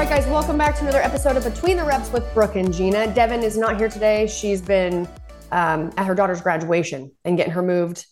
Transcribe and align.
All 0.00 0.06
right, 0.06 0.16
guys, 0.16 0.26
welcome 0.28 0.56
back 0.56 0.76
to 0.76 0.80
another 0.80 1.02
episode 1.02 1.36
of 1.36 1.44
Between 1.44 1.76
the 1.76 1.84
Reps 1.84 2.10
with 2.10 2.24
Brooke 2.32 2.56
and 2.56 2.72
Jeanna. 2.72 3.14
Devin 3.14 3.42
is 3.42 3.58
not 3.58 3.78
here 3.78 3.90
today. 3.90 4.26
She's 4.26 4.62
been 4.62 5.06
um, 5.52 5.92
at 5.98 6.06
her 6.06 6.14
daughter's 6.14 6.40
graduation 6.40 7.12
and 7.26 7.36
getting 7.36 7.52
her 7.52 7.60
moved 7.60 8.06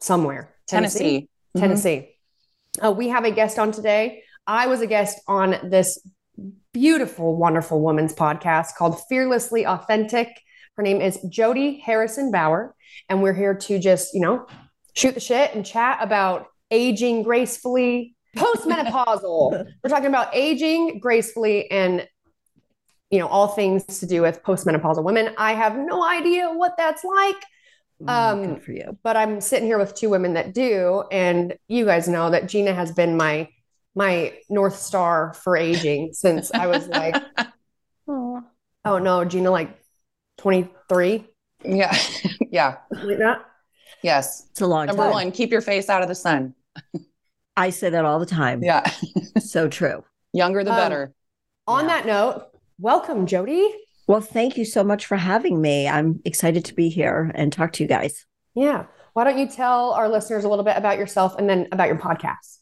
somewhere. 0.00 0.54
Tennessee. 0.68 1.28
Tennessee. 1.56 2.14
Uh, 2.80 2.92
we 2.92 3.08
have 3.08 3.24
a 3.24 3.32
guest 3.32 3.58
on 3.58 3.72
today. 3.72 4.22
I 4.46 4.68
was 4.68 4.80
a 4.80 4.86
guest 4.86 5.20
on 5.26 5.56
this 5.68 5.98
beautiful, 6.72 7.36
wonderful 7.36 7.80
woman's 7.80 8.14
podcast 8.14 8.76
called 8.78 9.00
Fearlessly 9.08 9.66
Authentic. 9.66 10.28
Her 10.76 10.84
name 10.84 11.00
is 11.00 11.18
Jodi 11.28 11.80
Harrison 11.80 12.30
Bauer, 12.30 12.76
and 13.08 13.24
we're 13.24 13.34
here 13.34 13.56
to 13.56 13.80
just, 13.80 14.14
you 14.14 14.20
know, 14.20 14.46
shoot 14.94 15.14
the 15.14 15.20
shit 15.20 15.52
and 15.52 15.66
chat 15.66 15.98
about 16.00 16.46
aging 16.70 17.24
gracefully, 17.24 18.14
postmenopausal. 18.36 19.66
we're 19.82 19.90
talking 19.90 20.06
about 20.06 20.34
aging 20.34 20.98
gracefully 21.00 21.70
and 21.70 22.06
you 23.10 23.18
know 23.18 23.26
all 23.26 23.48
things 23.48 23.84
to 24.00 24.06
do 24.06 24.22
with 24.22 24.42
postmenopausal 24.42 25.02
women. 25.02 25.34
I 25.36 25.52
have 25.54 25.76
no 25.76 26.04
idea 26.04 26.50
what 26.50 26.76
that's 26.76 27.02
like. 27.04 27.36
Um, 28.06 28.54
Good 28.54 28.62
for 28.62 28.72
you. 28.72 28.98
but 29.02 29.16
I'm 29.16 29.40
sitting 29.40 29.66
here 29.66 29.78
with 29.78 29.94
two 29.94 30.08
women 30.08 30.34
that 30.34 30.54
do, 30.54 31.04
and 31.10 31.56
you 31.68 31.84
guys 31.84 32.08
know 32.08 32.30
that 32.30 32.46
Jeanna 32.48 32.72
has 32.72 32.92
been 32.92 33.16
my 33.16 33.48
my 33.94 34.32
north 34.48 34.76
star 34.76 35.34
for 35.34 35.56
aging 35.56 36.12
since 36.12 36.52
I 36.52 36.66
was 36.68 36.86
like, 36.88 37.16
oh 38.08 38.42
no, 38.84 39.24
Jeanna, 39.24 39.50
like 39.50 39.76
23, 40.38 41.26
Yeah. 41.64 41.94
yeah. 42.50 42.76
like 42.90 43.18
that. 43.18 43.44
Yes. 44.02 44.46
It's 44.52 44.60
a 44.60 44.66
long 44.66 44.86
Number 44.86 45.02
time. 45.02 45.12
one, 45.12 45.32
keep 45.32 45.50
your 45.50 45.60
face 45.60 45.90
out 45.90 46.02
of 46.02 46.08
the 46.08 46.14
sun. 46.14 46.54
I 47.56 47.70
say 47.70 47.90
that 47.90 48.04
all 48.04 48.18
the 48.18 48.26
time. 48.26 48.62
Yeah. 48.62 48.90
So 49.40 49.68
true. 49.68 50.04
Younger 50.32 50.62
the 50.62 50.70
Um, 50.70 50.76
better. 50.76 51.12
On 51.66 51.84
Yeah. 51.84 51.88
that 51.88 52.06
note, 52.06 52.46
welcome, 52.78 53.26
Jodi. 53.26 53.66
Well, 54.06 54.20
thank 54.20 54.56
you 54.56 54.64
so 54.64 54.84
much 54.84 55.06
for 55.06 55.16
having 55.16 55.60
me. 55.60 55.88
I'm 55.88 56.20
excited 56.24 56.64
to 56.66 56.74
be 56.74 56.88
here 56.88 57.30
and 57.34 57.52
talk 57.52 57.72
to 57.74 57.82
you 57.82 57.88
guys. 57.88 58.26
Yeah. 58.54 58.86
Why 59.12 59.24
don't 59.24 59.38
you 59.38 59.48
tell 59.48 59.90
our 59.92 60.08
listeners 60.08 60.44
a 60.44 60.48
little 60.48 60.64
bit 60.64 60.76
about 60.76 60.98
yourself 60.98 61.34
and 61.36 61.48
then 61.48 61.66
about 61.72 61.88
your 61.88 61.98
podcast? 61.98 62.58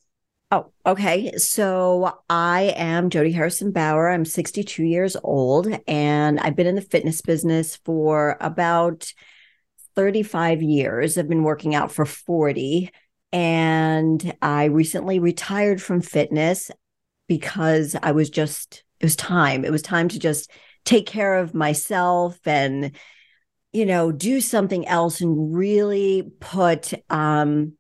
Oh, 0.50 0.72
okay. 0.87 1.32
So 1.37 2.19
I 2.31 2.72
am 2.77 3.10
Jodi 3.10 3.32
Harrison 3.32 3.71
Bauer. 3.71 4.09
I'm 4.09 4.25
62 4.25 4.82
years 4.82 5.15
old 5.22 5.69
and 5.87 6.41
I've 6.41 6.56
been 6.56 6.66
in 6.66 6.75
the 6.75 6.81
fitness 6.81 7.21
business 7.21 7.77
for 7.84 8.38
about 8.41 9.12
35 9.94 10.62
years. 10.62 11.19
I've 11.19 11.28
been 11.28 11.43
working 11.43 11.75
out 11.75 11.93
for 11.93 12.06
40 12.06 12.91
and 13.33 14.34
I 14.41 14.65
recently 14.65 15.19
retired 15.19 15.83
from 15.83 16.00
fitness 16.00 16.71
because 17.28 17.94
I 18.03 18.12
was 18.12 18.31
just, 18.31 18.84
it 19.00 19.06
was 19.06 19.16
time. 19.16 19.65
It 19.65 19.72
was 19.72 19.83
time 19.83 20.09
to 20.09 20.19
just 20.19 20.50
take 20.84 21.06
care 21.06 21.39
of 21.39 21.55
myself 21.55 22.39
and, 22.47 22.97
you 23.72 23.84
know, 23.84 24.11
do 24.11 24.41
something 24.41 24.87
else 24.87 25.21
and 25.21 25.55
really 25.55 26.30
put, 26.41 26.95
um, 27.10 27.75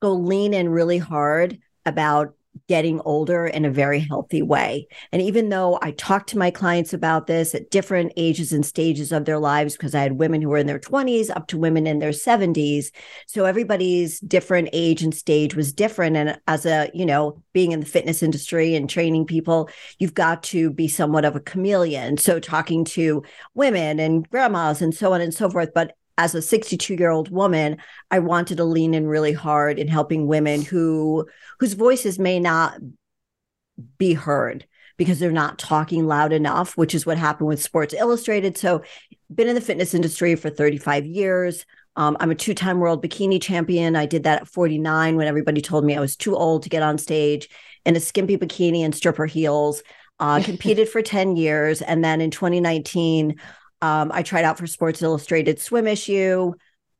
go 0.00 0.14
lean 0.14 0.54
in 0.54 0.68
really 0.68 0.98
hard 0.98 1.58
about 1.84 2.34
getting 2.68 3.00
older 3.00 3.46
in 3.46 3.64
a 3.64 3.70
very 3.70 4.00
healthy 4.00 4.42
way. 4.42 4.86
And 5.12 5.20
even 5.20 5.48
though 5.48 5.78
I 5.82 5.92
talk 5.92 6.26
to 6.28 6.38
my 6.38 6.50
clients 6.50 6.92
about 6.92 7.26
this 7.26 7.54
at 7.54 7.70
different 7.70 8.12
ages 8.16 8.52
and 8.52 8.64
stages 8.64 9.12
of 9.12 9.24
their 9.24 9.38
lives, 9.38 9.74
because 9.74 9.94
I 9.94 10.00
had 10.00 10.18
women 10.18 10.40
who 10.40 10.48
were 10.48 10.58
in 10.58 10.66
their 10.66 10.78
20s 10.78 11.30
up 11.34 11.46
to 11.48 11.58
women 11.58 11.86
in 11.86 11.98
their 11.98 12.10
70s. 12.10 12.86
So 13.26 13.44
everybody's 13.44 14.20
different 14.20 14.70
age 14.72 15.02
and 15.02 15.14
stage 15.14 15.54
was 15.54 15.72
different. 15.72 16.16
And 16.16 16.38
as 16.46 16.66
a, 16.66 16.90
you 16.94 17.06
know, 17.06 17.42
being 17.52 17.72
in 17.72 17.80
the 17.80 17.86
fitness 17.86 18.22
industry 18.22 18.74
and 18.74 18.88
training 18.88 19.26
people, 19.26 19.68
you've 19.98 20.14
got 20.14 20.42
to 20.44 20.70
be 20.70 20.88
somewhat 20.88 21.24
of 21.24 21.36
a 21.36 21.40
chameleon. 21.40 22.16
So 22.18 22.40
talking 22.40 22.84
to 22.86 23.22
women 23.54 23.98
and 23.98 24.28
grandmas 24.28 24.80
and 24.82 24.94
so 24.94 25.12
on 25.12 25.20
and 25.20 25.34
so 25.34 25.50
forth. 25.50 25.70
But 25.74 25.96
as 26.16 26.34
a 26.34 26.42
62 26.42 26.94
year 26.94 27.10
old 27.10 27.30
woman, 27.30 27.78
I 28.10 28.20
wanted 28.20 28.56
to 28.58 28.64
lean 28.64 28.94
in 28.94 29.06
really 29.06 29.32
hard 29.32 29.78
in 29.78 29.88
helping 29.88 30.26
women 30.26 30.62
who 30.62 31.26
whose 31.60 31.74
voices 31.74 32.18
may 32.18 32.38
not 32.38 32.78
be 33.98 34.14
heard 34.14 34.66
because 34.96 35.18
they're 35.18 35.32
not 35.32 35.58
talking 35.58 36.06
loud 36.06 36.32
enough, 36.32 36.76
which 36.76 36.94
is 36.94 37.04
what 37.04 37.18
happened 37.18 37.48
with 37.48 37.62
Sports 37.62 37.94
Illustrated. 37.94 38.56
So 38.56 38.82
been 39.34 39.48
in 39.48 39.54
the 39.54 39.60
fitness 39.60 39.94
industry 39.94 40.36
for 40.36 40.50
35 40.50 41.06
years. 41.06 41.66
Um, 41.96 42.16
I'm 42.20 42.30
a 42.30 42.34
two 42.34 42.54
time 42.54 42.78
world 42.78 43.04
bikini 43.04 43.40
champion. 43.40 43.96
I 43.96 44.06
did 44.06 44.24
that 44.24 44.42
at 44.42 44.48
49 44.48 45.16
when 45.16 45.26
everybody 45.26 45.60
told 45.60 45.84
me 45.84 45.96
I 45.96 46.00
was 46.00 46.16
too 46.16 46.36
old 46.36 46.62
to 46.64 46.68
get 46.68 46.82
on 46.82 46.98
stage 46.98 47.48
in 47.84 47.96
a 47.96 48.00
skimpy 48.00 48.36
bikini 48.36 48.80
and 48.80 48.94
stripper 48.94 49.26
heels. 49.26 49.82
Uh, 50.20 50.40
competed 50.44 50.88
for 50.88 51.02
10 51.02 51.36
years. 51.36 51.82
And 51.82 52.04
then 52.04 52.20
in 52.20 52.30
2019, 52.30 53.36
um, 53.84 54.10
I 54.14 54.22
tried 54.22 54.46
out 54.46 54.56
for 54.56 54.66
Sports 54.66 55.02
Illustrated 55.02 55.60
swim 55.60 55.86
issue. 55.86 56.54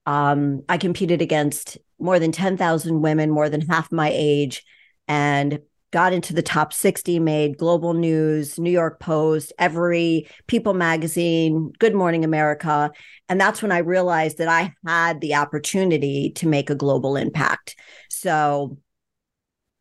Um, 0.05 0.65
I 0.69 0.77
competed 0.77 1.23
against 1.23 1.79
more 1.99 2.19
than 2.19 2.31
10,000 2.31 3.01
women, 3.01 3.31
more 3.31 3.49
than 3.49 3.63
half 3.63 3.91
my 3.91 4.11
age, 4.13 4.63
and 5.09 5.61
got 5.93 6.13
into 6.13 6.35
the 6.35 6.43
top 6.43 6.75
60, 6.75 7.21
made 7.21 7.57
global 7.57 7.95
news, 7.95 8.59
New 8.59 8.71
York 8.71 9.01
Post, 9.01 9.55
every 9.59 10.29
People 10.47 10.75
magazine, 10.75 11.73
Good 11.79 11.95
Morning 11.95 12.23
America. 12.23 12.91
And 13.31 13.41
that's 13.41 13.63
when 13.63 13.73
I 13.73 13.79
realized 13.79 14.37
that 14.37 14.49
I 14.49 14.75
had 14.87 15.23
the 15.23 15.37
opportunity 15.37 16.33
to 16.33 16.47
make 16.47 16.69
a 16.69 16.75
global 16.75 17.17
impact. 17.17 17.77
So 18.11 18.77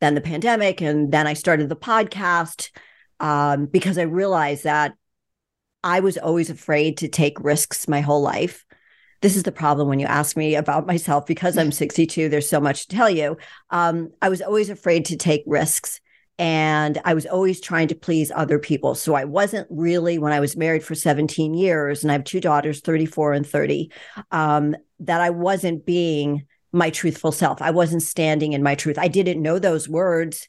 then 0.00 0.14
the 0.14 0.22
pandemic, 0.22 0.80
and 0.80 1.12
then 1.12 1.26
I 1.26 1.34
started 1.34 1.68
the 1.68 1.76
podcast 1.76 2.70
um, 3.20 3.66
because 3.66 3.98
I 3.98 4.02
realized 4.04 4.64
that 4.64 4.94
I 5.84 6.00
was 6.00 6.16
always 6.16 6.48
afraid 6.48 6.96
to 6.98 7.08
take 7.08 7.38
risks 7.38 7.86
my 7.86 8.00
whole 8.00 8.22
life. 8.22 8.64
This 9.20 9.36
is 9.36 9.42
the 9.42 9.52
problem 9.52 9.86
when 9.86 10.00
you 10.00 10.06
ask 10.06 10.36
me 10.36 10.56
about 10.56 10.86
myself 10.94 11.26
because 11.26 11.56
I'm 11.56 11.70
62. 11.70 12.28
There's 12.28 12.48
so 12.48 12.60
much 12.60 12.86
to 12.86 12.96
tell 12.96 13.10
you. 13.10 13.36
Um, 13.70 14.10
I 14.20 14.30
was 14.30 14.40
always 14.40 14.70
afraid 14.70 15.04
to 15.06 15.16
take 15.16 15.44
risks 15.46 16.00
and 16.38 17.00
I 17.04 17.14
was 17.14 17.26
always 17.26 17.60
trying 17.60 17.88
to 17.88 17.94
please 17.94 18.32
other 18.34 18.58
people. 18.58 18.96
So 18.96 19.14
I 19.14 19.24
wasn't 19.24 19.68
really, 19.70 20.18
when 20.18 20.32
I 20.32 20.40
was 20.40 20.56
married 20.56 20.82
for 20.82 20.96
17 20.96 21.54
years 21.54 22.02
and 22.02 22.10
I 22.10 22.14
have 22.14 22.24
two 22.24 22.40
daughters, 22.40 22.80
34 22.80 23.34
and 23.34 23.46
30, 23.46 23.92
um, 24.32 24.74
that 25.00 25.20
I 25.20 25.30
wasn't 25.30 25.86
being 25.86 26.46
my 26.72 26.90
truthful 26.90 27.30
self. 27.30 27.62
I 27.62 27.70
wasn't 27.70 28.02
standing 28.02 28.52
in 28.52 28.64
my 28.64 28.74
truth. 28.74 28.98
I 28.98 29.06
didn't 29.06 29.42
know 29.42 29.60
those 29.60 29.88
words 29.88 30.48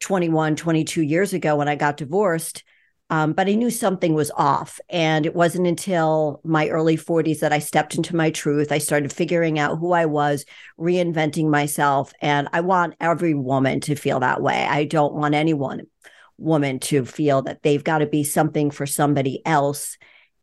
21, 0.00 0.56
22 0.56 1.02
years 1.02 1.34
ago 1.34 1.56
when 1.56 1.68
I 1.68 1.74
got 1.74 1.98
divorced. 1.98 2.64
Um, 3.12 3.34
but 3.34 3.46
I 3.46 3.52
knew 3.52 3.68
something 3.68 4.14
was 4.14 4.30
off. 4.38 4.80
And 4.88 5.26
it 5.26 5.34
wasn't 5.34 5.66
until 5.66 6.40
my 6.44 6.70
early 6.70 6.96
40s 6.96 7.40
that 7.40 7.52
I 7.52 7.58
stepped 7.58 7.94
into 7.94 8.16
my 8.16 8.30
truth. 8.30 8.72
I 8.72 8.78
started 8.78 9.12
figuring 9.12 9.58
out 9.58 9.78
who 9.78 9.92
I 9.92 10.06
was, 10.06 10.46
reinventing 10.80 11.50
myself. 11.50 12.14
And 12.22 12.48
I 12.54 12.62
want 12.62 12.94
every 13.00 13.34
woman 13.34 13.80
to 13.80 13.96
feel 13.96 14.20
that 14.20 14.40
way. 14.40 14.66
I 14.66 14.86
don't 14.86 15.12
want 15.12 15.34
anyone 15.34 15.82
woman 16.38 16.78
to 16.78 17.04
feel 17.04 17.42
that 17.42 17.62
they've 17.62 17.84
got 17.84 17.98
to 17.98 18.06
be 18.06 18.24
something 18.24 18.70
for 18.70 18.86
somebody 18.86 19.42
else 19.44 19.98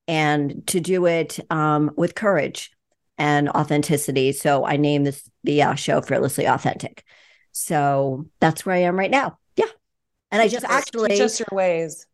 and 0.07 0.61
to 0.67 0.79
do 0.79 1.07
it 1.07 1.39
um, 1.49 1.89
with 1.97 2.13
courage 2.13 2.71
and 3.17 3.49
authenticity. 3.49 4.31
So 4.31 4.63
I 4.63 4.77
named 4.77 5.07
this 5.07 5.27
the 5.43 5.63
uh, 5.63 5.73
show 5.73 6.01
Fearlessly 6.01 6.45
Authentic. 6.45 7.03
So 7.51 8.27
that's 8.39 8.63
where 8.63 8.75
I 8.75 8.81
am 8.81 8.95
right 8.95 9.09
now. 9.09 9.39
Yeah. 9.55 9.65
And 10.29 10.39
I 10.39 10.47
just 10.47 10.65
us- 10.65 10.71
actually 10.71 11.19
us 11.19 11.39
your 11.39 11.47
ways. 11.51 12.05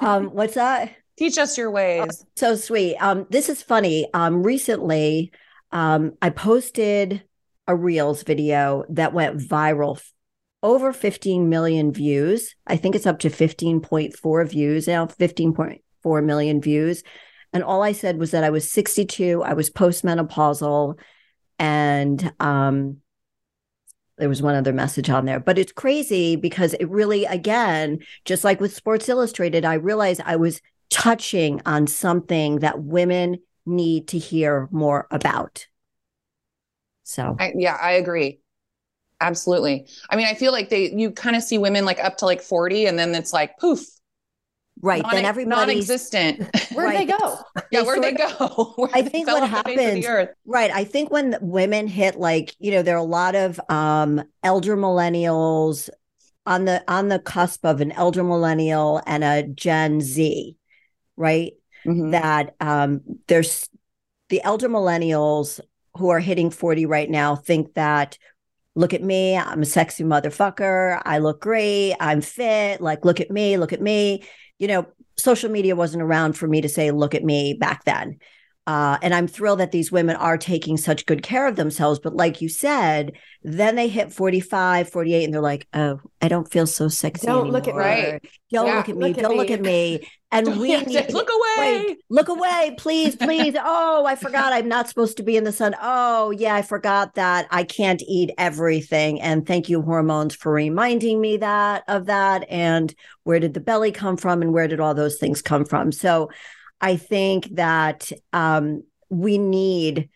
Um 0.00 0.26
what's 0.26 0.54
that? 0.54 0.94
Teach 1.18 1.38
us 1.38 1.58
your 1.58 1.70
ways. 1.70 2.24
So 2.36 2.56
sweet. 2.56 2.96
Um, 2.96 3.26
this 3.28 3.48
is 3.48 3.62
funny. 3.62 4.08
Um, 4.14 4.42
recently, 4.42 5.30
um, 5.70 6.12
I 6.22 6.30
posted 6.30 7.22
a 7.66 7.76
Reels 7.76 8.22
video 8.22 8.84
that 8.88 9.12
went 9.12 9.38
viral, 9.38 10.02
over 10.62 10.92
15 10.92 11.48
million 11.48 11.92
views. 11.92 12.54
I 12.66 12.76
think 12.76 12.94
it's 12.94 13.06
up 13.06 13.20
to 13.20 13.30
15.4 13.30 14.48
views 14.48 14.86
now, 14.88 15.06
15.4 15.06 16.24
million 16.24 16.60
views. 16.60 17.02
And 17.52 17.62
all 17.62 17.82
I 17.82 17.92
said 17.92 18.18
was 18.18 18.30
that 18.30 18.44
I 18.44 18.50
was 18.50 18.70
62, 18.70 19.42
I 19.42 19.52
was 19.52 19.70
postmenopausal, 19.70 20.98
and 21.58 22.32
um, 22.40 22.98
there 24.18 24.28
was 24.28 24.42
one 24.42 24.54
other 24.54 24.72
message 24.72 25.10
on 25.10 25.24
there. 25.24 25.40
But 25.40 25.58
it's 25.58 25.72
crazy 25.72 26.36
because 26.36 26.74
it 26.74 26.88
really, 26.88 27.24
again, 27.24 28.00
just 28.24 28.44
like 28.44 28.60
with 28.60 28.74
Sports 28.74 29.08
Illustrated, 29.08 29.64
I 29.64 29.74
realized 29.74 30.20
I 30.24 30.36
was 30.36 30.60
touching 30.90 31.60
on 31.66 31.86
something 31.86 32.60
that 32.60 32.82
women 32.82 33.38
need 33.64 34.08
to 34.08 34.18
hear 34.18 34.68
more 34.70 35.06
about. 35.10 35.66
So, 37.04 37.36
I, 37.38 37.52
yeah, 37.56 37.76
I 37.80 37.92
agree. 37.92 38.40
Absolutely. 39.20 39.86
I 40.10 40.16
mean, 40.16 40.26
I 40.26 40.34
feel 40.34 40.52
like 40.52 40.68
they 40.68 40.90
you 40.92 41.12
kind 41.12 41.36
of 41.36 41.42
see 41.42 41.56
women 41.56 41.84
like 41.84 42.02
up 42.02 42.18
to 42.18 42.26
like 42.26 42.42
40 42.42 42.86
and 42.86 42.98
then 42.98 43.14
it's 43.14 43.32
like 43.32 43.58
poof. 43.58 43.80
Right. 44.82 45.02
non- 45.02 45.14
then 45.14 45.24
everybody's 45.24 45.88
non-existent. 45.88 46.50
Where'd 46.74 46.94
they 46.94 47.06
go? 47.06 47.38
yeah, 47.70 47.82
where'd 47.82 48.02
they 48.02 48.12
go? 48.12 48.72
Where 48.76 48.90
I 48.92 49.02
think 49.02 49.26
what 49.28 49.42
off 49.42 49.50
the 49.50 49.56
face 49.70 49.96
of 49.96 50.02
the 50.02 50.08
happens- 50.08 50.28
Right. 50.44 50.70
I 50.70 50.84
think 50.84 51.10
when 51.10 51.36
women 51.40 51.86
hit 51.86 52.16
like, 52.16 52.54
you 52.58 52.70
know, 52.72 52.82
there 52.82 52.96
are 52.96 52.98
a 52.98 53.02
lot 53.02 53.34
of 53.34 53.60
um 53.68 54.22
elder 54.42 54.76
millennials 54.76 55.88
on 56.44 56.64
the 56.64 56.82
on 56.88 57.08
the 57.08 57.18
cusp 57.20 57.64
of 57.64 57.80
an 57.80 57.92
elder 57.92 58.24
millennial 58.24 59.00
and 59.06 59.22
a 59.24 59.44
Gen 59.44 60.00
Z, 60.00 60.56
right? 61.16 61.52
Mhm. 61.86 62.10
That 62.12 62.54
um 62.60 63.00
there's 63.28 63.68
the 64.28 64.42
elder 64.42 64.68
millennials 64.68 65.60
who 65.96 66.08
are 66.08 66.20
hitting 66.20 66.50
40 66.50 66.86
right 66.86 67.08
now 67.10 67.36
think 67.36 67.74
that 67.74 68.16
look 68.74 68.94
at 68.94 69.02
me, 69.02 69.36
I'm 69.36 69.60
a 69.60 69.66
sexy 69.66 70.02
motherfucker, 70.02 71.00
I 71.04 71.18
look 71.18 71.42
great, 71.42 71.94
I'm 72.00 72.22
fit, 72.22 72.80
like 72.80 73.04
look 73.04 73.20
at 73.20 73.30
me, 73.30 73.58
look 73.58 73.74
at 73.74 73.82
me. 73.82 74.24
You 74.62 74.68
know, 74.68 74.86
social 75.18 75.50
media 75.50 75.74
wasn't 75.74 76.02
around 76.04 76.34
for 76.34 76.46
me 76.46 76.60
to 76.60 76.68
say 76.68 76.92
look 76.92 77.14
at 77.16 77.24
me 77.24 77.54
back 77.54 77.84
then. 77.84 78.18
Uh, 78.64 78.96
and 79.02 79.12
I'm 79.12 79.26
thrilled 79.26 79.58
that 79.58 79.72
these 79.72 79.90
women 79.90 80.14
are 80.14 80.38
taking 80.38 80.76
such 80.76 81.04
good 81.04 81.20
care 81.24 81.48
of 81.48 81.56
themselves. 81.56 81.98
But 81.98 82.14
like 82.14 82.40
you 82.40 82.48
said, 82.48 83.14
then 83.42 83.74
they 83.74 83.88
hit 83.88 84.12
45, 84.12 84.88
48, 84.88 85.24
and 85.24 85.34
they're 85.34 85.40
like, 85.40 85.66
oh, 85.74 85.98
I 86.20 86.28
don't 86.28 86.48
feel 86.50 86.68
so 86.68 86.86
sexy. 86.86 87.26
Don't 87.26 87.50
look 87.50 87.66
at 87.66 87.74
me. 87.74 87.80
Right. 87.80 88.20
Don't 88.52 88.66
Yeah, 88.68 88.76
look 88.76 88.88
at 88.88 88.96
me. 88.96 89.08
look 89.08 89.18
at 89.18 89.22
don't 89.22 89.36
look 89.36 89.48
me. 89.48 89.54
at 89.54 89.60
me. 89.60 90.08
And 90.32 90.56
we 90.60 90.68
Yeah, 90.68 90.82
need 90.86 91.12
look 91.12 91.28
away. 91.28 91.84
Wait, 91.88 91.98
look 92.08 92.28
away, 92.28 92.74
please, 92.78 93.14
please. 93.14 93.54
Oh, 93.62 94.06
I 94.06 94.16
forgot 94.16 94.54
I'm 94.54 94.68
not 94.68 94.88
supposed 94.88 95.18
to 95.18 95.22
be 95.22 95.36
in 95.36 95.44
the 95.44 95.52
sun. 95.52 95.74
Oh, 95.82 96.30
yeah, 96.30 96.54
I 96.54 96.62
forgot 96.62 97.14
that 97.14 97.46
I 97.50 97.62
can't 97.64 98.02
eat 98.08 98.30
everything. 98.38 99.20
And 99.20 99.46
thank 99.46 99.68
you, 99.68 99.82
hormones, 99.82 100.34
for 100.34 100.50
reminding 100.52 101.20
me 101.20 101.36
that 101.36 101.84
of 101.88 102.06
that. 102.06 102.46
And 102.48 102.94
where 103.24 103.38
did 103.38 103.54
the 103.54 103.60
belly 103.60 103.92
come 103.92 104.16
from? 104.16 104.40
And 104.42 104.52
where 104.54 104.66
did 104.66 104.80
all 104.80 104.94
those 104.94 105.18
things 105.18 105.42
come 105.42 105.66
from? 105.66 105.92
So 105.92 106.30
I 106.80 106.96
think 106.96 107.54
that 107.56 108.10
um, 108.32 108.82
we 109.10 109.38
need 109.38 110.08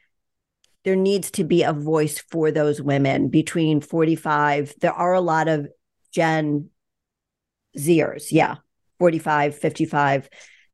there 0.85 0.97
needs 0.97 1.33
to 1.33 1.45
be 1.45 1.65
a 1.65 1.73
voice 1.73 2.21
for 2.31 2.51
those 2.51 2.81
women 2.81 3.29
between 3.29 3.81
45 3.81 4.75
there 4.81 4.93
are 4.93 5.15
a 5.15 5.21
lot 5.21 5.49
of 5.49 5.69
gen 6.13 6.71
zers 7.77 8.33
yeah 8.33 8.57
45 8.99 9.57
55 9.59 10.29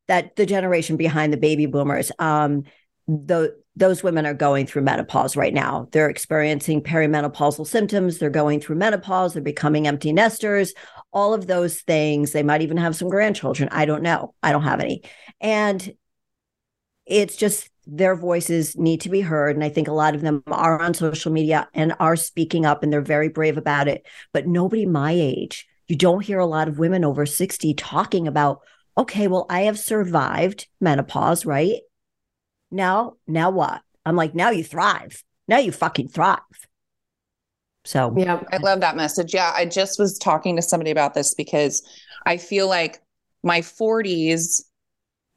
that 0.07 0.35
the 0.35 0.45
generation 0.45 0.97
behind 0.97 1.31
the 1.33 1.37
baby 1.37 1.65
boomers 1.65 2.11
um 2.19 2.63
the 3.07 3.55
those 3.75 4.03
women 4.03 4.25
are 4.25 4.33
going 4.33 4.67
through 4.67 4.83
menopause 4.83 5.35
right 5.35 5.53
now. 5.53 5.87
They're 5.91 6.09
experiencing 6.09 6.83
perimenopausal 6.83 7.65
symptoms. 7.65 8.19
They're 8.19 8.29
going 8.29 8.59
through 8.59 8.75
menopause. 8.75 9.33
They're 9.33 9.41
becoming 9.41 9.87
empty 9.87 10.13
nesters. 10.13 10.73
All 11.11 11.33
of 11.33 11.47
those 11.47 11.81
things. 11.81 12.31
They 12.31 12.43
might 12.43 12.61
even 12.61 12.77
have 12.77 12.95
some 12.95 13.09
grandchildren. 13.09 13.69
I 13.71 13.85
don't 13.85 14.03
know. 14.03 14.35
I 14.43 14.51
don't 14.51 14.63
have 14.63 14.79
any. 14.79 15.03
And 15.41 15.93
it's 17.05 17.35
just 17.35 17.69
their 17.85 18.15
voices 18.15 18.77
need 18.77 19.01
to 19.01 19.09
be 19.09 19.21
heard. 19.21 19.55
And 19.55 19.63
i 19.63 19.69
think 19.69 19.87
a 19.87 19.93
lot 19.93 20.15
of 20.15 20.21
them 20.21 20.43
are 20.47 20.79
on 20.79 20.93
social 20.93 21.33
media 21.33 21.67
and 21.73 21.93
are 21.99 22.15
speaking 22.15 22.65
up 22.65 22.81
and 22.81 22.93
they're 22.93 23.01
very 23.01 23.27
brave 23.27 23.57
about 23.57 23.87
it. 23.87 24.05
But 24.33 24.47
nobody 24.47 24.85
my 24.85 25.11
age 25.11 25.67
you 25.87 25.95
don't 25.95 26.25
hear 26.25 26.39
a 26.39 26.45
lot 26.45 26.67
of 26.67 26.79
women 26.79 27.03
over 27.05 27.25
60 27.25 27.73
talking 27.73 28.27
about 28.27 28.61
okay 28.97 29.27
well 29.27 29.45
i 29.49 29.61
have 29.61 29.77
survived 29.79 30.67
menopause 30.79 31.45
right 31.45 31.81
now 32.71 33.13
now 33.27 33.49
what 33.49 33.81
i'm 34.05 34.15
like 34.15 34.33
now 34.35 34.49
you 34.49 34.63
thrive 34.63 35.23
now 35.47 35.57
you 35.57 35.71
fucking 35.71 36.07
thrive 36.07 36.39
so 37.85 38.13
Yeah. 38.15 38.41
I 38.51 38.57
love 38.57 38.79
that 38.79 38.95
message. 38.95 39.33
Yeah, 39.33 39.51
I 39.53 39.65
just 39.65 39.99
was 39.99 40.17
talking 40.17 40.55
to 40.55 40.61
somebody 40.61 40.91
about 40.91 41.13
this 41.13 41.33
because 41.33 41.83
I 42.25 42.37
feel 42.37 42.67
like 42.67 43.01
my 43.43 43.59
40s 43.59 44.63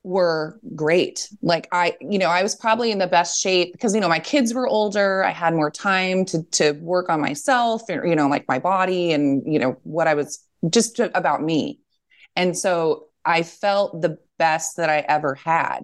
were 0.07 0.61
great. 0.77 1.29
Like 1.43 1.67
I, 1.73 1.97
you 2.01 2.17
know, 2.17 2.29
I 2.29 2.45
was 2.45 2.55
probably 2.55 2.93
in 2.93 2.99
the 2.99 3.09
best 3.09 3.41
shape 3.41 3.73
because 3.73 3.93
you 3.93 4.01
know 4.01 4.09
my 4.09 4.21
kids 4.21 4.55
were 4.55 4.69
older. 4.69 5.25
I 5.25 5.33
had 5.33 5.53
more 5.53 5.71
time 5.71 6.25
to 6.27 6.45
to 6.53 6.73
work 6.75 7.11
on 7.11 7.21
myself, 7.21 7.83
and 7.89 8.09
you 8.09 8.15
know, 8.15 8.29
like 8.29 8.47
my 8.47 8.61
body 8.61 9.13
and 9.13 9.43
you 9.53 9.59
know 9.59 9.79
what 9.83 10.07
I 10.07 10.15
was 10.15 10.47
just 10.71 11.01
about 11.01 11.43
me. 11.43 11.81
And 12.37 12.57
so 12.57 13.07
I 13.25 13.43
felt 13.43 14.01
the 14.01 14.19
best 14.39 14.77
that 14.77 14.89
I 14.89 15.01
ever 15.01 15.35
had. 15.35 15.81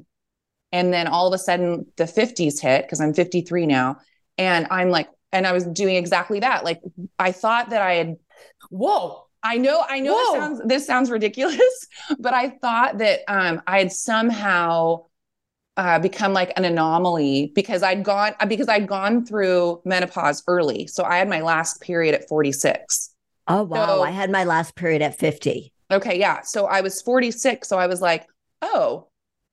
And 0.71 0.93
then 0.95 1.09
all 1.09 1.26
of 1.26 1.35
a 1.35 1.38
sudden 1.38 1.87
the 1.97 2.05
50s 2.05 2.61
hit 2.61 2.85
because 2.85 3.00
I'm 3.00 3.14
53 3.14 3.67
now, 3.67 3.97
and 4.38 4.69
I'm 4.71 4.91
like, 4.91 5.09
and 5.33 5.49
I 5.49 5.52
was 5.52 5.67
doing 5.67 5.97
exactly 5.97 6.38
that. 6.41 6.64
Like 6.64 6.81
I 7.19 7.33
thought 7.33 7.71
that 7.71 7.83
I 7.83 7.95
had 7.95 8.17
Whoa. 8.71 9.26
I 9.45 9.59
know, 9.59 9.85
I 9.89 10.01
know 10.01 10.17
this 10.17 10.41
sounds 10.41 10.61
this 10.67 10.87
sounds 10.87 11.11
ridiculous, 11.11 11.87
but 12.19 12.33
I 12.35 12.51
thought 12.51 12.99
that 12.99 13.21
um 13.29 13.63
I 13.67 13.79
had 13.79 13.93
somehow 13.93 15.05
uh, 15.77 15.99
become 15.99 16.33
like 16.35 16.53
an 16.57 16.65
anomaly 16.67 17.51
because 17.55 17.83
I'd 17.83 18.05
gone 18.05 18.35
uh, 18.41 18.47
because 18.47 18.69
I'd 18.69 18.87
gone 18.87 19.25
through 19.25 19.81
menopause 19.85 20.43
early. 20.47 20.87
So 20.87 21.03
I 21.05 21.17
had 21.19 21.29
my 21.29 21.41
last 21.41 21.81
period 21.81 22.15
at 22.15 22.29
46. 22.29 23.11
Oh 23.49 23.63
wow, 23.65 23.87
So- 23.87 24.03
I 24.03 24.11
had 24.11 24.31
my 24.31 24.45
last 24.45 24.75
period 24.77 25.03
at 25.03 25.19
50. 25.19 25.73
Okay, 25.91 26.19
yeah. 26.19 26.43
So 26.43 26.67
I 26.67 26.81
was 26.81 27.03
46. 27.03 27.69
So 27.69 27.79
I 27.79 27.87
was 27.87 28.01
like, 28.01 28.27
oh, 28.63 29.09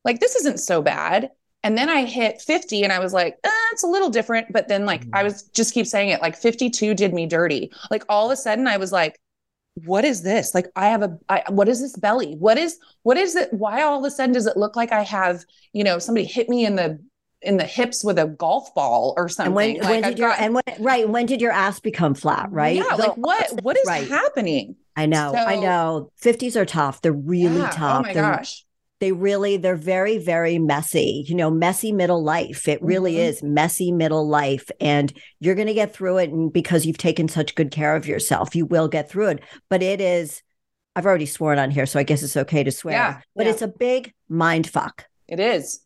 like 0.05 0.19
this 0.19 0.35
isn't 0.35 0.59
so 0.59 0.81
bad. 0.81 1.31
And 1.63 1.77
then 1.77 1.89
I 1.89 2.05
hit 2.05 2.41
50 2.41 2.83
and 2.83 2.93
I 2.93 2.99
was 2.99 3.11
like, 3.11 3.35
eh, 3.43 3.49
it's 3.73 3.83
a 3.83 3.87
little 3.87 4.09
different. 4.09 4.53
But 4.53 4.69
then, 4.69 4.85
like, 4.85 5.03
I 5.11 5.23
was 5.23 5.43
just 5.43 5.73
keep 5.73 5.85
saying 5.85 6.07
it, 6.09 6.21
like 6.21 6.37
52 6.37 6.93
did 6.93 7.13
me 7.13 7.25
dirty. 7.25 7.69
Like, 7.91 8.05
all 8.07 8.27
of 8.27 8.31
a 8.31 8.37
sudden, 8.37 8.65
I 8.65 8.77
was 8.77 8.93
like, 8.93 9.19
what 9.85 10.05
is 10.05 10.21
this? 10.23 10.53
Like, 10.55 10.67
I 10.75 10.87
have 10.87 11.01
a, 11.01 11.17
I, 11.29 11.43
what 11.49 11.67
is 11.69 11.81
this 11.81 11.95
belly? 11.95 12.35
What 12.35 12.57
is, 12.57 12.77
what 13.03 13.17
is 13.17 13.35
it? 13.35 13.53
Why 13.53 13.81
all 13.83 13.99
of 13.99 14.05
a 14.05 14.11
sudden 14.11 14.33
does 14.33 14.45
it 14.47 14.57
look 14.57 14.75
like 14.75 14.91
I 14.91 15.03
have, 15.03 15.43
you 15.73 15.83
know, 15.83 15.99
somebody 15.99 16.25
hit 16.25 16.49
me 16.49 16.65
in 16.65 16.75
the, 16.75 16.99
in 17.41 17.57
the 17.57 17.63
hips 17.65 18.03
with 18.03 18.19
a 18.19 18.25
golf 18.27 18.73
ball 18.75 19.13
or 19.17 19.29
something? 19.29 19.47
And 19.47 19.55
when, 19.55 19.73
like, 19.77 19.89
when 19.89 20.03
I've 20.05 20.09
did 20.11 20.19
your 20.19 20.29
got- 20.29 20.39
and 20.39 20.53
when 20.55 20.63
right 20.79 21.07
when 21.07 21.25
did 21.25 21.41
your 21.41 21.51
ass 21.51 21.79
become 21.79 22.13
flat? 22.13 22.51
Right? 22.51 22.75
Yeah. 22.75 22.95
The 22.95 23.03
Like, 23.03 23.15
what, 23.17 23.63
what 23.63 23.77
is 23.77 23.87
right. 23.87 24.07
happening? 24.07 24.75
I 24.95 25.05
know, 25.05 25.33
I 25.33 25.55
know. 25.55 26.11
50s 26.21 26.55
are 26.57 26.65
tough. 26.65 27.01
They're 27.01 27.13
really 27.13 27.57
Yeah. 27.59 27.69
tough. 27.69 27.99
Oh 27.99 28.01
my 28.03 28.13
They're- 28.13 28.21
gosh. 28.23 28.65
They 28.99 29.11
really, 29.11 29.57
they're 29.57 29.75
very, 29.75 30.17
very 30.17 30.59
messy. 30.59 31.23
You 31.27 31.35
know, 31.35 31.49
messy 31.49 31.91
middle 31.91 32.23
life. 32.23 32.67
It 32.67 32.81
really 32.81 33.13
Mhm. 33.15 33.29
is 33.29 33.43
messy 33.43 33.91
middle 33.91 34.27
life. 34.27 34.69
And 34.81 35.13
you're 35.39 35.55
going 35.55 35.67
to 35.67 35.73
get 35.73 35.93
through 35.93 36.17
it. 36.17 36.31
And 36.31 36.51
because 36.51 36.85
you've 36.85 36.97
taken 36.97 37.27
such 37.27 37.55
good 37.55 37.71
care 37.71 37.95
of 37.95 38.07
yourself, 38.07 38.55
you 38.55 38.65
will 38.65 38.87
get 38.87 39.09
through 39.09 39.27
it. 39.29 39.39
But 39.69 39.81
it 39.81 40.01
is, 40.01 40.41
I've 40.95 41.05
already 41.05 41.25
sworn 41.25 41.59
on 41.59 41.71
here, 41.71 41.85
so 41.85 41.99
I 41.99 42.03
guess 42.03 42.23
it's 42.23 42.35
okay 42.35 42.63
to 42.63 42.71
swear. 42.71 42.93
Yeah, 42.95 43.21
but 43.35 43.45
yeah. 43.45 43.53
it's 43.53 43.61
a 43.61 43.67
big 43.69 44.13
mind 44.27 44.69
fuck. 44.69 45.05
It 45.27 45.39
is. 45.39 45.79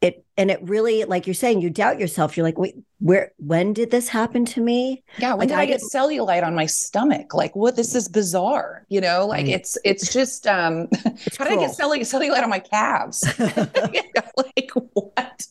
It, 0.00 0.24
and 0.36 0.50
it 0.50 0.60
really, 0.62 1.04
like 1.04 1.26
you're 1.26 1.34
saying, 1.34 1.60
you 1.60 1.70
doubt 1.70 2.00
yourself. 2.00 2.36
You're 2.36 2.44
like, 2.46 2.58
wait, 2.58 2.74
where, 3.00 3.32
when 3.38 3.72
did 3.72 3.90
this 3.90 4.08
happen 4.08 4.44
to 4.46 4.60
me? 4.60 5.02
Yeah, 5.18 5.30
when 5.30 5.40
Like, 5.40 5.48
did 5.48 5.58
I 5.58 5.62
I, 5.62 5.66
get 5.66 5.80
cellulite 5.92 6.44
on 6.44 6.54
my 6.54 6.66
stomach? 6.66 7.34
Like, 7.34 7.56
what? 7.56 7.74
This 7.76 7.94
is 7.94 8.08
bizarre. 8.08 8.86
You 8.88 9.00
know, 9.00 9.26
like 9.26 9.46
Right. 9.46 9.54
it's 9.56 9.76
it's 9.84 10.12
just 10.12 10.46
um. 10.46 10.88
It's 11.26 11.36
how 11.36 11.44
did 11.44 11.54
I 11.58 11.66
get 11.66 11.76
cruel. 11.76 11.90
cellu- 11.92 12.00
cellulite 12.00 12.42
on 12.42 12.50
my 12.50 12.60
calves? 12.60 13.24
You 13.38 14.02
know, 14.16 14.22
like 14.36 14.70
what? 14.94 15.46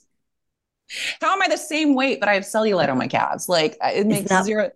How 1.22 1.34
am 1.34 1.42
I 1.42 1.48
the 1.48 1.58
same 1.58 1.94
weight 1.94 2.20
but 2.20 2.30
I 2.30 2.34
have 2.34 2.44
cellulite 2.44 2.90
on 2.90 2.98
my 2.98 3.08
calves? 3.08 3.48
Like 3.50 3.78
it 3.82 4.08
makes 4.08 4.30
that- 4.30 4.46
zero 4.46 4.72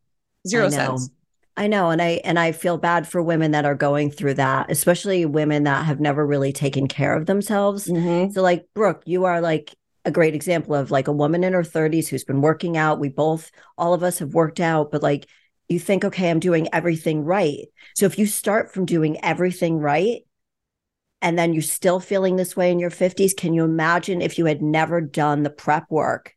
zero 0.48 0.66
I 0.68 0.70
sense. 0.70 1.10
I 1.56 1.68
know, 1.68 1.92
and 1.92 2.02
I 2.02 2.20
and 2.24 2.40
I 2.40 2.52
feel 2.52 2.78
bad 2.80 3.08
for 3.08 3.22
women 3.22 3.52
that 3.52 3.64
are 3.66 3.76
going 3.76 4.10
through 4.10 4.34
that, 4.36 4.72
especially 4.72 5.24
women 5.26 5.64
that 5.66 5.86
have 5.86 6.00
never 6.00 6.26
really 6.26 6.52
taken 6.52 6.88
care 6.88 7.16
of 7.16 7.28
themselves. 7.28 7.88
Mhm. 7.88 8.34
So, 8.34 8.42
like 8.42 8.66
Brooke, 8.74 9.04
you 9.06 9.26
are 9.26 9.40
like 9.40 9.76
a 10.06 10.12
great 10.12 10.36
example 10.36 10.76
of 10.76 10.92
like 10.92 11.08
a 11.08 11.14
woman 11.14 11.44
in 11.44 11.54
her 11.54 11.64
30s 11.64 12.08
who's 12.08 12.24
been 12.24 12.42
working 12.42 12.78
out. 12.78 13.00
We 13.00 13.10
both, 13.10 13.52
all 13.78 13.94
of 13.94 14.04
us 14.04 14.20
have 14.20 14.34
worked 14.34 14.60
out, 14.60 14.92
but 14.92 15.04
like 15.04 15.28
you 15.70 15.80
think, 15.80 16.04
okay, 16.04 16.30
I'm 16.30 16.40
doing 16.40 16.68
everything 16.74 17.24
right. 17.24 17.68
So, 17.96 18.06
if 18.06 18.18
you 18.20 18.26
start 18.26 18.74
from 18.74 18.86
doing 18.86 19.24
everything 19.24 19.78
right 19.78 20.22
and 21.22 21.40
then 21.40 21.54
you're 21.54 21.62
still 21.62 22.00
feeling 22.00 22.36
this 22.36 22.56
way 22.56 22.72
in 22.72 22.80
your 22.80 22.90
50s, 22.90 23.36
can 23.36 23.54
you 23.54 23.64
imagine 23.64 24.22
if 24.22 24.38
you 24.38 24.46
had 24.46 24.62
never 24.62 25.00
done 25.00 25.44
the 25.44 25.50
prep 25.50 25.86
work? 25.90 26.36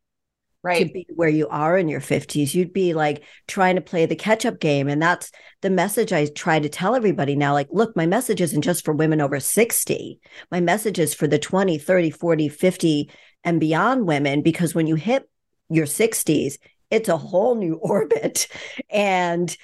right. 0.67 0.87
to 0.87 0.93
be 0.93 1.07
where 1.15 1.29
you 1.29 1.49
are 1.49 1.79
in 1.79 1.89
your 1.89 2.01
50s. 2.01 2.55
You'd 2.55 2.73
be 2.73 2.93
like 2.93 3.23
trying 3.47 3.77
to 3.77 3.81
play 3.81 4.05
the 4.05 4.17
catch 4.17 4.45
up 4.45 4.59
game. 4.61 4.89
And 4.89 5.01
that's 5.01 5.31
the 5.63 5.71
message 5.71 6.13
I 6.13 6.27
try 6.27 6.59
to 6.59 6.69
tell 6.69 6.95
everybody 6.95 7.37
now. 7.37 7.53
Like, 7.53 7.69
look, 7.71 7.97
my 7.97 8.07
message 8.07 8.41
isn't 8.41 8.63
just 8.63 8.85
for 8.85 8.93
women 8.93 9.21
over 9.21 9.39
60. 9.39 10.21
My 10.51 10.61
message 10.61 10.99
is 10.99 11.15
for 11.15 11.27
the 11.27 11.39
20, 11.39 11.79
30, 11.79 12.11
40, 12.11 12.49
50, 12.49 13.11
and 13.47 13.61
beyond 13.61 14.07
women, 14.07 14.43
because 14.43 14.75
when 14.75 14.87
you 14.87 14.97
hit 14.97 15.31
your 15.71 15.87
60s, 15.87 16.59
it's 16.91 17.09
a 17.09 17.17
whole 17.17 17.55
new 17.55 17.75
orbit. 17.83 18.49
And 18.91 19.57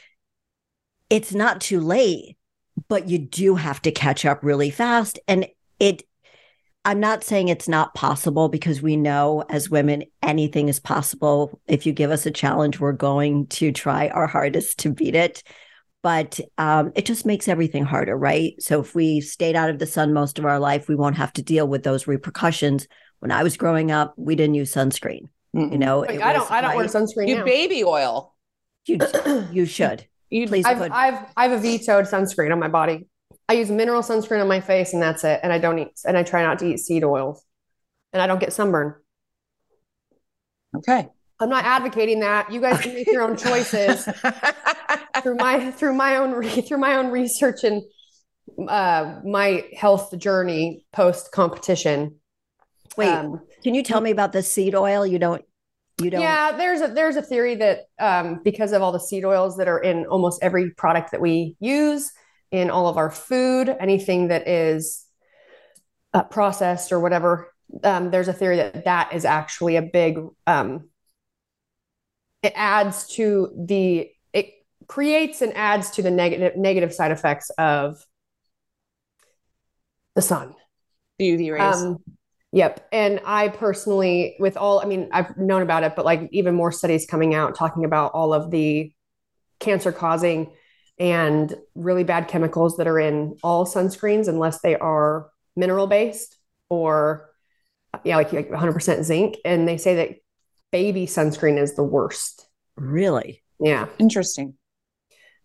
it's 1.11 1.35
not 1.35 1.61
too 1.61 1.81
late, 1.81 2.39
but 2.89 3.09
you 3.09 3.19
do 3.19 3.57
have 3.57 3.83
to 3.83 3.91
catch 3.91 4.25
up 4.25 4.43
really 4.43 4.71
fast. 4.71 5.19
And 5.29 5.47
it, 5.79 6.05
I'm 6.85 7.01
not 7.01 7.25
saying 7.25 7.49
it's 7.49 7.69
not 7.69 7.95
possible 7.95 8.49
because 8.49 8.81
we 8.81 8.97
know 8.97 9.45
as 9.49 9.69
women 9.69 10.05
anything 10.23 10.69
is 10.69 10.81
possible. 10.81 11.61
If 11.67 11.85
you 11.85 11.93
give 11.93 12.11
us 12.11 12.25
a 12.25 12.31
challenge, 12.31 12.81
we're 12.81 12.93
going 12.93 13.49
to 13.49 13.73
try 13.73 14.09
our 14.09 14.27
hardest 14.27 14.79
to 14.81 14.93
beat 14.93 15.15
it. 15.15 15.43
But 16.03 16.41
um, 16.59 16.93
it 16.97 17.07
just 17.07 17.27
makes 17.27 17.47
everything 17.47 17.85
harder, 17.85 18.17
right? 18.17 18.61
So 18.61 18.81
if 18.81 18.95
we 18.95 19.21
stayed 19.21 19.55
out 19.55 19.71
of 19.71 19.79
the 19.79 19.87
sun 19.87 20.13
most 20.13 20.39
of 20.39 20.45
our 20.45 20.59
life, 20.59 20.89
we 20.89 20.97
won't 20.97 21.17
have 21.17 21.33
to 21.35 21.43
deal 21.43 21.69
with 21.69 21.85
those 21.85 22.09
repercussions. 22.09 22.89
When 23.23 23.31
I 23.31 23.45
was 23.45 23.57
growing 23.57 23.93
up, 23.93 24.15
we 24.17 24.35
didn't 24.35 24.55
use 24.55 24.75
sunscreen. 24.75 25.29
You 25.53 25.79
know, 25.79 26.01
Like, 26.01 26.21
I 26.21 26.33
don't. 26.33 26.51
I 26.51 26.61
don't 26.61 26.75
wear 26.75 26.87
sunscreen 26.87 27.29
You 27.29 27.37
now. 27.37 27.45
baby 27.45 27.85
oil. 27.85 28.35
You, 28.85 28.99
you 29.53 29.65
should 29.65 30.05
You 30.29 30.49
please 30.49 30.65
I've, 30.65 30.79
put. 30.79 30.91
I've 30.91 31.27
I've 31.37 31.53
a 31.53 31.59
vetoed 31.59 32.07
sunscreen 32.07 32.51
on 32.51 32.59
my 32.59 32.67
body. 32.67 33.07
I 33.49 33.53
use 33.53 33.71
mineral 33.71 34.03
sunscreen 34.03 34.41
on 34.41 34.49
my 34.49 34.61
face, 34.61 34.93
and 34.93 35.01
that's 35.01 35.23
it. 35.23 35.39
And 35.45 35.53
I 35.53 35.59
don't 35.59 35.79
eat. 35.79 35.93
And 36.05 36.19
I 36.19 36.25
try 36.25 36.43
not 36.43 36.59
to 36.61 36.67
eat 36.67 36.79
seed 36.79 37.05
oils, 37.05 37.45
and 38.13 38.21
I 38.21 38.27
don't 38.27 38.41
get 38.41 38.53
sunburn. 38.53 38.97
okay. 40.79 41.09
I'm 41.39 41.49
not 41.49 41.65
advocating 41.65 42.21
that. 42.21 42.51
You 42.51 42.61
guys 42.61 42.81
can 42.81 42.93
make 42.93 43.07
your 43.07 43.23
own 43.23 43.37
choices 43.37 44.05
through 45.23 45.37
my 45.37 45.71
through 45.71 45.95
my 45.95 46.17
own 46.17 46.33
re, 46.33 46.49
through 46.49 46.79
my 46.79 46.97
own 46.97 47.13
research 47.13 47.63
and 47.63 47.83
uh, 48.69 49.21
my 49.25 49.65
health 49.77 50.19
journey 50.19 50.85
post 50.93 51.31
competition. 51.31 52.17
Wait, 52.97 53.09
Um, 53.09 53.41
can 53.63 53.75
you 53.75 53.83
tell 53.83 54.01
me 54.01 54.11
about 54.11 54.33
the 54.33 54.43
seed 54.43 54.75
oil? 54.75 55.07
You 55.07 55.19
don't. 55.19 55.45
You 56.01 56.11
don't. 56.11 56.21
Yeah, 56.21 56.53
there's 56.53 56.81
a 56.81 56.89
there's 56.89 57.17
a 57.17 57.23
theory 57.23 57.55
that 57.57 57.87
um, 57.99 58.41
because 58.43 58.73
of 58.73 58.83
all 58.83 58.93
the 58.93 59.01
seed 59.01 59.25
oils 59.25 59.57
that 59.59 59.69
are 59.69 59.79
in 59.79 60.07
almost 60.07 60.43
every 60.43 60.71
product 60.71 61.13
that 61.13 61.21
we 61.21 61.57
use 61.61 62.11
in 62.51 62.71
all 62.71 62.87
of 62.89 62.97
our 62.97 63.11
food, 63.11 63.75
anything 63.81 64.29
that 64.29 64.49
is 64.49 65.05
uh, 66.13 66.23
processed 66.25 66.93
or 66.93 67.01
whatever, 67.01 67.53
um, 67.85 68.11
there's 68.11 68.29
a 68.29 68.33
theory 68.33 68.57
that 68.57 68.85
that 68.85 69.13
is 69.13 69.25
actually 69.25 69.77
a 69.77 69.83
big. 69.83 70.19
Um, 70.47 70.89
it 72.43 72.53
adds 72.57 73.07
to 73.15 73.53
the 73.57 74.11
it 74.33 74.51
creates 74.89 75.43
and 75.43 75.55
adds 75.57 75.91
to 75.93 76.03
the 76.03 76.11
negative 76.11 76.57
negative 76.57 76.93
side 76.93 77.13
effects 77.13 77.51
of 77.59 78.05
the 80.15 80.23
sun. 80.23 80.55
the 81.19 81.31
UV 81.31 81.53
rays. 81.53 81.83
Um, 81.83 81.99
yep. 82.53 82.87
And 82.93 83.21
I 83.25 83.49
personally, 83.49 84.37
with 84.39 84.57
all, 84.57 84.81
I 84.81 84.85
mean, 84.85 85.09
I've 85.13 85.37
known 85.37 85.63
about 85.63 85.83
it, 85.83 85.97
but 85.97 86.05
like 86.05 86.29
even 86.33 86.55
more 86.55 86.71
studies 86.71 87.07
coming 87.07 87.35
out 87.35 87.57
talking 87.57 87.85
about 87.85 88.13
all 88.13 88.33
of 88.33 88.51
the 88.51 88.93
cancer 89.59 89.93
causing 89.93 90.53
and 90.99 91.55
really 91.75 92.05
bad 92.05 92.29
chemicals 92.29 92.77
that 92.77 92.87
are 92.87 93.01
in 93.01 93.37
all 93.43 93.67
sunscreens, 93.67 94.29
unless 94.29 94.61
they 94.61 94.77
are 94.77 95.31
mineral 95.57 95.87
based 95.87 96.37
or, 96.69 97.31
yeah, 98.05 98.17
like, 98.17 98.33
like 98.33 98.51
100% 98.51 99.03
zinc. 99.03 99.37
And 99.45 99.67
they 99.67 99.79
say 99.79 99.97
that 99.97 100.11
baby 100.71 101.07
sunscreen 101.07 101.59
is 101.59 101.75
the 101.75 101.83
worst. 101.83 102.47
Really. 102.77 103.43
Yeah. 103.59 103.87
Interesting. 103.99 104.55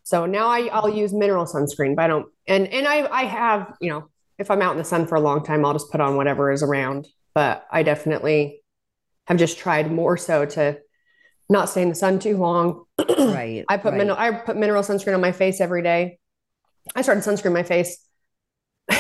So 0.04 0.26
now 0.26 0.48
I, 0.48 0.68
I'll 0.68 0.90
use 0.90 1.14
mineral 1.14 1.46
sunscreen, 1.46 1.96
but 1.96 2.04
I 2.04 2.08
don't, 2.08 2.28
and, 2.48 2.68
and 2.68 2.88
I, 2.88 3.08
I 3.08 3.24
have, 3.24 3.76
you 3.82 3.90
know, 3.90 4.10
if 4.38 4.52
I'm 4.52 4.62
out 4.62 4.72
in 4.74 4.78
the 4.78 4.84
sun 4.84 5.08
for 5.08 5.16
a 5.16 5.20
long 5.22 5.44
time, 5.44 5.66
I'll 5.66 5.74
just 5.74 5.92
put 5.92 6.02
on 6.02 6.16
whatever 6.16 6.52
is 6.52 6.64
around. 6.64 7.08
But 7.34 7.66
I 7.72 7.84
definitely 7.84 8.62
have 9.28 9.38
just 9.38 9.58
tried 9.58 9.92
more 9.92 10.18
so 10.18 10.46
to 10.46 10.80
not 11.50 11.70
stay 11.70 11.82
in 11.82 11.90
the 11.90 11.96
sun 11.96 12.20
too 12.20 12.38
long. 12.38 12.84
Right. 13.18 13.66
I 13.70 13.78
put 13.78 13.92
right. 13.92 13.98
mineral, 13.98 14.18
I 14.18 14.32
put 14.32 14.58
mineral 14.58 14.84
sunscreen 14.84 15.14
on 15.14 15.22
my 15.22 15.32
face 15.32 15.62
every 15.62 15.82
day. 15.84 16.18
I 16.96 17.02
started 17.04 17.24
sunscreen 17.24 17.54
my 17.54 17.64
face. 17.64 18.00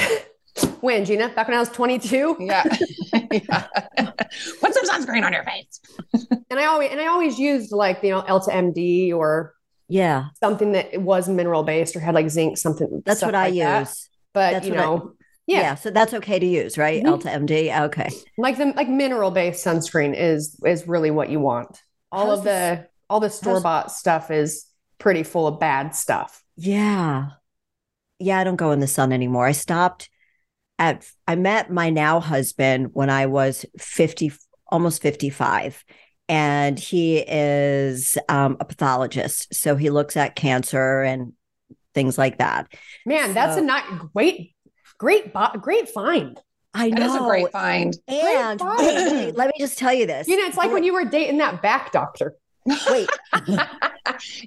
when 0.82 1.06
Jeanna? 1.06 1.30
Back 1.30 1.48
when 1.48 1.58
I 1.58 1.60
was 1.60 1.70
22. 1.70 2.38
Yeah. 2.40 2.64
yeah. 3.32 3.68
Put 4.62 4.74
some 4.74 4.86
sunscreen 4.86 5.24
on 5.26 5.34
your 5.34 5.44
face. 5.44 5.80
And 6.50 6.60
I 6.60 6.66
always 6.66 6.92
and 6.92 7.00
I 7.00 7.08
always 7.08 7.40
used 7.40 7.72
like, 7.72 8.04
you 8.04 8.10
know, 8.12 8.22
Elta 8.24 8.50
MD 8.50 9.14
or 9.14 9.54
Yeah, 9.88 10.26
something 10.40 10.74
that 10.74 11.02
was 11.02 11.28
mineral 11.30 11.64
based 11.64 11.96
or 11.96 12.00
had 12.00 12.14
like 12.16 12.30
zinc, 12.30 12.58
something. 12.58 13.02
that's 13.06 13.22
what 13.22 13.36
I 13.36 13.46
like 13.50 13.56
that. 13.60 13.80
use. 13.80 14.10
But 14.34 14.52
That's 14.52 14.68
you 14.68 14.74
I- 14.74 14.78
know, 14.78 15.14
Yeah. 15.48 15.62
yeah, 15.62 15.76
so 15.76 15.90
that's 15.92 16.14
okay 16.14 16.40
to 16.40 16.46
use, 16.46 16.78
right? 16.78 17.02
Mhm. 17.02 17.22
Elta 17.22 17.34
MD. 17.34 17.86
Okay. 17.86 18.10
like 18.38 18.58
the 18.58 18.74
like 18.76 18.90
mineral 18.90 19.32
based 19.32 19.66
sunscreen 19.66 20.14
is 20.16 20.60
is 20.66 20.88
really 20.88 21.10
what 21.10 21.30
you 21.30 21.40
want. 21.40 21.82
All 22.12 22.28
How's 22.28 22.40
of 22.40 22.44
the 22.46 22.88
all 23.10 23.22
the 23.22 23.30
store 23.30 23.62
bought 23.62 23.92
stuff 23.92 24.30
is 24.30 24.66
pretty 25.00 25.24
full 25.24 25.48
of 25.48 25.60
bad 25.60 25.96
stuff. 25.96 26.44
Yeah. 26.58 27.30
Yeah, 28.20 28.40
I 28.40 28.44
don't 28.44 28.56
go 28.56 28.72
in 28.72 28.80
the 28.80 28.88
sun 28.88 29.14
anymore. 29.14 29.46
I 29.46 29.52
stopped 29.54 30.10
at 30.80 31.08
I 31.28 31.36
met 31.36 31.72
my 31.72 31.90
now 31.90 32.20
husband 32.20 32.90
when 32.94 33.10
I 33.10 33.28
was 33.28 33.66
50 33.80 34.34
almost 34.70 35.02
55 35.02 35.86
and 36.28 36.78
he 36.78 37.20
is 37.20 38.18
um, 38.28 38.58
a 38.60 38.66
pathologist. 38.66 39.54
So 39.54 39.76
he 39.78 39.90
looks 39.90 40.18
at 40.18 40.36
cancer 40.36 41.04
and 41.04 41.34
things 41.94 42.18
like 42.18 42.40
that. 42.40 42.68
Man, 43.06 43.34
that's 43.34 43.58
a 43.58 43.62
not 43.62 44.12
great, 44.14 44.54
great, 44.98 45.34
bo- 45.34 45.52
great 45.60 45.90
find. 45.90 46.40
I 46.74 46.90
That 46.90 47.02
is 47.02 47.16
a 47.16 47.20
know. 47.20 47.28
great 47.28 47.52
find. 47.52 47.98
And 48.08 48.60
find. 48.60 48.80
wait, 48.80 49.12
wait, 49.12 49.36
let 49.36 49.48
me 49.48 49.54
just 49.60 49.78
tell 49.78 49.94
you 49.94 50.06
this. 50.06 50.28
You 50.28 50.38
know, 50.38 50.48
it's 50.48 50.58
like 50.58 50.72
when 50.72 50.84
you 50.84 50.94
were 50.94 51.06
dating 51.06 51.38
that 51.40 51.62
back 51.62 51.92
doctor. 51.92 52.36
wait, 52.92 53.10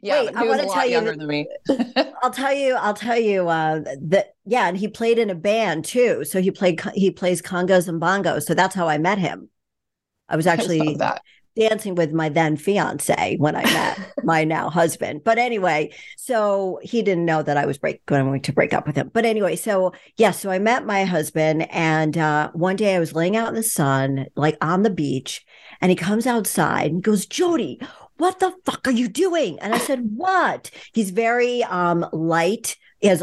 yeah, 0.03 0.21
Wait, 0.21 0.37
I 0.37 0.45
wanna 0.45 0.69
tell 0.69 0.85
you 0.85 0.93
younger 0.93 1.17
than 1.17 1.27
me. 1.27 1.49
I'll 2.23 2.31
tell 2.31 2.53
you, 2.53 2.75
I'll 2.75 2.93
tell 2.93 3.19
you 3.19 3.49
uh 3.49 3.81
that 4.03 4.35
yeah, 4.45 4.69
and 4.69 4.77
he 4.77 4.89
played 4.89 5.19
in 5.19 5.31
a 5.31 5.35
band 5.35 5.87
too. 5.87 6.25
So 6.25 6.43
he 6.43 6.51
played 6.51 6.83
he 6.95 7.11
plays 7.11 7.41
congos 7.41 7.89
and 7.89 8.01
bongos. 8.01 8.43
So 8.43 8.53
that's 8.53 8.75
how 8.75 8.89
I 8.89 8.99
met 8.99 9.19
him. 9.19 9.49
I 10.29 10.37
was 10.37 10.47
I 10.47 10.53
actually 10.53 10.81
love 10.81 10.99
that. 10.99 11.23
Dancing 11.57 11.95
with 11.95 12.13
my 12.13 12.29
then 12.29 12.57
fiance 12.57 13.37
when 13.37 13.57
I 13.57 13.63
met 13.65 13.99
my 14.25 14.45
now 14.45 14.71
husband. 14.71 15.23
But 15.25 15.39
anyway, 15.39 15.93
so 16.17 16.79
he 16.83 17.03
didn't 17.03 17.25
know 17.25 17.43
that 17.43 17.57
I 17.57 17.67
was 17.67 17.79
break, 17.79 18.05
going 18.07 18.41
to 18.41 18.53
break 18.53 18.73
up 18.73 18.87
with 18.87 18.97
him. 18.97 19.11
But 19.13 19.25
anyway, 19.25 19.57
so 19.57 19.93
yeah, 20.17 20.31
so 20.31 20.51
I 20.51 20.59
met 20.59 20.87
my 20.87 21.05
husband, 21.05 21.71
and 21.71 22.17
uh, 22.17 22.51
one 22.53 22.77
day 22.77 22.95
I 22.95 23.01
was 23.01 23.15
laying 23.15 23.37
out 23.37 23.49
in 23.49 23.55
the 23.55 23.63
sun, 23.63 24.27
like 24.37 24.57
on 24.61 24.83
the 24.83 24.91
beach, 24.91 25.45
and 25.81 25.91
he 25.91 25.97
comes 25.97 26.27
outside 26.27 26.87
and 26.87 26.97
he 26.97 27.03
goes, 27.03 27.27
Jodi. 27.27 27.81
What 28.17 28.39
the 28.39 28.53
fuck 28.67 28.87
are 28.87 28.91
you 28.91 29.09
doing? 29.09 29.59
And 29.61 29.75
I 29.75 29.79
said, 29.79 30.01
What? 30.15 30.71
He's 30.93 31.11
very 31.11 31.65
um 31.65 32.07
light. 32.13 32.77
He 33.01 33.09
has 33.09 33.23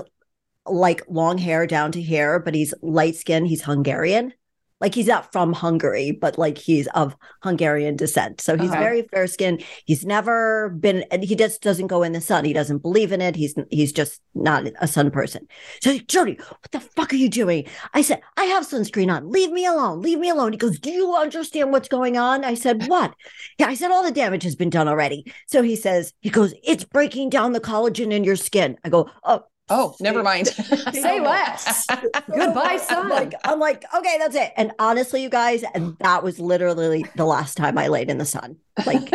like 0.65 1.03
long 1.07 1.38
hair 1.38 1.67
down 1.67 1.91
to 1.93 2.01
here, 2.01 2.39
but 2.39 2.55
he's 2.55 2.74
light 2.81 3.15
skinned. 3.15 3.48
He's 3.48 3.63
Hungarian. 3.63 4.34
Like 4.79 4.93
he's 4.93 5.07
not 5.07 5.31
from 5.31 5.53
Hungary, 5.53 6.12
but 6.12 6.38
like 6.38 6.57
he's 6.57 6.88
of 6.88 7.15
Hungarian 7.41 7.96
descent. 7.96 8.41
So 8.41 8.55
he's 8.55 8.69
very 8.69 9.01
fair 9.03 9.25
skinned. 9.25 9.63
He's 9.86 10.05
never 10.05 10.69
been, 10.69 11.03
and 11.10 11.24
he 11.24 11.36
just 11.36 11.62
doesn't 11.62 11.88
go 11.88 12.03
in 12.03 12.12
the 12.12 12.22
sun. 12.22 12.46
He 12.46 12.53
doesn't 12.53 12.79
believe 12.79 13.12
in 13.12 13.22
it. 13.22 13.36
He's 13.36 13.55
he's 13.72 13.91
just 13.91 14.22
not 14.36 14.67
a 14.79 14.88
sun 14.88 15.10
person. 15.10 15.48
So 15.81 15.98
Jodi, 15.98 16.38
what 16.38 16.72
the 16.72 16.79
fuck 16.79 17.12
are 17.12 17.17
you 17.17 17.29
doing? 17.29 17.65
I 17.93 18.01
said, 18.01 18.22
I 18.38 18.46
have 18.46 18.65
sunscreen 18.65 19.12
on. 19.12 19.31
Leave 19.31 19.51
me 19.51 19.65
alone. 19.65 20.01
Leave 20.01 20.19
me 20.19 20.29
alone. 20.29 20.51
He 20.51 20.57
goes, 20.57 20.79
Do 20.79 20.91
you 20.91 21.15
understand 21.15 21.72
what's 21.72 21.88
going 21.88 22.17
on? 22.17 22.43
I 22.43 22.53
said, 22.53 22.88
What? 22.88 23.15
Yeah, 23.57 23.67
I 23.67 23.74
said, 23.74 23.91
All 23.91 24.03
the 24.03 24.12
damage 24.12 24.43
has 24.43 24.55
been 24.55 24.69
done 24.69 24.88
already. 24.88 25.31
So 25.48 25.63
he 25.63 25.75
says, 25.75 26.13
He 26.22 26.29
goes, 26.29 26.53
It's 26.63 26.84
breaking 26.84 27.29
down 27.29 27.53
the 27.53 27.60
collagen 27.60 28.12
in 28.13 28.24
your 28.24 28.36
skin. 28.36 28.77
I 28.84 28.89
go, 28.89 29.10
Oh, 29.24 29.43
Oh, 29.69 29.95
never 30.00 30.24
mind. 30.24 30.47
Say 30.93 31.19
less. 31.19 31.86
Goodbye, 32.33 32.77
sun. 32.77 33.03
I'm 33.03 33.09
like, 33.09 33.33
I'm 33.43 33.59
like, 33.59 33.83
okay, 33.95 34.15
that's 34.17 34.36
it. 34.36 34.53
And 34.55 34.71
honestly, 34.79 35.21
you 35.21 35.29
guys, 35.29 35.63
and 35.74 35.97
that 36.00 36.24
was 36.24 36.39
literally 36.39 37.05
the 37.15 37.25
last 37.25 37.57
time 37.57 37.77
I 37.77 37.88
laid 37.88 38.09
in 38.09 38.17
the 38.17 38.25
sun. 38.25 38.57
Like, 38.86 39.12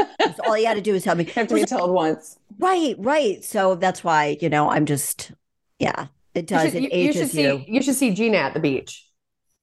all 0.46 0.58
you 0.58 0.66
had 0.66 0.74
to 0.74 0.80
do 0.82 0.92
was 0.92 1.04
tell 1.04 1.14
me. 1.14 1.24
have 1.34 1.48
to 1.48 1.54
be 1.54 1.64
told 1.64 1.90
once. 1.92 2.38
Right, 2.58 2.94
right. 2.98 3.42
So 3.42 3.76
that's 3.76 4.04
why, 4.04 4.36
you 4.40 4.50
know, 4.50 4.68
I'm 4.68 4.84
just, 4.84 5.32
yeah, 5.78 6.08
it 6.34 6.50
You 6.50 6.56
does. 6.56 6.72
should, 6.72 6.74
it 6.84 6.92
you, 6.92 6.98
you 7.06 7.12
should 7.12 7.20
ages 7.22 7.32
see 7.32 7.42
you. 7.42 7.64
you 7.66 7.82
should 7.82 7.94
see 7.94 8.10
Jeanna 8.12 8.36
at 8.38 8.54
the 8.54 8.60
beach. 8.60 9.08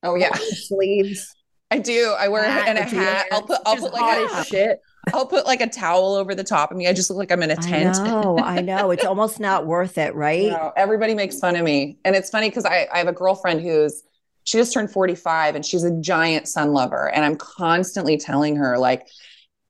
Oh 0.01 0.15
yeah, 0.15 0.31
Sleeves. 0.34 1.36
I 1.72 1.77
do. 1.77 2.15
I 2.17 2.29
wear 2.29 2.43
Hat, 2.43 2.67
and 2.67 2.77
a 2.79 2.81
a 2.81 2.86
hat. 2.86 3.27
I'll 3.31 3.43
put 3.43 3.60
I'll 3.65 3.75
She's 3.75 3.84
put 3.84 3.93
like 3.93 4.31
a 4.31 4.43
shit. 4.46 4.79
I'll 5.13 5.25
put 5.25 5.46
like 5.46 5.62
a 5.62 5.68
towel 5.68 6.13
over 6.15 6.36
the 6.36 6.44
top 6.44 6.72
of 6.72 6.77
me. 6.77 6.88
I 6.88 6.94
just 6.94 7.10
look 7.10 7.18
like 7.18 7.32
I'm 7.32 7.41
in 7.44 7.51
a 7.51 7.56
tent. 7.56 7.98
I 7.98 8.03
know, 8.10 8.38
I 8.39 8.62
know. 8.62 8.91
It's 8.91 9.06
almost 9.06 9.39
not 9.39 9.65
worth 9.65 9.98
it, 9.98 10.13
right? 10.15 10.51
No, 10.51 10.72
everybody 10.75 11.13
makes 11.15 11.39
fun 11.39 11.56
of 11.56 11.63
me. 11.63 11.98
And 12.06 12.15
it's 12.15 12.29
funny 12.29 12.50
because 12.50 12.65
I, 12.65 12.88
I 12.94 13.00
have 13.00 13.08
a 13.08 13.13
girlfriend 13.13 13.62
who's 13.62 14.03
she 14.44 14.58
just 14.58 14.74
turned 14.74 14.91
45 14.91 15.56
and 15.56 15.65
she's 15.65 15.84
a 15.84 15.91
giant 16.00 16.48
sun 16.48 16.74
lover. 16.74 17.10
And 17.10 17.24
I'm 17.25 17.36
constantly 17.36 18.18
telling 18.18 18.56
her, 18.56 18.77
like, 18.77 19.08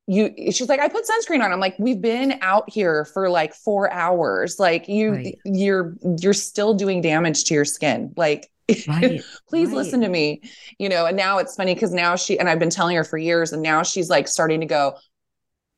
you 0.08 0.52
she's 0.52 0.68
like, 0.70 0.80
I 0.80 0.88
put 0.88 1.06
sunscreen 1.06 1.44
on. 1.44 1.52
I'm 1.52 1.60
like, 1.60 1.78
we've 1.78 2.02
been 2.02 2.40
out 2.42 2.70
here 2.70 3.06
for 3.06 3.30
like 3.30 3.54
four 3.54 3.92
hours. 3.92 4.58
Like 4.60 4.88
you 4.88 5.12
Right. 5.12 5.38
you're 5.46 5.96
you're 6.20 6.34
still 6.34 6.74
doing 6.74 7.02
damage 7.02 7.44
to 7.46 7.54
your 7.54 7.66
skin. 7.66 8.14
Like 8.18 8.50
Right. 8.88 9.22
please 9.50 9.70
right. 9.70 9.78
listen 9.78 10.02
to 10.02 10.10
me. 10.10 10.42
You 10.80 10.90
know, 10.90 11.06
and 11.06 11.18
now 11.18 11.38
it's 11.40 11.56
funny 11.56 11.74
because 11.76 11.94
now 11.94 12.16
she 12.16 12.40
and 12.40 12.50
I've 12.50 12.60
been 12.60 12.70
telling 12.70 12.96
her 12.96 13.04
for 13.04 13.18
years, 13.18 13.52
and 13.54 13.62
now 13.62 13.84
she's 13.84 14.10
like 14.10 14.28
starting 14.28 14.60
to 14.62 14.66
go, 14.66 14.96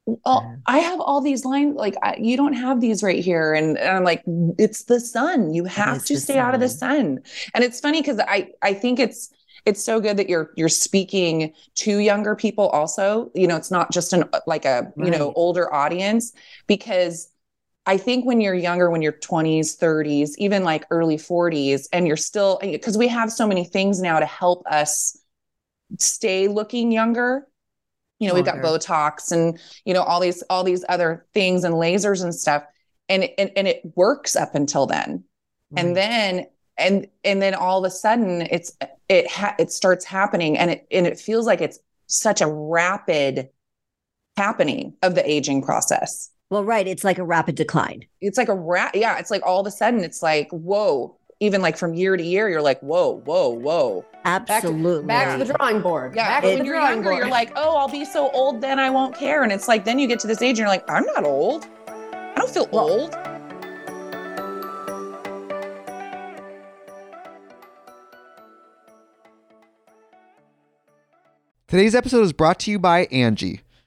Yeah. 0.08 0.55
I 0.65 0.79
have 0.79 1.00
all 1.00 1.22
these 1.22 1.46
lines. 1.46 1.75
Like 1.75 1.96
I, 2.01 2.17
you 2.20 2.36
don't 2.38 2.53
have 2.53 2.81
these 2.81 3.03
right 3.03 3.24
here, 3.24 3.53
and, 3.53 3.77
and 3.77 3.98
I'm 3.98 4.03
like, 4.03 4.24
it's 4.57 4.83
the 4.83 5.00
sun. 5.00 5.53
You 5.53 5.66
have 5.66 6.03
to 6.05 6.18
stay 6.18 6.37
out 6.37 6.53
of 6.53 6.59
the 6.59 6.70
sun. 6.70 7.20
And 7.53 7.64
it's 7.64 7.79
funny 7.79 8.01
because 8.01 8.20
I 8.20 8.50
I 8.61 8.74
think 8.74 9.00
it's 9.00 9.29
it's 9.66 9.83
so 9.83 10.00
good 10.00 10.18
that 10.18 10.27
you're 10.29 10.51
you're 10.55 10.70
speaking 10.70 11.53
to 11.75 12.00
younger 12.00 12.35
people 12.35 12.68
also. 12.70 13.31
You 13.35 13.48
know, 13.48 13.55
it's 13.55 13.72
not 13.72 13.92
just 13.92 14.14
an 14.14 14.25
like 14.48 14.66
a 14.66 14.92
you 14.98 15.11
know 15.11 15.33
older 15.35 15.72
audience 15.74 16.33
because 16.68 17.29
I 17.85 17.98
think 17.98 18.25
when 18.25 18.42
you're 18.42 18.55
younger, 18.55 18.90
when 18.92 19.01
you're 19.01 19.14
20s, 19.14 19.75
30s, 19.75 20.37
even 20.40 20.64
like 20.64 20.85
early 20.92 21.18
40s, 21.18 21.90
and 21.94 22.07
you're 22.07 22.18
still 22.18 22.59
because 22.61 22.98
we 22.98 23.07
have 23.07 23.31
so 23.31 23.48
many 23.48 23.66
things 23.66 24.01
now 24.01 24.20
to 24.20 24.25
help 24.25 24.64
us 24.68 25.18
stay 26.00 26.48
looking 26.48 26.92
younger. 26.92 27.48
You 28.22 28.27
know, 28.27 28.36
we've 28.36 28.46
got 28.46 28.57
Botox 28.57 29.31
and 29.31 29.60
you 29.84 29.94
know 29.94 30.03
all 30.03 30.20
these 30.20 30.44
all 30.44 30.64
these 30.64 30.86
other 30.88 31.25
things 31.34 31.64
and 31.64 31.75
lasers 31.75 32.24
and 32.24 32.34
stuff, 32.34 32.64
and 33.10 33.27
and 33.38 33.51
and 33.55 33.68
it 33.68 33.81
works 33.96 34.36
up 34.36 34.53
until 34.53 34.86
then, 34.86 35.24
and 35.75 35.88
mm-hmm. 35.88 35.94
then 35.96 36.46
and 36.77 37.07
and 37.24 37.42
then 37.42 37.55
all 37.55 37.84
of 37.84 37.90
a 37.90 37.94
sudden 37.94 38.42
it's 38.42 38.77
it 39.10 39.29
ha- 39.29 39.55
it 39.57 39.72
starts 39.72 40.05
happening, 40.05 40.57
and 40.57 40.72
it 40.72 40.88
and 40.92 41.07
it 41.07 41.20
feels 41.20 41.46
like 41.48 41.62
it's 41.62 41.79
such 42.05 42.42
a 42.42 42.48
rapid 42.48 43.50
happening 44.38 44.94
of 45.01 45.16
the 45.16 45.29
aging 45.29 45.62
process 45.62 46.29
Well, 46.50 46.64
right. 46.64 46.88
It's 46.88 47.03
like 47.03 47.18
a 47.18 47.24
rapid 47.24 47.55
decline. 47.55 48.05
it's 48.20 48.38
like 48.38 48.50
a 48.50 48.55
rat. 48.55 48.96
Yeah, 48.96 49.18
it's 49.18 49.31
like 49.31 49.46
all 49.46 49.62
of 49.62 49.68
a 49.68 49.72
sudden 49.72 50.03
it's 50.03 50.22
like, 50.22 50.50
whoa. 50.51 51.18
Even 51.42 51.60
like 51.60 51.75
from 51.75 51.96
year 51.96 52.16
to 52.16 52.24
year, 52.24 52.50
you're 52.50 52.62
like, 52.62 52.80
whoa, 52.82 53.20
whoa, 53.25 53.50
whoa. 53.50 54.06
Back 54.24 54.46
to, 54.46 54.54
Absolutely. 54.54 55.08
back 55.08 55.40
to 55.40 55.44
the 55.44 55.51
drawing 55.51 55.82
board. 55.82 56.16
Yeah. 56.16 56.27
Back 56.27 56.44
but 56.44 56.54
when 56.54 56.66
you're 56.66 56.75
younger, 56.80 57.10
board. 57.10 57.18
you're 57.18 57.30
like, 57.30 57.51
oh, 57.56 57.75
I'll 57.77 57.90
be 57.90 58.06
so 58.06 58.30
old, 58.30 58.62
then 58.62 58.77
I 58.77 58.92
won't 58.92 59.16
care. 59.16 59.42
And 59.42 59.51
it's 59.51 59.68
like, 59.68 59.84
then 59.84 59.98
you 59.98 60.08
get 60.08 60.20
to 60.20 60.27
this 60.27 60.44
age 60.44 60.51
and 60.51 60.58
you're 60.60 60.68
like, 60.68 60.88
I'm 60.88 61.04
not 61.08 61.24
old. 61.25 61.66
I 61.88 62.34
don't 62.36 62.48
feel 62.50 62.70
Well- 62.72 62.88
old. 62.92 63.16
Today's 71.68 71.96
episode 71.96 72.24
is 72.24 72.34
brought 72.34 72.60
to 72.60 72.72
you 72.72 72.80
by 72.80 73.06
Angie. 73.06 73.62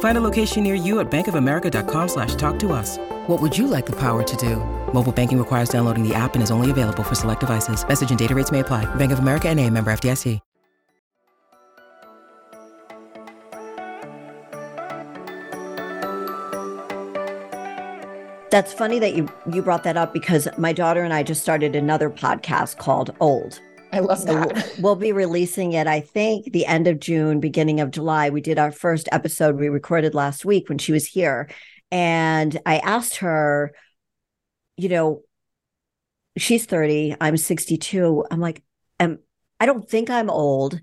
Find 0.00 0.18
a 0.18 0.20
location 0.20 0.64
near 0.64 0.74
you 0.74 0.98
at 0.98 1.08
bankofamerica.com 1.08 2.08
slash 2.08 2.34
talk 2.34 2.58
to 2.58 2.72
us. 2.72 2.98
What 3.28 3.40
would 3.40 3.56
you 3.56 3.68
like 3.68 3.86
the 3.86 4.00
power 4.00 4.24
to 4.24 4.36
do? 4.36 4.56
Mobile 4.92 5.12
banking 5.12 5.38
requires 5.38 5.68
downloading 5.68 6.02
the 6.02 6.16
app 6.16 6.34
and 6.34 6.42
is 6.42 6.50
only 6.50 6.72
available 6.72 7.04
for 7.04 7.14
select 7.14 7.40
devices. 7.42 7.86
Message 7.86 8.10
and 8.10 8.18
data 8.18 8.34
rates 8.34 8.50
may 8.50 8.58
apply. 8.58 8.92
Bank 8.96 9.12
of 9.12 9.20
America 9.20 9.48
and 9.48 9.60
a 9.60 9.70
member 9.70 9.92
FDIC. 9.92 10.40
That's 18.50 18.72
funny 18.72 18.98
that 18.98 19.14
you 19.14 19.28
you 19.52 19.60
brought 19.60 19.84
that 19.84 19.98
up 19.98 20.14
because 20.14 20.48
my 20.56 20.72
daughter 20.72 21.02
and 21.02 21.12
I 21.12 21.22
just 21.22 21.42
started 21.42 21.76
another 21.76 22.08
podcast 22.08 22.78
called 22.78 23.14
Old. 23.20 23.60
I 23.92 24.00
love 24.00 24.24
that. 24.26 24.74
we'll, 24.80 24.96
be 24.96 25.12
releasing 25.12 25.72
it, 25.72 25.86
I 25.86 26.00
think, 26.00 26.52
the 26.52 26.66
end 26.66 26.86
of 26.86 27.00
June, 27.00 27.40
beginning 27.40 27.80
of 27.80 27.90
July. 27.90 28.30
We 28.30 28.40
did 28.40 28.58
our 28.58 28.70
first 28.70 29.08
episode 29.12 29.56
we 29.56 29.68
recorded 29.68 30.14
last 30.14 30.44
week 30.44 30.68
when 30.68 30.78
she 30.78 30.92
was 30.92 31.06
here. 31.06 31.48
And 31.90 32.58
I 32.66 32.78
asked 32.78 33.16
her, 33.16 33.72
you 34.76 34.88
know, 34.88 35.22
she's 36.36 36.66
30, 36.66 37.16
I'm 37.20 37.36
62. 37.36 38.24
I'm 38.30 38.40
like, 38.40 38.62
um, 39.00 39.18
I 39.60 39.66
don't 39.66 39.88
think 39.88 40.10
I'm 40.10 40.30
old, 40.30 40.80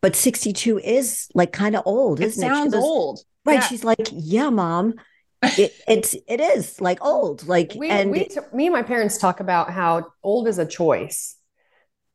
but 0.00 0.16
62 0.16 0.78
is 0.78 1.28
like 1.34 1.52
kind 1.52 1.76
of 1.76 1.82
old, 1.86 2.20
It 2.20 2.26
isn't 2.26 2.42
it? 2.42 2.46
Sounds 2.48 2.74
goes, 2.74 2.82
old. 2.82 3.20
Right. 3.44 3.54
Yeah. 3.54 3.66
She's 3.66 3.84
like, 3.84 4.08
yeah, 4.12 4.50
mom. 4.50 4.94
It, 5.42 5.72
it's 5.88 6.16
it 6.26 6.40
is 6.40 6.80
like 6.80 7.04
old. 7.04 7.46
Like 7.46 7.74
We, 7.76 7.90
and 7.90 8.10
we 8.10 8.24
t- 8.24 8.40
me 8.52 8.66
and 8.66 8.72
my 8.72 8.82
parents 8.82 9.18
talk 9.18 9.40
about 9.40 9.70
how 9.70 10.06
old 10.22 10.48
is 10.48 10.58
a 10.58 10.66
choice. 10.66 11.36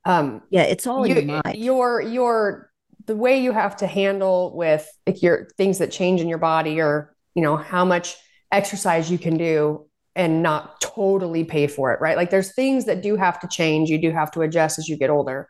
Um, 0.05 0.41
yeah, 0.49 0.63
it's 0.63 0.87
all 0.87 1.03
in 1.03 1.09
you, 1.11 1.15
your 1.15 1.25
mind. 1.25 1.55
your 1.55 2.01
your 2.01 2.71
the 3.05 3.15
way 3.15 3.41
you 3.41 3.51
have 3.51 3.75
to 3.77 3.87
handle 3.87 4.55
with 4.55 4.87
like 5.05 5.21
your 5.21 5.47
things 5.57 5.79
that 5.79 5.91
change 5.91 6.21
in 6.21 6.29
your 6.29 6.37
body 6.37 6.79
or 6.79 7.15
you 7.35 7.41
know 7.41 7.57
how 7.57 7.85
much 7.85 8.15
exercise 8.51 9.09
you 9.09 9.17
can 9.17 9.37
do 9.37 9.85
and 10.15 10.43
not 10.43 10.79
totally 10.81 11.43
pay 11.43 11.67
for 11.67 11.93
it 11.93 12.01
right 12.01 12.17
like 12.17 12.29
there's 12.29 12.53
things 12.53 12.85
that 12.85 13.01
do 13.01 13.15
have 13.15 13.39
to 13.39 13.47
change 13.47 13.89
you 13.89 13.99
do 13.99 14.11
have 14.11 14.31
to 14.31 14.41
adjust 14.41 14.77
as 14.77 14.87
you 14.87 14.97
get 14.97 15.09
older 15.09 15.47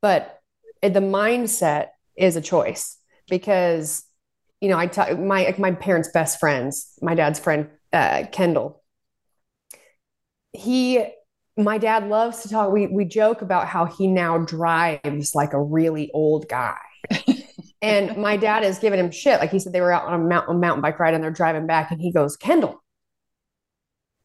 but 0.00 0.40
the 0.82 0.88
mindset 1.00 1.88
is 2.16 2.36
a 2.36 2.40
choice 2.40 2.98
because 3.28 4.04
you 4.60 4.68
know 4.68 4.78
i 4.78 4.86
tell 4.86 5.16
my 5.16 5.44
like 5.44 5.58
my 5.58 5.72
parents 5.72 6.10
best 6.12 6.40
friends 6.40 6.98
my 7.00 7.14
dad's 7.14 7.38
friend 7.38 7.68
uh, 7.92 8.24
kendall 8.32 8.82
he 10.52 11.04
my 11.56 11.78
dad 11.78 12.08
loves 12.08 12.42
to 12.42 12.48
talk 12.48 12.72
we 12.72 12.86
we 12.86 13.04
joke 13.04 13.42
about 13.42 13.68
how 13.68 13.84
he 13.84 14.06
now 14.06 14.38
drives 14.38 15.34
like 15.34 15.52
a 15.52 15.62
really 15.62 16.10
old 16.12 16.48
guy. 16.48 16.78
And 17.82 18.16
my 18.16 18.36
dad 18.36 18.62
is 18.62 18.78
giving 18.78 19.00
him 19.00 19.10
shit. 19.10 19.40
Like 19.40 19.50
he 19.50 19.58
said 19.58 19.72
they 19.72 19.80
were 19.80 19.90
out 19.90 20.04
on 20.04 20.14
a 20.14 20.24
mountain, 20.24 20.60
mountain 20.60 20.80
bike 20.80 21.00
ride 21.00 21.14
and 21.14 21.24
they're 21.24 21.32
driving 21.32 21.66
back 21.66 21.90
and 21.90 22.00
he 22.00 22.12
goes 22.12 22.36
kendall 22.36 22.80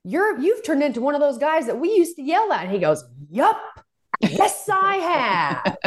you're 0.08 0.40
you've 0.40 0.64
turned 0.64 0.84
into 0.84 1.02
one 1.02 1.16
of 1.16 1.22
those 1.22 1.38
guys 1.38 1.66
that 1.66 1.80
we 1.80 1.90
used 1.90 2.16
to 2.16 2.22
yell 2.22 2.52
at. 2.54 2.64
And 2.64 2.72
he 2.72 2.80
goes 2.80 3.04
yup. 3.30 3.60
Yes 4.22 4.70
i 4.72 4.96
have. 4.96 5.78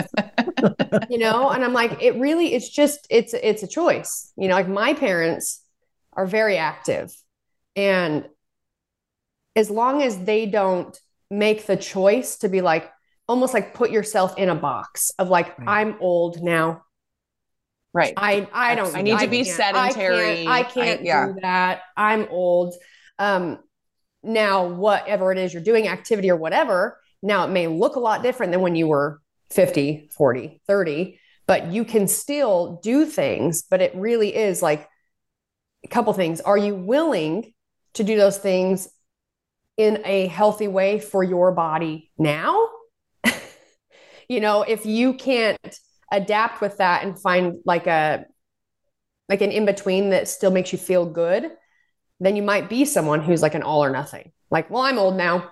You 1.08 1.18
know? 1.18 1.48
And 1.48 1.64
i'm 1.64 1.72
like 1.72 2.02
it 2.02 2.16
really 2.16 2.52
it's 2.52 2.68
just 2.68 3.06
it's 3.08 3.32
it's 3.34 3.62
a 3.62 3.68
choice. 3.68 4.32
You 4.36 4.48
know 4.48 4.54
like 4.54 4.68
my 4.68 4.92
parents 4.92 5.62
are 6.12 6.26
very 6.26 6.58
active 6.58 7.14
and 7.76 8.28
as 9.56 9.70
long 9.70 10.02
as 10.02 10.18
they 10.18 10.44
don't 10.46 10.98
make 11.30 11.66
the 11.66 11.76
choice 11.76 12.36
to 12.38 12.48
be 12.48 12.60
like 12.60 12.90
almost 13.28 13.54
like 13.54 13.74
put 13.74 13.90
yourself 13.90 14.36
in 14.36 14.48
a 14.48 14.54
box 14.54 15.12
of 15.18 15.28
like 15.28 15.54
i'm 15.66 15.96
old 16.00 16.42
now 16.42 16.82
Right. 17.92 18.14
i 18.16 18.46
i 18.52 18.74
don't 18.74 18.94
I 18.94 19.02
need 19.02 19.18
to 19.18 19.26
be 19.28 19.44
sedentary. 19.44 20.46
i 20.46 20.60
I- 20.60 20.62
can't, 20.62 20.76
I 20.78 20.84
can't 20.84 21.02
yeah. 21.04 21.26
do 21.26 21.34
that 21.42 21.82
i'm 21.96 22.26
old 22.30 22.74
um 23.18 23.58
now 24.22 24.66
whatever 24.68 25.32
it 25.32 25.38
is 25.38 25.52
you're 25.54 25.62
doing 25.62 25.88
activity 25.88 26.30
or 26.30 26.36
whatever 26.36 27.00
now 27.22 27.44
it 27.44 27.50
may 27.50 27.66
look 27.66 27.96
a 27.96 28.00
lot 28.00 28.22
different 28.22 28.52
than 28.52 28.60
when 28.60 28.74
you 28.76 28.86
were 28.88 29.20
50 29.50 30.08
40 30.16 30.60
30 30.66 31.18
but 31.46 31.66
you 31.72 31.84
can 31.84 32.06
still 32.06 32.80
do 32.82 33.06
things 33.06 33.62
but 33.62 33.80
it 33.80 33.94
really 33.94 34.34
is 34.36 34.62
like 34.62 34.88
a 35.84 35.88
couple 35.88 36.12
things 36.12 36.40
are 36.40 36.58
you 36.58 36.74
willing 36.74 37.52
to 37.94 38.04
do 38.04 38.16
those 38.16 38.38
things 38.38 38.88
in 39.80 40.02
a 40.04 40.26
healthy 40.26 40.68
way 40.68 41.00
for 41.00 41.22
your 41.22 41.52
body 41.52 42.10
now. 42.18 42.68
You 44.28 44.38
know 44.38 44.62
if 44.62 44.86
you 44.86 45.14
can't 45.14 45.58
adapt 46.12 46.60
with 46.60 46.76
that 46.76 47.02
and 47.02 47.18
find 47.20 47.58
like 47.64 47.88
a 47.88 48.26
like 49.28 49.40
an 49.40 49.50
in 49.50 49.66
between 49.66 50.10
that 50.10 50.28
still 50.28 50.52
makes 50.52 50.72
you 50.72 50.78
feel 50.78 51.04
good 51.04 51.50
then 52.20 52.36
you 52.36 52.42
might 52.42 52.68
be 52.68 52.84
someone 52.84 53.20
who's 53.20 53.42
like 53.42 53.56
an 53.56 53.64
all 53.64 53.82
or 53.82 53.90
nothing. 53.90 54.30
Like 54.48 54.70
well 54.70 54.82
i'm 54.82 55.00
old 55.00 55.16
now. 55.16 55.50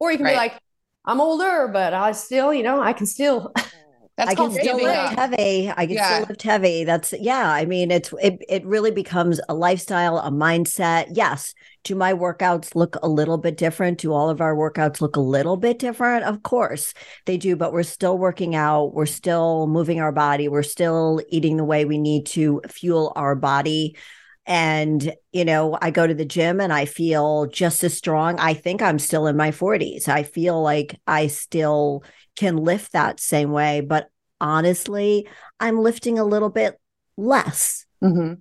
Or 0.00 0.10
you 0.10 0.16
can 0.16 0.26
be 0.26 0.34
like 0.34 0.58
i'm 1.04 1.20
older 1.20 1.68
but 1.70 1.92
i 1.92 2.12
still 2.12 2.54
you 2.54 2.62
know 2.62 2.80
i 2.80 2.94
can 2.94 3.04
still 3.04 3.52
That's 4.16 4.30
I 4.30 4.34
can 4.34 4.50
still 4.50 4.76
lift 4.76 5.18
heavy. 5.18 5.72
I 5.74 5.86
can 5.86 5.94
Yeah. 5.96 6.14
still 6.14 6.26
lift 6.28 6.42
heavy. 6.42 6.84
That's 6.84 7.14
yeah. 7.18 7.50
I 7.50 7.64
mean, 7.64 7.90
it's 7.90 8.12
it 8.20 8.42
it 8.48 8.64
really 8.66 8.90
becomes 8.90 9.40
a 9.48 9.54
lifestyle, 9.54 10.18
a 10.18 10.30
mindset. 10.30 11.06
Yes. 11.12 11.54
Do 11.84 11.94
my 11.94 12.12
workouts 12.12 12.74
look 12.74 12.96
a 13.02 13.08
little 13.08 13.38
bit 13.38 13.56
different? 13.56 13.98
Do 13.98 14.12
all 14.12 14.28
of 14.28 14.40
our 14.40 14.54
workouts 14.54 15.00
look 15.00 15.16
a 15.16 15.20
little 15.20 15.56
bit 15.56 15.78
different? 15.78 16.24
Of 16.24 16.42
course 16.42 16.92
they 17.24 17.38
do, 17.38 17.56
but 17.56 17.72
we're 17.72 17.82
still 17.84 18.18
working 18.18 18.54
out. 18.54 18.94
We're 18.94 19.06
still 19.06 19.66
moving 19.66 20.00
our 20.00 20.12
body. 20.12 20.46
We're 20.46 20.62
still 20.62 21.22
eating 21.30 21.56
the 21.56 21.64
way 21.64 21.84
we 21.86 21.98
need 21.98 22.26
to 22.26 22.60
fuel 22.68 23.12
our 23.16 23.34
body. 23.34 23.96
And, 24.44 25.14
you 25.30 25.44
know, 25.44 25.78
I 25.80 25.92
go 25.92 26.04
to 26.06 26.14
the 26.14 26.24
gym 26.24 26.60
and 26.60 26.72
I 26.72 26.84
feel 26.84 27.46
just 27.46 27.84
as 27.84 27.96
strong. 27.96 28.38
I 28.40 28.54
think 28.54 28.82
I'm 28.82 28.98
still 28.98 29.28
in 29.28 29.36
my 29.36 29.52
40s. 29.52 30.08
I 30.08 30.24
feel 30.24 30.60
like 30.60 30.98
I 31.06 31.28
still 31.28 32.02
can 32.36 32.56
lift 32.56 32.92
that 32.92 33.20
same 33.20 33.52
way. 33.52 33.80
But 33.80 34.08
honestly, 34.40 35.28
I'm 35.60 35.78
lifting 35.80 36.18
a 36.18 36.24
little 36.24 36.50
bit 36.50 36.78
less, 37.16 37.86
Mhm. 38.02 38.40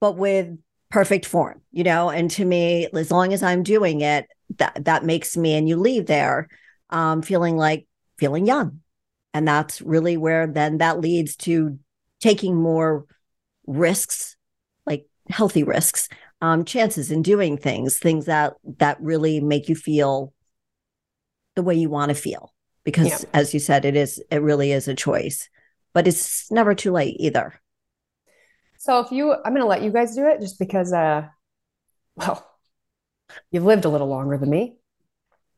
but 0.00 0.16
with 0.16 0.56
perfect 0.90 1.26
form, 1.26 1.60
you 1.72 1.84
know? 1.84 2.10
And 2.10 2.30
to 2.32 2.44
me, 2.44 2.86
as 2.94 3.10
long 3.10 3.32
as 3.32 3.42
I'm 3.42 3.62
doing 3.62 4.00
it, 4.00 4.26
that 4.58 4.84
that 4.84 5.04
makes 5.04 5.36
me 5.36 5.54
and 5.54 5.68
you 5.68 5.76
leave 5.76 6.06
there 6.06 6.48
um 6.90 7.22
feeling 7.22 7.56
like 7.56 7.86
feeling 8.18 8.46
young. 8.46 8.80
And 9.32 9.48
that's 9.48 9.82
really 9.82 10.16
where 10.16 10.46
then 10.46 10.78
that 10.78 11.00
leads 11.00 11.34
to 11.36 11.78
taking 12.20 12.54
more 12.54 13.04
risks, 13.66 14.36
like 14.86 15.06
healthy 15.28 15.64
risks, 15.64 16.08
um, 16.40 16.64
chances 16.64 17.10
in 17.10 17.22
doing 17.22 17.56
things, 17.56 17.98
things 17.98 18.26
that 18.26 18.54
that 18.78 19.00
really 19.00 19.40
make 19.40 19.68
you 19.68 19.74
feel 19.74 20.32
the 21.56 21.62
way 21.62 21.74
you 21.74 21.90
want 21.90 22.10
to 22.10 22.14
feel 22.14 22.53
because 22.84 23.08
Yeah. 23.08 23.18
as 23.34 23.54
you 23.54 23.60
said 23.60 23.84
it 23.84 23.96
is 23.96 24.22
it 24.30 24.42
really 24.42 24.72
is 24.72 24.88
a 24.88 24.94
choice 24.94 25.48
but 25.92 26.06
it's 26.08 26.50
never 26.50 26.74
too 26.74 26.92
late 26.92 27.16
either 27.18 27.54
So 28.78 29.00
if 29.00 29.10
you, 29.10 29.32
I'm 29.32 29.52
going 29.52 29.62
to 29.62 29.66
let 29.66 29.82
you 29.82 29.90
guys 29.90 30.14
do 30.14 30.26
it 30.26 30.40
just 30.40 30.58
because, 30.58 30.92
uh, 30.92 31.26
well, 32.16 32.46
you've 33.50 33.64
lived 33.64 33.84
a 33.84 33.88
little 33.88 34.08
longer 34.08 34.36
than 34.36 34.50
me. 34.50 34.76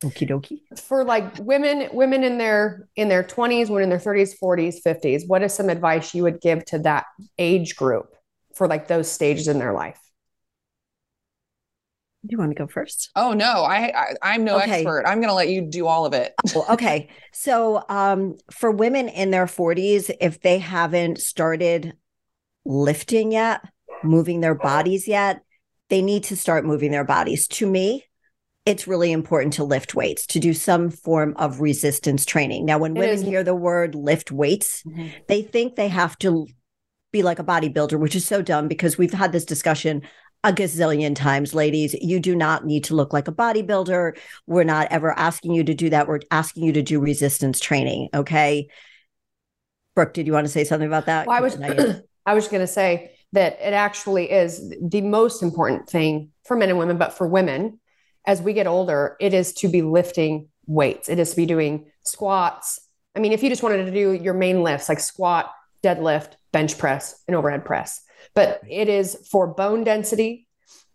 okie 0.03 0.27
dokie 0.27 0.61
For 0.77 1.03
like 1.03 1.37
women, 1.39 1.89
women 1.93 2.23
in 2.23 2.37
their 2.37 2.87
in 2.95 3.09
their 3.09 3.23
20s, 3.23 3.69
women 3.69 3.83
in 3.83 3.89
their 3.89 3.99
30s, 3.99 4.37
40s, 4.37 4.81
50s, 4.81 5.27
what 5.27 5.41
is 5.43 5.53
some 5.53 5.69
advice 5.69 6.13
you 6.13 6.23
would 6.23 6.39
give 6.41 6.63
to 6.65 6.79
that 6.79 7.05
age 7.37 7.75
group 7.75 8.15
for 8.55 8.67
like 8.67 8.87
those 8.87 9.11
stages 9.11 9.47
in 9.47 9.59
their 9.59 9.73
life? 9.73 9.99
You 12.29 12.37
want 12.37 12.51
to 12.51 12.55
go 12.55 12.67
first 12.67 13.09
Oh 13.15 13.33
no, 13.33 13.63
I, 13.63 13.91
I 13.95 14.05
I'm 14.21 14.43
no 14.43 14.57
Okay. 14.57 14.77
expert. 14.79 15.03
I'm 15.07 15.21
gonna 15.21 15.33
let 15.33 15.49
you 15.49 15.61
do 15.61 15.87
all 15.87 16.05
of 16.05 16.13
it. 16.13 16.33
well, 16.53 16.65
okay 16.71 17.09
so 17.33 17.83
um 17.89 18.35
for 18.51 18.71
women 18.71 19.09
in 19.09 19.31
their 19.31 19.45
40s 19.45 20.11
if 20.21 20.41
they 20.41 20.57
haven't 20.59 21.19
started 21.19 21.93
lifting 22.65 23.31
yet 23.31 23.61
moving 24.03 24.41
their 24.41 24.55
bodies 24.55 25.07
yet 25.07 25.41
they 25.89 26.01
need 26.01 26.23
to 26.25 26.35
start 26.35 26.65
moving 26.65 26.91
their 26.91 27.03
bodies 27.05 27.47
to 27.47 27.65
me 27.65 28.03
it's 28.65 28.87
really 28.87 29.11
important 29.13 29.53
to 29.53 29.63
lift 29.63 29.95
weights 29.95 30.25
to 30.27 30.39
do 30.39 30.53
some 30.53 30.89
form 30.89 31.33
of 31.37 31.61
resistance 31.61 32.25
training 32.25 32.65
now 32.65 32.77
when 32.77 32.95
It 32.95 32.99
women 32.99 33.19
is. 33.19 33.23
hear 33.23 33.43
the 33.43 33.55
word 33.55 33.95
lift 33.95 34.31
weights 34.31 34.83
they 35.27 35.41
think 35.41 35.75
they 35.75 35.87
have 35.87 36.17
to 36.19 36.47
be 37.13 37.23
like 37.23 37.39
a 37.39 37.43
bodybuilder, 37.43 37.97
which 37.97 38.17
is 38.17 38.25
so 38.25 38.41
dumb 38.41 38.67
because 38.67 38.97
we've 38.97 39.13
had 39.13 39.31
this 39.31 39.45
discussion 39.45 40.01
a 40.43 40.53
gazillion 40.53 41.15
times, 41.15 41.53
ladies. 41.53 41.93
You 41.95 42.19
do 42.19 42.35
not 42.35 42.65
need 42.65 42.83
to 42.85 42.95
look 42.95 43.13
like 43.13 43.27
a 43.27 43.31
bodybuilder. 43.31 44.17
We're 44.45 44.63
not 44.63 44.87
ever 44.91 45.17
asking 45.17 45.53
you 45.53 45.63
to 45.63 45.73
do 45.73 45.89
that. 45.89 46.07
We're 46.07 46.19
asking 46.31 46.63
you 46.63 46.73
to 46.73 46.81
do 46.81 46.99
resistance 46.99 47.59
training. 47.59 48.09
Okay. 48.13 48.69
Brooke, 49.95 50.13
did 50.13 50.27
you 50.27 50.33
want 50.33 50.45
to 50.45 50.51
say 50.51 50.63
something 50.63 50.87
about 50.87 51.07
that? 51.07 51.27
Well, 51.27 51.37
I 51.37 51.41
was, 51.41 51.55
I 52.25 52.33
was 52.33 52.47
going 52.47 52.61
to 52.61 52.67
say 52.67 53.11
that 53.33 53.57
it 53.61 53.73
actually 53.73 54.31
is 54.31 54.73
the 54.81 55.01
most 55.01 55.43
important 55.43 55.89
thing 55.89 56.31
for 56.45 56.55
men 56.55 56.69
and 56.69 56.77
women, 56.77 56.97
but 56.97 57.13
for 57.13 57.27
women, 57.27 57.79
as 58.25 58.41
we 58.41 58.53
get 58.53 58.67
older, 58.67 59.17
it 59.19 59.33
is 59.33 59.53
to 59.53 59.67
be 59.67 59.81
lifting 59.81 60.49
weights. 60.65 61.09
It 61.09 61.19
is 61.19 61.31
to 61.31 61.35
be 61.35 61.45
doing 61.45 61.89
squats. 62.03 62.79
I 63.15 63.19
mean, 63.19 63.31
if 63.31 63.41
you 63.41 63.49
just 63.49 63.63
wanted 63.63 63.85
to 63.85 63.91
do 63.91 64.11
your 64.13 64.33
main 64.33 64.63
lifts 64.63 64.89
like 64.89 64.99
squat, 64.99 65.51
deadlift, 65.83 66.33
bench 66.51 66.77
press, 66.77 67.23
and 67.27 67.35
overhead 67.35 67.65
press, 67.65 68.01
but 68.33 68.61
it 68.69 68.89
is 68.89 69.27
for 69.29 69.47
bone 69.47 69.83
density, 69.83 70.47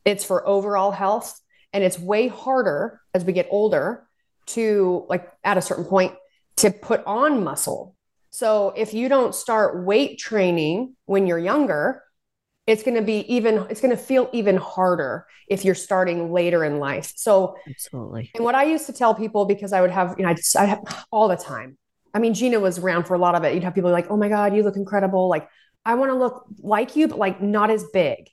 it's 0.04 0.24
for 0.24 0.46
overall 0.46 0.90
health, 0.90 1.40
and 1.72 1.82
it's 1.84 1.98
way 1.98 2.28
harder 2.28 3.00
as 3.14 3.24
we 3.24 3.32
get 3.32 3.48
older 3.50 4.06
to 4.46 5.06
like 5.08 5.30
at 5.44 5.56
a 5.56 5.62
certain 5.62 5.84
point 5.84 6.14
to 6.56 6.70
put 6.70 7.02
on 7.06 7.44
muscle. 7.44 7.96
So 8.30 8.72
if 8.76 8.94
you 8.94 9.08
don't 9.08 9.34
start 9.34 9.84
weight 9.84 10.18
training 10.18 10.96
when 11.04 11.26
you're 11.26 11.38
younger, 11.38 12.02
it's 12.66 12.82
going 12.82 12.94
to 12.94 13.02
be 13.02 13.20
even 13.32 13.66
it's 13.70 13.80
going 13.80 13.94
to 13.94 14.02
feel 14.02 14.30
even 14.32 14.56
harder 14.56 15.26
if 15.48 15.64
you're 15.64 15.74
starting 15.74 16.32
later 16.32 16.64
in 16.64 16.78
life. 16.78 17.12
So 17.16 17.56
absolutely. 17.68 18.30
and 18.34 18.44
what 18.44 18.54
i 18.54 18.64
used 18.64 18.86
to 18.86 18.92
tell 18.92 19.14
people 19.14 19.44
because 19.44 19.72
i 19.72 19.80
would 19.80 19.90
have 19.90 20.14
you 20.16 20.24
know 20.24 20.30
i 20.30 20.34
just 20.34 20.56
i 20.56 20.64
have 20.64 20.80
all 21.10 21.28
the 21.28 21.36
time. 21.36 21.76
I 22.14 22.18
mean 22.18 22.34
Jeanna 22.34 22.60
was 22.60 22.78
around 22.78 23.04
for 23.04 23.14
a 23.14 23.18
lot 23.18 23.34
of 23.34 23.42
it. 23.44 23.54
You'd 23.54 23.64
have 23.64 23.74
people 23.74 23.90
like 23.90 24.10
oh 24.10 24.16
my 24.16 24.28
god 24.28 24.54
you 24.54 24.62
look 24.62 24.76
incredible. 24.76 25.28
Like 25.28 25.48
i 25.84 25.94
want 25.94 26.10
to 26.10 26.16
look 26.16 26.44
like 26.60 26.96
you 26.96 27.08
but 27.08 27.18
like 27.18 27.42
not 27.42 27.70
as 27.70 27.84
big. 27.92 28.28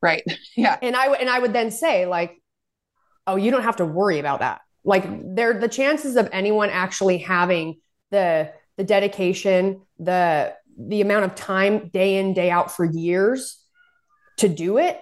Right. 0.00 0.22
Yeah. 0.56 0.78
And 0.82 0.94
i 0.96 1.08
would 1.08 1.20
and 1.20 1.28
i 1.30 1.38
would 1.38 1.52
then 1.52 1.70
say 1.70 2.06
like 2.06 2.40
oh 3.26 3.36
you 3.36 3.50
don't 3.50 3.62
have 3.62 3.76
to 3.76 3.84
worry 3.84 4.18
about 4.18 4.40
that. 4.40 4.60
Like 4.84 5.04
there 5.34 5.58
the 5.58 5.68
chances 5.68 6.16
of 6.16 6.28
anyone 6.32 6.70
actually 6.70 7.18
having 7.18 7.80
the 8.10 8.52
the 8.76 8.84
dedication 8.84 9.82
the 9.98 10.54
the 10.76 11.00
amount 11.00 11.24
of 11.24 11.34
time 11.34 11.88
day 11.88 12.16
in 12.16 12.34
day 12.34 12.50
out 12.50 12.70
for 12.70 12.84
years 12.84 13.62
to 14.38 14.48
do 14.48 14.78
it 14.78 15.00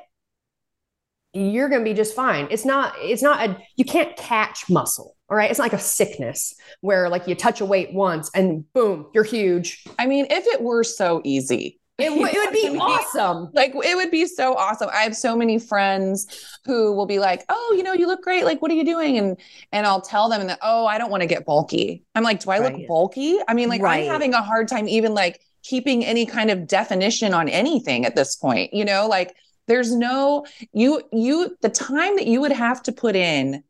you're 1.34 1.70
going 1.70 1.80
to 1.80 1.90
be 1.90 1.94
just 1.94 2.14
fine. 2.14 2.46
It's 2.50 2.64
not 2.64 2.94
it's 2.98 3.22
not 3.22 3.48
a 3.48 3.56
you 3.76 3.84
can't 3.84 4.16
catch 4.16 4.68
muscle 4.68 5.16
all 5.30 5.36
right? 5.36 5.50
It's 5.50 5.58
not 5.58 5.64
like 5.64 5.72
a 5.72 5.78
sickness 5.78 6.54
where 6.82 7.08
like 7.08 7.26
you 7.26 7.34
touch 7.34 7.62
a 7.62 7.64
weight 7.64 7.94
once 7.94 8.30
and 8.34 8.70
boom 8.74 9.06
you're 9.14 9.24
huge. 9.24 9.82
I 9.98 10.06
mean 10.06 10.26
if 10.30 10.46
it 10.46 10.60
were 10.60 10.84
so 10.84 11.22
easy 11.24 11.80
it, 11.98 12.08
w- 12.08 12.26
it 12.26 12.34
would 12.34 12.52
be 12.52 12.78
awesome. 12.80 13.50
Like 13.52 13.72
it 13.74 13.96
would 13.96 14.10
be 14.10 14.26
so 14.26 14.54
awesome. 14.54 14.88
I 14.92 15.02
have 15.02 15.16
so 15.16 15.36
many 15.36 15.58
friends 15.58 16.26
who 16.64 16.92
will 16.92 17.06
be 17.06 17.18
like, 17.18 17.44
"Oh, 17.48 17.74
you 17.76 17.82
know, 17.82 17.92
you 17.92 18.06
look 18.06 18.22
great. 18.22 18.44
Like, 18.44 18.62
what 18.62 18.70
are 18.70 18.74
you 18.74 18.84
doing?" 18.84 19.18
And 19.18 19.36
and 19.72 19.86
I'll 19.86 20.00
tell 20.00 20.28
them, 20.28 20.40
and 20.40 20.56
"Oh, 20.62 20.86
I 20.86 20.98
don't 20.98 21.10
want 21.10 21.22
to 21.22 21.26
get 21.26 21.44
bulky." 21.44 22.04
I'm 22.14 22.24
like, 22.24 22.40
"Do 22.40 22.50
I 22.50 22.58
right. 22.58 22.74
look 22.74 22.86
bulky?" 22.86 23.38
I 23.46 23.54
mean, 23.54 23.68
like 23.68 23.82
right. 23.82 24.04
I'm 24.04 24.10
having 24.10 24.34
a 24.34 24.42
hard 24.42 24.68
time 24.68 24.88
even 24.88 25.14
like 25.14 25.40
keeping 25.62 26.04
any 26.04 26.26
kind 26.26 26.50
of 26.50 26.66
definition 26.66 27.34
on 27.34 27.48
anything 27.48 28.04
at 28.04 28.16
this 28.16 28.36
point. 28.36 28.72
You 28.72 28.84
know, 28.84 29.06
like 29.06 29.34
there's 29.68 29.94
no 29.94 30.46
you 30.72 31.02
you 31.12 31.56
the 31.60 31.68
time 31.68 32.16
that 32.16 32.26
you 32.26 32.40
would 32.40 32.52
have 32.52 32.82
to 32.84 32.92
put 32.92 33.16
in, 33.16 33.62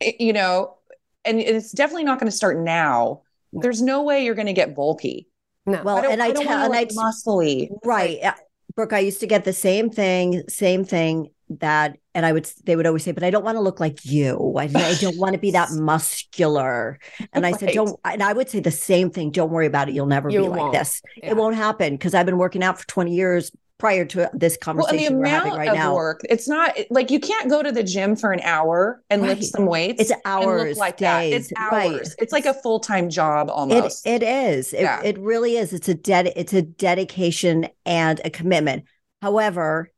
eh, 0.00 0.12
you 0.18 0.32
know, 0.32 0.76
and 1.24 1.40
it's 1.40 1.72
definitely 1.72 2.04
not 2.04 2.18
going 2.18 2.30
to 2.30 2.36
start 2.36 2.58
now. 2.58 3.22
There's 3.52 3.80
no 3.80 4.02
way 4.02 4.24
you're 4.24 4.34
going 4.34 4.46
to 4.46 4.52
get 4.52 4.74
bulky. 4.74 5.27
No. 5.68 5.82
Well, 5.82 5.98
I 5.98 6.06
and 6.08 6.22
I, 6.22 6.28
I 6.28 6.32
tell 6.32 6.64
and 6.64 6.74
I 6.74 6.86
muscly. 6.86 7.68
Right. 7.84 8.18
Like, 8.22 8.34
Brooke, 8.74 8.92
I 8.92 9.00
used 9.00 9.20
to 9.20 9.26
get 9.26 9.44
the 9.44 9.52
same 9.52 9.90
thing, 9.90 10.44
same 10.48 10.84
thing 10.84 11.30
that, 11.50 11.96
and 12.14 12.24
I 12.24 12.32
would, 12.32 12.48
they 12.64 12.76
would 12.76 12.86
always 12.86 13.02
say, 13.02 13.12
but 13.12 13.24
I 13.24 13.30
don't 13.30 13.44
want 13.44 13.56
to 13.56 13.60
look 13.60 13.80
like 13.80 14.04
you. 14.04 14.54
I, 14.56 14.64
I 14.64 14.94
don't 15.00 15.18
want 15.18 15.32
to 15.32 15.38
be 15.38 15.50
that 15.52 15.70
muscular. 15.72 17.00
And 17.32 17.44
I 17.44 17.50
right. 17.50 17.60
said, 17.60 17.72
don't, 17.72 17.98
and 18.04 18.22
I 18.22 18.32
would 18.32 18.48
say 18.48 18.60
the 18.60 18.70
same 18.70 19.10
thing. 19.10 19.30
Don't 19.30 19.50
worry 19.50 19.66
about 19.66 19.88
it. 19.88 19.94
You'll 19.94 20.06
never 20.06 20.28
you 20.28 20.42
be 20.42 20.48
won't. 20.48 20.60
like 20.60 20.72
this. 20.72 21.02
Yeah. 21.16 21.30
It 21.30 21.36
won't 21.36 21.56
happen 21.56 21.94
because 21.94 22.14
I've 22.14 22.26
been 22.26 22.38
working 22.38 22.62
out 22.62 22.78
for 22.78 22.86
20 22.86 23.14
years 23.14 23.50
prior 23.78 24.04
to 24.04 24.28
this 24.34 24.56
conversation 24.56 25.14
well, 25.14 25.22
we're 25.22 25.28
having 25.28 25.52
right 25.54 25.72
now. 25.72 25.94
Work, 25.94 26.22
it's 26.28 26.48
not 26.48 26.76
like 26.90 27.10
you 27.10 27.20
can't 27.20 27.48
go 27.48 27.62
to 27.62 27.72
the 27.72 27.82
gym 27.82 28.16
for 28.16 28.32
an 28.32 28.40
hour 28.40 29.02
and 29.08 29.22
right. 29.22 29.38
lift 29.38 29.44
some 29.44 29.66
weights. 29.66 30.02
It's 30.02 30.12
hours, 30.24 30.76
like 30.76 30.96
days. 30.96 31.30
That. 31.30 31.32
It's 31.32 31.52
hours. 31.56 31.72
Right. 31.72 32.14
It's 32.18 32.32
like 32.32 32.46
a 32.46 32.54
full 32.54 32.80
time 32.80 33.08
job 33.08 33.48
almost. 33.50 34.06
It, 34.06 34.22
it 34.22 34.26
is. 34.26 34.72
Yeah. 34.72 35.00
It, 35.00 35.16
it 35.16 35.20
really 35.20 35.56
is. 35.56 35.72
It's 35.72 35.88
a 35.88 35.94
dead. 35.94 36.32
It's 36.36 36.52
a 36.52 36.62
dedication 36.62 37.68
and 37.86 38.20
a 38.24 38.30
commitment. 38.30 38.84
However, 39.22 39.90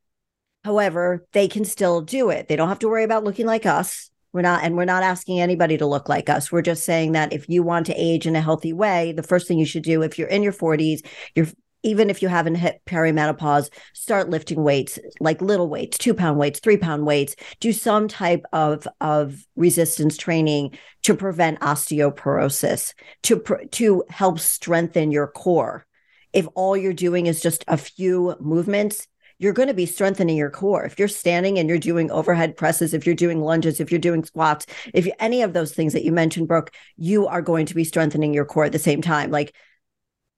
however, 0.65 1.27
they 1.33 1.49
can 1.49 1.65
still 1.65 2.03
do 2.03 2.31
it. 2.31 2.49
They 2.49 2.57
don't 2.57 2.69
have 2.69 2.79
to 2.81 2.89
worry 2.89 3.05
about 3.05 3.25
looking 3.25 3.47
like 3.47 3.67
us. 3.67 4.11
We're 4.33 4.43
not, 4.43 4.63
and 4.63 4.77
we're 4.77 4.85
not 4.85 5.03
asking 5.03 5.41
anybody 5.41 5.77
to 5.79 5.87
look 5.87 6.09
like 6.09 6.29
us. 6.29 6.53
We're 6.53 6.63
just 6.63 6.85
saying 6.85 7.13
that 7.13 7.33
if 7.33 7.49
you 7.49 7.65
want 7.65 7.87
to 7.87 7.95
age 7.95 8.29
in 8.29 8.37
a 8.37 8.41
healthy 8.41 8.73
way, 8.73 9.11
the 9.13 9.25
first 9.25 9.49
thing 9.49 9.59
you 9.59 9.67
should 9.67 9.83
do 9.83 10.03
if 10.03 10.19
you're 10.19 10.29
in 10.29 10.45
your 10.45 10.53
40s, 10.53 11.05
you're 11.35 11.49
even 11.83 12.11
if 12.11 12.23
you 12.23 12.29
haven't 12.29 12.57
hit 12.57 12.81
perimenopause, 12.87 13.71
start 13.95 14.31
lifting 14.31 14.63
weights, 14.63 14.99
like 15.21 15.41
little 15.41 15.69
weights, 15.69 15.99
two 15.99 16.15
pound 16.15 16.39
weights, 16.39 16.61
three 16.61 16.77
pound 16.77 17.07
weights. 17.07 17.37
Do 17.61 17.73
some 17.73 18.09
type 18.09 18.45
of 18.53 18.87
of 19.01 19.47
resistance 19.57 20.17
training 20.17 20.79
to 21.03 21.15
prevent 21.15 21.61
osteoporosis, 21.61 22.95
to 23.23 23.43
to 23.73 24.05
help 24.09 24.39
strengthen 24.39 25.11
your 25.11 25.27
core. 25.27 25.87
If 26.33 26.47
all 26.55 26.77
you're 26.77 26.93
doing 26.93 27.27
is 27.27 27.41
just 27.41 27.65
a 27.67 27.77
few 27.77 28.37
movements, 28.41 29.09
you're 29.39 29.55
going 29.55 29.69
to 29.69 29.75
be 29.75 29.87
strengthening 29.87 30.37
your 30.37 30.51
core. 30.51 30.85
If 30.85 30.99
you're 30.99 31.09
standing 31.09 31.59
and 31.59 31.69
you're 31.69 31.79
doing 31.79 32.11
overhead 32.11 32.57
presses, 32.57 32.93
if 32.93 33.07
you're 33.07 33.15
doing 33.15 33.41
lunges, 33.41 33.81
if 33.81 33.91
you're 33.91 33.99
doing 33.99 34.23
squats, 34.23 34.67
if 34.93 35.07
you, 35.07 35.13
any 35.19 35.41
of 35.43 35.55
those 35.55 35.73
things 35.73 35.95
that 35.95 36.05
you 36.05 36.13
mentioned, 36.13 36.47
Brooke, 36.47 36.73
you 36.97 37.27
are 37.27 37.41
going 37.41 37.65
to 37.67 37.75
be 37.75 37.83
strengthening 37.83 38.35
your 38.35 38.45
core 38.45 38.67
at 38.67 38.73
the 38.73 38.79
same 38.79 39.01
time. 39.01 39.31
Like, 39.31 39.55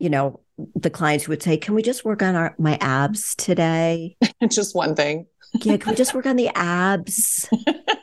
you 0.02 0.10
know, 0.10 0.40
the 0.74 0.90
clients 0.90 1.28
would 1.28 1.42
say, 1.42 1.56
"Can 1.56 1.74
we 1.74 1.82
just 1.82 2.04
work 2.04 2.22
on 2.22 2.34
our 2.34 2.56
my 2.58 2.76
abs 2.80 3.36
today?" 3.36 4.16
just 4.50 4.74
one 4.74 4.96
thing. 4.96 5.26
yeah, 5.60 5.76
can 5.76 5.92
we 5.92 5.96
just 5.96 6.12
work 6.12 6.26
on 6.26 6.34
the 6.34 6.48
abs? 6.56 7.48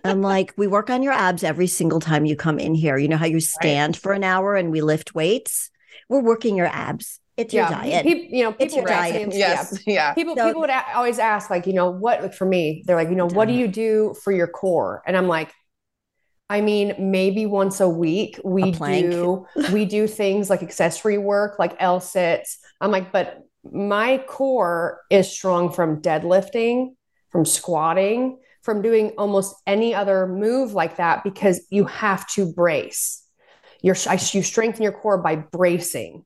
I'm 0.06 0.22
like, 0.22 0.54
we 0.56 0.66
work 0.66 0.90
on 0.90 1.04
your 1.04 1.12
abs 1.12 1.44
every 1.44 1.68
single 1.68 2.00
time 2.00 2.26
you 2.26 2.38
come 2.38 2.58
in 2.58 2.74
here. 2.74 2.98
You 2.98 3.10
know 3.10 3.18
how 3.18 3.26
you 3.26 3.42
stand 3.42 3.96
right. 3.96 4.02
for 4.02 4.14
an 4.14 4.24
hour 4.24 4.56
and 4.56 4.72
we 4.72 4.80
lift 4.80 5.14
weights? 5.14 5.70
We're 6.08 6.24
working 6.24 6.56
your 6.56 6.68
abs. 6.68 7.20
It's 7.36 7.54
yeah. 7.54 7.70
your 7.70 7.80
diet. 7.80 8.06
People, 8.06 8.38
you 8.38 8.44
know, 8.44 8.52
people 8.52 8.66
it's 8.66 8.76
your 8.76 8.86
diet. 8.86 9.34
Yes. 9.34 9.80
Yeah. 9.86 9.94
yeah. 9.94 10.14
People, 10.14 10.36
so, 10.36 10.48
people 10.48 10.62
would 10.62 10.70
a- 10.70 10.96
always 10.96 11.20
ask, 11.20 11.50
like, 11.50 11.68
you 11.68 11.74
know, 11.74 11.90
what, 11.90 12.22
like 12.22 12.34
for 12.34 12.46
me, 12.46 12.84
they're 12.86 12.96
like, 12.96 13.10
you 13.10 13.16
know, 13.16 13.28
what 13.28 13.48
do 13.48 13.54
you 13.54 13.68
do 13.68 14.14
for 14.24 14.32
your 14.32 14.48
core? 14.48 15.02
And 15.06 15.16
I'm 15.16 15.28
like, 15.28 15.54
I 16.50 16.62
mean, 16.62 16.96
maybe 16.98 17.46
once 17.46 17.80
a 17.80 17.88
week 17.88 18.40
we 18.44 18.72
a 18.72 18.74
do 18.74 19.46
we 19.72 19.86
do 19.86 20.08
things 20.08 20.50
like 20.50 20.64
accessory 20.64 21.18
work, 21.18 21.60
like 21.60 21.76
L 21.80 22.00
sits. 22.00 22.58
I'm 22.82 22.92
like, 22.92 23.12
but 23.12 23.44
my 23.72 24.18
core 24.28 25.02
is 25.12 25.32
strong 25.32 25.72
from 25.72 26.02
deadlifting, 26.02 26.96
from 27.30 27.46
squatting, 27.46 28.40
from 28.64 28.82
doing 28.82 29.12
almost 29.18 29.56
any 29.68 29.94
other 29.94 30.28
move 30.28 30.74
like 30.74 30.98
that 30.98 31.24
because 31.24 31.62
you 31.70 31.86
have 31.86 32.28
to 32.28 32.52
brace. 32.52 33.24
You're, 33.82 33.96
you 34.32 34.44
strengthen 34.44 34.84
your 34.84 34.92
core 34.92 35.22
by 35.22 35.38
bracing, 35.38 36.26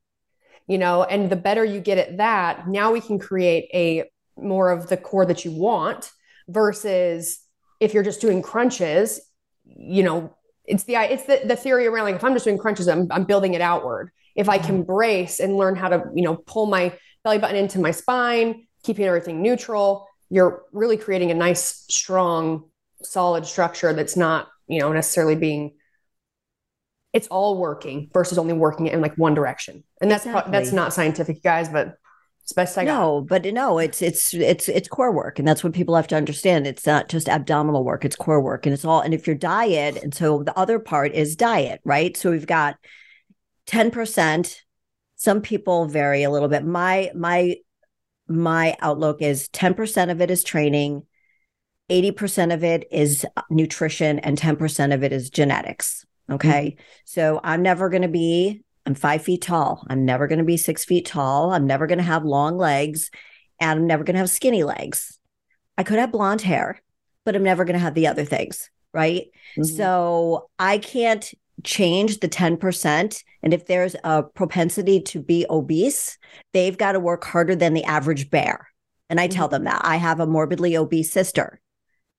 you 0.67 0.77
know, 0.77 1.03
and 1.03 1.29
the 1.29 1.35
better 1.35 1.63
you 1.63 1.81
get 1.81 1.97
at 1.97 2.17
that, 2.17 2.67
now 2.67 2.91
we 2.91 3.01
can 3.01 3.19
create 3.19 3.69
a 3.73 4.09
more 4.35 4.71
of 4.71 4.87
the 4.87 4.97
core 4.97 5.25
that 5.25 5.45
you 5.45 5.51
want 5.51 6.11
versus 6.47 7.39
if 7.79 7.93
you're 7.93 8.03
just 8.03 8.21
doing 8.21 8.41
crunches, 8.41 9.19
you 9.65 10.03
know, 10.03 10.35
it's 10.65 10.83
the 10.83 10.95
it's 10.95 11.25
the, 11.25 11.41
the 11.45 11.55
theory 11.55 11.87
around 11.87 12.05
like 12.05 12.15
if 12.15 12.23
I'm 12.23 12.33
just 12.33 12.45
doing 12.45 12.57
crunches, 12.57 12.87
I'm, 12.87 13.07
I'm 13.11 13.25
building 13.25 13.53
it 13.53 13.61
outward. 13.61 14.11
If 14.35 14.49
I 14.49 14.57
can 14.57 14.79
mm-hmm. 14.79 14.93
brace 14.93 15.39
and 15.39 15.57
learn 15.57 15.75
how 15.75 15.89
to, 15.89 16.05
you 16.15 16.23
know, 16.23 16.35
pull 16.35 16.65
my 16.65 16.97
belly 17.23 17.37
button 17.37 17.55
into 17.55 17.79
my 17.79 17.91
spine, 17.91 18.67
keeping 18.83 19.05
everything 19.05 19.41
neutral, 19.41 20.07
you're 20.29 20.63
really 20.71 20.97
creating 20.97 21.31
a 21.31 21.35
nice, 21.35 21.85
strong, 21.89 22.69
solid 23.03 23.45
structure 23.45 23.93
that's 23.93 24.17
not, 24.17 24.47
you 24.67 24.79
know, 24.79 24.91
necessarily 24.91 25.35
being 25.35 25.73
it's 27.13 27.27
all 27.27 27.59
working 27.59 28.09
versus 28.11 28.39
only 28.39 28.53
working 28.53 28.87
in 28.87 28.99
like 28.99 29.15
one 29.17 29.35
direction. 29.35 29.83
And 30.01 30.09
that's 30.09 30.25
exactly. 30.25 30.51
pro- 30.51 30.59
that's 30.59 30.71
not 30.71 30.93
scientific, 30.93 31.43
guys, 31.43 31.69
but 31.69 31.95
it's 32.43 32.51
best 32.51 32.77
I 32.77 32.83
got. 32.83 32.99
No, 32.99 33.21
but 33.21 33.45
no, 33.45 33.79
it's 33.79 34.01
it's 34.01 34.33
it's 34.33 34.67
it's 34.67 34.89
core 34.89 35.13
work, 35.13 35.39
and 35.39 35.47
that's 35.47 35.63
what 35.63 35.71
people 35.71 35.95
have 35.95 36.07
to 36.07 36.17
understand. 36.17 36.67
It's 36.67 36.85
not 36.85 37.07
just 37.07 37.29
abdominal 37.29 37.85
work; 37.85 38.03
it's 38.03 38.17
core 38.17 38.41
work, 38.41 38.65
and 38.65 38.73
it's 38.73 38.83
all. 38.83 38.99
And 38.99 39.13
if 39.13 39.25
your 39.25 39.35
diet, 39.37 40.03
and 40.03 40.13
so 40.13 40.43
the 40.43 40.57
other 40.59 40.77
part 40.77 41.13
is 41.13 41.37
diet, 41.37 41.79
right? 41.85 42.17
So 42.17 42.31
we've 42.31 42.45
got 42.45 42.75
ten 43.65 43.91
percent. 43.91 44.61
Some 45.15 45.39
people 45.39 45.85
vary 45.85 46.23
a 46.23 46.29
little 46.29 46.49
bit. 46.49 46.65
My 46.65 47.11
my 47.15 47.55
my 48.27 48.75
outlook 48.81 49.21
is 49.21 49.47
ten 49.47 49.73
percent 49.73 50.11
of 50.11 50.19
it 50.19 50.29
is 50.29 50.43
training, 50.43 51.03
eighty 51.89 52.11
percent 52.11 52.51
of 52.51 52.61
it 52.61 52.89
is 52.91 53.25
nutrition, 53.49 54.19
and 54.19 54.37
ten 54.37 54.57
percent 54.57 54.91
of 54.91 55.01
it 55.01 55.13
is 55.13 55.29
genetics. 55.29 56.05
Okay, 56.29 56.71
mm-hmm. 56.71 56.83
so 57.05 57.39
I'm 57.41 57.61
never 57.61 57.87
going 57.87 58.01
to 58.01 58.09
be 58.09 58.63
I'm 58.85 58.95
five 58.95 59.23
feet 59.23 59.41
tall. 59.41 59.85
I'm 59.89 60.05
never 60.05 60.27
going 60.27 60.39
to 60.39 60.45
be 60.45 60.57
six 60.57 60.83
feet 60.85 61.05
tall. 61.05 61.51
I'm 61.51 61.65
never 61.65 61.87
going 61.87 61.99
to 61.99 62.03
have 62.03 62.25
long 62.25 62.57
legs 62.57 63.09
and 63.59 63.79
I'm 63.79 63.87
never 63.87 64.03
going 64.03 64.15
to 64.15 64.19
have 64.19 64.29
skinny 64.29 64.63
legs. 64.63 65.19
I 65.77 65.83
could 65.83 65.99
have 65.99 66.11
blonde 66.11 66.41
hair, 66.41 66.81
but 67.25 67.35
I'm 67.35 67.43
never 67.43 67.65
going 67.65 67.75
to 67.75 67.79
have 67.79 67.95
the 67.95 68.07
other 68.07 68.25
things. 68.25 68.69
Right. 68.93 69.27
Mm-hmm. 69.57 69.63
So 69.63 70.49
I 70.59 70.77
can't 70.77 71.33
change 71.63 72.19
the 72.19 72.29
10%. 72.29 73.23
And 73.41 73.53
if 73.53 73.65
there's 73.65 73.95
a 74.03 74.23
propensity 74.23 75.01
to 75.01 75.19
be 75.21 75.45
obese, 75.49 76.17
they've 76.51 76.77
got 76.77 76.91
to 76.91 76.99
work 76.99 77.23
harder 77.23 77.55
than 77.55 77.73
the 77.73 77.85
average 77.85 78.29
bear. 78.29 78.67
And 79.09 79.19
I 79.19 79.27
mm-hmm. 79.27 79.35
tell 79.35 79.47
them 79.47 79.63
that 79.63 79.81
I 79.83 79.95
have 79.95 80.19
a 80.19 80.27
morbidly 80.27 80.77
obese 80.77 81.11
sister 81.11 81.59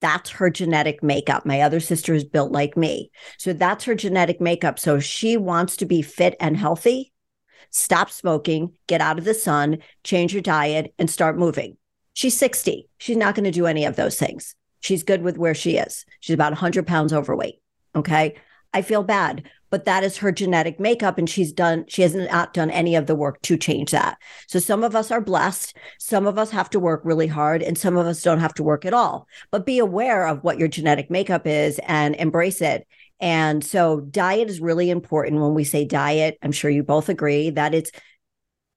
That's 0.04 0.28
her 0.32 0.50
genetic 0.50 1.02
makeup. 1.02 1.46
My 1.46 1.62
other 1.62 1.80
sister 1.80 2.12
is 2.12 2.24
built 2.24 2.52
like 2.52 2.76
me. 2.76 3.10
So 3.38 3.54
that's 3.54 3.84
her 3.84 3.94
genetic 3.94 4.38
makeup. 4.38 4.78
So 4.78 5.00
she 5.00 5.38
wants 5.38 5.78
to 5.78 5.86
be 5.86 6.02
fit 6.02 6.36
and 6.38 6.58
healthy, 6.58 7.14
stop 7.70 8.10
smoking, 8.10 8.76
get 8.86 9.00
out 9.00 9.18
of 9.18 9.24
the 9.24 9.32
sun, 9.32 9.78
change 10.02 10.34
your 10.34 10.42
diet, 10.42 10.92
and 10.98 11.08
start 11.08 11.38
moving. 11.38 11.78
She's 12.12 12.36
60. 12.36 12.86
She's 12.98 13.16
not 13.16 13.34
going 13.34 13.44
to 13.44 13.50
do 13.50 13.64
any 13.64 13.86
of 13.86 13.96
those 13.96 14.18
things. 14.18 14.54
She's 14.80 15.04
good 15.04 15.22
with 15.22 15.38
where 15.38 15.54
she 15.54 15.78
is. 15.78 16.04
She's 16.20 16.34
about 16.34 16.52
100 16.52 16.86
pounds 16.86 17.14
overweight. 17.14 17.62
Okay. 17.96 18.34
I 18.74 18.82
feel 18.82 19.04
bad, 19.04 19.48
but 19.74 19.86
that 19.86 20.04
is 20.04 20.18
her 20.18 20.30
genetic 20.30 20.78
makeup. 20.78 21.18
And 21.18 21.28
she's 21.28 21.52
done, 21.52 21.84
she 21.88 22.02
has 22.02 22.14
not 22.14 22.54
done 22.54 22.70
any 22.70 22.94
of 22.94 23.08
the 23.08 23.16
work 23.16 23.42
to 23.42 23.56
change 23.56 23.90
that. 23.90 24.18
So 24.46 24.60
some 24.60 24.84
of 24.84 24.94
us 24.94 25.10
are 25.10 25.20
blessed. 25.20 25.76
Some 25.98 26.28
of 26.28 26.38
us 26.38 26.52
have 26.52 26.70
to 26.70 26.78
work 26.78 27.00
really 27.02 27.26
hard, 27.26 27.60
and 27.60 27.76
some 27.76 27.96
of 27.96 28.06
us 28.06 28.22
don't 28.22 28.38
have 28.38 28.54
to 28.54 28.62
work 28.62 28.84
at 28.84 28.94
all. 28.94 29.26
But 29.50 29.66
be 29.66 29.80
aware 29.80 30.28
of 30.28 30.44
what 30.44 30.60
your 30.60 30.68
genetic 30.68 31.10
makeup 31.10 31.44
is 31.44 31.80
and 31.88 32.14
embrace 32.14 32.60
it. 32.60 32.86
And 33.18 33.64
so 33.64 33.98
diet 33.98 34.48
is 34.48 34.60
really 34.60 34.90
important 34.90 35.42
when 35.42 35.54
we 35.54 35.64
say 35.64 35.84
diet. 35.84 36.38
I'm 36.40 36.52
sure 36.52 36.70
you 36.70 36.84
both 36.84 37.08
agree 37.08 37.50
that 37.50 37.74
it's 37.74 37.90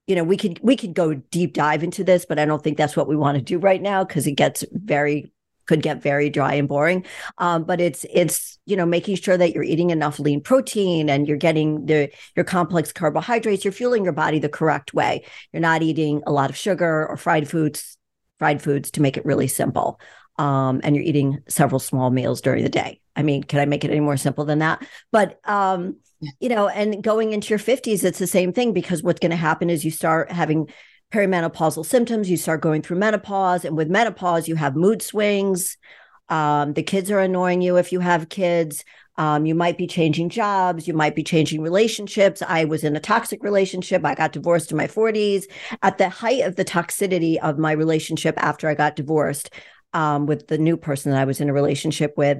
you 0.08 0.16
know 0.16 0.24
we 0.24 0.36
could 0.36 0.60
we 0.64 0.76
could 0.76 0.96
go 0.96 1.14
deep 1.14 1.54
dive 1.54 1.84
into 1.84 2.02
this 2.02 2.26
but 2.26 2.40
i 2.40 2.46
don't 2.46 2.64
think 2.64 2.78
that's 2.78 2.96
what 2.96 3.10
we 3.10 3.18
want 3.18 3.36
to 3.38 3.44
do 3.44 3.60
right 3.60 3.82
now 3.82 4.06
because 4.06 4.26
it 4.26 4.36
gets 4.36 4.64
very 4.72 5.30
could 5.68 5.82
get 5.82 6.02
very 6.02 6.30
dry 6.30 6.56
and 6.56 6.68
boring. 6.68 7.06
Um, 7.38 7.64
but 7.64 7.80
it's 7.80 8.06
it's 8.12 8.58
you 8.66 8.76
know 8.76 8.86
making 8.86 9.18
sure 9.18 9.38
that 9.38 9.54
you're 9.54 9.64
eating 9.64 9.92
enough 9.92 10.20
lean 10.20 10.42
protein 10.42 11.10
and 11.10 11.28
you're 11.28 11.38
getting 11.38 11.86
the 11.86 12.10
your 12.36 12.46
complex 12.46 12.92
carbohydrates 12.92 13.64
you're 13.64 13.72
fueling 13.72 14.04
your 14.04 14.14
body 14.14 14.40
the 14.40 14.50
correct 14.50 14.94
way. 14.94 15.26
You're 15.54 15.62
not 15.62 15.84
eating 15.84 16.24
a 16.26 16.32
lot 16.32 16.50
of 16.50 16.58
sugar 16.58 17.06
or 17.08 17.18
fried 17.18 17.48
foods 17.48 17.98
fried 18.40 18.62
foods 18.62 18.92
to 18.92 19.02
make 19.02 19.18
it 19.18 19.26
really 19.26 19.48
simple. 19.48 20.00
Um, 20.38 20.82
and 20.84 20.96
you're 20.96 21.06
eating 21.06 21.40
several 21.48 21.80
small 21.80 22.12
meals 22.12 22.42
during 22.42 22.64
the 22.64 22.70
day. 22.70 23.02
I 23.16 23.24
mean 23.24 23.44
can 23.44 23.60
i 23.60 23.66
make 23.66 23.84
it 23.84 23.92
any 23.92 24.00
more 24.00 24.18
simple 24.18 24.46
than 24.46 24.60
that? 24.60 24.86
But 25.12 25.40
um, 25.44 25.98
you 26.40 26.50
know, 26.50 26.68
and 26.68 27.04
going 27.04 27.34
into 27.34 27.50
your 27.50 27.60
50s, 27.60 28.04
it's 28.04 28.20
the 28.20 28.28
same 28.28 28.52
thing 28.52 28.74
because 28.74 29.04
what's 29.04 29.20
going 29.20 29.32
to 29.32 29.36
happen 29.36 29.70
is 29.70 29.86
you 29.86 29.92
start 29.92 30.32
having 30.32 30.68
perimenopausal 31.12 31.86
symptoms, 31.86 32.30
you 32.30 32.38
start 32.38 32.62
going 32.62 32.82
through 32.82 32.98
menopause. 32.98 33.66
And 33.66 33.78
with 33.78 33.90
menopause, 33.90 34.48
you 34.48 34.56
have 34.56 34.76
mood 34.76 35.02
swings. 35.02 35.78
Um, 36.30 36.74
the 36.74 36.84
kids 36.84 37.10
are 37.10 37.20
annoying 37.20 37.62
you 37.62 37.78
if 37.78 37.92
you 37.92 38.00
have 38.02 38.30
kids. 38.30 38.84
Um, 39.18 39.46
you 39.46 39.56
might 39.56 39.78
be 39.78 39.88
changing 39.88 40.30
jobs. 40.30 40.88
You 40.88 40.94
might 40.94 41.16
be 41.16 41.24
changing 41.24 41.62
relationships. 41.62 42.44
I 42.46 42.66
was 42.66 42.84
in 42.84 42.96
a 42.96 43.00
toxic 43.00 43.44
relationship. 43.44 44.06
I 44.06 44.14
got 44.14 44.34
divorced 44.34 44.72
in 44.72 44.78
my 44.78 44.88
40s. 44.88 45.46
At 45.82 45.98
the 45.98 46.10
height 46.10 46.44
of 46.44 46.56
the 46.56 46.66
toxicity 46.66 47.38
of 47.38 47.58
my 47.58 47.72
relationship 47.72 48.36
after 48.38 48.70
I 48.70 48.76
got 48.76 48.96
divorced 48.96 49.50
um, 49.94 50.26
with 50.28 50.48
the 50.48 50.58
new 50.58 50.78
person 50.78 51.12
that 51.12 51.22
I 51.22 51.26
was 51.26 51.42
in 51.42 51.50
a 51.50 51.54
relationship 51.54 52.14
with, 52.18 52.40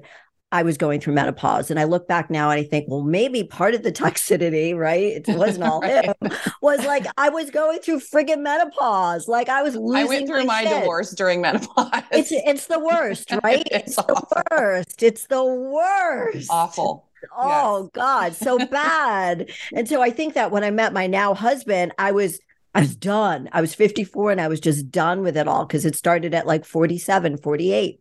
I 0.52 0.64
was 0.64 0.78
going 0.78 1.02
through 1.02 1.14
menopause. 1.14 1.70
And 1.70 1.80
I 1.80 1.84
look 1.84 2.08
back 2.08 2.30
now 2.30 2.50
and 2.50 2.60
I 2.60 2.64
think, 2.64 2.86
well, 2.88 3.04
maybe 3.04 3.44
part 3.44 3.74
of 3.76 3.84
the 3.84 3.92
toxicity, 3.92 4.76
right? 4.76 5.22
It 5.28 5.28
wasn't 5.28 5.66
all 5.66 5.82
right. 5.82 6.06
him, 6.22 6.32
was 6.62 6.86
like 6.86 7.06
I 7.18 7.30
was 7.30 7.50
going 7.50 7.80
through 7.80 8.00
friggin' 8.00 8.42
menopause. 8.42 9.28
Like 9.28 9.50
I 9.50 9.62
was 9.62 9.76
losing. 9.76 9.96
I 9.96 10.06
went 10.06 10.28
through 10.28 10.46
my, 10.46 10.64
my 10.64 10.80
divorce 10.80 11.12
during 11.12 11.42
menopause. 11.42 12.04
It's 12.12 12.32
it's 12.32 12.68
the 12.68 12.80
worst, 12.80 13.32
right? 13.44 13.68
it's, 13.72 13.88
it's 13.88 13.96
the 13.98 14.44
worst. 14.50 15.04
It's 15.04 15.28
the 15.28 15.44
worst. 15.44 16.50
Awful. 16.50 17.10
Oh 17.36 17.84
yes. 17.84 17.90
God, 17.94 18.36
so 18.36 18.58
bad. 18.68 19.50
and 19.74 19.90
so 19.90 20.02
I 20.02 20.12
think 20.12 20.36
that 20.36 20.52
when 20.52 20.64
I 20.64 20.72
met 20.72 20.94
my 20.94 21.08
now 21.08 21.34
husband, 21.34 21.92
I 21.98 22.12
was 22.12 22.40
I 22.74 22.82
was 22.82 22.96
done. 22.96 23.50
I 23.52 23.60
was 23.60 23.74
54 23.74 24.32
and 24.32 24.40
I 24.40 24.48
was 24.48 24.60
just 24.60 24.92
done 24.92 25.24
with 25.24 25.36
it 25.36 25.48
all 25.48 25.66
because 25.66 25.84
it 25.84 25.96
started 25.96 26.34
at 26.34 26.48
like 26.48 26.64
47, 26.64 27.38
48. 27.38 28.00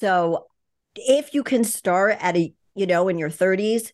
So 0.00 0.48
if 0.94 1.34
you 1.34 1.42
can 1.42 1.64
start 1.64 2.16
at 2.20 2.36
a, 2.36 2.52
you 2.74 2.86
know, 2.86 3.08
in 3.08 3.18
your 3.18 3.30
30s 3.30 3.92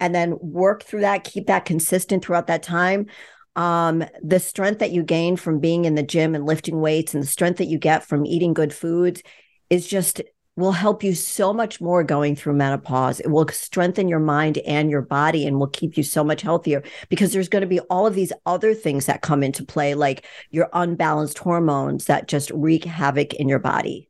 and 0.00 0.14
then 0.14 0.36
work 0.40 0.82
through 0.82 1.00
that, 1.00 1.24
keep 1.24 1.46
that 1.46 1.64
consistent 1.64 2.24
throughout 2.24 2.48
that 2.48 2.62
time. 2.62 3.06
Um, 3.54 4.04
the 4.22 4.38
strength 4.38 4.80
that 4.80 4.92
you 4.92 5.02
gain 5.02 5.36
from 5.36 5.60
being 5.60 5.86
in 5.86 5.94
the 5.94 6.02
gym 6.02 6.34
and 6.34 6.44
lifting 6.44 6.80
weights 6.80 7.14
and 7.14 7.22
the 7.22 7.28
strength 7.28 7.56
that 7.58 7.68
you 7.68 7.78
get 7.78 8.04
from 8.04 8.26
eating 8.26 8.52
good 8.52 8.74
foods 8.74 9.22
is 9.70 9.86
just 9.86 10.20
will 10.56 10.72
help 10.72 11.02
you 11.02 11.14
so 11.14 11.52
much 11.52 11.80
more 11.80 12.02
going 12.02 12.34
through 12.34 12.54
menopause. 12.54 13.20
It 13.20 13.28
will 13.28 13.46
strengthen 13.48 14.08
your 14.08 14.20
mind 14.20 14.58
and 14.58 14.90
your 14.90 15.02
body 15.02 15.46
and 15.46 15.58
will 15.58 15.68
keep 15.68 15.96
you 15.98 16.02
so 16.02 16.24
much 16.24 16.40
healthier 16.40 16.82
because 17.10 17.32
there's 17.32 17.50
going 17.50 17.60
to 17.60 17.68
be 17.68 17.80
all 17.80 18.06
of 18.06 18.14
these 18.14 18.32
other 18.46 18.74
things 18.74 19.06
that 19.06 19.20
come 19.20 19.42
into 19.42 19.64
play, 19.64 19.94
like 19.94 20.24
your 20.50 20.68
unbalanced 20.72 21.38
hormones 21.38 22.06
that 22.06 22.28
just 22.28 22.50
wreak 22.52 22.84
havoc 22.84 23.34
in 23.34 23.48
your 23.48 23.58
body. 23.58 24.08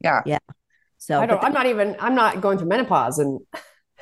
Yeah. 0.00 0.22
Yeah. 0.24 0.38
So 1.04 1.20
I 1.20 1.26
don't, 1.26 1.44
I'm 1.44 1.52
not 1.52 1.66
even, 1.66 1.96
I'm 2.00 2.14
not 2.14 2.40
going 2.40 2.56
through 2.56 2.68
menopause 2.68 3.18
and 3.18 3.38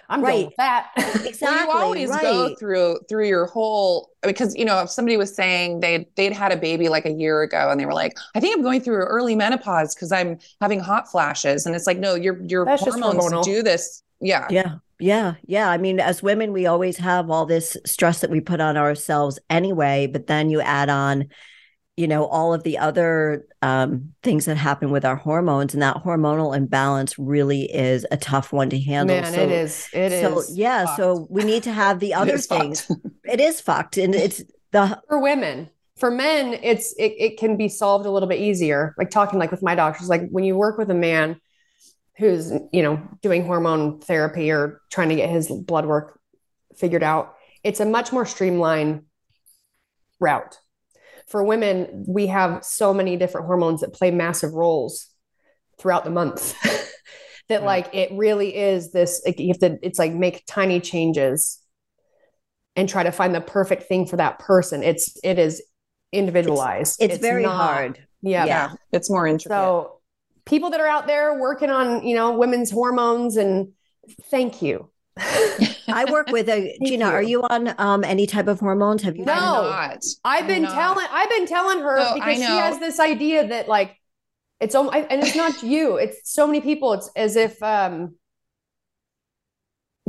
I'm 0.09 0.23
right. 0.23 0.51
that. 0.57 0.93
Exactly. 0.97 1.49
well, 1.49 1.65
you 1.65 1.71
always 1.71 2.11
right. 2.11 2.23
go 2.23 2.55
through, 2.55 3.01
through 3.09 3.27
your 3.27 3.47
whole, 3.47 4.11
because, 4.23 4.55
you 4.55 4.65
know, 4.65 4.83
if 4.83 4.91
somebody 4.91 5.17
was 5.17 5.35
saying 5.35 5.81
they 5.81 6.07
they'd 6.15 6.33
had 6.33 6.53
a 6.53 6.57
baby 6.57 6.89
like 6.89 7.05
a 7.05 7.11
year 7.11 7.43
ago 7.43 7.71
and 7.71 7.81
they 7.81 7.87
were 7.87 7.93
like, 7.95 8.17
I 8.37 8.41
think 8.41 8.57
I'm 8.57 8.63
going 8.63 8.83
through 8.83 8.99
early 8.99 9.35
menopause 9.35 9.97
because 9.97 10.13
I'm 10.13 10.39
having 10.61 10.79
hot 10.79 11.11
flashes. 11.11 11.67
And 11.67 11.75
it's 11.75 11.89
like, 11.89 11.99
no, 11.99 12.15
your, 12.15 12.41
your 12.45 12.65
That's 12.65 12.83
hormones 12.83 13.45
do 13.45 13.65
this. 13.65 14.05
Yeah. 14.21 14.47
Yeah. 14.49 14.77
Yeah. 15.01 15.35
Yeah. 15.45 15.69
I 15.69 15.79
mean, 15.79 15.99
as 15.99 16.23
women, 16.23 16.53
we 16.53 16.67
always 16.67 16.99
have 16.99 17.31
all 17.31 17.47
this 17.47 17.77
stress 17.85 18.21
that 18.21 18.31
we 18.31 18.41
put 18.41 18.61
on 18.61 18.77
ourselves 18.77 19.41
anyway, 19.51 20.07
but 20.07 20.29
then 20.29 20.51
you 20.51 20.61
add 20.61 20.89
on, 20.89 21.31
you 21.97 22.09
know 22.09 22.25
all 22.27 22.55
of 22.55 22.63
the 22.63 22.79
other 22.79 23.47
um, 23.61 24.13
things 24.23 24.47
that 24.47 24.57
happen 24.57 24.91
with 24.91 25.05
our 25.05 25.17
hormones 25.17 25.75
and 25.75 25.83
that 25.83 25.97
hormonal 25.97 26.57
imbalance 26.57 27.19
really 27.19 27.65
is 27.65 28.07
a 28.11 28.17
tough 28.17 28.53
one 28.53 28.71
to 28.71 28.81
handle. 28.81 29.21
Man, 29.21 29.33
so, 29.33 29.41
it 29.41 29.51
is. 29.51 29.89
It 29.93 30.11
so 30.23 30.39
is 30.41 30.57
yeah 30.57 30.87
fucked. 30.87 30.97
so 30.97 31.27
we 31.29 31.45
need 31.45 31.63
to 31.65 31.73
have 31.73 32.01
the 32.01 32.15
other 32.23 32.39
things. 32.39 32.91
It 33.25 33.41
is 33.41 33.61
fucked 33.61 33.99
and 33.99 34.15
it's 34.15 34.43
the 34.71 35.01
for 35.09 35.19
women. 35.21 35.71
For 35.97 36.11
men 36.11 36.59
it's 36.63 36.95
it, 36.95 37.15
it 37.19 37.39
can 37.39 37.57
be 37.57 37.69
solved 37.69 38.07
a 38.07 38.11
little 38.11 38.29
bit 38.29 38.41
easier. 38.41 38.95
Like 38.97 39.11
talking 39.11 39.39
like 39.39 39.51
with 39.51 39.63
my 39.63 39.75
doctors 39.75 40.09
like 40.09 40.29
when 40.31 40.45
you 40.45 40.57
work 40.57 40.79
with 40.79 40.91
a 40.91 40.95
man 40.95 41.41
who's 42.17 42.53
you 42.73 42.83
know 42.83 43.03
doing 43.21 43.45
hormone 43.45 44.01
therapy 44.01 44.51
or 44.51 44.81
trying 44.91 45.11
to 45.11 45.17
get 45.17 45.29
his 45.29 45.49
blood 45.49 45.87
work 45.87 46.19
figured 46.77 47.03
out 47.03 47.35
it's 47.63 47.81
a 47.81 47.85
much 47.85 48.13
more 48.13 48.27
streamlined 48.27 49.03
route 50.21 50.59
for 51.29 51.43
women, 51.45 52.05
we 52.07 52.27
have 52.29 52.65
so 52.65 52.93
many 52.93 53.17
different 53.17 53.47
hormones 53.47 53.81
that 53.81 53.93
play 53.93 54.11
massive 54.11 54.53
roles 54.53 55.09
throughout 55.79 56.05
the 56.05 56.11
month 56.11 56.55
that 57.49 57.61
right. 57.61 57.65
like 57.65 57.95
it 57.95 58.11
really 58.13 58.55
is 58.55 58.93
this 58.93 59.23
like, 59.27 59.39
you 59.39 59.49
have 59.49 59.59
to 59.59 59.79
it's 59.83 59.99
like 59.99 60.13
make 60.13 60.45
tiny 60.47 60.81
changes 60.81 61.59
and 62.77 62.89
try 62.89 63.03
to 63.03 63.13
find 63.13 63.35
the 63.35 63.41
perfect 63.41 63.85
thing 63.85 64.07
for 64.07 64.17
that 64.17 64.39
person. 64.39 64.83
It's 64.83 65.17
it 65.23 65.39
is 65.39 65.63
individualized. 66.13 66.97
It's, 67.01 67.05
it's, 67.05 67.15
it's 67.17 67.23
very 67.23 67.43
not, 67.45 67.57
hard. 67.57 68.07
Yeah. 68.23 68.45
Yeah. 68.45 68.73
It's 68.93 69.11
more 69.11 69.27
intricate. 69.27 69.57
So 69.57 70.01
people 70.45 70.71
that 70.71 70.81
are 70.81 70.87
out 70.87 71.07
there 71.07 71.39
working 71.39 71.71
on, 71.71 72.07
you 72.07 72.15
know, 72.15 72.39
women's 72.39 72.71
hormones 72.71 73.37
and 73.37 73.73
thank 74.31 74.63
you. 74.63 74.91
I 75.19 76.07
work 76.11 76.29
with 76.29 76.49
a 76.49 76.77
Jeanna. 76.85 77.07
You. 77.07 77.13
Are 77.13 77.23
you 77.23 77.43
on 77.43 77.75
um, 77.79 78.05
any 78.05 78.27
type 78.27 78.47
of 78.47 78.61
hormones? 78.61 79.03
Have 79.03 79.17
you? 79.17 79.25
No, 79.25 79.35
not. 79.35 80.03
I've 80.25 80.47
been 80.47 80.65
telling. 80.65 81.07
I've 81.11 81.29
been 81.29 81.47
telling 81.47 81.81
her 81.81 81.99
no, 81.99 82.15
because 82.15 82.37
she 82.37 82.43
has 82.43 82.79
this 82.79 82.99
idea 82.99 83.47
that 83.49 83.69
like 83.69 83.97
it's 84.61 84.75
and 84.75 84.91
it's 84.93 85.37
not 85.37 85.63
you. 85.63 85.97
It's 85.97 86.33
so 86.33 86.47
many 86.47 86.61
people. 86.61 86.95
It's 86.95 87.11
as 87.17 87.37
if 87.37 87.63
um, 87.63 88.17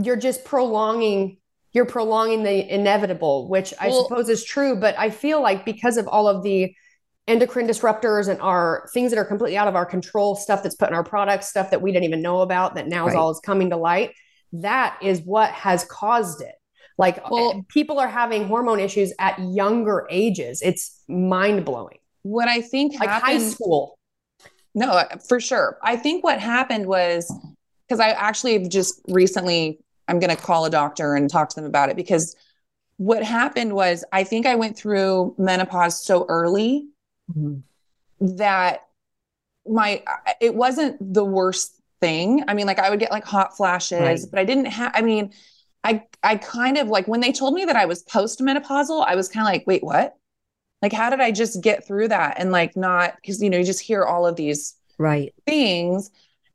you're 0.02 0.18
just 0.18 0.46
prolonging. 0.46 1.38
You're 1.74 1.86
prolonging 1.86 2.44
the 2.44 2.74
inevitable, 2.74 3.50
which 3.50 3.74
I 3.80 3.88
well, 3.88 4.04
suppose 4.04 4.30
is 4.30 4.44
true. 4.44 4.76
But 4.76 4.98
I 4.98 5.10
feel 5.10 5.42
like 5.42 5.66
because 5.66 5.98
of 5.98 6.08
all 6.08 6.28
of 6.28 6.44
the 6.44 6.74
endocrine 7.26 7.68
disruptors 7.68 8.28
and 8.28 8.40
our 8.42 8.88
things 8.94 9.12
that 9.12 9.18
are 9.18 9.26
completely 9.26 9.58
out 9.58 9.68
of 9.68 9.76
our 9.76 9.86
control, 9.86 10.36
stuff 10.36 10.62
that's 10.62 10.76
put 10.76 10.90
in 10.90 10.94
our 10.94 11.04
products, 11.04 11.50
stuff 11.50 11.72
that 11.72 11.82
we 11.82 11.92
didn't 11.92 12.04
even 12.06 12.22
know 12.22 12.42
about 12.42 12.76
that 12.76 12.88
now 12.88 13.06
right. 13.06 13.14
is 13.14 13.16
all 13.16 13.32
is 13.32 13.40
coming 13.44 13.72
to 13.72 13.78
light 13.78 14.12
that 14.54 14.98
is 15.02 15.22
what 15.22 15.52
has 15.52 15.84
caused 15.86 16.42
it. 16.42 16.56
Like 16.98 17.30
well, 17.30 17.66
people 17.70 18.00
are 18.00 18.08
having 18.08 18.48
hormone 18.48 18.80
issues 18.80 19.14
at 19.20 19.40
younger 19.40 20.08
ages. 20.12 20.62
It's 20.62 21.02
mind 21.08 21.66
blowing. 21.66 21.98
What 22.22 22.48
I 22.48 22.62
think 22.62 23.00
like 23.00 23.10
happened, 23.10 23.42
high 23.42 23.50
school. 23.50 23.98
No, 24.76 24.92
uh, 24.92 25.18
for 25.28 25.40
sure. 25.40 25.80
I 25.84 25.96
think 25.96 26.24
what 26.24 26.40
happened 26.40 26.86
was 26.86 27.32
because 27.88 28.00
I 28.00 28.10
actually 28.10 28.68
just 28.68 29.02
recently 29.08 29.80
I'm 30.08 30.20
going 30.20 30.36
to 30.36 30.42
call 30.42 30.66
a 30.66 30.70
doctor 30.70 31.16
and 31.16 31.30
talk 31.30 31.50
to 31.50 31.56
them 31.56 31.66
about 31.66 31.90
it 31.90 31.96
because 31.96 32.36
what 32.98 33.24
happened 33.24 33.74
was 33.74 34.06
I 34.12 34.24
think 34.24 34.46
I 34.46 34.56
went 34.56 34.78
through 34.78 35.36
menopause 35.38 36.04
so 36.04 36.26
early 36.30 36.88
mm-hmm. 37.32 37.60
that 38.38 38.86
my 39.66 40.04
it 40.40 40.54
wasn't 40.54 41.14
the 41.14 41.26
worst 41.26 41.80
thing. 42.04 42.44
I 42.50 42.54
mean, 42.54 42.68
like 42.68 42.80
I 42.80 42.90
would 42.90 43.00
get 43.00 43.12
like 43.12 43.24
hot 43.24 43.56
flashes, 43.56 44.02
right. 44.02 44.20
but 44.30 44.40
I 44.40 44.44
didn't 44.44 44.66
have, 44.66 44.92
I 44.94 45.02
mean, 45.02 45.32
I, 45.86 46.04
I 46.22 46.36
kind 46.36 46.78
of 46.78 46.90
like 46.90 47.08
when 47.08 47.22
they 47.22 47.32
told 47.32 47.54
me 47.54 47.64
that 47.64 47.78
I 47.78 47.86
was 47.86 48.04
postmenopausal, 48.04 49.06
I 49.08 49.16
was 49.16 49.30
kind 49.30 49.48
of 49.48 49.54
like, 49.54 49.66
wait, 49.66 49.86
what? 49.86 50.18
Like, 50.82 50.92
how 50.92 51.10
did 51.10 51.22
I 51.22 51.32
just 51.32 51.64
get 51.64 51.88
through 51.88 52.10
that? 52.10 52.36
And 52.40 52.52
like, 52.52 52.76
not 52.76 53.16
because, 53.16 53.42
you 53.42 53.50
know, 53.50 53.58
you 53.58 53.64
just 53.64 53.80
hear 53.80 54.04
all 54.04 54.28
of 54.28 54.36
these 54.36 54.76
right 54.98 55.34
things. 55.46 56.12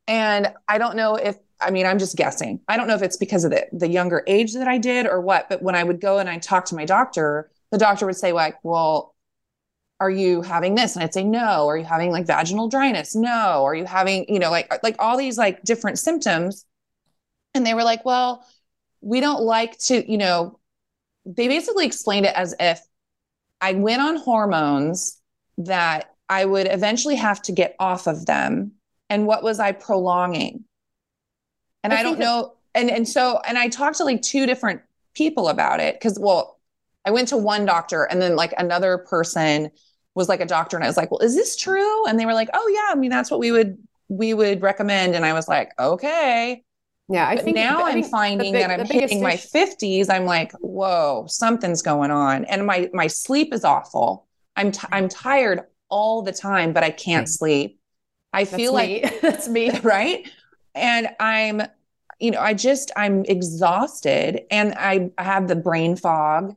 And 0.07 0.53
I 0.69 0.77
don't 0.77 0.97
know 0.97 1.17
if 1.17 1.37
I 1.61 1.71
mean, 1.71 1.87
I'm 1.87 1.99
just 1.99 2.17
guessing. 2.17 2.61
I 2.69 2.77
don't 2.77 2.87
know 2.87 2.95
if 2.95 3.03
it's 3.03 3.17
because 3.17 3.45
of 3.45 3.51
the, 3.51 3.67
the 3.73 3.89
younger 3.89 4.23
age 4.27 4.53
that 4.53 4.69
I 4.69 4.77
did 4.77 5.07
or 5.07 5.21
what, 5.21 5.49
but 5.49 5.63
when 5.63 5.75
I 5.75 5.83
would 5.83 6.01
go 6.01 6.19
and 6.19 6.29
I 6.29 6.39
talk 6.39 6.67
to 6.67 6.77
my 6.77 6.85
doctor, 6.85 7.51
the 7.73 7.79
doctor 7.79 8.07
would 8.07 8.17
say, 8.17 8.33
like, 8.33 8.57
well, 8.63 9.15
are 10.01 10.11
you 10.11 10.43
having 10.43 10.75
this? 10.75 10.95
And 10.95 11.03
I'd 11.03 11.13
say, 11.13 11.25
no. 11.25 11.67
Are 11.67 11.77
you 11.77 11.85
having 11.85 12.11
like 12.11 12.27
vaginal 12.27 12.69
dryness? 12.69 13.15
No. 13.15 13.65
Are 13.65 13.75
you 13.75 13.85
having, 13.85 14.27
you 14.33 14.39
know, 14.39 14.51
like, 14.51 14.83
like 14.83 14.97
all 14.99 15.17
these 15.17 15.37
like 15.37 15.63
different 15.65 15.99
symptoms? 15.99 16.65
And 17.55 17.67
they 17.67 17.75
were 17.75 17.83
like, 17.83 18.05
well, 18.05 18.45
we 19.01 19.21
don't 19.21 19.43
like 19.43 19.79
to, 19.79 20.11
you 20.11 20.19
know, 20.19 20.59
they 21.25 21.49
basically 21.49 21.85
explained 21.85 22.27
it 22.27 22.35
as 22.35 22.55
if 22.61 22.81
I 23.61 23.73
went 23.73 24.01
on 24.01 24.17
hormones 24.17 25.21
that 25.59 26.15
I 26.29 26.45
would 26.45 26.69
eventually 26.71 27.17
have 27.17 27.43
to 27.43 27.53
get 27.53 27.75
off 27.79 28.07
of 28.07 28.27
them. 28.27 28.73
And 29.11 29.27
what 29.27 29.43
was 29.43 29.59
I 29.59 29.73
prolonging? 29.73 30.65
And 31.83 31.93
I, 31.93 32.01
I 32.01 32.03
don't 32.03 32.19
know. 32.19 32.55
And 32.75 32.91
and 32.91 33.09
so 33.09 33.41
and 33.47 33.59
I 33.59 33.69
talked 33.69 33.97
to 33.99 34.05
like 34.05 34.23
two 34.23 34.47
different 34.47 34.83
people 35.15 35.49
about 35.49 35.81
it 35.81 35.95
because 35.95 36.19
well, 36.19 36.58
I 37.09 37.11
went 37.11 37.29
to 37.29 37.39
one 37.39 37.65
doctor 37.65 38.05
and 38.05 38.21
then 38.21 38.37
like 38.37 38.53
another 38.59 38.99
person 38.99 39.71
was 40.15 40.29
like 40.29 40.43
a 40.43 40.47
doctor 40.47 40.77
and 40.77 40.85
I 40.85 40.89
was 40.89 40.99
like, 40.99 41.11
well, 41.11 41.21
is 41.21 41.35
this 41.35 41.57
true? 41.57 42.07
And 42.07 42.21
they 42.21 42.27
were 42.27 42.35
like, 42.35 42.51
oh 42.53 42.69
yeah, 42.69 42.93
I 42.93 42.97
mean 42.97 43.09
that's 43.09 43.31
what 43.31 43.41
we 43.41 43.51
would 43.51 43.79
we 44.09 44.35
would 44.35 44.61
recommend. 44.61 45.15
And 45.15 45.25
I 45.25 45.33
was 45.33 45.49
like, 45.49 45.73
okay. 45.79 46.63
Yeah, 47.09 47.27
I 47.27 47.37
but 47.37 47.45
think 47.47 47.55
now 47.55 47.83
I'm 47.83 48.03
finding 48.03 48.53
big, 48.53 48.61
that 48.61 48.71
I'm 48.71 48.85
hitting 48.85 49.23
my 49.23 49.39
50s. 49.39 50.11
I'm 50.11 50.27
like, 50.27 50.53
whoa, 50.61 51.25
something's 51.29 51.81
going 51.81 52.11
on, 52.11 52.45
and 52.45 52.67
my 52.67 52.91
my 52.93 53.07
sleep 53.07 53.55
is 53.55 53.65
awful. 53.65 54.27
I'm 54.55 54.71
t- 54.71 54.87
I'm 54.93 55.09
tired 55.09 55.63
all 55.89 56.21
the 56.21 56.33
time, 56.33 56.75
but 56.75 56.85
I 56.85 56.91
can't 56.91 57.27
sleep. 57.27 57.81
I 58.35 58.45
That's 58.45 58.51
feel 58.51 58.75
me. 58.75 59.01
like 59.01 59.21
that's 59.23 59.49
me, 59.49 59.71
right? 59.83 60.29
And 60.75 61.09
I'm, 61.19 61.63
you 62.21 62.33
know, 62.33 62.41
I 62.41 62.53
just 62.53 62.91
I'm 62.97 63.25
exhausted, 63.25 64.43
and 64.51 64.75
I, 64.77 65.11
I 65.17 65.23
have 65.23 65.49
the 65.49 65.57
brain 65.57 65.97
fog. 65.97 66.55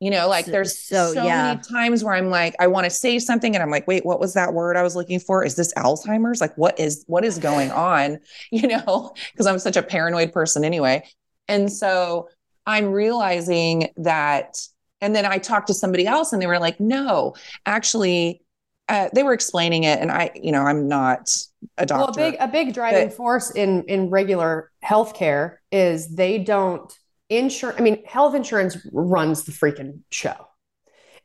You 0.00 0.10
know, 0.10 0.28
like 0.28 0.44
there's 0.46 0.78
so, 0.78 1.14
so 1.14 1.24
yeah. 1.24 1.54
many 1.54 1.60
times 1.62 2.04
where 2.04 2.14
I'm 2.14 2.28
like, 2.28 2.54
I 2.58 2.66
want 2.66 2.84
to 2.84 2.90
say 2.90 3.18
something, 3.18 3.54
and 3.54 3.62
I'm 3.62 3.70
like, 3.70 3.86
wait, 3.86 4.04
what 4.04 4.20
was 4.20 4.34
that 4.34 4.52
word 4.52 4.76
I 4.76 4.82
was 4.82 4.96
looking 4.96 5.20
for? 5.20 5.44
Is 5.44 5.54
this 5.54 5.72
Alzheimer's? 5.74 6.40
Like, 6.40 6.56
what 6.58 6.78
is 6.78 7.04
what 7.06 7.24
is 7.24 7.38
going 7.38 7.70
on? 7.70 8.18
You 8.50 8.68
know, 8.68 9.12
because 9.32 9.46
I'm 9.46 9.58
such 9.58 9.76
a 9.76 9.82
paranoid 9.82 10.32
person 10.32 10.64
anyway, 10.64 11.04
and 11.48 11.72
so 11.72 12.28
I'm 12.66 12.86
realizing 12.92 13.88
that. 13.96 14.58
And 15.00 15.14
then 15.14 15.26
I 15.26 15.36
talked 15.36 15.66
to 15.66 15.74
somebody 15.74 16.06
else, 16.06 16.32
and 16.32 16.40
they 16.40 16.46
were 16.46 16.58
like, 16.58 16.80
no, 16.80 17.34
actually 17.66 18.44
uh, 18.88 19.08
they 19.14 19.22
were 19.22 19.32
explaining 19.32 19.84
it, 19.84 19.98
and 20.00 20.10
I, 20.10 20.30
you 20.34 20.52
know, 20.52 20.62
I'm 20.62 20.88
not 20.88 21.34
a 21.78 21.86
doctor. 21.86 22.20
Well, 22.20 22.26
a 22.26 22.30
big 22.30 22.40
a 22.40 22.48
big 22.48 22.74
driving 22.74 23.08
but, 23.08 23.16
force 23.16 23.50
in 23.50 23.84
in 23.84 24.10
regular 24.10 24.70
healthcare 24.84 25.56
is 25.72 26.14
they 26.14 26.38
don't 26.38 26.92
insure. 27.28 27.74
I 27.76 27.80
mean, 27.80 28.04
health 28.06 28.34
insurance 28.34 28.76
runs 28.92 29.44
the 29.44 29.52
freaking 29.52 30.00
show, 30.10 30.34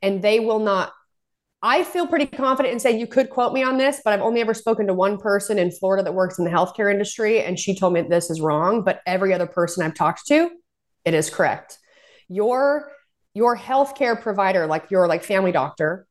and 0.02 0.22
they 0.22 0.40
will 0.40 0.60
not. 0.60 0.92
I 1.62 1.84
feel 1.84 2.08
pretty 2.08 2.26
confident 2.26 2.74
in 2.74 2.80
saying 2.80 3.00
you 3.00 3.08
could 3.08 3.30
quote 3.30 3.52
me 3.54 3.64
on 3.64 3.78
this, 3.78 4.02
but 4.04 4.14
I've 4.14 4.22
only 4.22 4.40
ever 4.40 4.54
spoken 4.54 4.88
to 4.88 4.94
one 4.94 5.18
person 5.18 5.60
in 5.60 5.72
Florida 5.72 6.04
that 6.04 6.14
works 6.14 6.40
in 6.40 6.46
the 6.46 6.52
healthcare 6.52 6.92
industry, 6.92 7.42
and 7.42 7.60
she 7.60 7.76
told 7.76 7.94
me 7.94 8.02
this 8.02 8.30
is 8.30 8.40
wrong. 8.40 8.84
But 8.84 9.02
every 9.06 9.34
other 9.34 9.48
person 9.48 9.84
I've 9.84 9.96
talked 9.96 10.26
to, 10.28 10.50
it 11.06 11.14
is 11.14 11.30
correct. 11.30 11.78
Your 12.28 12.92
your 13.34 13.58
healthcare 13.58 14.20
provider, 14.20 14.68
like 14.68 14.90
your 14.90 15.08
like 15.08 15.24
family 15.24 15.52
doctor, 15.52 16.08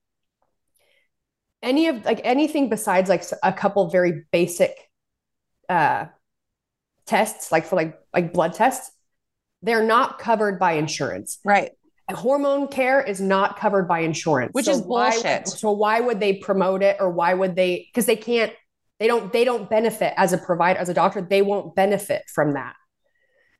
any 1.62 1.88
of 1.88 2.04
like 2.04 2.20
anything 2.24 2.68
besides 2.68 3.08
like 3.08 3.24
a 3.42 3.52
couple 3.52 3.90
very 3.90 4.24
basic 4.32 4.74
uh 5.68 6.06
tests 7.06 7.50
like 7.50 7.66
for 7.66 7.76
like 7.76 7.98
like 8.14 8.32
blood 8.32 8.52
tests 8.52 8.90
they're 9.62 9.84
not 9.84 10.18
covered 10.18 10.58
by 10.58 10.72
insurance. 10.72 11.38
Right. 11.44 11.72
Hormone 12.10 12.68
care 12.68 13.02
is 13.02 13.20
not 13.20 13.58
covered 13.58 13.86
by 13.86 14.00
insurance. 14.00 14.52
Which 14.52 14.64
so 14.64 14.72
is 14.72 14.80
bullshit. 14.80 15.24
why, 15.24 15.42
so 15.44 15.72
why 15.72 16.00
would 16.00 16.20
they 16.20 16.34
promote 16.36 16.82
it 16.82 16.96
or 17.00 17.10
why 17.10 17.34
would 17.34 17.54
they 17.54 17.86
because 17.92 18.06
they 18.06 18.16
can't 18.16 18.52
they 18.98 19.06
don't 19.06 19.32
they 19.32 19.44
don't 19.44 19.68
benefit 19.68 20.14
as 20.16 20.32
a 20.32 20.38
provider 20.38 20.78
as 20.78 20.88
a 20.88 20.94
doctor. 20.94 21.20
They 21.20 21.42
won't 21.42 21.74
benefit 21.74 22.22
from 22.32 22.54
that. 22.54 22.74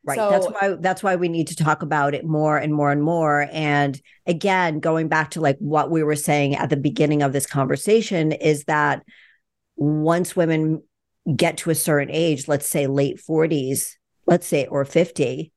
Right. 0.04 0.16
So, 0.16 0.30
that's 0.30 0.46
why 0.46 0.76
that's 0.80 1.02
why 1.02 1.16
we 1.16 1.28
need 1.28 1.48
to 1.48 1.56
talk 1.56 1.82
about 1.82 2.14
it 2.14 2.24
more 2.24 2.56
and 2.56 2.72
more 2.72 2.90
and 2.90 3.02
more. 3.02 3.48
And 3.52 4.00
again, 4.26 4.80
going 4.80 5.08
back 5.08 5.32
to 5.32 5.40
like 5.40 5.58
what 5.58 5.90
we 5.90 6.02
were 6.02 6.16
saying 6.16 6.54
at 6.54 6.70
the 6.70 6.76
beginning 6.76 7.22
of 7.22 7.32
this 7.32 7.46
conversation 7.46 8.32
is 8.32 8.64
that 8.64 9.02
once 9.76 10.34
women 10.34 10.82
get 11.36 11.58
to 11.58 11.70
a 11.70 11.74
certain 11.74 12.10
age, 12.10 12.48
let's 12.48 12.68
say 12.68 12.86
late 12.86 13.20
40s, 13.28 13.90
let's 14.26 14.46
say 14.46 14.66
or 14.66 14.84
50, 14.84 15.52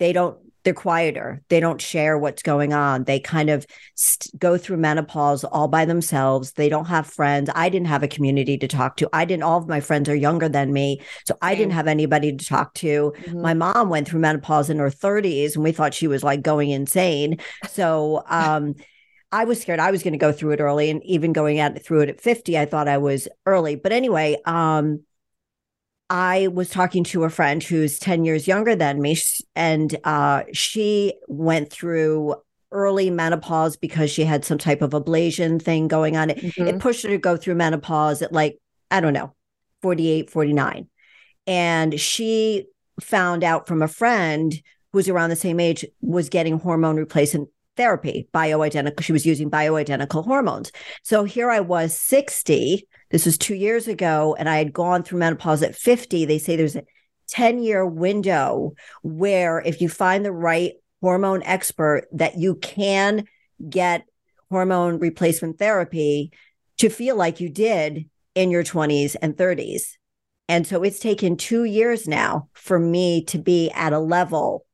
they 0.00 0.12
don't 0.12 0.36
they're 0.62 0.74
quieter. 0.74 1.42
They 1.48 1.58
don't 1.58 1.80
share 1.80 2.18
what's 2.18 2.42
going 2.42 2.72
on. 2.72 3.04
They 3.04 3.18
kind 3.18 3.48
of 3.48 3.66
st- 3.94 4.38
go 4.38 4.58
through 4.58 4.76
menopause 4.76 5.42
all 5.44 5.68
by 5.68 5.84
themselves. 5.84 6.52
They 6.52 6.68
don't 6.68 6.86
have 6.86 7.06
friends. 7.06 7.48
I 7.54 7.70
didn't 7.70 7.86
have 7.86 8.02
a 8.02 8.08
community 8.08 8.58
to 8.58 8.68
talk 8.68 8.96
to. 8.98 9.08
I 9.12 9.24
didn't, 9.24 9.42
all 9.42 9.58
of 9.58 9.68
my 9.68 9.80
friends 9.80 10.08
are 10.08 10.14
younger 10.14 10.48
than 10.48 10.72
me. 10.72 11.00
So 11.24 11.36
I 11.40 11.54
didn't 11.54 11.72
have 11.72 11.86
anybody 11.86 12.36
to 12.36 12.44
talk 12.44 12.74
to. 12.74 13.14
Mm-hmm. 13.16 13.40
My 13.40 13.54
mom 13.54 13.88
went 13.88 14.08
through 14.08 14.20
menopause 14.20 14.68
in 14.68 14.78
her 14.78 14.90
30s 14.90 15.54
and 15.54 15.64
we 15.64 15.72
thought 15.72 15.94
she 15.94 16.06
was 16.06 16.22
like 16.22 16.42
going 16.42 16.70
insane. 16.70 17.38
So, 17.68 18.22
um, 18.28 18.74
I 19.32 19.44
was 19.44 19.62
scared 19.62 19.78
I 19.78 19.92
was 19.92 20.02
going 20.02 20.14
to 20.14 20.18
go 20.18 20.32
through 20.32 20.54
it 20.54 20.60
early 20.60 20.90
and 20.90 21.04
even 21.04 21.32
going 21.32 21.60
at 21.60 21.84
through 21.84 22.00
it 22.00 22.08
at 22.08 22.20
50 22.20 22.58
I 22.58 22.66
thought 22.66 22.88
I 22.88 22.98
was 22.98 23.28
early 23.46 23.76
but 23.76 23.92
anyway 23.92 24.36
um 24.44 25.04
I 26.10 26.48
was 26.48 26.68
talking 26.68 27.04
to 27.04 27.22
a 27.22 27.30
friend 27.30 27.62
who's 27.62 28.00
10 28.00 28.24
years 28.24 28.48
younger 28.48 28.74
than 28.74 29.00
me, 29.00 29.16
and 29.54 29.96
uh, 30.02 30.42
she 30.52 31.14
went 31.28 31.70
through 31.70 32.34
early 32.72 33.10
menopause 33.10 33.76
because 33.76 34.10
she 34.10 34.24
had 34.24 34.44
some 34.44 34.58
type 34.58 34.82
of 34.82 34.90
ablation 34.90 35.62
thing 35.62 35.86
going 35.86 36.16
on. 36.16 36.30
It, 36.30 36.38
mm-hmm. 36.38 36.66
it 36.66 36.80
pushed 36.80 37.04
her 37.04 37.08
to 37.10 37.18
go 37.18 37.36
through 37.36 37.54
menopause 37.54 38.22
at 38.22 38.32
like, 38.32 38.58
I 38.90 39.00
don't 39.00 39.12
know, 39.12 39.34
48, 39.82 40.30
49. 40.30 40.88
And 41.46 41.98
she 41.98 42.66
found 43.00 43.44
out 43.44 43.68
from 43.68 43.80
a 43.80 43.88
friend 43.88 44.60
who's 44.92 45.08
around 45.08 45.30
the 45.30 45.36
same 45.36 45.60
age 45.60 45.84
was 46.00 46.28
getting 46.28 46.58
hormone 46.58 46.96
replacement 46.96 47.48
therapy, 47.76 48.28
bioidentical. 48.34 49.02
She 49.02 49.12
was 49.12 49.24
using 49.24 49.48
bioidentical 49.48 50.24
hormones. 50.24 50.72
So 51.04 51.22
here 51.22 51.50
I 51.50 51.60
was 51.60 51.94
60 51.94 52.86
this 53.10 53.26
was 53.26 53.36
two 53.36 53.54
years 53.54 53.88
ago, 53.88 54.36
and 54.38 54.48
I 54.48 54.58
had 54.58 54.72
gone 54.72 55.02
through 55.02 55.18
menopause 55.18 55.62
at 55.62 55.74
50. 55.74 56.24
They 56.24 56.38
say 56.38 56.56
there's 56.56 56.76
a 56.76 56.84
10 57.28 57.62
year 57.62 57.86
window 57.86 58.74
where 59.02 59.60
if 59.60 59.80
you 59.80 59.88
find 59.88 60.24
the 60.24 60.32
right 60.32 60.72
hormone 61.00 61.42
expert, 61.44 62.06
that 62.12 62.38
you 62.38 62.56
can 62.56 63.24
get 63.68 64.04
hormone 64.50 64.98
replacement 64.98 65.58
therapy 65.58 66.32
to 66.78 66.88
feel 66.88 67.16
like 67.16 67.40
you 67.40 67.48
did 67.48 68.08
in 68.34 68.50
your 68.50 68.64
20s 68.64 69.16
and 69.20 69.36
30s. 69.36 69.82
And 70.48 70.66
so 70.66 70.82
it's 70.82 70.98
taken 70.98 71.36
two 71.36 71.64
years 71.64 72.08
now 72.08 72.48
for 72.54 72.78
me 72.78 73.24
to 73.26 73.38
be 73.38 73.70
at 73.70 73.92
a 73.92 73.98
level 73.98 74.66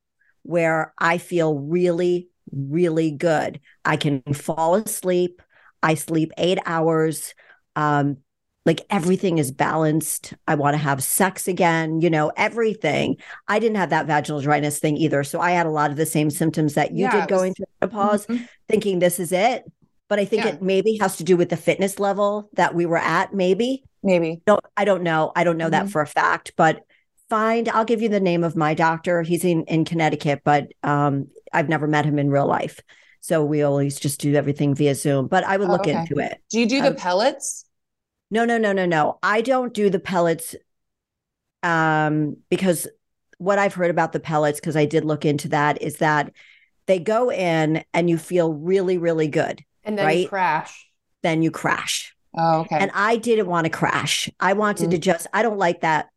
where 0.42 0.94
I 0.98 1.18
feel 1.18 1.58
really, 1.58 2.28
really 2.50 3.10
good. 3.10 3.60
I 3.84 3.96
can 3.96 4.22
fall 4.32 4.76
asleep. 4.76 5.42
I 5.82 5.94
sleep 5.94 6.32
eight 6.38 6.58
hours. 6.64 7.34
Um, 7.74 8.18
like 8.66 8.84
everything 8.90 9.38
is 9.38 9.52
balanced. 9.52 10.34
I 10.48 10.56
want 10.56 10.74
to 10.74 10.78
have 10.78 11.02
sex 11.02 11.46
again, 11.46 12.00
you 12.00 12.10
know, 12.10 12.32
everything. 12.36 13.16
I 13.46 13.60
didn't 13.60 13.76
have 13.76 13.90
that 13.90 14.06
vaginal 14.06 14.40
dryness 14.40 14.80
thing 14.80 14.96
either. 14.96 15.22
So 15.22 15.40
I 15.40 15.52
had 15.52 15.66
a 15.66 15.70
lot 15.70 15.92
of 15.92 15.96
the 15.96 16.04
same 16.04 16.30
symptoms 16.30 16.74
that 16.74 16.90
you 16.90 17.04
yeah, 17.04 17.20
did 17.20 17.28
going 17.28 17.50
was, 17.50 17.56
through 17.56 17.66
menopause, 17.80 18.26
mm-hmm. 18.26 18.44
thinking 18.68 18.98
this 18.98 19.20
is 19.20 19.30
it. 19.30 19.64
But 20.08 20.18
I 20.18 20.24
think 20.24 20.44
yeah. 20.44 20.50
it 20.50 20.62
maybe 20.62 20.98
has 21.00 21.16
to 21.16 21.24
do 21.24 21.36
with 21.36 21.48
the 21.48 21.56
fitness 21.56 21.98
level 21.98 22.50
that 22.54 22.74
we 22.74 22.86
were 22.86 22.98
at, 22.98 23.32
maybe. 23.32 23.84
Maybe. 24.02 24.42
No, 24.46 24.58
I 24.76 24.84
don't 24.84 25.02
know. 25.02 25.32
I 25.34 25.44
don't 25.44 25.56
know 25.56 25.66
mm-hmm. 25.66 25.86
that 25.86 25.90
for 25.90 26.00
a 26.02 26.06
fact, 26.06 26.52
but 26.56 26.82
find 27.28 27.68
I'll 27.68 27.84
give 27.84 28.02
you 28.02 28.08
the 28.08 28.20
name 28.20 28.42
of 28.42 28.56
my 28.56 28.74
doctor. 28.74 29.22
He's 29.22 29.44
in, 29.44 29.62
in 29.64 29.84
Connecticut, 29.84 30.42
but 30.44 30.72
um, 30.82 31.28
I've 31.52 31.68
never 31.68 31.86
met 31.86 32.04
him 32.04 32.18
in 32.18 32.30
real 32.30 32.46
life. 32.46 32.80
So 33.20 33.44
we 33.44 33.62
always 33.62 33.98
just 33.98 34.20
do 34.20 34.34
everything 34.34 34.74
via 34.74 34.94
Zoom. 34.94 35.26
But 35.26 35.44
I 35.44 35.56
would 35.56 35.68
oh, 35.68 35.72
look 35.72 35.80
okay. 35.82 35.98
into 35.98 36.18
it. 36.18 36.40
Do 36.50 36.60
you 36.60 36.68
do 36.68 36.82
the 36.82 36.90
um, 36.90 36.96
pellets? 36.96 37.64
No, 38.30 38.44
no, 38.44 38.58
no, 38.58 38.72
no, 38.72 38.86
no. 38.86 39.18
I 39.22 39.40
don't 39.40 39.72
do 39.72 39.88
the 39.90 40.00
pellets 40.00 40.56
um, 41.62 42.36
because 42.48 42.88
what 43.38 43.58
I've 43.58 43.74
heard 43.74 43.90
about 43.90 44.12
the 44.12 44.20
pellets, 44.20 44.60
because 44.60 44.76
I 44.76 44.84
did 44.84 45.04
look 45.04 45.24
into 45.24 45.48
that, 45.48 45.82
is 45.82 45.96
that 45.98 46.32
they 46.86 46.98
go 46.98 47.30
in 47.30 47.84
and 47.92 48.08
you 48.08 48.18
feel 48.18 48.52
really, 48.52 48.98
really 48.98 49.28
good. 49.28 49.64
And 49.84 49.98
then 49.98 50.06
right? 50.06 50.18
you 50.20 50.28
crash. 50.28 50.88
Then 51.22 51.42
you 51.42 51.50
crash. 51.50 52.14
Oh, 52.34 52.60
okay. 52.60 52.76
And 52.78 52.90
I 52.94 53.16
didn't 53.16 53.46
want 53.46 53.64
to 53.64 53.70
crash. 53.70 54.28
I 54.40 54.52
wanted 54.52 54.84
mm-hmm. 54.84 54.90
to 54.92 54.98
just, 54.98 55.26
I 55.32 55.42
don't 55.42 55.58
like 55.58 55.80
that. 55.80 56.08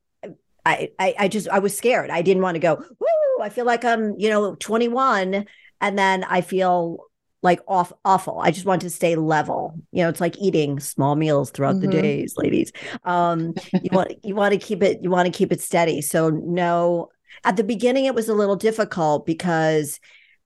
I, 0.65 0.89
I, 0.99 1.15
I 1.17 1.27
just, 1.27 1.47
I 1.47 1.59
was 1.59 1.77
scared. 1.77 2.09
I 2.09 2.21
didn't 2.21 2.43
want 2.43 2.55
to 2.55 2.59
go, 2.59 2.75
woo, 2.75 3.43
I 3.43 3.49
feel 3.49 3.65
like 3.65 3.85
I'm, 3.85 4.19
you 4.19 4.29
know, 4.29 4.55
21. 4.55 5.45
And 5.81 5.97
then 5.97 6.23
I 6.25 6.41
feel 6.41 7.08
like 7.41 7.61
off 7.67 7.93
awful. 8.03 8.39
I 8.41 8.51
just 8.51 8.65
want 8.65 8.81
to 8.81 8.89
stay 8.89 9.15
level. 9.15 9.73
You 9.91 10.03
know, 10.03 10.09
it's 10.09 10.21
like 10.21 10.37
eating 10.37 10.79
small 10.79 11.15
meals 11.15 11.51
throughout 11.51 11.75
mm-hmm. 11.75 11.89
the 11.89 12.01
days, 12.01 12.35
ladies. 12.37 12.71
Um, 13.03 13.53
you 13.73 13.89
want 13.91 14.13
you 14.23 14.35
want 14.35 14.53
to 14.53 14.59
keep 14.59 14.83
it 14.83 15.01
you 15.01 15.09
want 15.09 15.25
to 15.25 15.37
keep 15.37 15.51
it 15.51 15.61
steady. 15.61 16.01
So 16.01 16.29
no, 16.29 17.09
at 17.43 17.55
the 17.55 17.63
beginning 17.63 18.05
it 18.05 18.15
was 18.15 18.29
a 18.29 18.33
little 18.33 18.55
difficult 18.55 19.25
because 19.25 19.99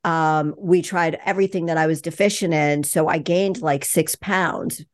um, 0.03 0.53
we 0.57 0.81
tried 0.81 1.19
everything 1.25 1.67
that 1.67 1.77
I 1.77 1.87
was 1.87 2.01
deficient 2.01 2.53
in. 2.53 2.83
So 2.83 3.07
I 3.07 3.17
gained 3.17 3.61
like 3.61 3.85
six 3.85 4.15
pounds 4.15 4.85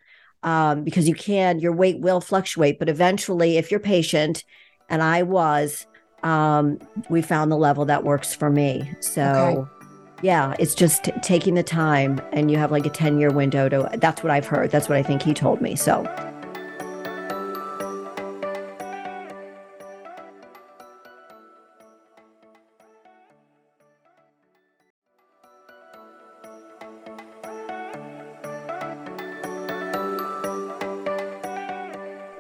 um, 0.44 0.84
because 0.84 1.10
you 1.10 1.16
can, 1.16 1.60
your 1.60 1.74
weight 1.74 2.00
will 2.00 2.22
fluctuate. 2.22 2.80
But 2.80 2.90
eventually, 2.90 3.58
if 3.58 3.72
you're 3.72 3.80
patient, 3.80 4.44
and 4.88 5.02
I 5.02 5.24
was, 5.24 5.88
um, 6.24 6.80
we 7.10 7.22
found 7.22 7.52
the 7.52 7.58
level 7.58 7.86
that 7.86 8.04
works 8.04 8.34
for 8.36 8.50
me. 8.50 8.90
So. 9.02 9.24
Okay 9.24 9.79
yeah, 10.22 10.54
it's 10.60 10.76
just 10.76 11.10
taking 11.22 11.56
the 11.56 11.64
time 11.64 12.22
and 12.34 12.52
you 12.52 12.58
have 12.58 12.72
like 12.72 12.86
a 12.86 12.90
10 12.90 13.20
year 13.20 13.32
window 13.32 13.70
to, 13.70 13.90
that's 13.98 14.22
what 14.22 14.32
I've 14.32 14.46
heard. 14.46 14.70
That's 14.72 14.90
what 14.90 14.98
I 14.98 15.04
think 15.04 15.22
he 15.22 15.34
told 15.34 15.62
me. 15.62 15.76
So. 15.76 16.04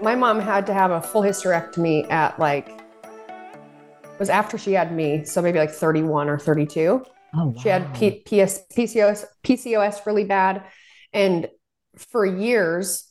My 0.01 0.15
mom 0.15 0.39
had 0.39 0.65
to 0.67 0.73
have 0.73 0.91
a 0.91 1.01
full 1.01 1.21
hysterectomy 1.21 2.09
at 2.11 2.37
like, 2.39 2.67
it 2.67 4.19
was 4.19 4.29
after 4.29 4.57
she 4.57 4.73
had 4.73 4.91
me. 4.91 5.23
So 5.23 5.41
maybe 5.41 5.59
like 5.59 5.71
31 5.71 6.29
or 6.29 6.39
32 6.39 7.05
Oh, 7.33 7.47
wow. 7.47 7.61
She 7.61 7.69
had 7.69 7.93
P- 7.93 8.23
PS, 8.25 8.61
PCOS, 8.75 9.25
PCOS 9.43 10.05
really 10.05 10.23
bad. 10.23 10.63
And 11.13 11.49
for 11.95 12.25
years, 12.25 13.05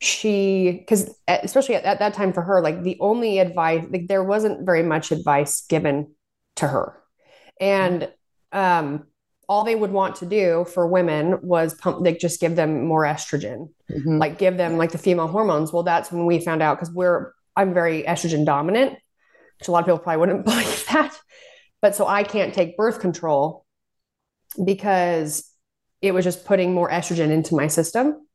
she, 0.00 0.72
because 0.72 1.14
especially 1.28 1.74
at, 1.74 1.84
at, 1.84 1.98
that 1.98 2.14
time 2.14 2.32
for 2.32 2.42
her, 2.42 2.62
like 2.62 2.82
the 2.82 2.96
only 3.00 3.38
advice, 3.38 3.84
like 3.90 4.08
there 4.08 4.24
wasn't 4.24 4.64
very 4.64 4.82
much 4.82 5.12
advice 5.12 5.66
given 5.66 6.14
to 6.56 6.66
her. 6.66 6.96
And 7.60 8.10
um, 8.52 9.06
all 9.48 9.64
they 9.64 9.74
would 9.74 9.92
want 9.92 10.16
to 10.16 10.26
do 10.26 10.64
for 10.72 10.86
women 10.86 11.38
was 11.42 11.74
pump, 11.74 12.00
like 12.00 12.18
just 12.18 12.40
give 12.40 12.56
them 12.56 12.86
more 12.86 13.02
estrogen, 13.02 13.68
mm-hmm. 13.90 14.18
like 14.18 14.38
give 14.38 14.56
them 14.56 14.78
like 14.78 14.92
the 14.92 14.98
female 14.98 15.26
hormones. 15.26 15.72
Well, 15.72 15.82
that's 15.82 16.10
when 16.10 16.24
we 16.24 16.40
found 16.40 16.62
out 16.62 16.78
because 16.78 16.94
we're, 16.94 17.32
I'm 17.54 17.74
very 17.74 18.04
estrogen 18.04 18.46
dominant, 18.46 18.96
which 19.58 19.68
a 19.68 19.72
lot 19.72 19.80
of 19.80 19.86
people 19.86 19.98
probably 19.98 20.20
wouldn't 20.20 20.44
believe 20.46 20.86
that. 20.92 21.18
But 21.82 21.94
so 21.94 22.06
I 22.06 22.22
can't 22.22 22.54
take 22.54 22.76
birth 22.76 23.00
control 23.00 23.64
because 24.62 25.50
it 26.02 26.12
was 26.12 26.24
just 26.24 26.44
putting 26.44 26.74
more 26.74 26.90
estrogen 26.90 27.30
into 27.30 27.54
my 27.54 27.66
system. 27.66 28.26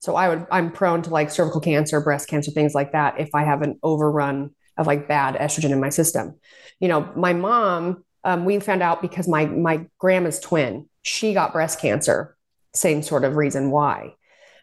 So 0.00 0.16
I 0.16 0.28
would 0.28 0.46
I'm 0.50 0.72
prone 0.72 1.02
to 1.02 1.10
like 1.10 1.30
cervical 1.30 1.60
cancer, 1.60 2.00
breast 2.00 2.28
cancer, 2.28 2.50
things 2.50 2.74
like 2.74 2.92
that 2.92 3.20
if 3.20 3.30
I 3.34 3.44
have 3.44 3.62
an 3.62 3.78
overrun 3.82 4.50
of 4.78 4.86
like 4.86 5.08
bad 5.08 5.36
estrogen 5.36 5.70
in 5.70 5.80
my 5.80 5.90
system. 5.90 6.38
You 6.80 6.88
know, 6.88 7.12
my 7.14 7.34
mom, 7.34 8.04
um, 8.24 8.44
we 8.44 8.58
found 8.60 8.82
out 8.82 9.02
because 9.02 9.28
my 9.28 9.44
my 9.44 9.86
grandma's 9.98 10.40
twin, 10.40 10.88
she 11.02 11.34
got 11.34 11.52
breast 11.52 11.80
cancer. 11.80 12.36
Same 12.74 13.02
sort 13.02 13.24
of 13.24 13.36
reason 13.36 13.70
why. 13.70 14.14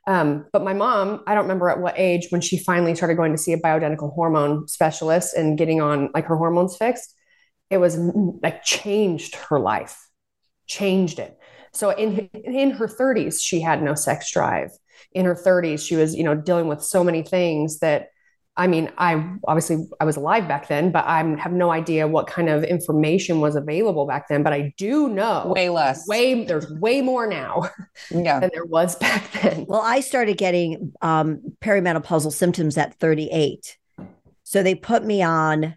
Um, 0.08 0.46
but 0.54 0.64
my 0.64 0.74
mom, 0.74 1.22
I 1.28 1.36
don't 1.36 1.44
remember 1.44 1.70
at 1.70 1.82
what 1.82 1.96
age 1.98 2.28
when 2.30 2.40
she 2.40 2.58
finally 2.58 2.96
started 2.96 3.16
going 3.16 3.34
to 3.34 3.38
see 3.38 3.52
a 3.52 3.60
bioidentical 3.60 4.14
hormone 4.14 4.68
specialist 4.68 5.36
and 5.36 5.58
getting 5.58 5.82
on 5.82 6.10
like 6.14 6.26
her 6.26 6.38
hormones 6.38 6.78
fixed 6.78 7.14
it 7.70 7.78
was 7.78 7.98
like 7.98 8.64
changed 8.64 9.36
her 9.36 9.60
life, 9.60 9.98
changed 10.68 11.20
it. 11.20 11.38
So 11.74 11.92
in 11.92 12.30
in 12.34 12.72
her 12.72 12.88
30s, 12.88 13.42
she 13.42 13.62
had 13.62 13.84
no 13.84 13.94
sex 13.94 14.32
drive. 14.32 14.72
In 15.12 15.26
her 15.26 15.36
30s, 15.36 15.86
she 15.86 15.96
was, 15.96 16.16
you 16.16 16.24
know, 16.24 16.36
dealing 16.36 16.68
with 16.68 16.82
so 16.82 17.04
many 17.04 17.24
things 17.24 17.80
that 17.80 18.10
I 18.60 18.66
mean, 18.66 18.92
I 18.98 19.36
obviously 19.48 19.88
I 20.00 20.06
was 20.06 20.18
alive 20.18 20.48
back 20.48 20.68
then, 20.68 20.92
but 20.92 21.06
I 21.06 21.24
have 21.38 21.52
no 21.52 21.72
idea 21.72 22.08
what 22.08 22.26
kind 22.26 22.50
of 22.50 22.64
information 22.64 23.40
was 23.40 23.56
available 23.56 24.08
back 24.08 24.28
then. 24.28 24.42
But 24.42 24.52
I 24.52 24.74
do 24.78 25.10
know 25.10 25.54
way 25.56 25.70
less. 25.70 26.08
Way 26.08 26.44
there's 26.44 26.68
way 26.72 27.02
more 27.02 27.28
now 27.28 27.70
yeah. 28.12 28.40
than 28.40 28.50
there 28.52 28.66
was 28.66 28.96
back 28.96 29.32
then. 29.34 29.66
Well, 29.68 29.82
I 29.82 30.00
started 30.00 30.38
getting 30.38 30.92
um, 31.04 31.42
perimenopausal 31.62 32.34
symptoms 32.34 32.78
at 32.80 32.96
38. 32.96 33.78
So 34.44 34.64
they 34.64 34.74
put 34.74 35.06
me 35.06 35.22
on 35.22 35.76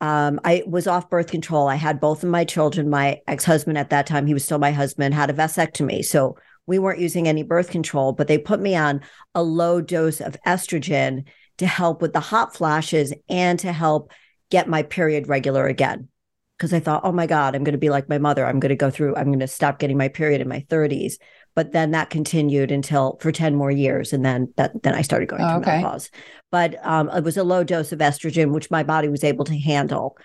um, 0.00 0.40
I 0.44 0.62
was 0.66 0.86
off 0.86 1.08
birth 1.08 1.30
control. 1.30 1.68
I 1.68 1.76
had 1.76 2.00
both 2.00 2.22
of 2.22 2.28
my 2.28 2.44
children. 2.44 2.90
My 2.90 3.20
ex 3.26 3.44
husband 3.44 3.78
at 3.78 3.90
that 3.90 4.06
time, 4.06 4.26
he 4.26 4.34
was 4.34 4.44
still 4.44 4.58
my 4.58 4.72
husband, 4.72 5.14
had 5.14 5.30
a 5.30 5.34
vasectomy. 5.34 6.04
So 6.04 6.36
we 6.66 6.78
weren't 6.78 7.00
using 7.00 7.28
any 7.28 7.42
birth 7.42 7.70
control, 7.70 8.12
but 8.12 8.28
they 8.28 8.38
put 8.38 8.60
me 8.60 8.76
on 8.76 9.00
a 9.34 9.42
low 9.42 9.80
dose 9.80 10.20
of 10.20 10.36
estrogen 10.46 11.24
to 11.58 11.66
help 11.66 12.02
with 12.02 12.12
the 12.12 12.20
hot 12.20 12.54
flashes 12.54 13.14
and 13.28 13.58
to 13.60 13.72
help 13.72 14.12
get 14.50 14.68
my 14.68 14.82
period 14.82 15.28
regular 15.28 15.66
again. 15.66 16.08
Because 16.56 16.72
I 16.72 16.80
thought, 16.80 17.02
oh 17.04 17.12
my 17.12 17.26
God, 17.26 17.54
I'm 17.54 17.64
going 17.64 17.72
to 17.72 17.78
be 17.78 17.90
like 17.90 18.08
my 18.08 18.18
mother. 18.18 18.44
I'm 18.44 18.60
going 18.60 18.70
to 18.70 18.76
go 18.76 18.90
through, 18.90 19.16
I'm 19.16 19.26
going 19.26 19.40
to 19.40 19.46
stop 19.46 19.78
getting 19.78 19.98
my 19.98 20.08
period 20.08 20.40
in 20.40 20.48
my 20.48 20.60
30s 20.68 21.14
but 21.56 21.72
then 21.72 21.90
that 21.90 22.10
continued 22.10 22.70
until 22.70 23.18
for 23.20 23.32
10 23.32 23.56
more 23.56 23.70
years 23.70 24.12
and 24.12 24.24
then 24.24 24.52
that 24.56 24.80
then 24.84 24.94
i 24.94 25.02
started 25.02 25.28
going 25.28 25.42
through 25.42 25.60
okay. 25.62 25.78
menopause. 25.78 26.10
But 26.52 26.76
um, 26.86 27.10
it 27.10 27.24
was 27.24 27.36
a 27.36 27.42
low 27.42 27.64
dose 27.64 27.90
of 27.90 27.98
estrogen 27.98 28.52
which 28.52 28.70
my 28.70 28.84
body 28.84 29.08
was 29.08 29.24
able 29.24 29.44
to 29.46 29.58
handle. 29.58 30.16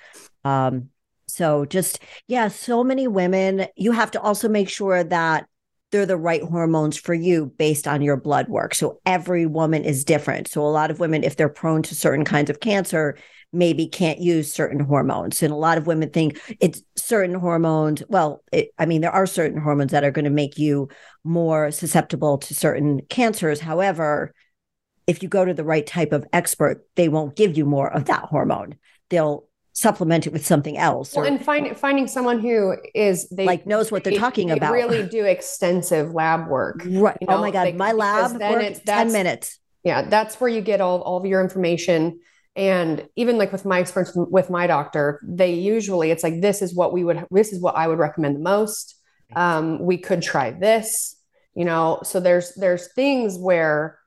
Um, 0.44 0.90
so 1.28 1.66
just 1.66 2.00
yeah 2.28 2.50
so 2.50 2.84
many 2.84 3.08
women 3.08 3.66
you 3.76 3.94
have 3.94 4.12
to 4.12 4.22
also 4.22 4.48
make 4.48 4.70
sure 4.70 5.04
that 5.04 5.48
they're 5.92 6.06
the 6.06 6.18
right 6.18 6.44
hormones 6.44 6.98
for 6.98 7.14
you 7.14 7.48
based 7.58 7.88
on 7.88 8.02
your 8.02 8.16
blood 8.16 8.48
work. 8.48 8.74
So 8.74 9.02
every 9.06 9.46
woman 9.46 9.84
is 9.84 10.06
different. 10.06 10.48
So 10.48 10.62
a 10.62 10.68
lot 10.68 10.92
of 10.92 11.00
women 11.00 11.24
if 11.24 11.36
they're 11.36 11.50
prone 11.50 11.82
to 11.84 11.96
certain 11.96 12.26
kinds 12.26 12.50
of 12.50 12.60
cancer 12.60 13.18
maybe 13.54 13.88
can't 13.88 14.20
use 14.20 14.54
certain 14.54 14.80
hormones. 14.80 15.44
And 15.44 15.52
a 15.52 15.58
lot 15.58 15.78
of 15.78 15.88
women 15.88 16.10
think 16.10 16.40
it's 16.60 16.82
certain 16.96 17.36
hormones. 17.36 18.02
Well, 18.08 18.44
it, 18.52 18.70
I 18.80 18.86
mean, 18.86 19.02
there 19.02 19.12
are 19.12 19.26
certain 19.26 19.60
hormones 19.60 19.92
that 19.92 20.04
are 20.04 20.12
going 20.12 20.26
to 20.26 20.32
make 20.32 20.58
you 20.58 20.90
more 21.24 21.72
susceptible 21.72 22.38
to 22.38 22.56
certain 22.56 23.02
cancers. 23.10 23.60
However, 23.60 24.34
if 25.08 25.22
you 25.22 25.30
go 25.30 25.44
to 25.44 25.54
the 25.54 25.64
right 25.64 25.86
type 25.86 26.14
of 26.14 26.26
expert, 26.32 26.86
they 26.96 27.10
won't 27.10 27.36
give 27.36 27.58
you 27.58 27.66
more 27.66 27.92
of 27.92 28.06
that 28.06 28.24
hormone. 28.26 28.76
They'll 29.10 29.46
supplement 29.74 30.28
it 30.28 30.34
with 30.34 30.46
something 30.46 30.78
else. 30.78 31.16
Well, 31.16 31.26
or, 31.26 31.28
and 31.28 31.44
find, 31.44 31.76
finding 31.76 32.08
someone 32.08 32.40
who 32.40 32.76
is 32.94 33.28
they 33.30 33.46
like 33.46 33.66
knows 33.66 33.92
what 33.92 34.04
they're 34.04 34.14
they, 34.14 34.20
talking 34.20 34.48
they 34.48 34.58
about. 34.58 34.74
Really 34.74 35.08
do 35.08 35.26
extensive 35.26 36.14
lab 36.14 36.48
work. 36.48 36.82
Right. 36.86 37.18
You 37.20 37.28
know, 37.28 37.38
oh 37.38 37.42
my 37.42 37.52
god, 37.52 37.74
my 37.76 37.92
lab 37.92 38.38
then 38.38 38.54
work 38.54 38.84
ten 38.86 39.12
minutes. 39.12 39.60
Yeah, 39.84 40.04
that's 40.04 40.40
where 40.40 40.50
you 40.50 40.62
get 40.62 40.82
all 40.82 41.02
all 41.02 41.18
of 41.18 41.26
your 41.26 41.42
information 41.42 42.20
and 42.56 43.08
even 43.16 43.38
like 43.38 43.52
with 43.52 43.66
my 43.66 43.80
experience 43.80 44.12
with 44.16 44.50
my 44.50 44.68
doctor 44.68 45.22
they 45.24 45.54
usually 45.54 46.12
it's 46.12 46.24
like 46.24 46.42
this 46.42 46.62
is 46.62 46.76
what 46.76 46.92
we 46.92 47.04
would 47.04 47.26
this 47.32 47.54
is 47.54 47.62
what 47.62 47.76
i 47.76 47.88
would 47.88 48.00
recommend 48.00 48.36
the 48.36 48.40
most. 48.40 48.96
Um, 49.34 49.80
we 49.80 49.98
could 49.98 50.22
try 50.22 50.52
this 50.52 51.16
you 51.56 51.66
know? 51.66 52.00
So 52.04 52.20
there's 52.20 52.54
there's 52.56 52.94
things 52.94 53.38
where 53.38 54.00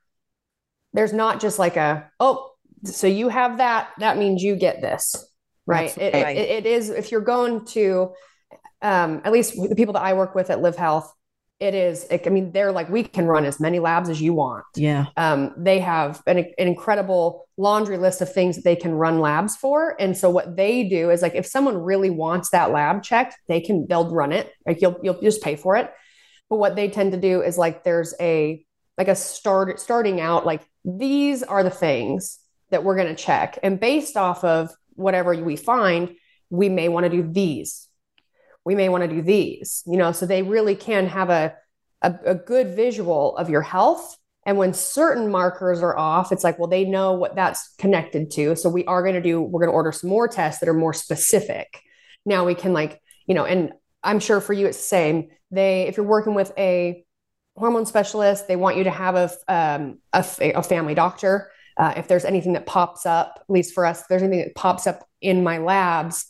there's 0.93 1.13
not 1.13 1.41
just 1.41 1.59
like 1.59 1.77
a 1.77 2.09
oh 2.19 2.51
so 2.83 3.07
you 3.07 3.29
have 3.29 3.57
that 3.57 3.89
that 3.99 4.17
means 4.17 4.41
you 4.41 4.55
get 4.55 4.81
this 4.81 5.15
right, 5.65 5.95
it, 5.97 6.13
right. 6.13 6.37
It, 6.37 6.49
it 6.49 6.65
is 6.65 6.89
if 6.89 7.11
you're 7.11 7.21
going 7.21 7.65
to 7.67 8.13
um, 8.81 9.21
at 9.25 9.33
least 9.33 9.55
the 9.55 9.75
people 9.75 9.93
that 9.93 10.03
i 10.03 10.13
work 10.13 10.35
with 10.35 10.49
at 10.49 10.61
live 10.61 10.77
health 10.77 11.11
it 11.59 11.73
is 11.73 12.05
i 12.11 12.29
mean 12.29 12.51
they're 12.51 12.73
like 12.73 12.89
we 12.89 13.01
can 13.01 13.25
run 13.25 13.45
as 13.45 13.61
many 13.61 13.79
labs 13.79 14.09
as 14.09 14.21
you 14.21 14.33
want. 14.33 14.65
Yeah. 14.75 15.05
Um, 15.15 15.53
they 15.55 15.79
have 15.79 16.21
an, 16.27 16.37
an, 16.37 16.53
incredible 16.57 17.47
laundry 17.55 17.97
list 17.97 18.21
of 18.21 18.33
things 18.33 18.57
that 18.57 18.65
they 18.65 18.75
can 18.75 18.93
run 18.93 19.19
labs 19.19 19.55
for. 19.55 19.95
And 19.99 20.17
so 20.17 20.29
what 20.29 20.57
they 20.57 20.83
do 20.89 21.09
is 21.11 21.21
like 21.21 21.35
if 21.35 21.45
someone 21.45 21.77
really 21.77 22.09
wants 22.09 22.49
that 22.49 22.71
lab 22.71 23.03
checked 23.03 23.37
they 23.47 23.61
can 23.61 23.87
they'll 23.87 24.09
run 24.09 24.33
it. 24.33 24.51
Like 24.65 24.81
you'll 24.81 24.99
you'll 25.01 25.21
just 25.21 25.41
pay 25.41 25.55
for 25.55 25.77
it. 25.77 25.91
But 26.49 26.57
what 26.57 26.75
they 26.75 26.89
tend 26.89 27.13
to 27.13 27.19
do 27.19 27.41
is 27.41 27.57
like 27.57 27.83
there's 27.83 28.13
a 28.19 28.65
like 28.97 29.07
a 29.07 29.15
start 29.15 29.79
starting 29.79 30.19
out 30.19 30.45
like 30.45 30.61
these 30.83 31.41
are 31.41 31.63
the 31.63 31.69
things 31.69 32.39
that 32.69 32.83
we're 32.83 32.95
going 32.95 33.13
to 33.13 33.23
check. 33.23 33.59
And 33.63 33.79
based 33.79 34.17
off 34.17 34.43
of 34.43 34.71
whatever 34.95 35.33
we 35.35 35.55
find 35.55 36.15
we 36.49 36.69
may 36.69 36.89
want 36.89 37.05
to 37.05 37.09
do 37.09 37.27
these 37.31 37.87
we 38.65 38.75
may 38.75 38.89
want 38.89 39.03
to 39.03 39.07
do 39.07 39.21
these, 39.21 39.83
you 39.85 39.95
know, 39.95 40.11
so 40.11 40.25
they 40.25 40.41
really 40.41 40.75
can 40.75 41.07
have 41.07 41.29
a, 41.29 41.53
a, 42.01 42.15
a 42.25 42.35
good 42.35 42.75
visual 42.75 43.37
of 43.37 43.49
your 43.49 43.61
health. 43.61 44.17
And 44.45 44.57
when 44.57 44.73
certain 44.73 45.31
markers 45.31 45.81
are 45.81 45.97
off, 45.97 46.31
it's 46.31 46.43
like, 46.43 46.59
well, 46.59 46.67
they 46.67 46.85
know 46.85 47.13
what 47.13 47.35
that's 47.35 47.73
connected 47.77 48.31
to. 48.31 48.55
So 48.55 48.69
we 48.69 48.85
are 48.85 49.01
going 49.01 49.15
to 49.15 49.21
do, 49.21 49.41
we're 49.41 49.61
going 49.61 49.71
to 49.71 49.75
order 49.75 49.91
some 49.91 50.09
more 50.09 50.27
tests 50.27 50.59
that 50.59 50.69
are 50.69 50.73
more 50.73 50.93
specific. 50.93 51.79
Now 52.25 52.45
we 52.45 52.55
can 52.55 52.73
like, 52.73 53.01
you 53.27 53.33
know, 53.33 53.45
and 53.45 53.71
I'm 54.03 54.19
sure 54.19 54.41
for 54.41 54.53
you 54.53 54.67
it's 54.67 54.77
the 54.77 54.83
same. 54.83 55.29
They, 55.51 55.83
if 55.83 55.97
you're 55.97 56.05
working 56.05 56.35
with 56.35 56.51
a 56.57 57.05
hormone 57.55 57.85
specialist, 57.85 58.47
they 58.47 58.55
want 58.55 58.77
you 58.77 58.83
to 58.83 58.91
have 58.91 59.15
a, 59.15 59.31
um, 59.47 59.99
a, 60.13 60.25
a 60.53 60.63
family 60.63 60.93
doctor. 60.93 61.51
Uh, 61.77 61.93
if 61.97 62.07
there's 62.07 62.25
anything 62.25 62.53
that 62.53 62.65
pops 62.65 63.05
up, 63.05 63.39
at 63.41 63.49
least 63.49 63.73
for 63.73 63.85
us, 63.85 64.01
if 64.01 64.07
there's 64.07 64.23
anything 64.23 64.45
that 64.45 64.55
pops 64.55 64.87
up 64.87 65.07
in 65.21 65.43
my 65.43 65.57
labs, 65.57 66.27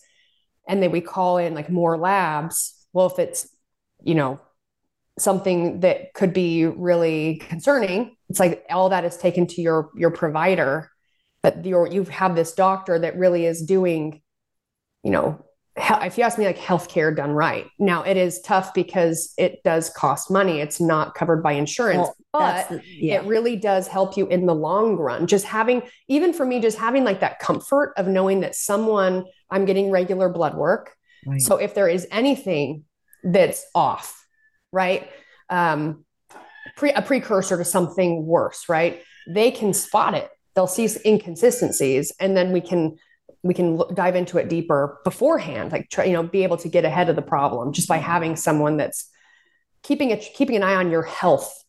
and 0.68 0.82
then 0.82 0.91
we 0.91 1.01
call 1.01 1.38
in 1.38 1.53
like 1.53 1.70
more 1.70 1.97
labs. 1.97 2.88
Well 2.93 3.07
if 3.07 3.20
it's 3.20 3.47
you 4.03 4.16
know 4.16 4.39
something 5.18 5.80
that 5.80 6.13
could 6.13 6.34
be 6.34 6.66
really 6.66 7.38
concerning, 7.47 8.16
it's 8.30 8.39
like 8.39 8.66
all 8.70 8.89
that 8.89 9.05
is 9.05 9.18
taken 9.18 9.47
to 9.47 9.61
your 9.61 9.89
your 9.95 10.11
provider, 10.11 10.89
but 11.41 11.66
your 11.66 11.88
you 11.88 12.03
have 12.05 12.36
this 12.36 12.53
doctor 12.53 12.99
that 12.99 13.18
really 13.18 13.45
is 13.45 13.61
doing, 13.61 14.22
you 15.03 15.11
know, 15.11 15.45
if 15.78 16.18
you 16.18 16.24
ask 16.24 16.38
me 16.38 16.45
like 16.45 16.57
healthcare 16.57 17.16
done 17.16 17.32
right. 17.32 17.68
Now 17.80 18.03
it 18.03 18.16
is 18.16 18.41
tough 18.41 18.74
because 18.74 19.34
it 19.38 19.61
does 19.63 19.89
cost 19.89 20.32
money. 20.32 20.61
It's 20.61 20.80
not 20.80 21.16
covered 21.16 21.43
by 21.43 21.53
insurance 21.53 21.97
well, 21.97 22.16
but 22.34 22.70
the, 22.70 22.82
yeah. 22.86 23.16
it 23.16 23.26
really 23.26 23.57
does 23.57 23.88
help 23.88 24.16
you 24.16 24.28
in 24.28 24.45
the 24.45 24.55
long 24.55 24.95
run. 24.95 25.28
Just 25.28 25.45
having 25.45 25.82
even 26.07 26.32
for 26.32 26.45
me 26.45 26.61
just 26.61 26.78
having 26.78 27.03
like 27.03 27.20
that 27.20 27.39
comfort 27.39 27.93
of 27.97 28.07
knowing 28.07 28.39
that 28.39 28.55
someone 28.55 29.26
i'm 29.56 29.66
getting 29.66 29.89
regular 29.89 30.30
blood 30.30 30.56
work 30.56 30.95
right. 31.26 31.41
so 31.41 31.58
if 31.58 31.74
there 31.74 31.88
is 31.88 32.08
anything 32.12 32.84
that's 33.24 33.66
off 33.74 34.26
right 34.72 35.10
um 35.49 36.06
pre- 36.76 36.93
a 36.93 37.01
precursor 37.01 37.58
to 37.58 37.66
something 37.66 38.26
worse 38.26 38.70
right 38.70 39.01
they 39.28 39.49
can 39.51 39.74
spot 39.74 40.14
it 40.14 40.30
they'll 40.56 40.68
see 40.68 40.88
inconsistencies 41.06 42.12
and 42.20 42.36
then 42.36 42.51
we 42.51 42.62
can 42.62 42.97
we 43.43 43.53
can 43.53 43.78
look, 43.78 43.95
dive 43.95 44.16
into 44.16 44.38
it 44.38 44.49
deeper 44.49 44.99
beforehand 45.03 45.72
like 45.72 45.89
try 45.89 46.03
you 46.03 46.14
know 46.14 46.24
be 46.24 46.43
able 46.43 46.58
to 46.58 46.70
get 46.70 46.86
ahead 46.86 47.10
of 47.10 47.16
the 47.16 47.22
problem 47.22 47.74
just 47.74 47.88
by 47.88 47.97
having 47.97 48.36
someone 48.36 48.78
that's 48.78 49.10
keeping 49.84 50.10
it 50.10 50.22
keeping 50.36 50.56
an 50.56 50.64
eye 50.64 50.76
on 50.76 50.91
your 50.91 51.03
health 51.03 51.64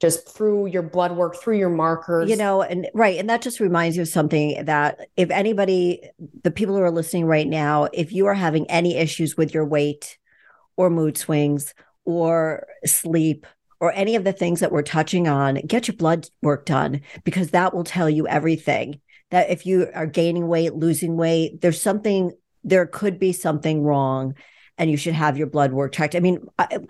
just 0.00 0.28
through 0.28 0.66
your 0.66 0.82
blood 0.82 1.12
work 1.12 1.36
through 1.36 1.56
your 1.56 1.70
markers 1.70 2.28
you 2.28 2.36
know 2.36 2.62
and 2.62 2.88
right 2.94 3.18
and 3.18 3.30
that 3.30 3.42
just 3.42 3.60
reminds 3.60 3.96
you 3.96 4.02
of 4.02 4.08
something 4.08 4.64
that 4.64 5.08
if 5.16 5.30
anybody 5.30 6.02
the 6.42 6.50
people 6.50 6.76
who 6.76 6.82
are 6.82 6.90
listening 6.90 7.24
right 7.24 7.48
now 7.48 7.88
if 7.92 8.12
you 8.12 8.26
are 8.26 8.34
having 8.34 8.68
any 8.70 8.96
issues 8.96 9.36
with 9.36 9.54
your 9.54 9.64
weight 9.64 10.18
or 10.76 10.90
mood 10.90 11.16
swings 11.16 11.74
or 12.04 12.66
sleep 12.84 13.46
or 13.80 13.92
any 13.92 14.16
of 14.16 14.24
the 14.24 14.32
things 14.32 14.60
that 14.60 14.72
we're 14.72 14.82
touching 14.82 15.28
on 15.28 15.54
get 15.66 15.88
your 15.88 15.96
blood 15.96 16.28
work 16.42 16.66
done 16.66 17.00
because 17.24 17.50
that 17.50 17.74
will 17.74 17.84
tell 17.84 18.10
you 18.10 18.26
everything 18.28 19.00
that 19.30 19.50
if 19.50 19.66
you 19.66 19.88
are 19.94 20.06
gaining 20.06 20.46
weight, 20.48 20.74
losing 20.74 21.16
weight, 21.16 21.60
there's 21.60 21.80
something, 21.80 22.32
there 22.64 22.86
could 22.86 23.18
be 23.18 23.32
something 23.32 23.82
wrong 23.82 24.34
and 24.78 24.90
you 24.90 24.96
should 24.96 25.14
have 25.14 25.38
your 25.38 25.46
blood 25.46 25.72
work 25.72 25.92
checked. 25.92 26.14
I 26.14 26.20
mean, 26.20 26.46
I, 26.58 26.80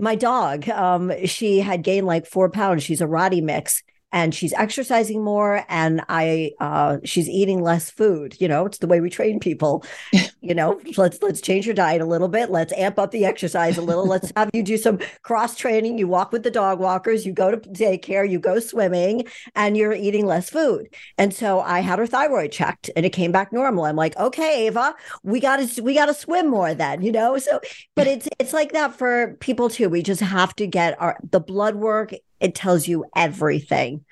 my 0.00 0.14
dog, 0.14 0.68
um, 0.68 1.12
she 1.26 1.60
had 1.60 1.82
gained 1.82 2.06
like 2.06 2.26
four 2.26 2.48
pounds. 2.50 2.82
She's 2.82 3.00
a 3.00 3.06
Rottie 3.06 3.42
mix 3.42 3.82
and 4.12 4.34
she's 4.34 4.52
exercising 4.54 5.22
more 5.22 5.64
and 5.68 6.02
i 6.08 6.52
uh 6.60 6.98
she's 7.04 7.28
eating 7.28 7.62
less 7.62 7.90
food 7.90 8.36
you 8.40 8.48
know 8.48 8.66
it's 8.66 8.78
the 8.78 8.86
way 8.86 9.00
we 9.00 9.10
train 9.10 9.38
people. 9.40 9.84
You 10.42 10.54
know 10.54 10.80
let's 10.96 11.20
let's 11.20 11.42
change 11.42 11.66
your 11.66 11.74
diet 11.74 12.00
a 12.00 12.06
little 12.06 12.26
bit 12.26 12.48
let's 12.48 12.72
amp 12.72 12.98
up 12.98 13.10
the 13.10 13.26
exercise 13.26 13.76
a 13.76 13.82
little 13.82 14.06
let's 14.06 14.32
have 14.36 14.48
you 14.54 14.62
do 14.62 14.78
some 14.78 14.98
cross 15.22 15.54
training 15.54 15.98
you 15.98 16.08
walk 16.08 16.32
with 16.32 16.44
the 16.44 16.50
dog 16.50 16.80
walkers 16.80 17.26
you 17.26 17.32
go 17.32 17.50
to 17.50 17.58
daycare 17.58 18.28
you 18.28 18.38
go 18.38 18.58
swimming 18.58 19.24
and 19.54 19.76
you're 19.76 19.92
eating 19.92 20.24
less 20.24 20.48
food. 20.48 20.88
And 21.18 21.34
so 21.34 21.60
i 21.60 21.80
had 21.80 21.98
her 21.98 22.06
thyroid 22.06 22.52
checked 22.52 22.88
and 22.96 23.04
it 23.04 23.10
came 23.10 23.32
back 23.32 23.52
normal. 23.52 23.84
I'm 23.84 23.96
like 23.96 24.16
okay 24.16 24.66
ava 24.66 24.94
we 25.22 25.40
got 25.40 25.58
to 25.58 25.82
we 25.82 25.92
got 25.92 26.06
to 26.06 26.14
swim 26.14 26.48
more 26.48 26.72
then 26.72 27.02
you 27.02 27.12
know? 27.12 27.36
So 27.36 27.60
but 27.94 28.06
it's 28.06 28.26
it's 28.38 28.54
like 28.54 28.72
that 28.72 28.96
for 28.96 29.36
people 29.40 29.68
too. 29.68 29.90
We 29.90 30.02
just 30.02 30.22
have 30.22 30.56
to 30.56 30.66
get 30.66 30.98
our 31.00 31.18
the 31.30 31.40
blood 31.40 31.76
work 31.76 32.14
it 32.40 32.54
tells 32.54 32.88
you 32.88 33.04
everything. 33.14 34.04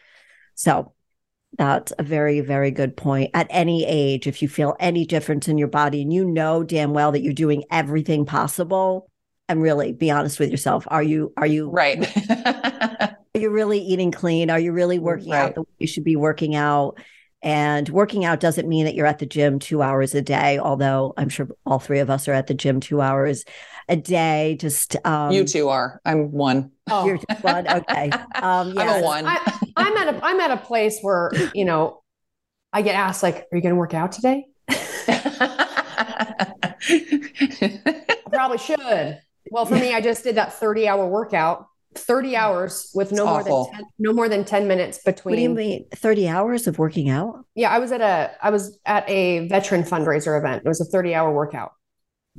So 0.55 0.93
that's 1.57 1.93
a 1.99 2.03
very, 2.03 2.41
very 2.41 2.71
good 2.71 2.97
point. 2.97 3.31
At 3.35 3.47
any 3.51 3.85
age, 3.85 4.27
if 4.27 4.43
you 4.43 4.49
feel 4.49 4.77
any 4.79 5.07
difference 5.07 5.49
in 5.49 5.59
your 5.59 5.69
body 5.69 6.03
and 6.03 6.13
you 6.13 6.25
know 6.25 6.63
damn 6.63 6.93
well 6.93 7.13
that 7.13 7.23
you're 7.23 7.33
doing 7.33 7.65
everything 7.71 8.27
possible, 8.27 9.11
and 9.49 9.63
really 9.63 9.93
be 9.93 10.11
honest 10.11 10.39
with 10.39 10.51
yourself. 10.51 10.87
Are 10.89 11.03
you 11.03 11.33
are 11.37 11.47
you 11.47 11.71
right? 11.71 12.07
are 12.31 13.17
you 13.35 13.51
really 13.51 13.81
eating 13.81 14.13
clean? 14.13 14.51
Are 14.51 14.59
you 14.59 14.73
really 14.73 14.99
working 14.99 15.33
right. 15.33 15.41
out 15.41 15.55
the 15.55 15.63
way 15.63 15.69
you 15.79 15.87
should 15.87 16.05
be 16.05 16.17
working 16.17 16.55
out? 16.55 16.99
And 17.41 17.89
working 17.89 18.25
out 18.25 18.41
doesn't 18.41 18.69
mean 18.69 18.85
that 18.87 18.97
you're 18.97 19.07
at 19.07 19.21
the 19.21 19.27
gym 19.27 19.61
two 19.61 19.81
hours 19.81 20.13
a 20.15 20.21
day, 20.21 20.59
although 20.59 21.15
I'm 21.17 21.29
sure 21.29 21.49
all 21.65 21.79
three 21.79 22.01
of 22.01 22.11
us 22.11 22.27
are 22.27 22.33
at 22.33 22.49
the 22.49 22.55
gym 22.55 22.81
two 22.81 23.01
hours 23.01 23.45
a 23.89 23.95
day. 23.95 24.57
Just 24.59 24.97
um, 25.07 25.31
you 25.31 25.45
two 25.45 25.69
are. 25.69 26.01
I'm 26.05 26.33
one. 26.33 26.73
Oh. 26.91 27.07
You're 27.07 27.19
just 27.19 27.43
one. 27.45 27.69
Okay. 27.69 28.11
Um, 28.37 28.73
yes. 28.75 28.79
I'm 28.79 29.03
a 29.03 29.05
one. 29.05 29.27
I, 29.27 29.59
I'm 29.77 29.97
at 29.97 30.15
a 30.15 30.25
I'm 30.25 30.41
at 30.41 30.51
a 30.51 30.57
place 30.57 30.99
where 31.01 31.31
you 31.55 31.65
know 31.65 32.03
I 32.73 32.83
get 32.83 32.95
asked 32.95 33.23
like, 33.23 33.47
"Are 33.53 33.57
you 33.57 33.63
going 33.63 33.75
to 33.75 33.79
work 33.79 33.95
out 33.95 34.13
today?" 34.13 34.47
probably 38.31 38.59
should. 38.59 39.19
Well, 39.51 39.65
for 39.65 39.75
me, 39.75 39.95
I 39.95 40.01
just 40.01 40.25
did 40.25 40.35
that 40.37 40.53
30 40.55 40.87
hour 40.89 41.07
workout 41.07 41.69
30 41.95 42.37
hours 42.37 42.91
with 42.95 43.13
no 43.13 43.27
more 43.27 43.43
than 43.43 43.73
10, 43.73 43.85
no 43.99 44.13
more 44.13 44.29
than 44.29 44.45
10 44.45 44.69
minutes 44.69 44.99
between 45.05 45.33
What 45.33 45.37
do 45.37 45.43
you 45.43 45.51
mean 45.51 45.87
30 45.95 46.29
hours 46.29 46.67
of 46.67 46.79
working 46.79 47.09
out? 47.09 47.45
Yeah, 47.55 47.71
I 47.71 47.79
was 47.79 47.93
at 47.93 48.01
a 48.01 48.33
I 48.43 48.51
was 48.51 48.79
at 48.85 49.09
a 49.09 49.49
veteran 49.49 49.83
fundraiser 49.83 50.39
event. 50.39 50.63
It 50.65 50.69
was 50.69 50.81
a 50.81 50.85
30 50.85 51.15
hour 51.15 51.33
workout. 51.33 51.73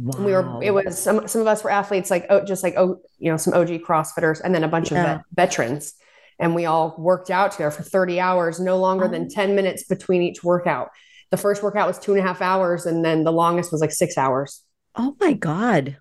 Wow. 0.01 0.23
We 0.23 0.31
were 0.31 0.63
it 0.63 0.71
was 0.71 1.01
some 1.01 1.27
some 1.27 1.41
of 1.41 1.47
us 1.47 1.63
were 1.63 1.69
athletes 1.69 2.09
like 2.09 2.25
oh 2.29 2.43
just 2.45 2.63
like 2.63 2.75
oh 2.77 3.01
you 3.17 3.29
know 3.29 3.37
some 3.37 3.53
OG 3.53 3.67
CrossFitters 3.81 4.39
and 4.41 4.55
then 4.55 4.63
a 4.63 4.67
bunch 4.67 4.91
yeah. 4.91 4.99
of 4.99 5.05
vet, 5.05 5.25
veterans 5.35 5.93
and 6.39 6.55
we 6.55 6.65
all 6.65 6.95
worked 6.97 7.29
out 7.29 7.51
together 7.51 7.71
for 7.71 7.83
30 7.83 8.19
hours, 8.19 8.59
no 8.59 8.77
longer 8.77 9.07
than 9.07 9.29
10 9.29 9.55
minutes 9.55 9.83
between 9.83 10.21
each 10.21 10.43
workout. 10.43 10.89
The 11.31 11.37
first 11.37 11.61
workout 11.61 11.87
was 11.87 11.99
two 11.99 12.13
and 12.13 12.19
a 12.19 12.23
half 12.23 12.41
hours, 12.41 12.85
and 12.85 13.03
then 13.03 13.23
the 13.23 13.31
longest 13.31 13.71
was 13.71 13.81
like 13.81 13.91
six 13.91 14.17
hours. 14.17 14.63
Oh 14.95 15.15
my 15.19 15.33
God. 15.33 15.97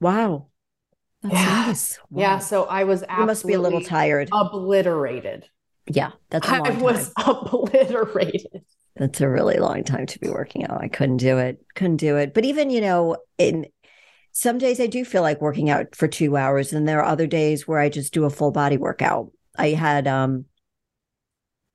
Wow. 0.00 0.46
That's 1.22 1.34
nice. 1.34 1.98
Wow. 2.08 2.20
Yeah. 2.20 2.38
So 2.38 2.64
I 2.64 2.84
was 2.84 3.02
You 3.02 3.26
must 3.26 3.46
be 3.46 3.54
a 3.54 3.60
little 3.60 3.80
tired. 3.80 4.28
Obliterated. 4.32 5.48
Yeah. 5.86 6.12
That's 6.30 6.48
I 6.48 6.70
was 6.70 7.12
obliterated. 7.18 8.62
That's 8.96 9.20
a 9.20 9.28
really 9.28 9.58
long 9.58 9.82
time 9.82 10.06
to 10.06 10.18
be 10.18 10.28
working 10.28 10.64
out. 10.64 10.80
I 10.80 10.88
couldn't 10.88 11.16
do 11.16 11.38
it. 11.38 11.64
Couldn't 11.74 11.96
do 11.96 12.16
it. 12.16 12.32
But 12.32 12.44
even, 12.44 12.70
you 12.70 12.80
know, 12.80 13.16
in 13.38 13.66
some 14.32 14.58
days 14.58 14.80
I 14.80 14.86
do 14.86 15.04
feel 15.04 15.22
like 15.22 15.40
working 15.40 15.70
out 15.70 15.96
for 15.96 16.06
two 16.06 16.36
hours. 16.36 16.72
And 16.72 16.86
there 16.86 17.00
are 17.00 17.04
other 17.04 17.26
days 17.26 17.66
where 17.66 17.78
I 17.78 17.88
just 17.88 18.12
do 18.12 18.24
a 18.24 18.30
full 18.30 18.52
body 18.52 18.76
workout. 18.76 19.32
I 19.56 19.70
had 19.70 20.06
um 20.06 20.44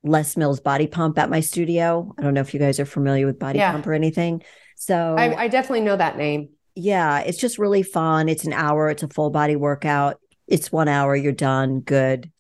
Les 0.04 0.38
Mills 0.38 0.62
body 0.62 0.88
pump 0.88 1.20
at 1.20 1.30
my 1.30 1.42
studio. 1.42 2.14
I 2.18 2.22
don't 2.22 2.34
know 2.34 2.42
if 2.42 2.54
you 2.54 2.60
guys 2.60 2.80
are 2.80 2.86
familiar 2.86 3.26
with 3.26 3.40
body 3.40 3.60
yeah. 3.60 3.74
pump 3.74 3.86
or 3.86 3.94
anything. 3.94 4.44
So 4.76 5.16
I, 5.18 5.44
I 5.44 5.48
definitely 5.50 5.82
know 5.82 5.98
that 5.98 6.18
name 6.18 6.50
yeah, 6.80 7.20
it's 7.20 7.38
just 7.38 7.60
really 7.60 7.84
fun. 7.84 8.30
It's 8.30 8.46
an 8.46 8.54
hour, 8.54 8.90
it's 8.90 9.04
a 9.04 9.10
full 9.10 9.30
body 9.30 9.56
workout. 9.56 10.20
It's 10.48 10.72
one 10.72 10.88
hour, 10.88 11.16
you're 11.16 11.32
done, 11.32 11.82
good. 11.82 12.32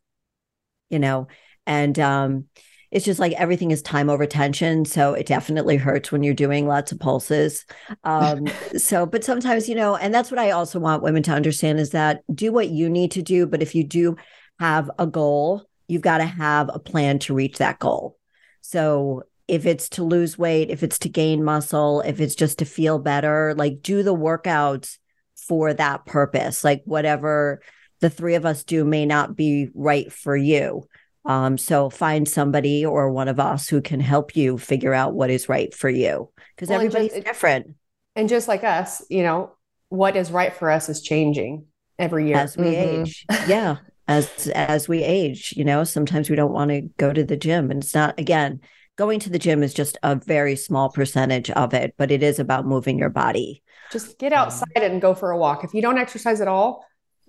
You 0.89 0.99
know, 0.99 1.27
and 1.65 1.97
um 1.99 2.45
it's 2.91 3.05
just 3.05 3.19
like 3.19 3.33
everything 3.33 3.71
is 3.71 3.81
time 3.81 4.09
over 4.09 4.25
tension 4.25 4.85
so 4.85 5.13
it 5.13 5.25
definitely 5.25 5.77
hurts 5.77 6.11
when 6.11 6.23
you're 6.23 6.33
doing 6.33 6.67
lots 6.67 6.91
of 6.91 6.99
pulses 6.99 7.65
um 8.03 8.47
so 8.77 9.05
but 9.05 9.23
sometimes 9.23 9.69
you 9.69 9.75
know 9.75 9.95
and 9.95 10.13
that's 10.13 10.31
what 10.31 10.39
i 10.39 10.51
also 10.51 10.79
want 10.79 11.03
women 11.03 11.23
to 11.23 11.31
understand 11.31 11.79
is 11.79 11.91
that 11.91 12.23
do 12.33 12.51
what 12.51 12.69
you 12.69 12.89
need 12.89 13.11
to 13.11 13.21
do 13.21 13.45
but 13.45 13.61
if 13.61 13.75
you 13.75 13.83
do 13.83 14.15
have 14.59 14.89
a 14.99 15.07
goal 15.07 15.63
you've 15.87 16.01
got 16.01 16.19
to 16.19 16.25
have 16.25 16.69
a 16.73 16.79
plan 16.79 17.19
to 17.19 17.33
reach 17.33 17.57
that 17.57 17.79
goal 17.79 18.17
so 18.61 19.23
if 19.49 19.65
it's 19.65 19.89
to 19.89 20.03
lose 20.03 20.37
weight, 20.37 20.69
if 20.69 20.83
it's 20.83 20.99
to 20.99 21.09
gain 21.09 21.43
muscle, 21.43 22.01
if 22.01 22.21
it's 22.21 22.35
just 22.35 22.59
to 22.59 22.65
feel 22.65 22.99
better, 22.99 23.55
like 23.57 23.81
do 23.81 24.03
the 24.03 24.15
workouts 24.15 24.97
for 25.35 25.73
that 25.73 26.05
purpose. 26.05 26.63
Like 26.63 26.83
whatever 26.85 27.61
the 27.99 28.11
three 28.11 28.35
of 28.35 28.45
us 28.45 28.63
do 28.63 28.85
may 28.85 29.05
not 29.05 29.35
be 29.35 29.69
right 29.73 30.13
for 30.13 30.37
you. 30.37 30.87
Um, 31.25 31.57
so 31.57 31.89
find 31.89 32.27
somebody 32.27 32.85
or 32.85 33.11
one 33.11 33.27
of 33.27 33.39
us 33.39 33.67
who 33.67 33.81
can 33.81 33.99
help 33.99 34.35
you 34.35 34.57
figure 34.57 34.93
out 34.93 35.13
what 35.13 35.29
is 35.29 35.49
right 35.49 35.73
for 35.73 35.89
you 35.89 36.31
because 36.55 36.69
well, 36.69 36.79
everybody's 36.79 37.11
just, 37.11 37.25
different. 37.25 37.75
And 38.15 38.29
just 38.29 38.47
like 38.47 38.63
us, 38.63 39.03
you 39.09 39.23
know, 39.23 39.51
what 39.89 40.15
is 40.15 40.31
right 40.31 40.53
for 40.53 40.71
us 40.71 40.89
is 40.89 41.01
changing 41.01 41.65
every 41.97 42.27
year 42.27 42.37
as 42.37 42.55
we 42.55 42.65
mm-hmm. 42.65 43.01
age. 43.01 43.25
yeah. 43.47 43.77
As 44.07 44.47
as 44.55 44.87
we 44.87 45.03
age, 45.03 45.53
you 45.55 45.63
know, 45.63 45.83
sometimes 45.83 46.31
we 46.31 46.35
don't 46.35 46.51
want 46.51 46.71
to 46.71 46.81
go 46.97 47.13
to 47.13 47.23
the 47.23 47.37
gym. 47.37 47.69
And 47.69 47.83
it's 47.83 47.93
not 47.93 48.19
again, 48.19 48.59
going 48.95 49.19
to 49.19 49.29
the 49.29 49.37
gym 49.37 49.61
is 49.61 49.73
just 49.73 49.97
a 50.01 50.15
very 50.15 50.55
small 50.55 50.89
percentage 50.89 51.51
of 51.51 51.73
it, 51.73 51.93
but 51.97 52.09
it 52.09 52.23
is 52.23 52.39
about 52.39 52.65
moving 52.65 52.97
your 52.97 53.09
body. 53.09 53.61
Just 53.91 54.17
get 54.19 54.33
outside 54.33 54.67
and 54.75 54.99
go 54.99 55.13
for 55.13 55.31
a 55.31 55.37
walk. 55.37 55.63
If 55.63 55.73
you 55.73 55.81
don't 55.81 55.97
exercise 55.97 56.41
at 56.41 56.47
all, 56.47 56.85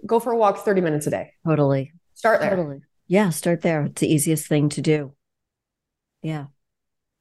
go 0.07 0.19
for 0.19 0.33
a 0.33 0.37
walk 0.37 0.65
30 0.65 0.81
minutes 0.81 1.07
a 1.07 1.11
day. 1.11 1.35
Totally. 1.47 1.93
Start 2.15 2.41
there. 2.41 2.51
Totally. 2.57 2.81
Yeah, 3.11 3.31
start 3.31 3.63
there. 3.63 3.87
It's 3.87 4.01
the 4.01 4.07
easiest 4.07 4.47
thing 4.47 4.69
to 4.69 4.81
do. 4.81 5.15
Yeah. 6.23 6.47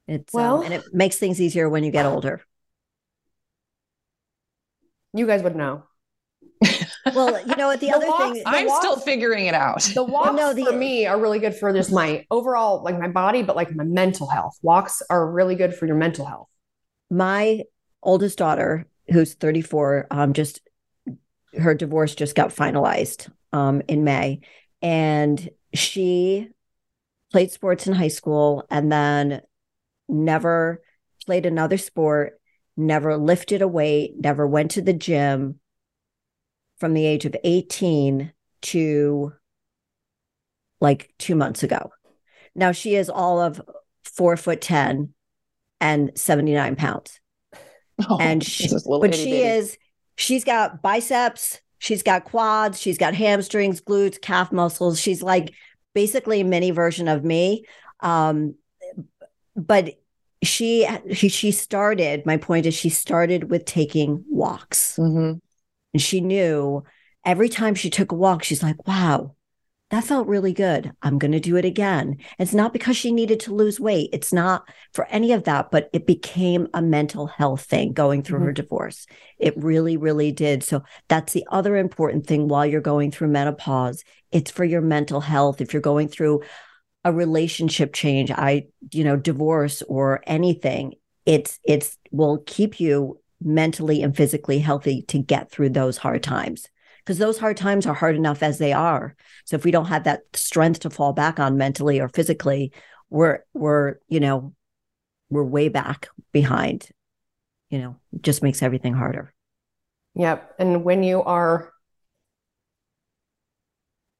It's 0.08 0.36
um, 0.36 0.40
well, 0.40 0.58
um, 0.58 0.66
and 0.66 0.74
it 0.76 0.84
makes 0.94 1.18
things 1.18 1.42
easier 1.42 1.68
when 1.68 1.84
you 1.84 1.90
get 1.90 2.06
older. 2.06 2.44
You 5.16 5.26
guys 5.26 5.42
would 5.42 5.56
know. 5.56 5.86
well, 7.16 7.42
you 7.44 7.56
know, 7.56 7.72
the, 7.72 7.78
the 7.78 7.92
other 7.92 8.06
walks, 8.06 8.34
thing, 8.34 8.44
I'm 8.46 8.68
walks, 8.68 8.86
still 8.86 8.98
figuring 8.98 9.48
it 9.48 9.56
out. 9.56 9.82
The 9.82 10.04
walks 10.04 10.36
no, 10.36 10.54
the, 10.54 10.66
for 10.66 10.74
me 10.74 11.08
are 11.08 11.20
really 11.20 11.40
good 11.40 11.56
for 11.56 11.74
just 11.74 11.92
my 11.92 12.24
overall, 12.30 12.84
like 12.84 13.00
my 13.00 13.08
body, 13.08 13.42
but 13.42 13.56
like 13.56 13.74
my 13.74 13.84
mental 13.84 14.28
health. 14.28 14.60
Walks 14.62 15.02
are 15.10 15.28
really 15.28 15.56
good 15.56 15.74
for 15.74 15.88
your 15.88 15.96
mental 15.96 16.24
health. 16.24 16.50
My 17.10 17.64
oldest 18.04 18.38
daughter, 18.38 18.86
who's 19.12 19.34
34, 19.34 20.06
um, 20.12 20.34
just 20.34 20.62
her 21.58 21.74
divorce 21.74 22.14
just 22.14 22.36
got 22.36 22.50
finalized 22.50 23.28
um, 23.54 23.82
in 23.88 24.04
May, 24.04 24.42
and 24.84 25.50
she 25.74 26.50
played 27.32 27.52
sports 27.52 27.88
in 27.88 27.94
high 27.94 28.08
school 28.08 28.66
and 28.70 28.92
then 28.92 29.42
never 30.08 30.82
played 31.26 31.46
another 31.46 31.78
sport, 31.78 32.40
never 32.76 33.18
lifted 33.18 33.62
a 33.62 33.68
weight, 33.68 34.14
never 34.20 34.48
went 34.48 34.72
to 34.72 34.82
the 34.82 34.94
gym 34.94 35.60
from 36.78 36.94
the 36.94 37.06
age 37.06 37.26
of 37.26 37.36
18 37.44 38.34
to 38.62 39.34
like 40.82 41.14
two 41.20 41.36
months 41.36 41.64
ago. 41.64 41.92
Now 42.56 42.72
she 42.72 42.96
is 42.96 43.10
all 43.10 43.40
of 43.40 43.62
four 44.04 44.38
foot 44.38 44.62
10 44.62 45.14
and 45.80 46.12
79 46.16 46.76
pounds. 46.76 47.20
Oh, 48.10 48.18
and 48.18 48.42
she, 48.42 48.70
but 48.70 49.14
she 49.14 49.26
bitty. 49.26 49.44
is, 49.44 49.78
she's 50.16 50.46
got 50.46 50.82
biceps, 50.82 51.60
she's 51.80 52.04
got 52.04 52.26
quads, 52.26 52.80
she's 52.80 52.98
got 52.98 53.16
hamstrings, 53.16 53.82
glutes, 53.82 54.22
calf 54.22 54.52
muscles. 54.52 55.00
She's 55.00 55.24
like 55.24 55.54
basically 55.96 56.42
a 56.42 56.46
mini 56.46 56.72
version 56.72 57.08
of 57.08 57.24
me. 57.24 57.66
Um, 58.02 58.56
but 59.56 59.96
she, 60.44 60.88
she, 61.14 61.30
she 61.30 61.52
started, 61.52 62.26
my 62.26 62.38
point 62.38 62.66
is 62.66 62.74
she 62.74 62.90
started 62.90 63.50
with 63.50 63.66
taking 63.66 64.24
walks. 64.30 64.96
Mhm. 64.98 65.42
And 65.94 66.02
she 66.02 66.22
knew 66.22 66.84
every 67.26 67.50
time 67.50 67.76
she 67.76 67.90
took 67.90 68.12
a 68.12 68.16
walk, 68.16 68.44
she's 68.44 68.64
like, 68.64 68.88
wow, 68.88 69.36
that 69.90 70.04
felt 70.04 70.28
really 70.28 70.54
good. 70.54 70.92
I'm 71.02 71.18
going 71.18 71.32
to 71.32 71.40
do 71.40 71.56
it 71.56 71.66
again. 71.66 72.18
It's 72.38 72.54
not 72.54 72.74
because 72.74 72.96
she 72.96 73.12
needed 73.12 73.40
to 73.42 73.56
lose 73.56 73.80
weight. 73.80 74.10
It's 74.14 74.32
not 74.32 74.70
for 74.94 75.06
any 75.08 75.32
of 75.32 75.46
that, 75.46 75.72
but 75.72 75.90
it 75.94 76.06
became 76.06 76.68
a 76.76 76.82
mental 76.82 77.26
health 77.26 77.64
thing 77.64 77.94
going 77.94 78.22
through 78.22 78.40
her 78.40 78.46
mm-hmm. 78.48 78.54
divorce. 78.54 79.08
It 79.40 79.58
really, 79.58 79.98
really 79.98 80.32
did. 80.32 80.64
So 80.64 80.84
that's 81.08 81.34
the 81.34 81.46
other 81.50 81.76
important 81.76 82.28
thing 82.28 82.48
while 82.48 82.68
you're 82.68 82.82
going 82.82 83.10
through 83.10 83.30
menopause. 83.30 84.04
It's 84.32 84.52
for 84.52 84.64
your 84.64 84.82
mental 84.82 85.22
health. 85.22 85.60
If 85.60 85.74
you're 85.74 85.82
going 85.82 86.08
through 86.08 86.44
a 87.04 87.12
relationship 87.12 87.94
change, 87.94 88.30
I, 88.30 88.68
you 88.92 89.04
know, 89.04 89.16
divorce 89.16 89.82
or 89.82 90.22
anything, 90.28 90.94
it's, 91.26 91.60
it's 91.64 91.98
will 92.12 92.44
keep 92.46 92.80
you 92.80 93.20
mentally 93.42 94.04
and 94.04 94.16
physically 94.16 94.60
healthy 94.60 95.02
to 95.04 95.18
get 95.18 95.50
through 95.50 95.70
those 95.70 95.98
hard 95.98 96.22
times 96.22 96.68
because 97.10 97.18
those 97.18 97.40
hard 97.40 97.58
times 97.58 97.88
are 97.88 97.96
hard 97.96 98.16
enough 98.16 98.44
as 98.44 98.60
they 98.60 98.72
are. 98.72 99.16
So 99.46 99.56
if 99.56 99.66
we 99.66 99.72
don't 99.72 99.88
have 99.88 100.04
that 100.04 100.22
strength 100.36 100.82
to 100.82 100.92
fall 100.92 101.12
back 101.12 101.40
on 101.40 101.58
mentally 101.58 102.00
or 102.00 102.08
physically, 102.08 102.72
we're 103.10 103.40
we're 103.52 103.96
you 104.10 104.20
know 104.20 104.54
we're 105.32 105.44
way 105.44 105.70
back 105.70 106.10
behind. 106.32 106.88
You 107.72 107.80
know, 107.80 107.96
it 108.14 108.22
just 108.22 108.44
makes 108.44 108.62
everything 108.62 108.94
harder. 108.94 109.34
Yep. 110.14 110.54
And 110.60 110.84
when 110.84 111.02
you 111.02 111.24
are 111.24 111.74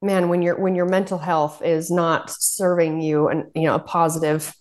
man, 0.02 0.28
when 0.28 0.42
your 0.42 0.58
when 0.58 0.74
your 0.74 0.86
mental 0.86 1.18
health 1.18 1.62
is 1.62 1.92
not 1.92 2.28
serving 2.28 3.00
you 3.00 3.28
and 3.28 3.44
you 3.54 3.68
know 3.68 3.76
a 3.76 3.78
positive 3.78 4.52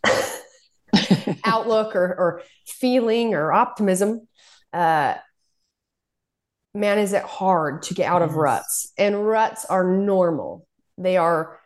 outlook 1.43 1.95
or 1.95 2.05
or 2.05 2.43
feeling 2.67 3.33
or 3.33 3.51
optimism, 3.51 4.27
uh 4.71 5.15
man, 6.79 6.97
is 6.99 7.13
it 7.13 7.23
hard 7.23 7.83
to 7.83 7.93
get 7.93 8.07
out 8.09 8.21
of 8.21 8.35
ruts. 8.35 8.91
And 8.97 9.27
ruts 9.27 9.65
are 9.65 9.83
normal. 9.83 10.65
They 10.97 11.17
are 11.17 11.59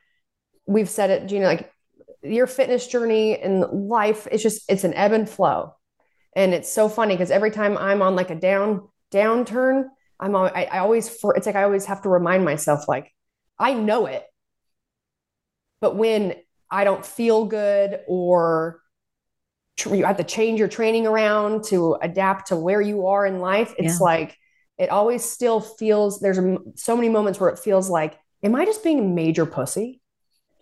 we've 0.66 0.90
said 0.90 1.10
it, 1.10 1.28
Jeanna, 1.28 1.46
like 1.46 1.72
your 2.22 2.48
fitness 2.48 2.88
journey 2.88 3.38
and 3.38 3.62
life, 3.90 4.28
it's 4.32 4.44
just 4.44 4.64
it's 4.70 4.84
an 4.84 4.94
ebb 4.94 5.12
and 5.12 5.30
flow. 5.30 5.76
And 6.36 6.54
it's 6.54 6.72
so 6.72 6.90
funny 6.90 7.14
because 7.16 7.32
every 7.32 7.52
time 7.52 7.78
I'm 7.78 8.02
on 8.02 8.16
like 8.16 8.30
a 8.30 8.36
down 8.36 8.88
downturn, 9.12 9.86
I'm 10.20 10.36
al- 10.36 10.52
I, 10.56 10.68
I 10.72 10.80
always 10.80 11.10
for 11.10 11.36
it's 11.36 11.46
like 11.46 11.56
I 11.56 11.64
always 11.64 11.86
have 11.86 12.02
to 12.04 12.10
remind 12.10 12.44
myself 12.46 12.88
like 12.88 13.12
I 13.60 13.74
know 13.74 14.06
it. 14.08 14.24
But 15.82 15.96
when 15.96 16.36
I 16.72 16.86
don't 16.86 17.06
feel 17.06 17.46
good 17.46 18.00
or 18.08 18.80
you 19.90 20.06
have 20.06 20.18
to 20.18 20.24
change 20.24 20.60
your 20.60 20.68
training 20.70 21.06
around 21.08 21.66
to 21.66 21.98
adapt 22.02 22.48
to 22.48 22.56
where 22.56 22.82
you 22.82 23.08
are 23.08 23.26
in 23.26 23.40
life, 23.40 23.74
it's 23.78 24.00
Yeah. 24.00 24.06
like 24.06 24.38
it 24.78 24.90
always 24.90 25.24
still 25.24 25.60
feels 25.60 26.20
there's 26.20 26.40
so 26.76 26.96
many 26.96 27.10
moments 27.10 27.40
where 27.40 27.50
it 27.50 27.60
feels 27.60 27.90
like 27.90 28.20
am 28.44 28.56
I 28.56 28.66
just 28.66 28.84
being 28.84 29.00
a 29.00 29.04
major 29.04 29.46
pussy? 29.46 30.02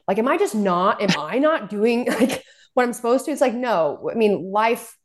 Like 0.07 0.19
am 0.19 0.27
I 0.27 0.37
just 0.37 0.55
not 0.55 1.01
am 1.01 1.19
I 1.19 1.39
not 1.39 1.69
doing 1.69 2.05
like 2.19 2.43
what 2.73 2.83
I'm 2.83 2.93
supposed 2.93 3.25
to? 3.25 3.31
It's 3.31 3.41
like 3.41 3.53
no. 3.53 4.09
I 4.11 4.15
mean, 4.15 4.51
life 4.51 4.97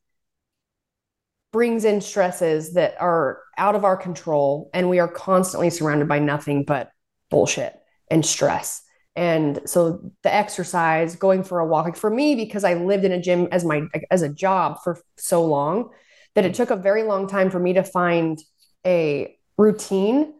brings 1.52 1.84
in 1.84 2.00
stresses 2.00 2.74
that 2.74 2.94
are 3.00 3.40
out 3.56 3.74
of 3.74 3.84
our 3.84 3.96
control 3.96 4.68
and 4.74 4.90
we 4.90 4.98
are 4.98 5.08
constantly 5.08 5.70
surrounded 5.70 6.08
by 6.08 6.18
nothing 6.18 6.64
but 6.64 6.90
bullshit 7.30 7.74
and 8.10 8.26
stress 8.26 8.82
and 9.14 9.60
so 9.64 10.12
the 10.22 10.32
exercise 10.32 11.16
going 11.16 11.42
for 11.42 11.60
a 11.60 11.66
walk 11.66 11.86
like 11.86 11.96
for 11.96 12.10
me 12.10 12.34
because 12.34 12.62
i 12.62 12.74
lived 12.74 13.04
in 13.04 13.12
a 13.12 13.20
gym 13.20 13.48
as 13.52 13.64
my 13.64 13.82
as 14.10 14.20
a 14.20 14.28
job 14.28 14.76
for 14.84 14.98
so 15.16 15.44
long 15.44 15.88
that 16.34 16.44
it 16.44 16.52
took 16.52 16.70
a 16.70 16.76
very 16.76 17.02
long 17.04 17.26
time 17.26 17.50
for 17.50 17.58
me 17.58 17.72
to 17.72 17.82
find 17.82 18.38
a 18.86 19.36
routine 19.58 20.32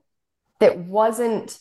that 0.61 0.79
wasn't 0.79 1.59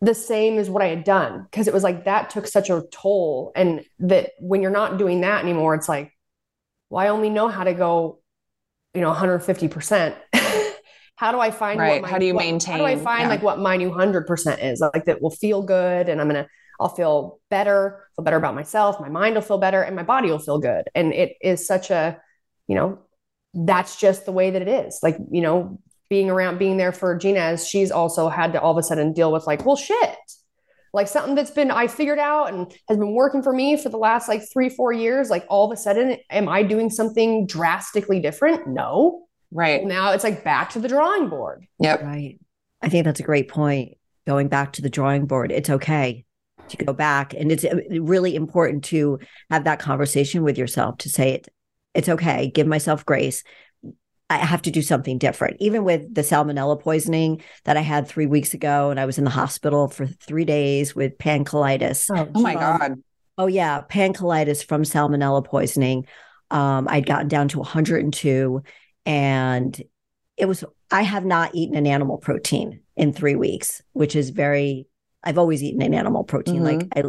the 0.00 0.14
same 0.14 0.58
as 0.58 0.68
what 0.68 0.82
i 0.82 0.86
had 0.88 1.02
done 1.04 1.42
because 1.50 1.66
it 1.66 1.72
was 1.74 1.82
like 1.82 2.04
that 2.04 2.28
took 2.30 2.46
such 2.46 2.68
a 2.68 2.82
toll 2.92 3.52
and 3.56 3.82
that 3.98 4.32
when 4.38 4.60
you're 4.60 4.70
not 4.70 4.98
doing 4.98 5.22
that 5.22 5.42
anymore 5.42 5.74
it's 5.74 5.88
like 5.88 6.12
well, 6.90 7.04
I 7.04 7.08
only 7.08 7.30
know 7.30 7.48
how 7.48 7.64
to 7.64 7.74
go, 7.74 8.20
you 8.92 9.00
know, 9.00 9.10
150%. 9.10 10.14
how 11.16 11.32
do 11.32 11.40
I 11.40 11.50
find 11.50 11.80
Right. 11.80 11.94
what 11.94 12.02
my, 12.02 12.08
How 12.08 12.18
do 12.18 12.26
you 12.26 12.34
what- 12.34 12.62
How 12.62 12.76
do 12.76 12.84
I 12.84 12.94
find 12.94 13.22
Yeah. 13.22 13.28
like 13.30 13.42
what 13.42 13.58
my 13.58 13.76
new 13.76 13.90
100% 13.90 14.62
is? 14.62 14.80
Like 14.80 15.06
that 15.06 15.20
will 15.20 15.30
feel 15.30 15.62
good 15.62 16.08
and 16.08 16.20
I'm 16.20 16.28
going 16.28 16.44
to 16.44 16.48
I'll 16.78 16.94
feel 16.94 17.40
better, 17.50 18.04
feel 18.14 18.24
better 18.24 18.36
about 18.36 18.54
myself, 18.54 19.00
my 19.00 19.08
mind 19.08 19.34
will 19.34 19.42
feel 19.42 19.58
better 19.58 19.80
and 19.82 19.96
my 19.96 20.02
body 20.04 20.30
will 20.30 20.38
feel 20.38 20.58
good. 20.58 20.84
And 20.94 21.12
it 21.12 21.36
is 21.40 21.66
such 21.66 21.90
a, 21.90 22.20
you 22.68 22.74
know, 22.76 22.98
that's 23.54 23.96
just 23.96 24.26
the 24.26 24.32
way 24.32 24.50
that 24.50 24.62
it 24.62 24.68
is. 24.68 24.98
Like, 25.02 25.16
you 25.30 25.40
know, 25.40 25.78
being 26.10 26.30
around 26.30 26.58
being 26.58 26.76
there 26.76 26.92
for 26.92 27.16
Jeanna 27.16 27.40
as 27.40 27.66
she's 27.66 27.90
also 27.90 28.28
had 28.28 28.52
to 28.52 28.60
all 28.60 28.72
of 28.72 28.78
a 28.78 28.82
sudden 28.82 29.12
deal 29.12 29.32
with 29.32 29.46
like, 29.46 29.64
well 29.64 29.76
shit 29.76 30.16
like 30.94 31.08
something 31.08 31.34
that's 31.34 31.50
been 31.50 31.72
I 31.72 31.88
figured 31.88 32.20
out 32.20 32.54
and 32.54 32.72
has 32.88 32.96
been 32.96 33.14
working 33.14 33.42
for 33.42 33.52
me 33.52 33.76
for 33.76 33.88
the 33.88 33.98
last 33.98 34.28
like 34.28 34.42
three, 34.50 34.68
four 34.68 34.92
years. 34.92 35.28
Like 35.28 35.44
all 35.50 35.70
of 35.70 35.76
a 35.76 35.76
sudden, 35.76 36.16
am 36.30 36.48
I 36.48 36.62
doing 36.62 36.88
something 36.88 37.46
drastically 37.46 38.20
different? 38.20 38.68
No. 38.68 39.26
Right. 39.50 39.84
Now 39.84 40.12
it's 40.12 40.22
like 40.22 40.44
back 40.44 40.70
to 40.70 40.78
the 40.78 40.88
drawing 40.88 41.28
board. 41.28 41.66
Yep. 41.80 42.02
Right. 42.02 42.38
I 42.80 42.88
think 42.88 43.04
that's 43.04 43.18
a 43.18 43.24
great 43.24 43.48
point. 43.48 43.98
Going 44.24 44.46
back 44.46 44.72
to 44.74 44.82
the 44.82 44.88
drawing 44.88 45.26
board, 45.26 45.50
it's 45.50 45.68
okay 45.68 46.24
to 46.68 46.76
go 46.76 46.92
back. 46.92 47.34
And 47.34 47.50
it's 47.50 47.64
uh, 47.64 47.76
really 47.90 48.36
important 48.36 48.84
to 48.84 49.18
have 49.50 49.64
that 49.64 49.80
conversation 49.80 50.44
with 50.44 50.56
yourself 50.56 50.98
to 50.98 51.08
say 51.08 51.32
it, 51.32 51.48
it's 51.94 52.08
okay, 52.08 52.50
give 52.50 52.66
myself 52.66 53.04
grace. 53.04 53.42
I 54.30 54.38
have 54.38 54.62
to 54.62 54.70
do 54.70 54.82
something 54.82 55.18
different. 55.18 55.58
Even 55.60 55.84
with 55.84 56.12
the 56.12 56.22
salmonella 56.22 56.80
poisoning 56.80 57.42
that 57.64 57.76
I 57.76 57.82
had 57.82 58.08
three 58.08 58.26
weeks 58.26 58.54
ago, 58.54 58.90
and 58.90 58.98
I 58.98 59.06
was 59.06 59.18
in 59.18 59.24
the 59.24 59.30
hospital 59.30 59.88
for 59.88 60.06
three 60.06 60.44
days 60.44 60.94
with 60.94 61.18
pancolitis. 61.18 62.10
Oh 62.10 62.40
my 62.40 62.54
Um, 62.54 62.78
God. 62.78 62.94
Oh 63.36 63.46
yeah, 63.46 63.82
pancolitis 63.82 64.64
from 64.64 64.82
salmonella 64.82 65.44
poisoning. 65.44 66.06
Um, 66.50 66.86
I'd 66.88 67.06
gotten 67.06 67.28
down 67.28 67.48
to 67.48 67.58
102, 67.58 68.62
and 69.06 69.82
it 70.36 70.46
was. 70.46 70.64
I 70.90 71.02
have 71.02 71.24
not 71.24 71.54
eaten 71.54 71.76
an 71.76 71.86
animal 71.86 72.18
protein 72.18 72.80
in 72.96 73.12
three 73.12 73.34
weeks, 73.34 73.82
which 73.92 74.16
is 74.16 74.30
very. 74.30 74.86
I've 75.22 75.38
always 75.38 75.62
eaten 75.62 75.82
an 75.82 75.94
animal 75.94 76.24
protein, 76.24 76.62
like 76.62 76.86
I, 76.94 77.02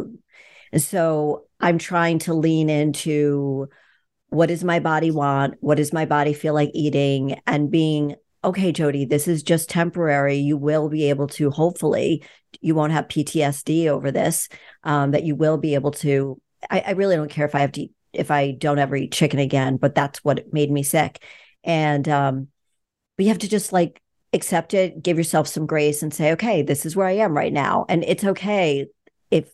and 0.72 0.82
so 0.82 1.44
I'm 1.60 1.78
trying 1.78 2.18
to 2.20 2.34
lean 2.34 2.68
into 2.70 3.68
what 4.36 4.48
does 4.48 4.62
my 4.62 4.78
body 4.78 5.10
want, 5.10 5.54
what 5.60 5.76
does 5.76 5.92
my 5.92 6.04
body 6.04 6.32
feel 6.32 6.54
like 6.54 6.70
eating, 6.74 7.40
and 7.46 7.70
being 7.70 8.16
okay, 8.44 8.70
Jodi. 8.70 9.04
This 9.04 9.26
is 9.26 9.42
just 9.42 9.68
temporary. 9.68 10.36
You 10.36 10.56
will 10.56 10.88
be 10.88 11.08
able 11.08 11.26
to 11.28 11.50
hopefully. 11.50 12.22
You 12.60 12.74
won't 12.74 12.92
have 12.92 13.08
PTSD 13.08 13.88
over 13.88 14.10
this 14.10 14.48
um, 14.84 15.10
that 15.10 15.24
you 15.24 15.34
will 15.34 15.58
be 15.58 15.74
able 15.74 15.90
to. 15.92 16.40
I, 16.70 16.84
I 16.86 16.90
really 16.92 17.16
don't 17.16 17.30
care 17.30 17.44
if 17.44 17.54
I 17.54 17.60
have 17.60 17.72
to 17.72 17.88
if 18.12 18.30
I 18.30 18.52
don't 18.52 18.78
ever 18.78 18.96
eat 18.96 19.12
chicken 19.12 19.38
again, 19.38 19.76
but 19.76 19.94
that's 19.94 20.24
what 20.24 20.52
made 20.52 20.70
me 20.70 20.82
sick. 20.82 21.22
And 21.64 22.08
um, 22.08 22.48
but 23.16 23.24
you 23.24 23.30
have 23.30 23.40
to 23.40 23.48
just 23.48 23.72
like 23.72 24.00
accept 24.32 24.74
it, 24.74 25.02
give 25.02 25.18
yourself 25.18 25.48
some 25.48 25.66
grace, 25.66 26.02
and 26.02 26.14
say, 26.14 26.32
okay, 26.32 26.62
this 26.62 26.86
is 26.86 26.94
where 26.94 27.06
I 27.06 27.16
am 27.16 27.36
right 27.36 27.52
now, 27.52 27.84
and 27.88 28.04
it's 28.04 28.24
okay 28.24 28.86
if 29.30 29.50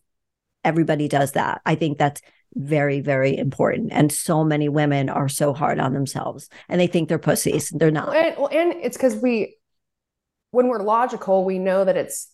everybody 0.65 1.09
does 1.09 1.33
that. 1.33 1.63
I 1.65 1.75
think 1.75 1.99
that's 1.99 2.21
very, 2.55 3.01
very 3.01 3.37
important. 3.37 3.93
And 3.93 4.13
so 4.13 4.45
many 4.45 4.69
women 4.69 5.09
are 5.09 5.29
so 5.29 5.53
hard 5.53 5.79
on 5.79 5.93
themselves, 5.93 6.49
and 6.69 6.81
they 6.81 6.87
think 6.87 7.09
they're 7.09 7.19
pussies. 7.19 7.71
They're 7.71 7.91
not. 7.91 8.15
And, 8.15 8.37
well, 8.37 8.49
and 8.53 8.75
it's 8.83 8.97
because 8.97 9.17
we, 9.17 9.57
when 10.51 10.69
we're 10.69 10.83
logical, 10.83 11.45
we 11.45 11.59
know 11.59 11.85
that 11.85 11.97
it's 11.97 12.29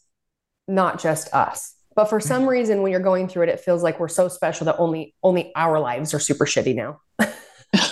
not 0.66 1.00
just 1.00 1.32
us. 1.32 1.74
But 1.94 2.06
for 2.06 2.20
some 2.20 2.42
mm-hmm. 2.42 2.50
reason, 2.50 2.82
when 2.82 2.92
you're 2.92 3.00
going 3.00 3.28
through 3.28 3.44
it, 3.44 3.48
it 3.48 3.60
feels 3.60 3.82
like 3.82 3.98
we're 3.98 4.08
so 4.08 4.28
special 4.28 4.66
that 4.66 4.76
only 4.78 5.14
only 5.24 5.52
our 5.56 5.80
lives 5.80 6.14
are 6.14 6.20
super 6.20 6.44
shitty 6.44 6.76
now. 6.76 7.00
right. 7.18 7.34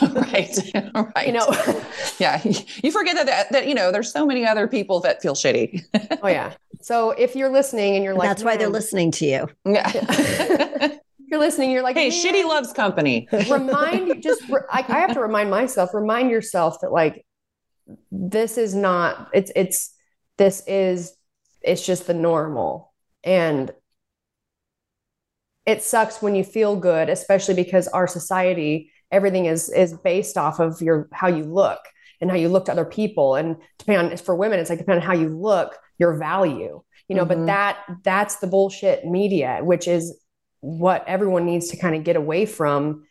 right. 0.75 0.93
right. 0.95 1.27
You 1.27 1.33
know, 1.33 1.47
yeah. 2.19 2.41
You 2.45 2.93
forget 2.93 3.17
that, 3.17 3.27
that, 3.27 3.53
that, 3.53 3.67
you 3.67 3.75
know, 3.75 3.91
there's 3.91 4.13
so 4.13 4.25
many 4.25 4.47
other 4.47 4.69
people 4.69 5.01
that 5.01 5.21
feel 5.23 5.35
shitty. 5.35 5.85
oh, 6.23 6.29
yeah. 6.29 6.53
So 6.81 7.11
if 7.11 7.35
you're 7.35 7.49
listening 7.51 7.97
and 7.97 8.05
you're 8.05 8.15
like, 8.15 8.29
that's 8.29 8.45
why 8.45 8.57
they're 8.57 8.69
hmm. 8.69 8.75
listening 8.75 9.11
to 9.13 9.27
you. 9.27 9.49
Yeah. 9.65 10.99
You're 11.37 11.45
listening. 11.45 11.71
You're 11.71 11.83
like, 11.83 11.97
hey, 11.97 12.09
shitty 12.09 12.47
loves 12.47 12.73
company. 12.73 13.29
remind 13.51 14.23
just 14.23 14.43
I, 14.71 14.83
I 14.89 15.01
have 15.01 15.13
to 15.13 15.21
remind 15.21 15.51
myself 15.51 15.91
remind 15.93 16.31
yourself 16.31 16.79
that 16.81 16.93
like 16.93 17.27
this 18.11 18.57
is 18.57 18.75
not 18.75 19.29
it's 19.35 19.53
it's 19.55 19.95
this 20.39 20.63
is 20.67 21.15
it's 21.61 21.85
just 21.85 22.07
the 22.07 22.15
normal 22.15 22.95
and 23.23 23.71
it 25.67 25.83
sucks 25.83 26.23
when 26.23 26.35
you 26.35 26.43
feel 26.43 26.75
good 26.75 27.11
especially 27.11 27.55
because 27.55 27.87
our 27.89 28.07
society 28.07 28.91
everything 29.11 29.45
is 29.45 29.69
is 29.69 29.93
based 29.99 30.39
off 30.39 30.59
of 30.59 30.81
your 30.81 31.09
how 31.13 31.29
you 31.29 31.45
look 31.45 31.81
and 32.23 32.31
how 32.31 32.37
you 32.37 32.49
look 32.49 32.65
to 32.65 32.73
other 32.73 32.85
people 32.87 33.35
and 33.35 33.57
depending 33.79 34.11
on 34.13 34.17
for 34.17 34.35
women 34.35 34.59
it's 34.59 34.71
like 34.71 34.79
depending 34.79 35.03
on 35.03 35.07
how 35.07 35.21
you 35.21 35.29
look 35.29 35.77
your 35.99 36.17
value 36.17 36.81
you 37.09 37.15
know 37.15 37.25
but 37.27 37.39
Mhm. 37.39 37.47
that 37.47 37.79
that's 38.05 38.37
the 38.37 38.47
bullshit 38.47 39.05
media 39.05 39.61
which 39.63 39.87
is 39.87 40.19
what 40.67 41.05
everyone 41.07 41.47
needs 41.47 41.69
to 41.69 41.77
kind 41.77 41.95
of 41.95 42.03
get 42.03 42.17
away 42.17 42.45
from 42.45 43.05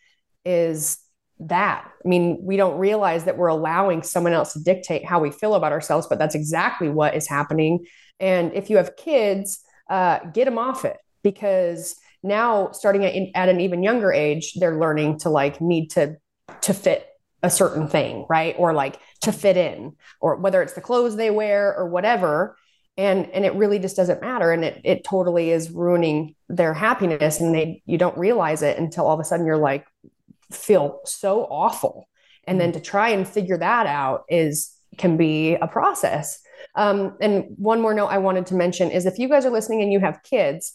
is 0.44 0.98
that. 1.40 1.90
I 2.04 2.08
mean 2.08 2.38
we 2.42 2.58
don't 2.58 2.78
realize 2.78 3.24
that 3.24 3.38
we're 3.38 3.46
allowing 3.48 4.02
someone 4.02 4.34
else 4.34 4.52
to 4.52 4.62
dictate 4.62 5.06
how 5.06 5.20
we 5.20 5.30
feel 5.30 5.54
about 5.54 5.72
ourselves 5.72 6.06
but 6.06 6.18
that's 6.18 6.34
exactly 6.34 6.90
what 6.90 7.14
is 7.14 7.26
happening. 7.26 7.86
And 8.20 8.52
if 8.52 8.68
you 8.68 8.76
have 8.76 8.96
kids 8.96 9.60
uh, 9.88 10.18
get 10.34 10.44
them 10.44 10.58
off 10.58 10.84
it 10.84 10.98
because 11.22 11.96
now 12.22 12.72
starting 12.72 13.04
at, 13.04 13.14
at 13.34 13.48
an 13.48 13.60
even 13.60 13.82
younger 13.82 14.12
age 14.12 14.52
they're 14.54 14.78
learning 14.78 15.18
to 15.20 15.30
like 15.30 15.60
need 15.60 15.88
to 15.92 16.16
to 16.60 16.74
fit 16.74 17.08
a 17.42 17.48
certain 17.50 17.88
thing 17.88 18.26
right? 18.28 18.54
Or 18.58 18.74
like 18.74 19.00
to 19.22 19.32
fit 19.32 19.56
in 19.56 19.96
or 20.20 20.36
whether 20.36 20.60
it's 20.60 20.74
the 20.74 20.82
clothes 20.82 21.16
they 21.16 21.30
wear 21.30 21.74
or 21.74 21.88
whatever 21.88 22.56
and 22.96 23.30
and 23.30 23.44
it 23.44 23.54
really 23.54 23.78
just 23.78 23.96
doesn't 23.96 24.20
matter 24.20 24.52
and 24.52 24.64
it 24.64 24.80
it 24.84 25.04
totally 25.04 25.50
is 25.50 25.70
ruining 25.70 26.34
their 26.48 26.72
happiness 26.72 27.40
and 27.40 27.54
they 27.54 27.82
you 27.86 27.98
don't 27.98 28.16
realize 28.16 28.62
it 28.62 28.78
until 28.78 29.06
all 29.06 29.14
of 29.14 29.20
a 29.20 29.24
sudden 29.24 29.46
you're 29.46 29.56
like 29.56 29.86
feel 30.50 31.00
so 31.04 31.42
awful 31.44 32.08
and 32.46 32.60
then 32.60 32.72
to 32.72 32.80
try 32.80 33.08
and 33.10 33.28
figure 33.28 33.58
that 33.58 33.86
out 33.86 34.24
is 34.28 34.72
can 34.96 35.16
be 35.16 35.54
a 35.54 35.66
process 35.66 36.40
um, 36.74 37.16
and 37.20 37.44
one 37.56 37.80
more 37.80 37.92
note 37.92 38.06
i 38.06 38.18
wanted 38.18 38.46
to 38.46 38.54
mention 38.54 38.90
is 38.90 39.06
if 39.06 39.18
you 39.18 39.28
guys 39.28 39.44
are 39.44 39.50
listening 39.50 39.82
and 39.82 39.92
you 39.92 40.00
have 40.00 40.22
kids 40.22 40.74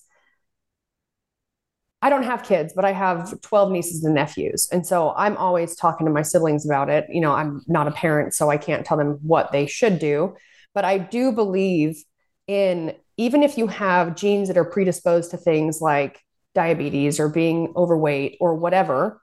I 2.03 2.09
don't 2.09 2.23
have 2.23 2.41
kids, 2.41 2.73
but 2.75 2.83
I 2.83 2.93
have 2.93 3.39
12 3.41 3.71
nieces 3.71 4.03
and 4.03 4.15
nephews. 4.15 4.67
And 4.71 4.87
so 4.87 5.13
I'm 5.15 5.37
always 5.37 5.75
talking 5.75 6.07
to 6.07 6.11
my 6.11 6.23
siblings 6.23 6.65
about 6.65 6.89
it. 6.89 7.05
You 7.09 7.21
know, 7.21 7.31
I'm 7.31 7.61
not 7.67 7.87
a 7.87 7.91
parent, 7.91 8.33
so 8.33 8.49
I 8.49 8.57
can't 8.57 8.83
tell 8.83 8.97
them 8.97 9.19
what 9.21 9.51
they 9.51 9.67
should 9.67 9.99
do. 9.99 10.35
But 10.73 10.83
I 10.83 10.97
do 10.97 11.31
believe 11.31 12.03
in 12.47 12.95
even 13.17 13.43
if 13.43 13.57
you 13.57 13.67
have 13.67 14.15
genes 14.15 14.47
that 14.47 14.57
are 14.57 14.65
predisposed 14.65 15.31
to 15.31 15.37
things 15.37 15.81
like 15.81 16.19
diabetes 16.55 17.19
or 17.19 17.29
being 17.29 17.73
overweight 17.75 18.37
or 18.39 18.55
whatever, 18.55 19.21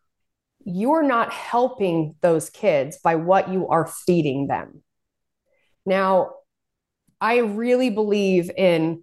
you're 0.64 1.03
not 1.03 1.33
helping 1.33 2.14
those 2.21 2.51
kids 2.51 2.99
by 3.03 3.16
what 3.16 3.49
you 3.49 3.69
are 3.69 3.87
feeding 3.87 4.47
them. 4.47 4.83
Now, 5.85 6.33
I 7.21 7.39
really 7.39 7.91
believe 7.91 8.51
in, 8.57 9.03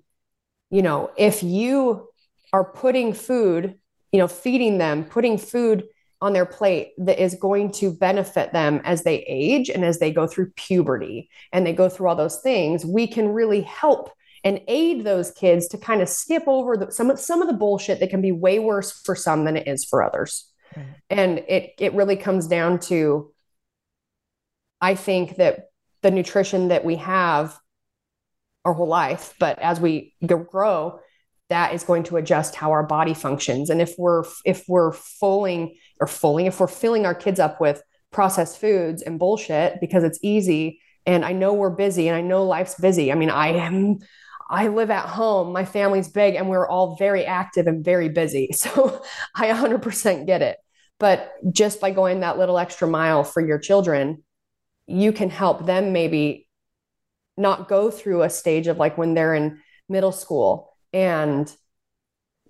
you 0.70 0.82
know, 0.82 1.12
if 1.18 1.44
you 1.44 2.08
are 2.54 2.64
putting 2.64 3.14
food, 3.14 3.76
you 4.12 4.20
know, 4.20 4.28
feeding 4.28 4.78
them, 4.78 5.04
putting 5.04 5.38
food 5.38 5.86
on 6.26 6.34
their 6.34 6.46
plate 6.46 6.94
that 6.98 7.22
is 7.22 7.36
going 7.36 7.72
to 7.72 7.94
benefit 7.94 8.52
them 8.52 8.82
as 8.84 9.04
they 9.04 9.18
age 9.28 9.70
and 9.70 9.86
as 9.86 10.00
they 10.00 10.12
go 10.12 10.26
through 10.26 10.50
puberty 10.56 11.30
and 11.54 11.68
they 11.68 11.72
go 11.72 11.88
through 11.88 12.08
all 12.08 12.16
those 12.16 12.42
things, 12.42 12.84
we 12.84 13.06
can 13.06 13.28
really 13.28 13.62
help 13.62 14.10
and 14.44 14.60
aid 14.68 15.04
those 15.04 15.30
kids 15.30 15.68
to 15.68 15.78
kind 15.78 16.02
of 16.02 16.10
skip 16.10 16.42
over 16.48 16.78
the, 16.78 16.92
some 16.92 17.12
of 17.12 17.20
some 17.20 17.44
of 17.44 17.48
the 17.48 17.54
bullshit 17.54 18.00
that 18.00 18.10
can 18.10 18.22
be 18.22 18.32
way 18.32 18.58
worse 18.58 18.92
for 18.92 19.16
some 19.16 19.46
than 19.46 19.56
it 19.56 19.68
is 19.68 19.86
for 19.86 20.02
others. 20.02 20.50
Mm-hmm. 20.76 20.92
And 21.12 21.40
it 21.48 21.74
it 21.78 21.94
really 21.94 22.16
comes 22.16 22.48
down 22.48 22.80
to 22.92 23.32
I 24.82 24.96
think 24.96 25.36
that 25.36 25.70
the 26.02 26.10
nutrition 26.10 26.70
that 26.70 26.84
we 26.84 26.96
have 26.96 27.56
our 28.64 28.74
whole 28.74 28.88
life, 28.88 29.36
but 29.40 29.60
as 29.60 29.80
we 29.80 30.16
grow, 30.26 31.00
that 31.50 31.74
is 31.74 31.84
going 31.84 32.04
to 32.04 32.18
adjust 32.18 32.56
how 32.56 32.72
our 32.72 32.84
body 32.84 33.14
functions. 33.14 33.70
And 33.70 33.82
if 33.82 33.94
we're 33.98 34.24
if 34.46 34.66
we're 34.68 34.92
fulling 34.92 35.76
or 36.00 36.08
fulling, 36.08 36.46
if 36.48 36.60
we're 36.60 36.68
filling 36.68 37.06
our 37.06 37.16
kids 37.16 37.40
up 37.40 37.62
with 37.62 37.82
processed 38.12 38.60
foods 38.60 39.02
and 39.02 39.20
bullshit 39.20 39.80
because 39.80 40.04
it's 40.04 40.20
easy, 40.22 40.80
and 41.06 41.24
I 41.24 41.34
know 41.34 41.54
we're 41.54 41.70
busy 41.70 42.08
and 42.08 42.18
I 42.18 42.22
know 42.22 42.46
life's 42.46 42.76
busy. 42.76 43.12
I 43.12 43.16
mean, 43.16 43.30
I 43.30 43.50
am 43.50 44.00
I 44.50 44.68
live 44.68 44.92
at 44.92 45.08
home, 45.08 45.54
my 45.54 45.66
family's 45.66 46.08
big, 46.08 46.36
and 46.36 46.50
we're 46.50 46.68
all 46.68 46.96
very 46.98 47.26
active 47.26 47.68
and 47.68 47.84
very 47.84 48.10
busy. 48.10 48.52
So 48.56 49.04
I 49.36 49.48
100% 49.48 50.26
get 50.26 50.42
it. 50.42 50.58
But 51.00 51.32
just 51.52 51.82
by 51.82 51.92
going 51.92 52.22
that 52.22 52.38
little 52.38 52.58
extra 52.58 52.88
mile 52.88 53.24
for 53.24 53.46
your 53.46 53.60
children, 53.60 54.24
you 54.88 55.12
can 55.12 55.30
help 55.30 55.66
them 55.66 55.94
maybe 55.94 56.48
not 57.38 57.68
go 57.68 57.92
through 57.92 58.22
a 58.22 58.30
stage 58.30 58.68
of 58.68 58.78
like 58.78 58.98
when 58.98 59.14
they're 59.14 59.36
in 59.36 59.60
middle 59.90 60.12
school 60.12 60.75
and 60.96 61.54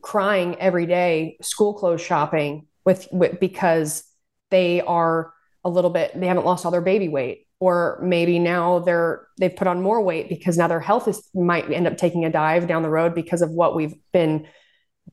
crying 0.02 0.56
every 0.60 0.86
day 0.86 1.36
school 1.42 1.74
clothes 1.74 2.00
shopping 2.00 2.68
with, 2.86 3.08
with 3.12 3.40
because 3.40 4.04
they 4.52 4.80
are 4.82 5.34
a 5.64 5.70
little 5.70 5.90
bit 5.90 6.12
they 6.20 6.28
haven't 6.28 6.46
lost 6.46 6.64
all 6.64 6.72
their 6.72 6.80
baby 6.80 7.10
weight 7.10 7.48
or 7.60 8.00
maybe 8.04 8.38
now 8.38 8.78
they're 8.80 9.28
they've 9.40 9.56
put 9.56 9.66
on 9.66 9.82
more 9.82 10.00
weight 10.04 10.30
because 10.30 10.60
now 10.60 10.68
their 10.68 10.80
health 10.80 11.08
is 11.08 11.28
might 11.34 11.72
end 11.72 11.88
up 11.88 11.98
taking 11.98 12.24
a 12.24 12.30
dive 12.30 12.68
down 12.68 12.84
the 12.84 12.90
road 12.90 13.16
because 13.16 13.42
of 13.42 13.50
what 13.50 13.76
we've 13.76 13.96
been 14.14 14.46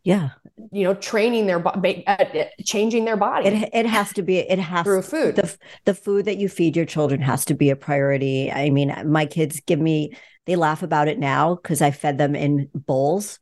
Yeah. 0.04 0.30
you 0.70 0.84
know 0.84 0.92
training 0.94 1.46
their 1.46 1.58
body 1.58 2.04
uh, 2.06 2.24
changing 2.62 3.06
their 3.06 3.16
body 3.16 3.48
It 3.48 3.70
it 3.72 3.86
has 3.86 4.12
to 4.14 4.22
be 4.22 4.38
it 4.38 4.58
has 4.58 4.84
through 4.84 5.02
food 5.02 5.36
the 5.36 5.56
the 5.86 5.94
food 5.94 6.26
that 6.26 6.36
you 6.36 6.50
feed 6.50 6.76
your 6.76 6.84
children 6.84 7.22
has 7.22 7.46
to 7.46 7.54
be 7.54 7.70
a 7.70 7.76
priority. 7.76 8.52
I 8.52 8.68
mean, 8.68 8.92
my 9.06 9.24
kids 9.24 9.60
give 9.66 9.80
me 9.80 10.14
they 10.46 10.56
laugh 10.56 10.82
about 10.82 11.08
it 11.08 11.18
now 11.18 11.54
because 11.56 11.82
I 11.82 11.90
fed 11.90 12.18
them 12.18 12.34
in 12.34 12.68
bowls. 12.74 13.38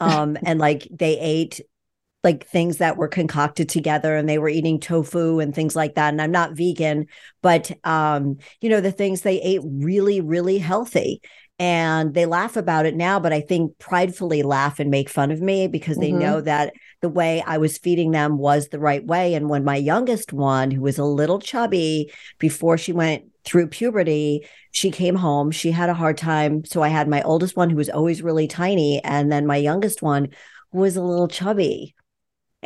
Um 0.00 0.36
and 0.44 0.58
like 0.58 0.88
they 0.90 1.18
ate 1.18 1.60
like 2.24 2.46
things 2.48 2.78
that 2.78 2.96
were 2.96 3.08
concocted 3.08 3.68
together 3.68 4.16
and 4.16 4.28
they 4.28 4.38
were 4.38 4.48
eating 4.48 4.80
tofu 4.80 5.38
and 5.38 5.54
things 5.54 5.76
like 5.76 5.94
that 5.94 6.08
and 6.12 6.20
I'm 6.20 6.32
not 6.32 6.52
vegan 6.54 7.06
but 7.42 7.70
um 7.84 8.38
you 8.60 8.68
know 8.68 8.80
the 8.80 8.92
things 8.92 9.20
they 9.22 9.40
ate 9.40 9.60
really 9.64 10.20
really 10.20 10.58
healthy 10.58 11.20
and 11.58 12.14
they 12.14 12.26
laugh 12.26 12.56
about 12.56 12.84
it 12.86 12.96
now 12.96 13.20
but 13.20 13.32
I 13.32 13.40
think 13.40 13.78
pridefully 13.78 14.42
laugh 14.42 14.80
and 14.80 14.90
make 14.90 15.08
fun 15.08 15.30
of 15.30 15.40
me 15.40 15.68
because 15.68 15.98
they 15.98 16.12
Mhm. 16.12 16.18
know 16.18 16.40
that 16.40 16.74
the 17.00 17.08
way 17.08 17.42
I 17.46 17.58
was 17.58 17.78
feeding 17.78 18.10
them 18.10 18.38
was 18.38 18.68
the 18.68 18.80
right 18.80 19.04
way 19.06 19.34
and 19.34 19.48
when 19.48 19.64
my 19.64 19.76
youngest 19.76 20.32
one 20.32 20.70
who 20.72 20.82
was 20.82 20.98
a 20.98 21.04
little 21.04 21.38
chubby 21.38 22.10
before 22.38 22.76
she 22.76 22.92
went 22.92 23.24
through 23.46 23.68
puberty 23.68 24.46
she 24.72 24.90
came 24.90 25.14
home 25.14 25.50
she 25.50 25.70
had 25.70 25.88
a 25.88 25.94
hard 25.94 26.18
time 26.18 26.64
so 26.64 26.82
I 26.82 26.88
had 26.88 27.08
my 27.08 27.22
oldest 27.22 27.56
one 27.56 27.70
who 27.70 27.76
was 27.76 27.88
always 27.88 28.22
really 28.22 28.48
tiny 28.48 29.02
and 29.02 29.30
then 29.30 29.46
my 29.46 29.56
youngest 29.56 30.02
one 30.02 30.28
who 30.72 30.80
was 30.80 30.96
a 30.96 31.02
little 31.02 31.28
chubby 31.28 31.94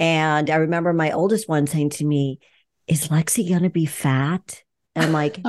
and 0.01 0.49
I 0.49 0.57
remember 0.57 0.95
my 0.95 1.13
oldest 1.13 1.47
one 1.47 1.67
saying 1.67 1.91
to 1.91 2.05
me, 2.07 2.39
Is 2.87 3.09
Lexi 3.09 3.49
going 3.49 3.63
to 3.65 3.71
be 3.71 3.85
fat? 3.85 4.63
And 4.95 5.05
I'm 5.05 5.13
like, 5.13 5.37
you 5.37 5.43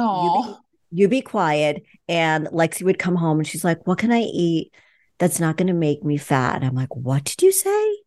be, 0.93 1.01
you 1.03 1.07
be 1.07 1.21
quiet. 1.21 1.83
And 2.09 2.47
Lexi 2.47 2.83
would 2.83 2.99
come 2.99 3.15
home 3.15 3.39
and 3.39 3.47
she's 3.47 3.63
like, 3.63 3.87
What 3.87 3.99
can 3.99 4.11
I 4.11 4.21
eat 4.21 4.73
that's 5.19 5.39
not 5.39 5.55
going 5.55 5.67
to 5.67 5.73
make 5.73 6.03
me 6.03 6.17
fat? 6.17 6.55
And 6.55 6.65
I'm 6.65 6.75
like, 6.75 6.93
What 6.95 7.23
did 7.23 7.41
you 7.41 7.53
say? 7.53 7.97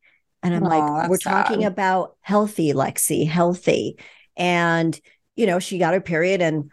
And 0.42 0.54
I'm 0.54 0.62
like, 0.64 1.08
We're 1.08 1.16
talking 1.16 1.64
about 1.64 2.16
healthy, 2.20 2.74
Lexi, 2.74 3.26
healthy. 3.26 3.98
And, 4.36 5.00
you 5.36 5.46
know, 5.46 5.58
she 5.58 5.78
got 5.78 5.94
her 5.94 6.00
period 6.02 6.42
and 6.42 6.70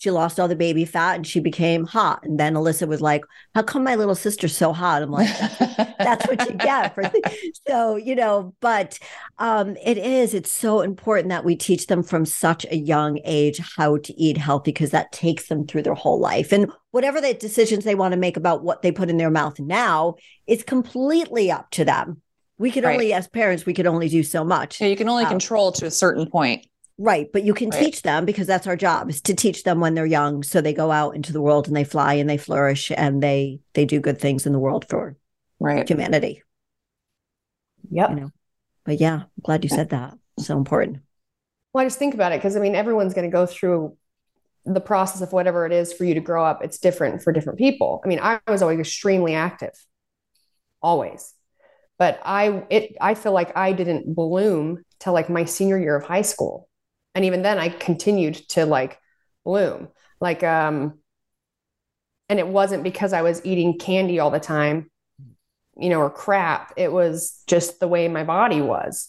she 0.00 0.10
lost 0.10 0.38
all 0.38 0.48
the 0.48 0.56
baby 0.56 0.84
fat 0.84 1.16
and 1.16 1.26
she 1.26 1.40
became 1.40 1.84
hot. 1.84 2.24
And 2.24 2.38
then 2.38 2.54
Alyssa 2.54 2.86
was 2.86 3.00
like, 3.00 3.22
How 3.54 3.62
come 3.62 3.84
my 3.84 3.94
little 3.94 4.14
sister's 4.14 4.56
so 4.56 4.72
hot? 4.72 5.02
I'm 5.02 5.10
like, 5.10 5.28
that's 5.98 6.26
what 6.26 6.48
you 6.48 6.56
get 6.56 6.94
for 6.94 7.02
so 7.68 7.96
you 7.96 8.14
know 8.14 8.54
but 8.60 8.98
um 9.38 9.76
it 9.84 9.98
is 9.98 10.34
it's 10.34 10.52
so 10.52 10.80
important 10.80 11.28
that 11.28 11.44
we 11.44 11.56
teach 11.56 11.86
them 11.86 12.02
from 12.02 12.24
such 12.24 12.64
a 12.70 12.76
young 12.76 13.18
age 13.24 13.60
how 13.76 13.96
to 13.98 14.14
eat 14.14 14.36
healthy 14.36 14.70
because 14.70 14.90
that 14.90 15.10
takes 15.12 15.48
them 15.48 15.66
through 15.66 15.82
their 15.82 15.94
whole 15.94 16.20
life 16.20 16.52
and 16.52 16.70
whatever 16.92 17.20
the 17.20 17.34
decisions 17.34 17.84
they 17.84 17.94
want 17.94 18.12
to 18.12 18.18
make 18.18 18.36
about 18.36 18.62
what 18.62 18.82
they 18.82 18.92
put 18.92 19.10
in 19.10 19.16
their 19.16 19.30
mouth 19.30 19.58
now 19.58 20.14
is 20.46 20.62
completely 20.62 21.50
up 21.50 21.70
to 21.70 21.84
them 21.84 22.20
we 22.58 22.70
can 22.70 22.84
Right. 22.84 22.94
only 22.94 23.12
as 23.12 23.28
parents 23.28 23.66
we 23.66 23.74
can 23.74 23.86
only 23.86 24.08
do 24.08 24.22
so 24.22 24.44
much 24.44 24.80
Yeah, 24.80 24.88
you 24.88 24.96
can 24.96 25.08
only 25.08 25.24
Um, 25.24 25.30
control 25.30 25.72
to 25.72 25.86
a 25.86 25.90
certain 25.90 26.30
point. 26.30 26.66
Right. 27.00 27.30
But 27.32 27.44
you 27.44 27.54
can 27.54 27.70
Right. 27.70 27.84
teach 27.84 28.02
them 28.02 28.24
because 28.24 28.46
that's 28.48 28.66
our 28.66 28.76
job 28.76 29.08
is 29.08 29.20
to 29.22 29.34
teach 29.34 29.62
them 29.62 29.80
when 29.80 29.94
they're 29.94 30.04
young. 30.06 30.42
So 30.42 30.60
they 30.60 30.74
go 30.74 30.90
out 30.90 31.14
into 31.14 31.32
the 31.32 31.40
world 31.40 31.68
and 31.68 31.76
they 31.76 31.84
fly 31.84 32.14
and 32.14 32.28
they 32.28 32.36
flourish 32.36 32.90
and 32.96 33.22
they 33.22 33.60
they 33.74 33.84
do 33.84 34.00
good 34.00 34.20
things 34.20 34.46
in 34.46 34.52
the 34.52 34.58
world 34.58 34.86
for 34.88 35.16
Right. 35.60 35.88
humanity. 35.88 36.42
yep 37.90 38.10
You 38.10 38.16
know. 38.16 38.30
But 38.84 39.00
yeah, 39.00 39.14
I'm 39.22 39.42
glad 39.42 39.64
you 39.64 39.70
said 39.70 39.90
that. 39.90 40.18
So 40.38 40.56
important. 40.56 40.98
Well, 41.72 41.82
I 41.82 41.86
just 41.86 41.98
think 41.98 42.14
about 42.14 42.32
it 42.32 42.38
because 42.38 42.56
I 42.56 42.60
mean, 42.60 42.74
everyone's 42.74 43.14
going 43.14 43.30
to 43.30 43.34
go 43.34 43.46
through 43.46 43.96
the 44.66 44.80
process 44.80 45.22
of 45.22 45.32
whatever 45.32 45.66
it 45.66 45.72
is 45.72 45.92
for 45.92 46.04
you 46.04 46.14
to 46.14 46.20
grow 46.20 46.44
up. 46.44 46.64
It's 46.64 46.78
different 46.78 47.22
for 47.22 47.32
different 47.32 47.58
people. 47.58 48.02
I 48.04 48.08
mean, 48.08 48.20
I 48.20 48.40
was 48.48 48.62
always 48.62 48.80
extremely 48.80 49.34
active, 49.34 49.72
always, 50.82 51.34
but 51.98 52.20
I 52.24 52.64
it 52.70 52.96
I 53.00 53.14
feel 53.14 53.32
like 53.32 53.56
I 53.56 53.72
didn't 53.72 54.14
bloom 54.14 54.84
till 55.00 55.14
like 55.14 55.30
my 55.30 55.44
senior 55.46 55.78
year 55.78 55.96
of 55.96 56.04
high 56.04 56.22
school, 56.22 56.67
and 57.14 57.24
even 57.24 57.42
then 57.42 57.58
I 57.58 57.68
continued 57.68 58.34
to 58.50 58.66
like 58.66 58.98
bloom. 59.44 59.88
Like 60.20 60.42
um, 60.42 60.98
and 62.28 62.38
it 62.38 62.46
wasn't 62.46 62.82
because 62.82 63.12
I 63.12 63.22
was 63.22 63.44
eating 63.44 63.78
candy 63.78 64.18
all 64.18 64.30
the 64.30 64.40
time, 64.40 64.90
you 65.76 65.88
know, 65.88 66.00
or 66.00 66.10
crap. 66.10 66.72
It 66.76 66.92
was 66.92 67.42
just 67.46 67.80
the 67.80 67.88
way 67.88 68.08
my 68.08 68.24
body 68.24 68.60
was. 68.60 69.08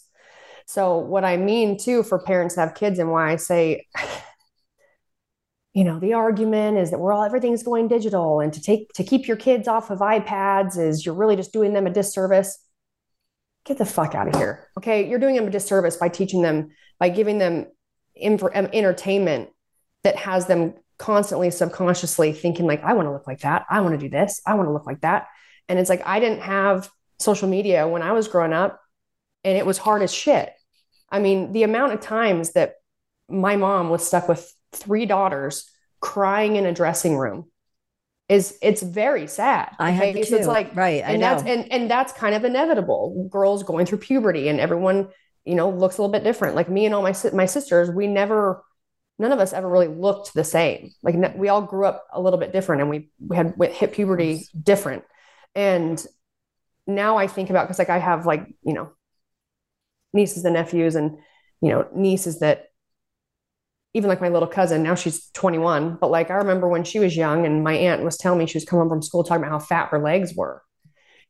So, 0.66 0.98
what 0.98 1.26
I 1.26 1.38
mean 1.38 1.78
too 1.78 2.04
for 2.04 2.20
parents 2.20 2.56
that 2.56 2.68
have 2.68 2.76
kids, 2.76 3.00
and 3.00 3.12
why 3.12 3.32
I 3.32 3.36
say, 3.36 3.88
you 5.74 5.84
know, 5.84 6.00
the 6.00 6.14
argument 6.14 6.78
is 6.78 6.92
that 6.92 7.00
we're 7.00 7.12
all 7.12 7.24
everything's 7.24 7.64
going 7.64 7.88
digital, 7.88 8.40
and 8.40 8.54
to 8.54 8.62
take 8.62 8.94
to 8.94 9.04
keep 9.04 9.28
your 9.28 9.38
kids 9.38 9.68
off 9.68 9.90
of 9.90 10.00
iPads 10.00 10.78
is 10.78 11.06
you're 11.06 11.16
really 11.16 11.36
just 11.36 11.54
doing 11.54 11.74
them 11.74 11.88
a 11.88 11.94
disservice. 11.94 12.58
Get 13.66 13.78
the 13.78 13.86
fuck 13.86 14.16
out 14.16 14.30
of 14.30 14.36
here. 14.36 14.70
Okay, 14.78 15.10
you're 15.10 15.20
doing 15.20 15.36
them 15.36 15.48
a 15.48 15.52
disservice 15.52 15.98
by 15.98 16.08
teaching 16.08 16.42
them 16.42 16.70
by 17.00 17.10
giving 17.10 17.38
them 17.38 17.66
inf- 18.20 18.44
um, 18.44 18.70
entertainment 18.74 19.50
that 20.04 20.16
has 20.16 20.48
them 20.48 20.74
constantly 20.98 21.50
subconsciously 21.50 22.34
thinking 22.34 22.68
like 22.68 22.84
i 22.84 22.94
want 22.94 23.08
to 23.08 23.12
look 23.12 23.26
like 23.26 23.40
that. 23.40 23.66
I 23.70 23.82
want 23.82 23.94
to 23.94 24.06
do 24.06 24.10
this. 24.10 24.42
I 24.46 24.56
want 24.56 24.68
to 24.68 24.74
look 24.74 24.86
like 24.86 25.02
that. 25.02 25.28
And 25.68 25.80
it's 25.80 25.90
like 25.90 26.06
i 26.06 26.20
didn't 26.20 26.42
have 26.42 26.90
social 27.20 27.48
media 27.48 27.88
when 27.88 28.02
i 28.02 28.12
was 28.12 28.28
growing 28.28 28.54
up 28.54 28.80
and 29.44 29.58
it 29.58 29.66
was 29.66 29.78
hard 29.78 30.02
as 30.02 30.14
shit. 30.14 30.52
I 31.10 31.20
mean 31.20 31.52
the 31.54 31.64
amount 31.64 31.94
of 31.94 32.02
times 32.02 32.52
that 32.54 32.76
my 33.30 33.56
mom 33.56 33.90
was 33.90 34.06
stuck 34.06 34.28
with 34.28 34.54
three 34.74 35.06
daughters 35.06 35.70
crying 36.02 36.56
in 36.56 36.66
a 36.66 36.74
dressing 36.74 37.18
room 37.18 37.50
is 38.30 38.58
it's 38.62 38.84
very 38.84 39.26
sad. 39.26 39.76
I 39.80 39.90
had 39.90 40.10
okay? 40.10 40.20
it's 40.22 40.48
like 40.48 40.76
Right, 40.76 41.04
and 41.04 41.22
that's 41.22 41.44
and 41.44 41.72
and 41.72 41.90
that's 41.90 42.14
kind 42.14 42.36
of 42.36 42.46
inevitable. 42.46 43.28
Girls 43.30 43.64
going 43.64 43.88
through 43.88 43.98
puberty 43.98 44.48
and 44.48 44.60
everyone 44.60 45.10
you 45.46 45.56
know 45.56 45.70
looks 45.70 45.98
a 45.98 46.02
little 46.02 46.12
bit 46.12 46.24
different 46.24 46.56
like 46.56 46.70
me 46.70 46.86
and 46.86 46.94
all 46.94 47.02
my 47.02 47.16
my 47.34 47.46
sisters 47.46 47.90
we 47.90 48.08
never 48.08 48.64
none 49.20 49.34
of 49.34 49.40
us 49.40 49.52
ever 49.54 49.70
really 49.70 49.88
looked 49.88 50.34
the 50.34 50.46
same. 50.46 50.92
Like 51.04 51.36
we 51.36 51.50
all 51.50 51.62
grew 51.62 51.86
up 51.86 52.08
a 52.12 52.22
little 52.22 52.40
bit 52.40 52.54
different 52.54 52.82
and 52.82 52.90
we, 52.90 53.10
we 53.20 53.36
had 53.36 53.54
we 53.58 53.68
hit 53.68 53.92
puberty 53.92 54.46
different. 54.60 55.04
And 55.54 56.04
now 56.88 57.18
I 57.18 57.28
think 57.28 57.50
about, 57.50 57.68
cause 57.68 57.78
like 57.78 57.90
I 57.90 58.00
have 58.00 58.26
like, 58.26 58.48
you 58.64 58.74
know, 58.74 58.94
nieces 60.14 60.46
and 60.46 60.54
nephews 60.54 60.96
and, 60.96 61.18
you 61.62 61.70
know, 61.70 61.88
nieces 61.94 62.40
that 62.40 62.68
even 63.94 64.08
like 64.08 64.22
my 64.22 64.30
little 64.30 64.48
cousin, 64.48 64.84
now 64.84 64.96
she's 64.96 65.30
21, 65.32 65.98
but 66.00 66.12
like 66.12 66.32
I 66.32 66.36
remember 66.36 66.70
when 66.70 66.86
she 66.86 67.00
was 67.00 67.18
young 67.18 67.46
and 67.46 67.64
my 67.64 67.74
aunt 67.74 68.04
was 68.04 68.18
telling 68.18 68.40
me 68.40 68.46
she 68.46 68.58
was 68.58 68.66
coming 68.66 68.88
from 68.88 69.02
school 69.02 69.24
talking 69.24 69.44
about 69.44 69.52
how 69.52 69.60
fat 69.60 69.90
her 69.90 70.00
legs 70.00 70.34
were. 70.34 70.64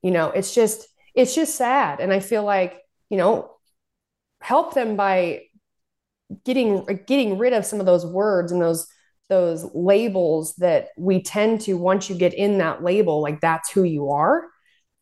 You 0.04 0.12
know, 0.12 0.30
it's 0.30 0.54
just, 0.54 0.88
it's 1.16 1.34
just 1.34 1.56
sad. 1.56 2.00
And 2.00 2.14
I 2.14 2.20
feel 2.20 2.44
like, 2.44 2.80
you 3.10 3.18
know, 3.18 3.56
help 4.42 4.74
them 4.74 4.96
by 4.96 5.44
getting 6.46 6.86
getting 7.08 7.38
rid 7.38 7.54
of 7.54 7.66
some 7.66 7.80
of 7.80 7.86
those 7.86 8.06
words 8.06 8.52
and 8.52 8.62
those 8.62 8.88
those 9.30 9.70
labels 9.76 10.56
that 10.56 10.90
we 10.98 11.22
tend 11.22 11.62
to 11.62 11.76
once 11.76 12.10
you 12.10 12.16
get 12.16 12.34
in 12.34 12.60
that 12.60 12.84
label 12.84 13.22
like 13.22 13.42
that's 13.42 13.72
who 13.72 13.84
you 13.84 14.10
are 14.10 14.46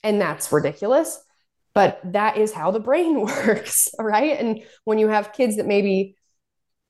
and 0.04 0.20
that's 0.22 0.52
ridiculous 0.52 1.20
but 1.74 2.00
that 2.04 2.38
is 2.38 2.52
how 2.52 2.72
the 2.72 2.80
brain 2.80 3.22
works 3.26 3.88
right? 4.00 4.40
And 4.40 4.64
when 4.86 4.98
you 4.98 5.10
have 5.10 5.34
kids 5.34 5.58
that 5.58 5.68
maybe 5.68 6.16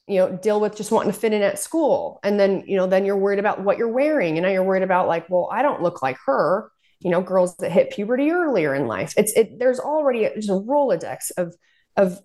you 0.08 0.20
know 0.20 0.38
deal 0.38 0.62
with 0.62 0.78
just 0.78 0.92
wanting 0.92 1.12
to 1.12 1.20
fit 1.20 1.34
in 1.34 1.42
at 1.42 1.60
school 1.60 2.20
and 2.24 2.40
then 2.40 2.64
you 2.66 2.78
know 2.78 2.88
then 2.88 3.06
you're 3.06 3.18
worried 3.18 3.40
about 3.40 3.64
what 3.64 3.78
you're 3.78 3.92
wearing 3.92 4.38
and 4.38 4.46
now 4.46 4.52
you're 4.52 4.64
worried 4.64 4.84
about 4.84 5.08
like 5.08 5.30
well 5.30 5.50
i 5.52 5.62
don't 5.62 5.82
look 5.82 6.02
like 6.02 6.18
her 6.26 6.72
you 7.00 7.12
know 7.12 7.22
girls 7.22 7.56
that 7.58 7.72
hit 7.72 7.92
puberty 7.92 8.32
earlier 8.32 8.74
in 8.74 8.88
life. 8.88 9.14
It's 9.18 9.34
it 9.34 9.60
there's 9.60 9.80
already 9.80 10.28
just 10.36 10.50
a 10.50 10.54
rolodex 10.54 11.32
of 11.38 11.56
of 11.96 12.20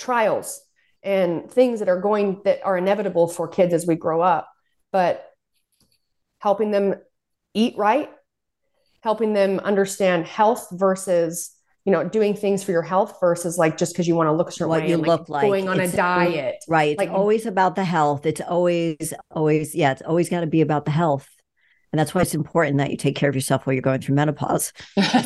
trials 0.00 0.60
and 1.02 1.50
things 1.50 1.78
that 1.78 1.88
are 1.88 2.00
going 2.00 2.40
that 2.44 2.60
are 2.64 2.76
inevitable 2.76 3.28
for 3.28 3.46
kids 3.46 3.72
as 3.72 3.86
we 3.86 3.94
grow 3.94 4.20
up 4.20 4.50
but 4.92 5.30
helping 6.40 6.70
them 6.72 6.94
eat 7.54 7.76
right 7.78 8.10
helping 9.02 9.32
them 9.32 9.58
understand 9.60 10.26
health 10.26 10.66
versus 10.72 11.52
you 11.84 11.92
know 11.92 12.04
doing 12.06 12.34
things 12.34 12.62
for 12.62 12.72
your 12.72 12.82
health 12.82 13.18
versus 13.20 13.56
like 13.56 13.76
just 13.78 13.92
because 13.92 14.06
you 14.08 14.14
want 14.14 14.26
to 14.26 14.32
look 14.32 14.48
a 14.48 14.52
certain 14.52 14.68
what 14.68 14.82
way 14.82 14.88
you 14.88 14.94
and, 14.94 15.06
look 15.06 15.28
like. 15.28 15.42
going 15.42 15.68
on 15.68 15.80
a 15.80 15.88
diet. 15.88 16.56
Right. 16.68 16.90
It's 16.90 16.98
Like- 16.98 17.10
always 17.10 17.46
about 17.46 17.74
the 17.74 17.84
health. 17.84 18.26
It's 18.26 18.40
always 18.42 19.14
always 19.30 19.74
yeah 19.74 19.92
it's 19.92 20.02
always 20.02 20.28
got 20.28 20.40
to 20.40 20.46
be 20.46 20.60
about 20.60 20.84
the 20.84 20.90
health 20.90 21.26
and 21.92 21.98
that's 21.98 22.14
why 22.14 22.20
it's 22.20 22.34
important 22.34 22.78
that 22.78 22.90
you 22.90 22.96
take 22.96 23.16
care 23.16 23.28
of 23.28 23.34
yourself 23.34 23.66
while 23.66 23.74
you're 23.74 23.82
going 23.82 24.00
through 24.00 24.14
menopause 24.14 24.72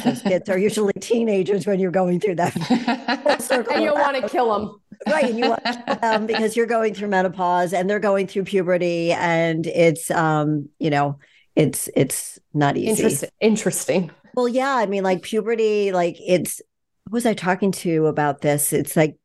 those 0.05 0.23
kids 0.27 0.49
are 0.49 0.59
usually 0.59 0.93
teenagers 1.01 1.67
when 1.67 1.79
you're 1.79 1.91
going 1.91 2.21
through 2.21 2.35
that 2.35 2.53
full 2.53 3.39
circle 3.39 3.75
and 3.75 3.85
you 3.85 3.93
want 3.93 4.17
to 4.17 4.29
kill 4.29 4.53
them 4.53 4.81
right 5.09 5.25
and 5.25 5.39
you 5.39 5.49
want 5.49 5.65
to 5.65 5.73
kill 5.87 5.97
them 5.97 6.27
because 6.27 6.57
you're 6.57 6.67
going 6.67 6.95
through 6.95 7.09
menopause 7.09 7.73
and 7.73 7.89
they're 7.89 7.99
going 7.99 8.27
through 8.27 8.45
puberty 8.45 9.13
and 9.13 9.67
it's 9.67 10.11
um 10.11 10.69
you 10.79 10.91
know 10.91 11.19
it's 11.55 11.89
it's 11.95 12.39
not 12.53 12.77
easy 12.77 13.03
interesting 13.03 13.31
interesting 13.41 14.11
well, 14.35 14.49
yeah, 14.49 14.75
I 14.75 14.87
mean, 14.87 15.05
like 15.05 15.23
puberty, 15.23 15.93
like 15.93 16.17
it's 16.21 16.61
who 17.07 17.13
was 17.13 17.27
I 17.27 17.35
talking 17.35 17.71
to 17.73 18.07
about 18.07 18.41
this? 18.41 18.73
It's 18.73 18.97
like 18.97 19.17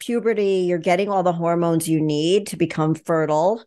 puberty, 0.00 0.64
you're 0.66 0.78
getting 0.78 1.10
all 1.10 1.22
the 1.22 1.32
hormones 1.32 1.88
you 1.88 2.00
need 2.00 2.48
to 2.48 2.56
become 2.56 2.94
fertile 2.94 3.62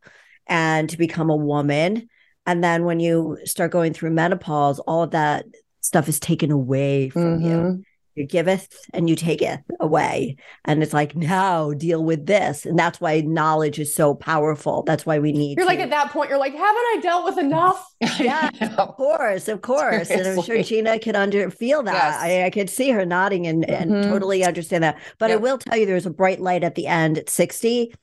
and 0.47 0.89
to 0.89 0.97
become 0.97 1.30
a 1.30 1.36
woman. 1.36 2.09
And 2.48 2.64
then 2.64 2.86
when 2.86 3.00
you 3.00 3.38
start 3.43 3.72
going 3.72 3.93
through 3.93 4.12
menopause, 4.12 4.80
all 4.80 5.04
of 5.04 5.12
that 5.12 5.45
stuff 5.82 6.08
is 6.10 6.20
taken 6.20 6.50
away 6.50 7.10
from 7.10 7.41
you. 7.41 7.50
Mhm. 7.58 7.82
You 8.16 8.26
giveth 8.26 8.76
and 8.95 9.08
you 9.08 9.16
take 9.16 9.43
it 9.43 9.60
away. 9.80 10.38
And 10.66 10.82
it's 10.82 10.91
like, 10.91 11.16
now 11.16 11.72
deal 11.74 12.04
with 12.04 12.26
this. 12.26 12.66
And 12.66 12.78
that's 12.80 13.00
why 13.00 13.22
knowledge 13.22 13.78
is 13.78 13.93
so 13.93 14.16
powerful. 14.16 14.82
That's 14.82 15.06
why 15.06 15.20
we 15.20 15.32
need 15.32 15.56
you're 15.58 15.68
like 15.68 15.78
at 15.80 15.91
that 15.91 16.10
point 16.10 16.30
you're 16.32 16.39
like 16.39 16.54
haven't 16.54 16.66
i 16.66 17.00
dealt 17.04 17.26
with 17.26 17.38
enough 17.38 17.86
Yeah, 18.20 18.50
of 18.80 18.95
course, 18.95 19.48
of 19.48 19.62
course. 19.62 20.10
And 20.10 20.26
I'm 20.26 20.41
sure 20.41 20.64
Jeanna 20.64 20.98
could 20.98 21.16
under 21.16 21.52
feel 21.52 21.84
that. 21.84 21.93
Yes. 21.93 22.16
I, 22.20 22.45
I 22.45 22.50
could 22.50 22.72
see 22.72 22.89
her 22.89 23.06
nodding 23.06 23.45
and, 23.45 23.70
and 23.70 23.91
Mhm. 23.91 24.04
totally 24.10 24.43
understand 24.43 24.84
that. 24.84 24.98
But 25.20 25.30
I 25.30 25.36
will 25.36 25.60
tell 25.60 25.78
you 25.78 25.86
there's 25.86 26.08
a 26.08 26.10
bright 26.10 26.39
light 26.39 26.64
at 26.64 26.74
the 26.74 26.88
end 26.88 27.20
at 27.20 27.30
60. 27.30 27.93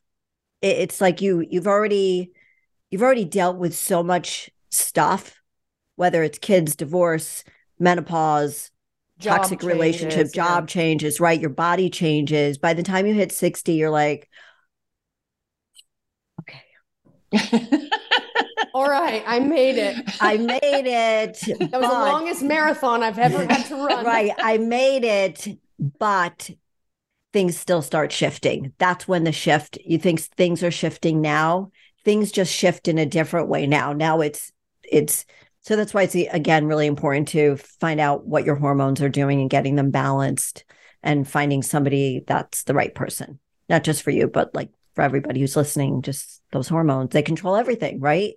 It, 0.63 0.67
it's 0.67 1.01
like 1.01 1.21
you 1.23 1.45
you've 1.51 1.67
already 1.67 2.31
you've 2.95 3.03
already 3.03 3.25
dealt 3.25 3.57
with 3.57 3.75
so 3.75 4.05
much 4.05 4.49
stuff, 4.71 5.43
whether 5.97 6.23
it's 6.23 6.39
kids, 6.39 6.77
divorce, 6.77 7.43
menopause, 7.77 8.71
Job 9.19 9.39
toxic 9.39 9.65
relationship, 9.65 10.11
changes, 10.13 10.37
yeah. 10.37 10.45
job 10.45 10.69
changes, 10.69 11.19
right? 11.19 11.41
Your 11.41 11.51
body 11.51 11.91
changes. 11.91 12.57
By 12.57 12.73
the 12.73 12.85
time 12.85 13.09
you 13.09 13.13
hit 13.13 13.33
60, 13.33 13.73
you're 13.73 13.91
like, 13.91 14.29
okay. 16.41 16.63
all 18.75 18.89
right 18.89 19.25
i 19.27 19.41
made 19.41 19.77
it 19.77 19.97
I 20.21 20.37
made 20.37 20.61
it. 20.63 21.41
that 21.71 21.81
was 21.81 21.91
the 21.91 21.95
longest 21.95 22.45
marathon 22.45 23.03
i've 23.03 23.19
ever 23.19 23.39
had 23.39 23.67
to 23.67 23.75
run 23.87 24.05
right. 24.07 24.31
I 24.39 24.59
made 24.59 25.03
it, 25.03 25.49
but 25.99 26.49
things 27.33 27.59
still 27.59 27.83
start 27.83 28.13
shifting. 28.13 28.73
That's 28.79 29.09
when 29.09 29.25
the 29.25 29.33
shift, 29.33 29.77
you 29.85 29.99
think 29.99 30.21
things 30.21 30.63
are 30.63 30.71
shifting 30.71 31.21
now. 31.21 31.73
Things 32.05 32.33
just 32.33 32.53
shift 32.53 32.89
in 32.89 32.99
a 32.99 33.07
different 33.07 33.49
way 33.49 33.67
now. 33.67 33.93
Now 33.93 34.21
it's, 34.21 34.53
it's, 34.83 35.25
so 35.63 35.77
that's 35.77 35.95
why 35.95 36.03
it's 36.03 36.15
again 36.15 36.67
really 36.67 36.87
important 36.87 37.29
to 37.29 37.57
find 37.57 37.99
out 37.99 38.27
what 38.27 38.45
your 38.45 38.57
hormones 38.57 39.01
are 39.01 39.09
doing 39.09 39.41
and 39.41 39.49
getting 39.49 39.77
them 39.77 39.91
balanced 39.91 40.65
and 41.03 41.29
finding 41.29 41.63
somebody 41.63 42.23
that's 42.27 42.65
the 42.65 42.75
right 42.75 42.95
person, 42.95 43.39
not 43.69 43.85
just 43.85 44.03
for 44.03 44.11
you, 44.11 44.27
but 44.27 44.55
like 44.55 44.71
for 44.95 45.03
everybody 45.03 45.41
who's 45.41 45.57
listening, 45.57 46.03
just 46.03 46.43
those 46.53 46.69
hormones, 46.69 47.11
they 47.11 47.23
control 47.23 47.57
everything, 47.57 48.01
right? 48.01 48.35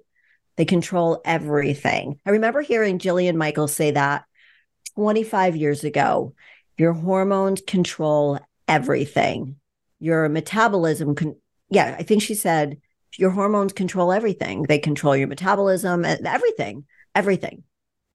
They 0.55 0.65
control 0.65 1.22
everything. 1.24 2.20
I 2.26 2.32
remember 2.32 2.61
hearing 2.61 2.97
Jillian 2.97 3.36
Michaels 3.36 3.74
say 3.74 3.91
that 3.91 4.26
25 4.95 5.55
years 5.55 5.84
ago. 5.84 6.34
Your 6.78 6.93
hormones 6.93 7.61
control 7.65 8.39
everything. 8.68 9.57
Your 9.99 10.30
metabolism 10.30 11.15
can, 11.15 11.36
yeah, 11.70 11.95
I 11.97 12.03
think 12.03 12.22
she 12.22 12.36
said 12.36 12.80
your 13.18 13.32
hormones 13.32 13.74
control 13.74 14.11
everything. 14.11 14.63
They 14.63 14.80
control 14.80 15.15
your 15.15 15.28
metabolism 15.28 16.05
and 16.05 16.26
everything, 16.28 16.86
everything. 17.15 17.63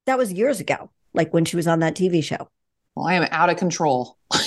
That 0.06 0.18
was 0.18 0.32
years 0.32 0.60
ago, 0.60 0.90
like 1.14 1.32
when 1.34 1.44
she 1.44 1.56
was 1.56 1.66
on 1.66 1.80
that 1.80 1.94
TV 1.94 2.22
show. 2.24 2.48
well, 2.94 3.06
I 3.06 3.14
am 3.14 3.28
out 3.30 3.50
of 3.50 3.56
control. 3.56 4.18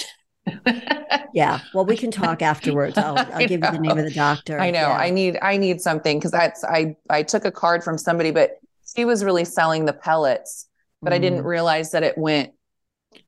Yeah. 1.33 1.59
Well, 1.73 1.85
we 1.85 1.97
can 1.97 2.11
talk 2.11 2.41
afterwards. 2.41 2.97
I'll, 2.97 3.17
I'll 3.17 3.39
give 3.39 3.51
you 3.51 3.57
the 3.71 3.77
name 3.79 3.97
of 3.97 4.05
the 4.05 4.11
doctor. 4.11 4.57
I 4.61 4.71
know. 4.71 4.79
Yeah. 4.79 4.95
I 4.95 5.09
need 5.09 5.37
I 5.41 5.57
need 5.57 5.81
something 5.81 6.17
because 6.17 6.31
that's 6.31 6.63
I 6.63 6.95
I 7.09 7.23
took 7.23 7.43
a 7.43 7.51
card 7.51 7.83
from 7.83 7.97
somebody, 7.97 8.31
but 8.31 8.51
she 8.95 9.03
was 9.03 9.21
really 9.23 9.43
selling 9.43 9.83
the 9.83 9.91
pellets, 9.91 10.67
but 11.01 11.11
I 11.11 11.17
didn't 11.17 11.41
Mm. 11.41 11.45
realize 11.47 11.91
that 11.91 12.03
it 12.03 12.17
went 12.17 12.53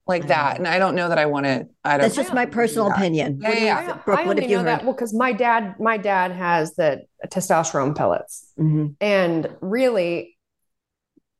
like 0.07 0.23
I 0.25 0.27
that. 0.27 0.57
And 0.57 0.67
I 0.67 0.79
don't 0.79 0.95
know 0.95 1.09
that 1.09 1.17
I 1.17 1.25
want 1.25 1.45
to. 1.45 1.51
I 1.51 1.53
don't. 1.53 1.67
Know. 1.83 1.97
That's 2.03 2.15
just 2.15 2.33
my 2.33 2.45
personal 2.45 2.91
opinion. 2.91 3.39
Yeah, 3.41 3.49
What 3.49 3.55
do 3.55 3.87
you- 3.87 4.01
Brooke, 4.05 4.19
I 4.19 4.21
what 4.23 4.29
only 4.31 4.41
have 4.43 4.51
you 4.51 4.57
know 4.57 4.63
that 4.63 4.83
well 4.83 4.93
because 4.93 5.13
my 5.13 5.33
dad 5.33 5.75
my 5.79 5.97
dad 5.97 6.31
has 6.31 6.75
the 6.75 7.03
testosterone 7.27 7.95
pellets 7.95 8.51
Mhm. 8.59 8.95
and 9.01 9.49
really 9.61 10.37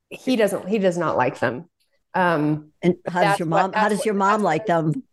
he 0.10 0.36
doesn't 0.36 0.68
he 0.68 0.80
does 0.80 0.98
not 0.98 1.18
like 1.18 1.40
them 1.40 1.66
um 2.14 2.72
And 2.82 2.96
how 3.08 3.14
does 3.22 3.24
That's 3.30 3.40
your 3.40 3.48
what- 3.50 3.62
mom? 3.62 3.74
How 3.74 3.90
does 3.90 4.06
your 4.06 4.14
mom 4.16 4.42
like 4.44 4.66
them? 4.66 5.04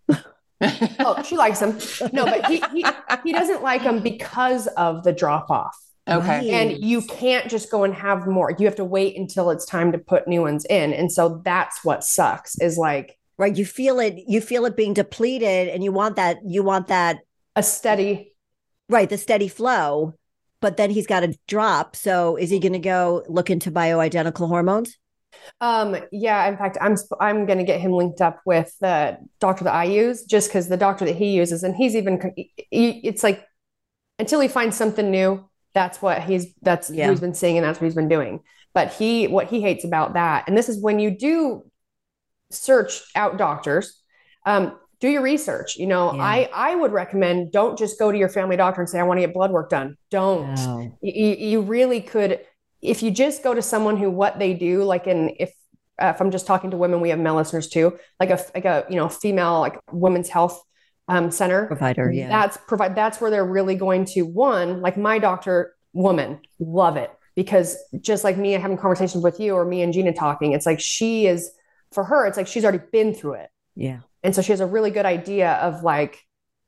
oh 1.01 1.23
she 1.25 1.37
likes 1.37 1.59
them 1.61 1.77
no 2.13 2.25
but 2.25 2.47
he 2.47 2.63
he, 2.73 2.85
he 3.25 3.33
doesn't 3.33 3.63
like 3.63 3.83
them 3.83 4.01
because 4.01 4.67
of 4.69 5.03
the 5.03 5.13
drop 5.13 5.51
off 5.51 5.77
okay. 6.09 6.27
Right. 6.27 6.45
and 6.47 6.83
you 6.85 7.03
can't 7.03 7.51
just 7.51 7.71
go 7.71 7.83
and 7.85 7.93
have 7.95 8.27
more 8.27 8.55
you 8.59 8.65
have 8.67 8.77
to 8.77 8.85
wait 8.85 9.17
until 9.19 9.51
it's 9.51 9.67
time 9.67 9.93
to 9.93 9.99
put 9.99 10.29
new 10.29 10.41
ones 10.43 10.65
in 10.67 10.93
and 10.95 11.11
so 11.11 11.41
that's 11.45 11.85
what 11.85 12.05
sucks 12.05 12.57
is 12.61 12.79
like 12.79 13.19
Right, 13.37 13.57
you 13.57 13.65
feel 13.65 13.99
it. 13.99 14.15
You 14.29 14.41
feel 14.41 14.65
it 14.65 14.77
being 14.77 14.95
depleted, 14.95 15.69
and 15.69 15.83
you 15.83 15.93
want 15.93 16.17
that. 16.17 16.39
You 16.45 16.63
want 16.63 16.89
that. 16.89 17.19
a 17.57 17.63
steady 17.63 18.33
Right, 18.89 19.09
the 19.09 19.19
steady 19.19 19.49
flow. 19.49 20.15
But 20.61 20.77
then 20.77 20.91
he's 20.91 21.07
got 21.07 21.21
to 21.21 21.37
drop. 21.47 21.95
So 21.95 22.37
is 22.37 22.49
he 22.49 22.59
going 22.59 22.73
to 22.73 22.79
go 22.79 23.23
look 23.29 23.51
into 23.51 23.71
bioidentical 23.71 24.49
hormones? 24.49 24.97
Um, 25.61 25.97
yeah, 26.11 26.47
in 26.49 26.57
fact, 26.57 26.79
I'm 26.81 26.97
I'm 27.21 27.45
going 27.45 27.59
to 27.59 27.65
get 27.65 27.81
him 27.81 27.93
linked 27.93 28.21
up 28.21 28.41
with 28.47 28.75
the 28.81 29.19
doctor 29.41 29.65
that 29.65 29.75
I 29.75 29.85
use 29.85 30.25
just 30.25 30.49
because 30.49 30.69
the 30.69 30.77
doctor 30.77 31.05
that 31.05 31.17
he 31.17 31.33
uses, 31.33 31.65
and 31.65 31.75
he's 31.75 31.97
even 31.97 32.33
it's 32.71 33.23
like 33.23 33.45
until 34.19 34.41
he 34.41 34.49
finds 34.49 34.77
something 34.77 35.11
new, 35.11 35.49
that's 35.75 36.01
what 36.01 36.23
he's 36.23 36.55
that's 36.63 36.89
Yeah. 36.91 37.11
he's 37.11 37.21
been 37.21 37.35
seeing 37.35 37.59
and 37.59 37.65
that's 37.67 37.81
what 37.81 37.87
he's 37.87 37.95
been 37.95 38.09
doing. 38.09 38.41
But 38.73 38.93
he 38.93 39.27
what 39.27 39.49
he 39.49 39.61
hates 39.61 39.85
about 39.85 40.15
that, 40.15 40.45
and 40.49 40.57
this 40.57 40.69
is 40.69 40.81
when 40.81 40.99
you 40.99 41.11
do 41.11 41.65
search 42.51 43.03
out 43.15 43.37
doctors, 43.37 44.01
um, 44.47 44.79
do 45.01 45.09
your 45.09 45.23
research. 45.23 45.77
You 45.77 45.87
know, 45.87 46.15
Yeah. 46.15 46.23
I 46.23 46.51
I 46.55 46.75
would 46.75 46.93
recommend 46.93 47.53
don't 47.53 47.79
just 47.79 47.99
go 47.99 48.11
to 48.13 48.17
your 48.19 48.29
family 48.29 48.57
doctor 48.57 48.81
and 48.81 48.89
say 48.89 48.99
I 48.99 49.03
want 49.03 49.19
to 49.19 49.27
get 49.27 49.35
blood 49.35 49.51
work 49.51 49.71
done. 49.71 49.97
Don't 50.11 50.55
No. 50.55 50.97
you, 51.03 51.35
you 51.37 51.61
really 51.63 52.01
could 52.01 52.41
if 52.85 53.03
you 53.03 53.11
just 53.11 53.43
go 53.43 53.55
to 53.55 53.63
someone 53.63 53.97
who 53.97 54.11
what 54.11 54.39
they 54.39 54.53
do 54.55 54.85
like 54.85 55.07
in 55.07 55.35
if 55.41 55.53
uh, 56.01 56.13
if 56.15 56.21
i'm 56.21 56.31
just 56.31 56.47
talking 56.47 56.71
to 56.71 56.77
women 56.77 57.01
we 57.01 57.09
have 57.09 57.19
male 57.19 57.35
listeners 57.35 57.69
too 57.69 57.99
like 58.21 58.31
a 58.31 58.39
like 58.55 58.67
a 58.67 58.85
you 58.91 58.97
know 58.97 59.09
female 59.09 59.61
like 59.61 59.81
women's 59.91 60.29
health 60.29 60.63
um, 61.07 61.31
center 61.31 61.67
Provider, 61.67 62.11
yeah. 62.11 62.29
that's 62.29 62.57
provide 62.67 62.95
that's 62.95 63.21
where 63.21 63.31
they're 63.31 63.45
really 63.45 63.75
going 63.75 64.07
to 64.07 64.23
one 64.23 64.81
like 64.81 64.97
my 64.97 65.19
doctor 65.19 65.75
woman 65.93 66.41
love 66.59 66.97
it 66.97 67.11
because 67.35 67.77
just 68.01 68.25
like 68.25 68.39
me 68.39 68.53
having 68.53 68.79
conversations 68.79 69.23
with 69.23 69.39
you 69.39 69.55
or 69.55 69.65
me 69.65 69.83
and 69.83 69.93
Jeanna 69.93 70.15
talking 70.15 70.53
it's 70.53 70.67
like 70.67 70.81
she 70.81 71.27
is 71.27 71.51
for 71.95 72.05
her 72.05 72.27
it's 72.27 72.37
like 72.37 72.47
she's 72.47 72.65
already 72.65 72.85
been 72.93 73.15
through 73.15 73.35
it. 73.35 73.51
Yeah. 73.77 74.01
and 74.23 74.35
so 74.35 74.43
she 74.43 74.53
has 74.53 74.61
a 74.61 74.67
really 74.67 74.91
good 74.91 75.07
idea 75.07 75.53
of 75.55 75.83
like 75.83 76.21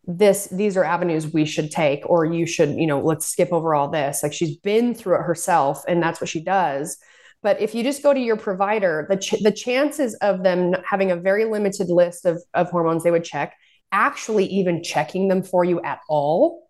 this 0.04 0.46
these 0.48 0.76
are 0.76 0.84
avenues 0.84 1.32
we 1.32 1.44
should 1.44 1.70
take 1.70 2.08
or 2.08 2.24
you 2.24 2.46
should 2.46 2.70
you 2.70 2.86
know 2.86 3.00
let's 3.00 3.26
skip 3.26 3.52
over 3.52 3.74
all 3.74 3.88
this. 3.90 4.22
Like 4.22 4.32
she's 4.32 4.56
been 4.56 4.94
through 4.94 5.16
it 5.16 5.22
herself 5.22 5.84
and 5.88 6.02
that's 6.02 6.20
what 6.20 6.28
she 6.28 6.42
does. 6.42 6.98
But 7.42 7.60
if 7.60 7.74
you 7.74 7.82
just 7.84 8.02
go 8.02 8.12
to 8.12 8.20
your 8.20 8.36
provider 8.36 9.06
the, 9.10 9.16
ch- 9.16 9.42
the 9.42 9.52
chances 9.52 10.14
of 10.16 10.42
them 10.42 10.74
having 10.88 11.10
a 11.10 11.16
very 11.16 11.44
limited 11.44 11.88
list 11.88 12.24
of, 12.24 12.42
of 12.54 12.70
hormones 12.70 13.04
they 13.04 13.10
would 13.10 13.24
check 13.24 13.54
actually 13.92 14.46
even 14.46 14.82
checking 14.82 15.28
them 15.28 15.42
for 15.42 15.64
you 15.64 15.80
at 15.82 16.00
all 16.08 16.68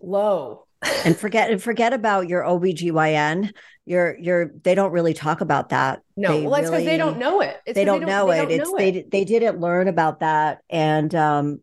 low 0.00 0.67
and 1.04 1.16
forget 1.16 1.50
and 1.50 1.62
forget 1.62 1.92
about 1.92 2.28
your 2.28 2.42
OBGYN. 2.42 3.52
Your 3.86 4.18
your 4.18 4.50
they 4.62 4.74
don't 4.74 4.92
really 4.92 5.14
talk 5.14 5.40
about 5.40 5.70
that. 5.70 6.00
no 6.16 6.28
They 6.32 6.42
well 6.42 6.50
that's 6.60 6.70
because 6.70 6.84
they 6.84 6.96
don't 6.98 7.18
know 7.18 7.40
it 7.40 7.56
It's 7.66 7.74
they 7.74 7.84
'cause 7.84 8.00
don't 8.00 8.06
know 8.06 8.26
they 8.28 8.38
it. 8.40 8.42
don't 8.42 8.50
It's 8.60 8.70
know 8.70 8.76
they 8.78 8.88
it. 8.90 9.10
they 9.10 9.24
didn't 9.24 9.60
learn 9.60 9.88
about 9.88 10.20
that, 10.20 10.60
and 10.68 11.14
um, 11.14 11.60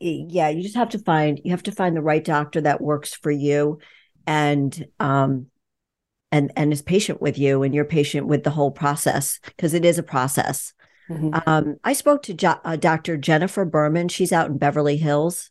yeah, 0.00 0.48
you 0.48 0.62
just 0.62 0.76
have 0.76 0.88
to 0.90 0.98
find 0.98 1.40
you 1.44 1.50
have 1.52 1.62
to 1.64 1.72
find 1.72 1.96
the 1.96 2.02
right 2.02 2.24
doctor 2.24 2.60
that 2.62 2.80
works 2.80 3.14
for 3.14 3.30
you, 3.30 3.78
and 4.26 4.86
um, 4.98 5.46
and 6.32 6.50
and 6.56 6.72
is 6.72 6.82
patient 6.82 7.20
with 7.22 7.38
you, 7.38 7.62
and 7.62 7.74
you're 7.74 7.84
patient 7.84 8.26
with 8.26 8.42
the 8.42 8.50
whole 8.50 8.70
process 8.72 9.38
because 9.44 9.72
it 9.74 9.84
is 9.84 9.98
a 9.98 10.02
process. 10.02 10.72
Mhm. 11.10 11.42
Um, 11.46 11.76
I 11.84 11.92
spoke 11.92 12.22
to 12.24 12.34
jo- 12.34 12.60
uh, 12.64 12.76
Dr. 12.76 13.16
Jennifer 13.16 13.64
Berman. 13.64 14.08
She's 14.08 14.32
out 14.32 14.48
in 14.50 14.58
Beverly 14.58 14.96
Hills. 14.96 15.50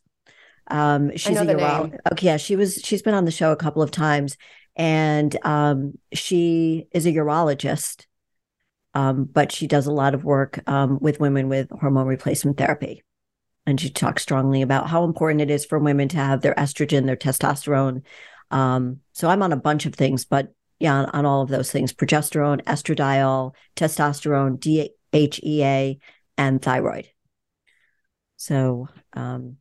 Um, 0.70 1.16
she's 1.16 1.40
a 1.40 1.44
the 1.44 1.54
uro- 1.54 1.98
Okay, 2.12 2.26
yeah, 2.26 2.36
she 2.36 2.56
was. 2.56 2.80
She's 2.82 3.02
been 3.02 3.14
on 3.14 3.24
the 3.24 3.30
show 3.30 3.52
a 3.52 3.56
couple 3.56 3.82
of 3.82 3.90
times, 3.90 4.36
and 4.76 5.36
um, 5.44 5.94
she 6.12 6.86
is 6.92 7.06
a 7.06 7.12
urologist. 7.12 8.06
Um, 8.92 9.24
but 9.24 9.52
she 9.52 9.68
does 9.68 9.86
a 9.86 9.92
lot 9.92 10.14
of 10.14 10.24
work 10.24 10.60
um, 10.68 10.98
with 11.00 11.20
women 11.20 11.48
with 11.48 11.70
hormone 11.70 12.08
replacement 12.08 12.56
therapy, 12.56 13.04
and 13.66 13.80
she 13.80 13.90
talks 13.90 14.22
strongly 14.22 14.62
about 14.62 14.88
how 14.88 15.04
important 15.04 15.40
it 15.40 15.50
is 15.50 15.64
for 15.64 15.78
women 15.78 16.08
to 16.08 16.16
have 16.16 16.40
their 16.40 16.54
estrogen, 16.54 17.06
their 17.06 17.16
testosterone. 17.16 18.02
Um, 18.50 19.00
so 19.12 19.28
I'm 19.28 19.42
on 19.42 19.52
a 19.52 19.56
bunch 19.56 19.86
of 19.86 19.94
things, 19.94 20.24
but 20.24 20.52
yeah, 20.80 20.94
on, 20.94 21.06
on 21.06 21.26
all 21.26 21.42
of 21.42 21.50
those 21.50 21.70
things: 21.70 21.92
progesterone, 21.92 22.62
estradiol, 22.64 23.54
testosterone, 23.76 24.58
DHEA, 25.12 25.98
and 26.36 26.62
thyroid. 26.62 27.08
So 28.36 28.88
um, 29.12 29.58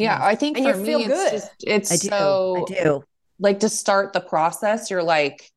Yeah, 0.00 0.18
I 0.20 0.34
think 0.34 0.56
And 0.56 0.66
for 0.66 0.70
you 0.76 0.76
me, 0.76 0.86
feel 0.86 1.00
it's 1.00 1.08
good. 1.08 1.30
just 1.32 1.50
it's 1.60 1.92
I 1.92 1.96
do, 1.96 2.08
so 2.08 2.56
I 2.68 2.74
do. 2.84 3.04
like 3.38 3.60
to 3.60 3.68
start 3.68 4.12
the 4.12 4.20
process. 4.20 4.90
You're 4.90 5.02
like, 5.02 5.50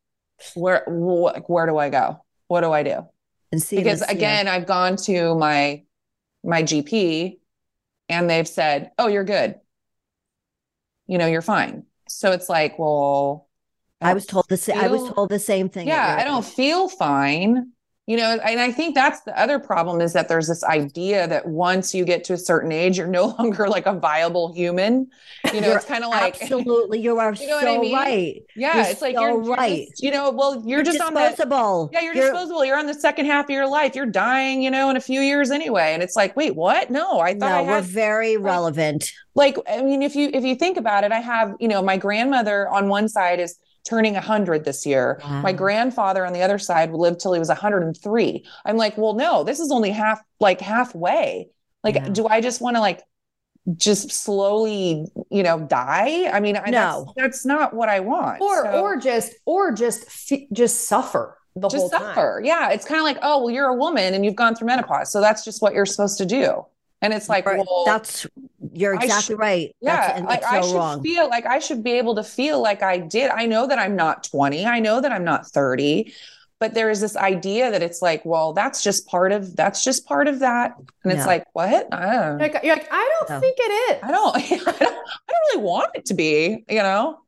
where 0.55 0.83
wh- 0.85 1.49
where 1.49 1.65
do 1.65 1.77
I 1.77 1.89
go? 1.89 2.23
What 2.47 2.61
do 2.61 2.71
I 2.71 2.83
do? 2.83 3.05
And 3.51 3.61
see 3.61 3.77
because 3.77 3.99
this, 3.99 4.09
yeah. 4.09 4.15
again 4.15 4.47
i've 4.47 4.65
gone 4.65 4.95
to 5.05 5.35
my 5.35 5.83
my 6.43 6.63
gp 6.63 7.37
and 8.09 8.27
they've 8.27 8.47
said 8.47 8.91
oh 8.97 9.07
you're 9.07 9.23
good 9.23 9.59
you 11.07 11.19
know 11.19 11.27
you're 11.27 11.43
fine 11.43 11.83
so 12.07 12.31
it's 12.31 12.49
like 12.49 12.79
well 12.79 13.47
I 14.01 14.13
was 14.15 14.25
told 14.25 14.49
the 14.49 14.57
sa- 14.57 14.73
I 14.73 14.87
was 14.87 15.07
told 15.13 15.29
the 15.29 15.37
same 15.39 15.69
thing. 15.69 15.87
yeah 15.87 16.17
i 16.19 16.23
don't 16.23 16.43
feel 16.43 16.89
fine 16.89 17.72
you 18.05 18.17
know 18.17 18.37
and 18.43 18.59
i 18.59 18.69
think 18.71 18.93
that's 18.95 19.21
the 19.21 19.39
other 19.39 19.59
problem 19.59 20.01
is 20.01 20.11
that 20.11 20.27
there's 20.27 20.47
this 20.47 20.63
idea 20.65 21.25
that 21.27 21.45
once 21.47 21.93
you 21.95 22.03
get 22.03 22.23
to 22.25 22.33
a 22.33 22.37
certain 22.37 22.71
age 22.71 22.97
you're 22.97 23.07
no 23.21 23.27
longer 23.27 23.67
like 23.69 23.85
a 23.85 23.93
viable 23.93 24.51
human 24.53 25.07
you 25.53 25.61
know 25.61 25.67
You're 25.69 25.77
it's 25.77 25.85
kind 25.85 26.03
of 26.03 26.09
like 26.09 26.41
absolutely 26.41 26.99
you 26.99 27.17
are 27.17 27.33
You 27.39 27.47
know 27.47 27.59
so 27.61 27.65
what 27.65 27.77
I 27.77 27.81
mean? 27.81 27.95
right. 27.95 28.43
yeah 28.57 28.75
you're 28.81 28.85
it's 28.91 29.01
like 29.01 29.15
so 29.15 29.21
you're, 29.21 29.43
you're 29.43 29.53
right. 29.55 29.87
just, 29.89 30.03
you 30.03 30.11
know 30.11 30.31
well 30.31 30.55
you're, 30.55 30.79
You're 30.79 30.83
just 30.83 30.99
on 31.01 31.13
that 31.13 31.37
disposable. 31.37 31.89
yeah, 31.93 32.01
you're, 32.01 32.13
disposable. 32.13 32.65
You're 32.65 32.77
on 32.77 32.87
the 32.87 32.93
second 32.93 33.25
half 33.27 33.45
of 33.45 33.49
your 33.51 33.67
life. 33.67 33.95
You're 33.95 34.05
dying, 34.05 34.61
you 34.61 34.69
know, 34.71 34.89
in 34.89 34.97
a 34.97 35.01
few 35.01 35.21
years 35.21 35.51
anyway. 35.51 35.93
And 35.93 36.01
it's 36.03 36.15
like, 36.15 36.35
wait, 36.35 36.55
what? 36.55 36.89
No, 36.91 37.19
I 37.19 37.31
thought 37.33 37.39
No, 37.39 37.55
I 37.55 37.61
we're 37.61 37.75
had 37.75 37.83
very 37.85 38.37
relevant. 38.53 39.11
like 39.35 39.57
I 39.69 39.81
mean, 39.81 40.01
if 40.01 40.15
you 40.15 40.29
if 40.33 40.43
you 40.43 40.55
think 40.55 40.77
about 40.77 41.03
it, 41.03 41.11
I 41.11 41.19
have, 41.19 41.55
you 41.59 41.67
know, 41.67 41.81
my 41.81 41.97
grandmother 41.97 42.67
on 42.69 42.89
one 42.89 43.07
side 43.09 43.39
is 43.39 43.57
turning 43.87 44.13
100 44.13 44.63
this 44.65 44.85
year. 44.85 45.19
My 45.27 45.51
grandfather 45.53 46.25
on 46.25 46.33
the 46.33 46.41
other 46.41 46.57
side 46.57 46.91
lived 46.93 47.19
till 47.19 47.33
he 47.33 47.39
was 47.39 47.49
103. 47.49 48.45
I'm 48.65 48.77
like, 48.77 48.97
well, 48.97 49.13
no, 49.13 49.43
this 49.43 49.59
is 49.59 49.71
only 49.71 49.91
half 49.91 50.21
like 50.39 50.61
halfway. 50.61 51.49
Like, 51.83 51.95
Yeah. 51.95 52.09
do 52.09 52.27
I 52.27 52.39
just 52.41 52.61
want 52.61 52.75
to 52.77 52.79
like 52.81 53.01
just 53.77 54.11
slowly, 54.11 55.05
you 55.29 55.43
know, 55.43 55.59
die? 55.59 56.29
I 56.31 56.39
mean, 56.39 56.57
I, 56.57 56.69
No. 56.69 57.13
that's, 57.15 57.43
that's 57.43 57.45
not 57.45 57.73
what 57.73 57.89
I 57.89 57.99
want. 57.99 58.41
or 58.41 58.63
So- 58.63 58.81
or 58.81 58.97
just 58.97 59.33
or 59.45 59.71
just 59.71 60.33
just 60.53 60.87
suffer 60.87 61.37
the 61.55 61.69
whole 61.69 61.87
just 61.89 61.91
time. 61.93 62.01
suffer. 62.01 62.41
Yeah. 62.43 62.69
It's 62.71 62.85
kind 62.85 62.99
of 62.99 63.05
like, 63.05 63.19
oh, 63.21 63.39
well, 63.43 63.49
you're 63.51 63.67
a 63.69 63.75
woman 63.75 64.13
and 64.13 64.25
you've 64.25 64.35
gone 64.35 64.55
through 64.55 64.67
menopause. 64.67 65.11
So 65.11 65.21
that's 65.21 65.43
just 65.45 65.61
what 65.61 65.73
you're 65.73 65.85
supposed 65.85 66.17
to 66.17 66.25
do. 66.25 66.65
And 67.03 67.13
it's 67.13 67.29
like, 67.29 67.45
Right. 67.45 67.57
well, 67.59 67.83
that's 67.85 68.25
you're 68.73 68.95
exactly 68.95 69.33
should- 69.33 69.39
right. 69.39 69.75
yeah, 69.81 69.95
that's, 70.07 70.17
and 70.19 70.25
like 70.25 70.41
that's 70.41 70.53
I 70.53 70.61
so 70.61 70.67
should 70.67 70.75
wrong. 70.77 71.03
feel 71.03 71.29
like 71.29 71.45
I 71.45 71.59
should 71.59 71.83
be 71.83 71.91
able 71.93 72.15
to 72.15 72.23
feel 72.23 72.61
like 72.61 72.81
I 72.81 72.97
did. 72.97 73.29
I 73.29 73.45
know 73.45 73.67
that 73.67 73.77
I'm 73.77 73.95
not 73.95 74.23
20. 74.23 74.65
I 74.65 74.79
know 74.79 75.01
that 75.01 75.11
I'm 75.11 75.23
not 75.25 75.45
30. 75.45 76.13
But 76.59 76.75
there 76.75 76.89
is 76.89 77.01
this 77.01 77.17
idea 77.17 77.71
that 77.71 77.83
it's 77.83 78.01
like, 78.01 78.23
well, 78.23 78.53
that's 78.53 78.81
just 78.81 79.05
part 79.05 79.33
of 79.33 79.53
that's 79.53 79.83
just 79.83 80.05
part 80.05 80.29
of 80.29 80.39
that. 80.39 80.75
And 81.03 81.11
it's 81.11 81.21
No. 81.23 81.27
like, 81.27 81.45
what? 81.51 81.93
I 81.93 82.05
don't 82.15 82.39
You're 82.39 82.49
like, 82.53 82.63
you're 82.63 82.75
like, 82.77 82.87
I 82.89 83.09
don't 83.19 83.29
No. 83.31 83.39
think 83.41 83.57
it 83.59 83.71
is. 83.97 83.99
I 84.01 84.11
don't 84.11 84.35
I 84.37 84.47
don't 84.49 84.67
I 84.81 84.85
don't 84.85 85.43
really 85.51 85.63
want 85.63 85.89
it 85.95 86.05
to 86.05 86.13
be, 86.13 86.63
you 86.69 86.77
know? 86.81 87.19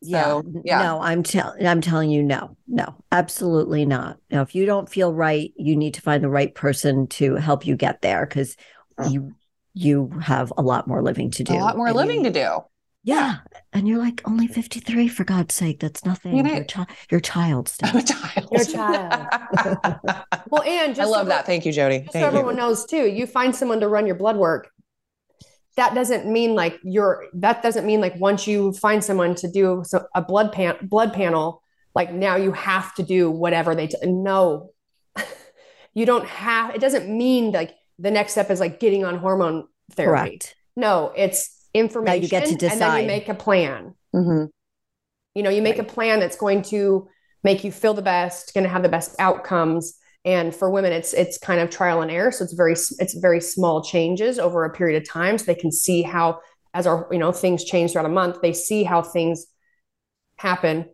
yeah, 0.00 0.24
So, 0.24 0.38
n- 0.40 0.62
yeah. 0.64 0.82
no, 0.82 1.00
I'm 1.00 1.22
telling 1.22 1.64
I'm 1.64 1.80
telling 1.80 2.10
you, 2.10 2.24
no, 2.24 2.56
no, 2.66 2.96
absolutely 3.12 3.86
not. 3.86 4.18
Now, 4.32 4.42
if 4.42 4.52
you 4.56 4.66
don't 4.66 4.88
feel 4.88 5.14
right, 5.14 5.52
you 5.56 5.76
need 5.76 5.94
to 5.94 6.02
find 6.02 6.24
the 6.24 6.28
right 6.28 6.52
person 6.52 7.06
to 7.08 7.36
help 7.36 7.66
you 7.66 7.76
get 7.76 8.02
there 8.02 8.26
because 8.26 8.56
Oh. 8.98 9.08
you 9.08 9.34
you 9.74 10.08
have 10.22 10.52
a 10.56 10.62
lot 10.62 10.86
more 10.88 11.02
living 11.02 11.30
to 11.32 11.44
do. 11.44 11.52
A 11.52 11.56
lot 11.56 11.76
more 11.76 11.86
and 11.88 11.94
you- 11.94 12.00
living 12.00 12.24
to 12.24 12.30
do. 12.30 12.60
Yeah, 13.04 13.36
and 13.72 13.86
you're 13.86 13.98
like 13.98 14.20
only 14.26 14.48
53 14.48 15.06
for 15.06 15.22
God's 15.22 15.54
sake. 15.54 15.78
That's 15.78 16.04
nothing. 16.04 16.36
You 16.36 16.42
know- 16.42 16.54
your, 16.54 16.64
chi- 16.64 16.86
your 17.08 17.20
child 17.20 17.68
still. 17.68 17.90
I'm 17.90 17.98
a 17.98 18.02
child. 18.02 18.48
You're 18.50 18.64
child. 18.64 19.26
Well, 20.48 20.62
and 20.62 20.94
just 20.94 21.06
I 21.06 21.10
love 21.10 21.26
so- 21.26 21.28
that. 21.28 21.46
Thank 21.46 21.66
you, 21.66 21.72
Jodi. 21.72 21.98
Just 22.00 22.08
so 22.08 22.12
Thank 22.14 22.22
you. 22.22 22.26
everyone 22.38 22.56
knows 22.56 22.84
too, 22.86 23.06
you 23.06 23.26
find 23.26 23.54
someone 23.54 23.78
to 23.80 23.88
run 23.88 24.06
your 24.06 24.16
blood 24.16 24.36
work. 24.36 24.70
That 25.76 25.94
doesn't 25.94 26.26
mean 26.26 26.54
like 26.54 26.78
you're. 26.82 27.26
That 27.34 27.62
doesn't 27.62 27.84
mean 27.86 28.00
like 28.00 28.18
once 28.18 28.46
you 28.46 28.72
find 28.72 29.04
someone 29.04 29.34
to 29.36 29.50
do 29.50 29.82
so- 29.86 30.06
a 30.14 30.22
blood 30.22 30.50
pan 30.52 30.76
blood 30.82 31.12
panel, 31.12 31.62
like 31.94 32.12
now 32.12 32.36
you 32.36 32.50
have 32.52 32.94
to 32.94 33.02
do 33.02 33.30
whatever 33.30 33.74
they. 33.74 33.86
T- 33.88 33.98
no, 34.04 34.70
you 35.94 36.06
don't 36.06 36.26
have 36.26 36.74
it 36.74 36.80
doesn't 36.80 37.08
mean 37.08 37.52
like 37.52 37.74
the 37.98 38.10
next 38.10 38.32
step 38.32 38.50
is 38.50 38.60
like 38.60 38.80
getting 38.80 39.04
on 39.04 39.18
hormone 39.18 39.66
therapy. 39.92 40.30
Correct. 40.30 40.54
No, 40.76 41.12
it's 41.16 41.68
information. 41.72 42.18
Now 42.18 42.22
you 42.22 42.28
get 42.28 42.44
to 42.46 42.50
And 42.52 42.60
then 42.60 42.70
decide. 42.70 43.00
you 43.00 43.06
make 43.06 43.28
a 43.28 43.34
plan. 43.34 43.94
Mhm. 44.14 44.48
You 45.34 45.42
know, 45.42 45.50
you 45.50 45.62
make 45.62 45.78
a 45.78 45.84
plan 45.84 46.20
that's 46.20 46.36
going 46.36 46.62
to 46.62 47.08
make 47.44 47.62
you 47.64 47.70
feel 47.72 47.94
the 47.94 48.02
best, 48.02 48.54
going 48.54 48.64
to 48.64 48.70
have 48.70 48.82
the 48.82 48.88
best 48.88 49.14
outcomes. 49.18 49.96
And 50.24 50.54
for 50.54 50.70
women, 50.70 50.92
it's 50.92 51.12
it's 51.12 51.38
kind 51.38 51.60
of 51.60 51.70
trial 51.70 52.02
and 52.02 52.10
error. 52.10 52.32
So 52.32 52.44
it's 52.44 52.54
very 52.54 52.72
it's 52.72 53.14
very 53.14 53.40
small 53.40 53.82
changes 53.82 54.38
over 54.38 54.64
a 54.64 54.70
period 54.72 55.00
of 55.00 55.08
time, 55.08 55.38
so 55.38 55.44
they 55.44 55.54
can 55.54 55.70
see 55.70 56.02
how 56.02 56.40
as 56.74 56.86
our 56.86 57.06
you 57.12 57.18
know 57.18 57.32
things 57.32 57.64
change 57.64 57.92
throughout 57.92 58.06
a 58.06 58.10
month, 58.10 58.40
they 58.42 58.52
see 58.52 58.82
how 58.82 59.02
things 59.02 59.46
happen 60.38 60.86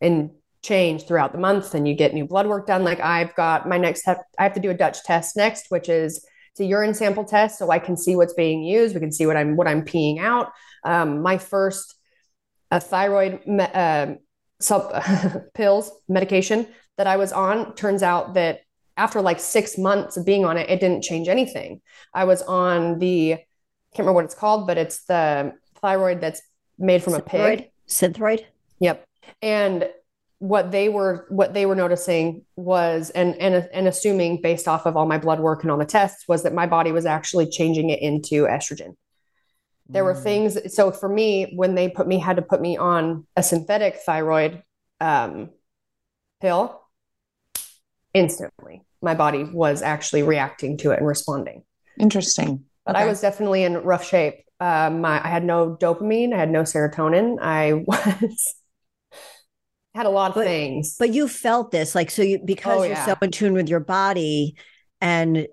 and 0.00 0.30
change 0.62 1.06
throughout 1.06 1.32
the 1.32 1.38
month. 1.38 1.74
And 1.74 1.88
you 1.88 1.94
get 1.94 2.14
new 2.14 2.26
blood 2.26 2.46
work 2.46 2.66
done. 2.66 2.84
Like 2.84 3.00
I've 3.00 3.34
got 3.34 3.68
my 3.68 3.78
next 3.78 4.02
step, 4.02 4.22
I 4.38 4.42
have 4.42 4.54
to 4.54 4.60
do 4.60 4.70
a 4.70 4.74
Dutch 4.74 5.02
test 5.04 5.36
next, 5.36 5.66
which 5.70 5.88
is 5.88 6.24
it's 6.54 6.60
a 6.60 6.64
urine 6.66 6.94
sample 6.94 7.24
test, 7.24 7.58
so 7.58 7.72
I 7.72 7.80
can 7.80 7.96
see 7.96 8.14
what's 8.14 8.32
being 8.32 8.62
used. 8.62 8.94
We 8.94 9.00
can 9.00 9.10
see 9.10 9.26
what 9.26 9.36
I'm 9.36 9.56
what 9.56 9.66
I'm 9.66 9.82
peeing 9.84 10.20
out. 10.20 10.52
Um, 10.84 11.20
my 11.20 11.36
first 11.36 11.96
a 12.70 12.78
thyroid 12.78 13.44
me- 13.44 13.66
uh, 13.74 14.14
sub 14.60 15.02
pills 15.54 15.90
medication 16.08 16.68
that 16.96 17.08
I 17.08 17.16
was 17.16 17.32
on 17.32 17.74
turns 17.74 18.04
out 18.04 18.34
that 18.34 18.60
after 18.96 19.20
like 19.20 19.40
six 19.40 19.76
months 19.76 20.16
of 20.16 20.24
being 20.24 20.44
on 20.44 20.56
it, 20.56 20.70
it 20.70 20.78
didn't 20.78 21.02
change 21.02 21.26
anything. 21.26 21.80
I 22.14 22.22
was 22.22 22.40
on 22.42 23.00
the 23.00 23.30
can't 23.30 24.06
remember 24.06 24.12
what 24.12 24.24
it's 24.24 24.36
called, 24.36 24.68
but 24.68 24.78
it's 24.78 25.04
the 25.06 25.54
thyroid 25.80 26.20
that's 26.20 26.40
made 26.78 27.02
from 27.02 27.14
a 27.14 27.20
pig. 27.20 27.70
Synthroid. 27.88 28.14
Synthroid. 28.14 28.44
Yep. 28.78 29.04
And 29.42 29.88
what 30.44 30.70
they 30.70 30.90
were 30.90 31.24
what 31.30 31.54
they 31.54 31.64
were 31.64 31.74
noticing 31.74 32.44
was 32.54 33.08
and 33.10 33.34
and 33.40 33.66
and 33.72 33.88
assuming 33.88 34.42
based 34.42 34.68
off 34.68 34.84
of 34.84 34.94
all 34.94 35.06
my 35.06 35.16
blood 35.16 35.40
work 35.40 35.62
and 35.62 35.70
all 35.70 35.78
the 35.78 35.86
tests 35.86 36.28
was 36.28 36.42
that 36.42 36.52
my 36.52 36.66
body 36.66 36.92
was 36.92 37.06
actually 37.06 37.48
changing 37.48 37.88
it 37.88 38.02
into 38.02 38.44
estrogen. 38.44 38.94
There 39.88 40.04
were 40.04 40.14
things 40.14 40.74
so 40.74 40.92
for 40.92 41.08
me 41.08 41.52
when 41.56 41.74
they 41.74 41.88
put 41.88 42.06
me 42.06 42.18
had 42.18 42.36
to 42.36 42.42
put 42.42 42.60
me 42.60 42.76
on 42.76 43.26
a 43.36 43.42
synthetic 43.42 43.96
thyroid 43.96 44.62
um, 45.00 45.50
pill 46.42 46.80
instantly 48.12 48.82
my 49.00 49.14
body 49.14 49.44
was 49.44 49.80
actually 49.80 50.24
reacting 50.24 50.76
to 50.78 50.90
it 50.90 50.98
and 50.98 51.06
responding. 51.06 51.62
Interesting. 51.98 52.64
But 52.84 52.96
I 52.96 53.06
was 53.06 53.20
definitely 53.20 53.64
in 53.64 53.78
rough 53.78 54.04
shape. 54.04 54.44
Um, 54.60 55.00
my, 55.00 55.24
I 55.24 55.28
had 55.28 55.44
no 55.44 55.76
dopamine. 55.76 56.34
I 56.34 56.38
had 56.38 56.50
no 56.50 56.62
serotonin. 56.62 57.38
I 57.40 57.72
was 57.86 58.54
had 59.94 60.06
a 60.06 60.10
lot 60.10 60.30
of 60.30 60.34
But- 60.34 60.46
things. 60.46 60.96
But 60.98 61.12
you 61.12 61.28
felt 61.28 61.70
this, 61.70 61.94
like, 61.94 62.10
so 62.10 62.22
you 62.22 62.40
because 62.44 62.80
Oh, 62.80 62.82
you're 62.82 62.92
yeah. 62.92 63.06
so 63.06 63.14
in 63.22 63.30
tune 63.30 63.52
with 63.54 63.68
your 63.68 63.80
body, 63.80 64.56
and 65.00 65.46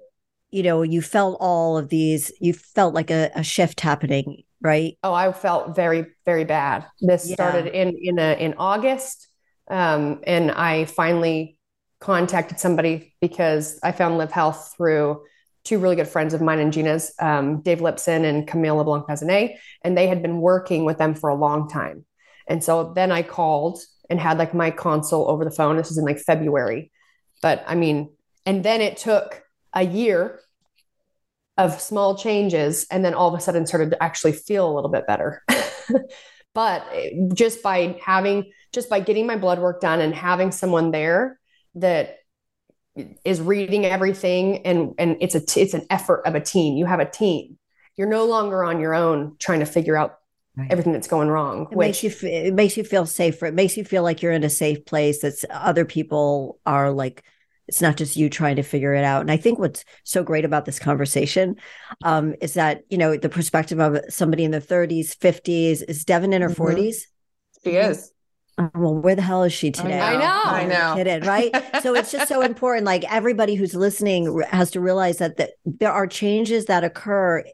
you 0.49 0.63
know, 0.63 0.81
you 0.81 1.01
felt 1.01 1.37
all 1.39 1.77
of 1.77 1.89
these. 1.89 2.31
You 2.41 2.53
felt 2.53 2.93
like 2.93 3.09
a, 3.11 3.31
a 3.35 3.43
shift 3.43 3.79
happening, 3.81 4.43
right? 4.61 4.97
oh, 5.03 5.13
I 5.13 5.31
felt 5.31 5.75
very, 5.75 6.07
very 6.25 6.43
bad. 6.43 6.85
This 6.99 7.29
Yeah. 7.29 7.35
started 7.35 7.67
in 7.67 7.95
in 8.01 8.19
a, 8.19 8.33
in 8.37 8.55
August, 8.57 9.27
um, 9.69 10.19
and 10.27 10.51
I 10.51 10.85
finally 10.85 11.57
contacted 11.99 12.59
somebody 12.59 13.13
because 13.21 13.79
I 13.83 13.91
found 13.91 14.17
Live 14.17 14.31
Health 14.31 14.73
through 14.75 15.21
two 15.63 15.77
really 15.77 15.95
good 15.95 16.07
friends 16.07 16.33
of 16.33 16.41
mine 16.41 16.57
and 16.57 16.73
Jeanna's, 16.73 17.13
um, 17.19 17.61
Dave 17.61 17.77
Lipson 17.77 18.25
and 18.25 18.47
Camille 18.47 18.77
Leblanc-Bazinet, 18.77 19.55
and 19.83 19.95
they 19.95 20.07
had 20.07 20.23
been 20.23 20.41
working 20.41 20.83
with 20.85 20.97
them 20.97 21.13
for 21.13 21.29
a 21.29 21.35
long 21.35 21.69
time. 21.69 22.03
And 22.47 22.63
so 22.63 22.91
then 22.95 23.11
I 23.11 23.21
called 23.21 23.79
and 24.11 24.19
had 24.19 24.37
like 24.37 24.53
my 24.53 24.69
consult 24.69 25.29
over 25.29 25.43
the 25.43 25.51
phone. 25.51 25.77
This 25.77 25.89
was 25.89 25.97
in 25.97 26.05
like 26.05 26.19
February, 26.19 26.91
but 27.41 27.63
I 27.65 27.75
mean, 27.75 28.11
and 28.45 28.63
then 28.63 28.81
it 28.81 28.97
took 28.97 29.43
a 29.73 29.83
year 29.83 30.39
of 31.57 31.81
small 31.81 32.17
changes 32.17 32.85
and 32.91 33.03
then 33.03 33.13
all 33.13 33.27
of 33.33 33.39
a 33.39 33.41
sudden 33.41 33.65
started 33.65 33.91
to 33.91 34.03
actually 34.03 34.33
feel 34.33 34.69
a 34.69 34.73
little 34.73 34.91
bit 34.91 35.07
better. 35.07 35.43
But 36.53 36.85
eh, 36.93 37.11
just 37.33 37.63
by 37.63 37.97
having 38.03 38.51
just 38.73 38.89
by 38.89 38.99
getting 38.99 39.27
my 39.27 39.37
blood 39.37 39.59
work 39.59 39.81
done 39.81 39.99
and 39.99 40.13
having 40.13 40.51
someone 40.51 40.91
there 40.91 41.39
that 41.75 42.17
is 43.23 43.41
reading 43.41 43.85
everything 43.85 44.65
and 44.65 44.93
and 44.97 45.17
it's 45.21 45.35
a 45.35 45.45
t- 45.45 45.61
it's 45.61 45.73
an 45.73 45.85
effort 45.89 46.23
of 46.25 46.35
a 46.35 46.41
team. 46.41 46.77
You 46.77 46.85
have 46.85 46.99
a 46.99 47.09
team. 47.09 47.57
You're 47.95 48.09
no 48.09 48.25
longer 48.25 48.63
on 48.63 48.79
your 48.79 48.93
own 48.93 49.35
trying 49.39 49.59
to 49.59 49.65
figure 49.65 49.97
out 49.97 50.17
Right. 50.57 50.69
everything 50.69 50.91
that's 50.91 51.07
going 51.07 51.29
wrong 51.29 51.67
It 51.71 51.77
makes 51.77 52.03
you 52.03 52.09
f- 52.09 52.25
it 52.25 52.53
makes 52.53 52.75
you 52.75 52.83
feel 52.83 53.05
safer. 53.05 53.45
It 53.45 53.53
makes 53.53 53.77
you 53.77 53.85
feel 53.85 54.03
like 54.03 54.21
you're 54.21 54.33
in 54.33 54.43
a 54.43 54.49
safe 54.49 54.85
place. 54.85 55.21
That's 55.21 55.45
other 55.49 55.85
people 55.85 56.59
are 56.65 56.91
like. 56.91 57.23
It's 57.67 57.81
not 57.81 57.95
just 57.95 58.17
you 58.17 58.29
trying 58.29 58.57
to 58.57 58.63
figure 58.63 58.93
it 58.93 59.05
out. 59.05 59.21
And 59.21 59.31
I 59.31 59.37
think 59.37 59.57
what's 59.57 59.85
so 60.03 60.23
great 60.23 60.43
about 60.43 60.65
this 60.65 60.77
conversation 60.77 61.55
um, 62.03 62.35
is 62.41 62.55
that 62.55 62.81
you 62.89 62.97
know 62.97 63.15
the 63.15 63.29
perspective 63.29 63.79
of 63.79 63.97
somebody 64.09 64.43
in 64.43 64.51
their 64.51 64.59
30s, 64.59 65.15
50s. 65.15 65.81
Is 65.87 66.03
Devin 66.03 66.33
in 66.33 66.41
her 66.41 66.49
Mhm. 66.49 66.55
40s? 66.57 67.07
She 67.63 67.71
is. 67.77 68.11
Oh, 68.57 68.69
well, 68.75 68.95
where 68.95 69.15
the 69.15 69.21
hell 69.21 69.43
is 69.43 69.53
she 69.53 69.71
today? 69.71 70.01
I 70.01 70.17
know. 70.17 70.41
I 70.43 70.65
know. 70.65 70.95
Kidding, 70.97 71.21
right? 71.27 71.55
so 71.81 71.95
it's 71.95 72.11
just 72.11 72.27
so 72.27 72.41
important. 72.41 72.85
Like 72.85 73.09
everybody 73.09 73.55
who's 73.55 73.73
listening 73.73 74.41
has 74.49 74.71
to 74.71 74.81
realize 74.81 75.19
that 75.19 75.37
the, 75.37 75.49
there 75.65 75.93
are 75.93 76.07
changes 76.07 76.65
that 76.65 76.83
occur 76.83 77.45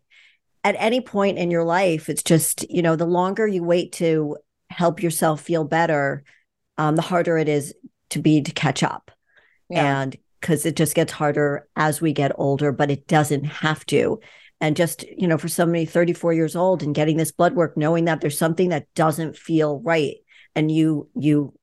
at 0.64 0.76
any 0.80 1.02
point 1.02 1.38
in 1.38 1.52
your 1.52 1.64
life. 1.64 2.10
It's 2.10 2.24
just 2.24 2.70
you 2.70 2.82
know 2.82 2.96
the 2.96 3.06
longer 3.06 3.48
you 3.48 3.64
wait 3.64 3.92
to 3.94 4.38
help 4.70 5.02
yourself 5.02 5.42
feel 5.42 5.64
better, 5.64 6.24
um, 6.78 6.96
the 6.96 7.02
harder 7.02 7.38
it 7.38 7.48
is 7.50 7.74
to 8.12 8.20
be 8.20 8.42
to 8.42 8.52
catch 8.52 8.84
up, 8.84 9.12
Yeah. 9.70 10.02
and 10.02 10.16
because 10.42 10.66
it 10.66 10.76
just 10.76 10.94
gets 10.96 11.12
harder 11.12 11.68
as 11.76 12.00
we 12.00 12.14
get 12.14 12.32
older, 12.36 12.72
but 12.72 12.92
it 12.92 13.08
doesn't 13.08 13.44
have 13.46 13.86
to. 13.88 14.20
And 14.62 14.76
just 14.76 15.04
you 15.18 15.28
know, 15.28 15.38
for 15.38 15.48
somebody 15.48 15.86
34 15.86 16.34
years 16.34 16.56
old 16.56 16.84
and 16.84 16.94
getting 16.96 17.18
this 17.18 17.32
blood 17.32 17.54
work, 17.56 17.78
knowing 17.78 18.06
that 18.06 18.22
there's 18.22 18.38
something 18.38 18.70
that 18.70 18.88
doesn't 18.96 19.38
feel 19.38 19.80
right, 19.82 20.16
and 20.56 20.72
you 20.72 21.10
you 21.16 21.54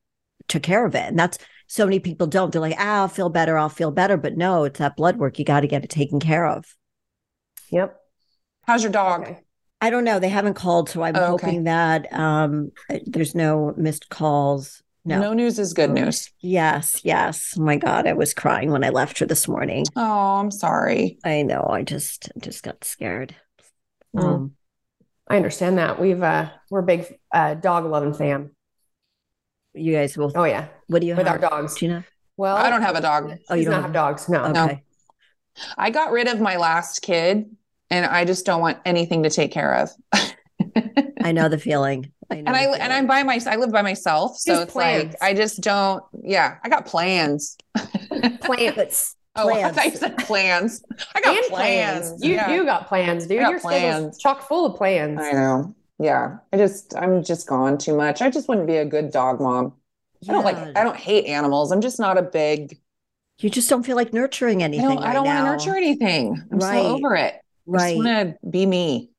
took 0.49 0.63
care 0.63 0.85
of 0.87 0.95
it. 0.95 1.09
And 1.09 1.19
that's 1.19 1.39
so 1.67 1.87
many 1.87 1.99
people 1.99 2.27
don't. 2.27 2.53
They're 2.53 2.61
like, 2.61 2.77
ah, 2.79 3.01
I'll 3.03 3.09
feel 3.09 3.31
better, 3.31 3.57
I'll 3.59 3.69
feel 3.69 3.91
better. 3.91 4.17
But 4.17 4.37
no, 4.37 4.65
it's 4.65 4.79
that 4.79 4.97
blood 4.97 5.17
work. 5.17 5.39
You 5.39 5.45
got 5.45 5.61
to 5.61 5.67
get 5.67 5.83
it 5.85 5.91
taken 5.91 6.21
care 6.21 6.47
of. 6.47 6.65
yep 7.71 7.97
How's 8.67 8.83
your 8.83 8.93
dog? 8.93 9.23
okay. 9.23 9.41
I 9.81 9.91
don't 9.91 10.05
know. 10.05 10.19
They 10.19 10.31
haven't 10.31 10.55
called, 10.55 10.89
so 10.89 11.03
I'm 11.03 11.15
Oh, 11.17 11.35
okay. 11.35 11.47
hoping 11.47 11.65
that 11.65 12.11
um 12.13 12.71
there's 13.07 13.35
no 13.35 13.75
missed 13.77 14.09
calls. 14.09 14.83
No. 15.05 15.21
No 15.21 15.33
news 15.35 15.59
is 15.59 15.75
good 15.75 15.91
news. 15.91 16.31
Yes, 16.41 17.03
yes. 17.05 17.55
Oh 17.59 17.63
my 17.63 17.77
God, 17.77 18.07
I 18.07 18.15
was 18.15 18.33
crying 18.33 18.71
when 18.71 18.83
I 18.85 18.89
left 18.89 19.19
her 19.19 19.27
this 19.27 19.47
morning. 19.47 19.85
Oh, 19.95 20.37
I'm 20.37 20.51
sorry. 20.51 21.19
I 21.25 21.43
know. 21.43 21.67
I 21.71 21.83
just 21.83 22.31
just 22.39 22.63
got 22.63 22.85
scared. 22.85 23.35
Mm. 24.17 24.23
Um, 24.25 24.53
i 25.27 25.37
understand 25.37 25.79
that 25.79 25.99
we've 26.01 26.23
uh 26.23 26.51
we're 26.71 26.81
a 26.81 26.85
big 26.85 27.19
uh 27.33 27.55
dog 27.55 27.85
loving 27.87 28.13
fam 28.15 28.51
you 29.73 29.93
guys 29.93 30.17
will. 30.17 30.31
oh 30.37 30.45
yeah 30.45 30.69
what 30.87 31.01
do 31.01 31.07
you 31.09 31.17
with 31.17 31.27
have, 31.27 31.43
our 31.43 31.51
dogs 31.51 31.77
Jeanna? 31.77 32.05
well 32.37 32.57
I 32.57 32.69
don't 32.71 32.83
have 32.83 32.95
a 32.95 33.01
dog. 33.01 33.33
Oh, 33.51 33.55
you 33.55 33.63
you 33.63 33.65
don't 33.65 33.73
not 33.73 33.77
have- 33.77 33.85
have 33.87 33.93
dogs 33.93 34.29
no 34.29 34.45
Okay. 34.45 34.83
I 35.79 35.91
got 35.91 36.13
rid 36.13 36.29
of 36.29 36.41
my 36.41 36.57
last 36.57 37.01
kid 37.03 37.51
and 37.95 38.07
I 38.07 38.25
just 38.25 38.45
don't 38.45 38.61
want 38.61 38.79
anything 38.85 39.23
to 39.23 39.31
take 39.31 39.53
care 39.53 39.75
of. 39.75 39.91
I 41.23 41.33
know 41.33 41.49
the 41.49 41.59
feeling. 41.69 42.11
I 42.31 42.37
know 42.41 42.49
and 42.49 42.57
I 42.57 42.67
the 42.67 42.83
and. 42.83 42.93
I'm 42.93 43.07
by 43.07 43.23
my 43.23 43.41
I 43.47 43.57
live 43.57 43.71
by 43.71 43.83
myself, 43.83 44.37
so 44.39 44.53
Just 44.53 44.63
it's 44.65 44.73
plans. 44.73 45.13
like 45.13 45.23
I 45.23 45.35
just 45.35 45.61
don't. 45.61 46.03
Yeah, 46.23 46.57
I 46.65 46.69
got 46.69 46.87
plans. 46.87 47.57
plants 48.41 49.17
Oh, 49.37 49.49
I 49.49 49.63
Plans. 49.73 49.77
thought 49.77 49.85
you 49.87 49.97
said 49.97 50.19
plans. 50.19 50.83
I 51.13 51.21
got 51.21 51.35
plans. 51.47 52.09
plans. 52.11 52.25
You 52.25 52.35
Yeah. 52.35 52.47
do 52.57 52.65
got 52.65 52.87
plans, 52.87 53.27
dude. 53.27 53.41
I 53.41 53.43
got 53.43 53.51
Your 53.51 53.61
plans. 53.61 54.17
chock 54.19 54.47
full 54.47 54.65
of 54.67 54.77
plans. 54.77 55.19
I 55.21 55.33
know. 55.33 55.75
Yeah, 55.99 56.37
I 56.53 56.57
just 56.57 56.95
I'm 56.97 57.23
just 57.25 57.47
gone 57.49 57.77
too 57.79 57.97
much. 57.97 58.23
I 58.23 58.31
just 58.31 58.49
wouldn't 58.49 58.67
be 58.69 58.77
a 58.77 58.85
good 58.85 59.11
dog 59.11 59.41
mom. 59.41 59.73
I 60.29 60.33
don't 60.33 60.45
like. 60.45 60.57
I 60.77 60.85
don't 60.85 60.97
hate 60.97 61.27
animals. 61.27 61.73
I'm 61.73 61.81
just 61.81 61.99
not 61.99 62.17
a 62.17 62.23
big. 62.23 62.79
You 63.41 63.51
just 63.51 63.69
don't 63.69 63.83
feel 63.85 63.97
like 63.97 64.13
nurturing 64.13 64.63
I 64.63 64.67
anything. 64.67 64.89
don't. 64.89 64.99
I 65.03 65.07
right 65.09 65.13
don't 65.15 65.27
want 65.27 65.39
to 65.39 65.45
nurture 65.45 65.77
anything. 65.77 66.41
I'm 66.53 66.59
Right. 66.59 66.81
so 66.83 66.95
over 66.97 67.17
it. 67.17 67.35
Right. 67.67 67.95
just 67.95 68.05
want 68.05 68.09
to 68.43 68.49
be 68.49 68.67
me. 68.67 69.11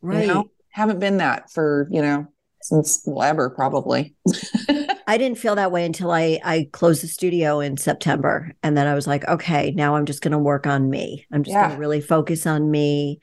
Right. 0.00 0.22
You 0.22 0.26
know, 0.26 0.50
haven't 0.70 1.00
been 1.00 1.18
that 1.18 1.50
for 1.50 1.88
you 1.90 2.02
know 2.02 2.28
since 2.62 3.06
ever 3.22 3.50
probably. 3.50 4.14
I 5.06 5.16
didn't 5.16 5.38
feel 5.38 5.54
that 5.54 5.72
way 5.72 5.84
until 5.84 6.10
I 6.10 6.38
I 6.44 6.68
closed 6.72 7.02
the 7.02 7.08
studio 7.08 7.60
in 7.60 7.76
September, 7.76 8.52
and 8.62 8.76
then 8.76 8.86
I 8.86 8.94
was 8.94 9.06
like, 9.06 9.26
okay, 9.26 9.72
now 9.72 9.96
I'm 9.96 10.06
just 10.06 10.22
going 10.22 10.32
to 10.32 10.38
work 10.38 10.66
on 10.66 10.90
me. 10.90 11.26
I'm 11.32 11.42
just 11.42 11.56
going 11.56 11.70
to 11.70 11.76
really 11.76 12.00
focus 12.00 12.46
on 12.46 12.70
me, 12.70 13.20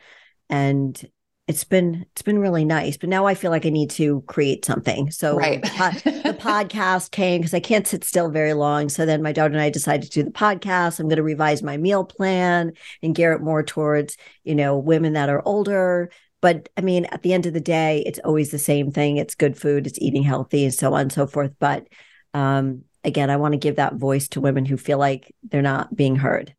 and 0.50 1.00
it's 1.48 1.64
been 1.64 2.06
it's 2.12 2.24
been 2.24 2.40
really 2.40 2.66
nice. 2.66 2.98
But 2.98 3.10
now 3.10 3.28
I 3.28 3.36
feel 3.36 3.52
like 3.52 3.66
I 3.66 3.70
need 3.70 3.92
to 3.92 4.22
create 4.22 4.66
something. 4.66 5.12
So 5.12 5.38
right. 5.38 5.62
the, 5.62 6.22
the 6.24 6.34
podcast 6.40 7.12
came 7.12 7.42
because 7.42 7.54
I 7.54 7.60
can't 7.60 7.86
sit 7.86 8.04
still 8.04 8.30
very 8.30 8.54
long. 8.54 8.90
So 8.90 9.06
then 9.06 9.22
my 9.22 9.32
daughter 9.32 9.54
and 9.54 9.62
I 9.62 9.70
decided 9.70 10.12
to 10.12 10.22
do 10.22 10.24
the 10.24 10.32
podcast. 10.32 11.00
I'm 11.00 11.08
going 11.08 11.18
to 11.18 11.24
revise 11.24 11.62
my 11.62 11.78
meal 11.78 12.04
plan 12.04 12.74
and 13.04 13.14
gear 13.14 13.34
it 13.34 13.42
more 13.42 13.62
towards 13.62 14.18
you 14.44 14.56
know 14.56 14.78
women 14.78 15.14
that 15.14 15.30
are 15.30 15.44
older. 15.46 16.10
But 16.42 16.70
I 16.78 16.82
mean, 16.82 17.06
at 17.06 17.22
the 17.22 17.34
end 17.34 17.46
of 17.46 17.54
the 17.54 17.62
day, 17.62 18.04
it's 18.06 18.20
always 18.20 18.52
the 18.52 18.60
same 18.60 18.92
thing. 18.92 19.18
It's 19.18 19.36
good 19.36 19.58
food, 19.58 19.88
it's 19.88 20.00
eating 20.00 20.24
healthy, 20.24 20.66
and 20.66 20.74
so 20.74 20.94
on 20.94 21.02
and 21.02 21.14
so 21.14 21.28
forth. 21.28 21.54
But 21.60 21.88
um, 22.34 22.84
again, 23.04 23.30
I 23.30 23.38
want 23.38 23.54
to 23.54 23.60
give 23.60 23.76
that 23.76 23.96
voice 23.96 24.28
to 24.30 24.42
women 24.42 24.66
who 24.66 24.78
feel 24.78 24.98
like 24.98 25.34
they're 25.44 25.62
not 25.62 25.96
being 25.96 26.16
heard. 26.16 26.56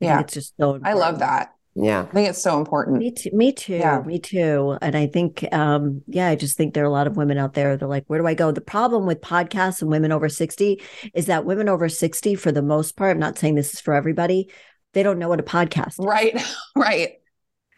Yeah. 0.00 0.16
think 0.16 0.26
it's 0.26 0.34
just 0.34 0.54
so 0.58 0.80
I 0.82 0.94
love 0.94 1.20
that. 1.20 1.54
Yeah. 1.74 2.02
I 2.02 2.04
think 2.12 2.28
it's 2.28 2.42
so 2.42 2.58
important. 2.58 2.98
Me 2.98 3.10
too. 3.10 3.30
Me 3.32 3.52
too. 3.52 3.76
Yeah. 3.76 4.02
Me 4.04 4.18
too. 4.18 4.76
And 4.82 4.94
I 4.94 5.06
think, 5.06 5.46
um, 5.52 6.02
yeah, 6.06 6.28
I 6.28 6.34
just 6.34 6.56
think 6.56 6.74
there 6.74 6.84
are 6.84 6.86
a 6.86 6.90
lot 6.90 7.06
of 7.06 7.16
women 7.16 7.38
out 7.38 7.54
there. 7.54 7.76
They're 7.76 7.88
like, 7.88 8.04
where 8.08 8.20
do 8.20 8.26
I 8.26 8.34
go? 8.34 8.52
The 8.52 8.60
problem 8.60 9.06
with 9.06 9.22
podcasts 9.22 9.80
and 9.80 9.90
women 9.90 10.12
over 10.12 10.28
60 10.28 10.82
is 11.14 11.26
that 11.26 11.46
women 11.46 11.70
over 11.70 11.88
60, 11.88 12.34
for 12.34 12.52
the 12.52 12.60
most 12.60 12.96
part, 12.96 13.12
I'm 13.12 13.18
not 13.18 13.38
saying 13.38 13.54
this 13.54 13.72
is 13.72 13.80
for 13.80 13.94
everybody, 13.94 14.50
they 14.92 15.02
don't 15.02 15.18
know 15.18 15.30
what 15.30 15.40
a 15.40 15.44
podcast 15.44 15.98
is. 15.98 16.04
Right. 16.04 16.42
right. 16.76 17.12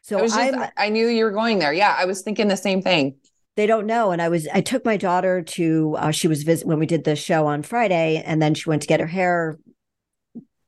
So 0.02 0.18
I 0.18 0.22
was 0.22 0.34
just, 0.34 0.72
I 0.76 0.88
knew 0.88 1.06
you 1.06 1.24
were 1.24 1.30
going 1.30 1.60
there. 1.60 1.72
Yeah. 1.72 1.94
I 1.96 2.04
was 2.06 2.22
thinking 2.22 2.48
the 2.48 2.56
same 2.56 2.82
thing. 2.82 3.16
they 3.56 3.66
don't 3.66 3.86
know. 3.86 4.10
And 4.10 4.20
I 4.20 4.28
was, 4.28 4.48
I 4.52 4.60
took 4.60 4.84
my 4.84 4.96
daughter 4.96 5.40
to, 5.42 5.96
uh, 5.98 6.10
she 6.10 6.26
was 6.26 6.42
visit 6.42 6.66
when 6.66 6.80
we 6.80 6.86
did 6.86 7.04
the 7.04 7.14
show 7.14 7.46
on 7.46 7.62
Friday, 7.62 8.22
and 8.26 8.42
then 8.42 8.54
she 8.54 8.68
went 8.68 8.82
to 8.82 8.88
get 8.88 8.98
her 8.98 9.06
hair 9.06 9.56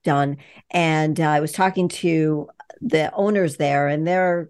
done. 0.04 0.36
And 0.70 1.20
uh, 1.20 1.24
I 1.24 1.40
was 1.40 1.50
talking 1.50 1.88
to 1.88 2.48
the 2.80 3.12
owners 3.14 3.56
there, 3.56 3.88
and 3.88 4.06
they're, 4.06 4.48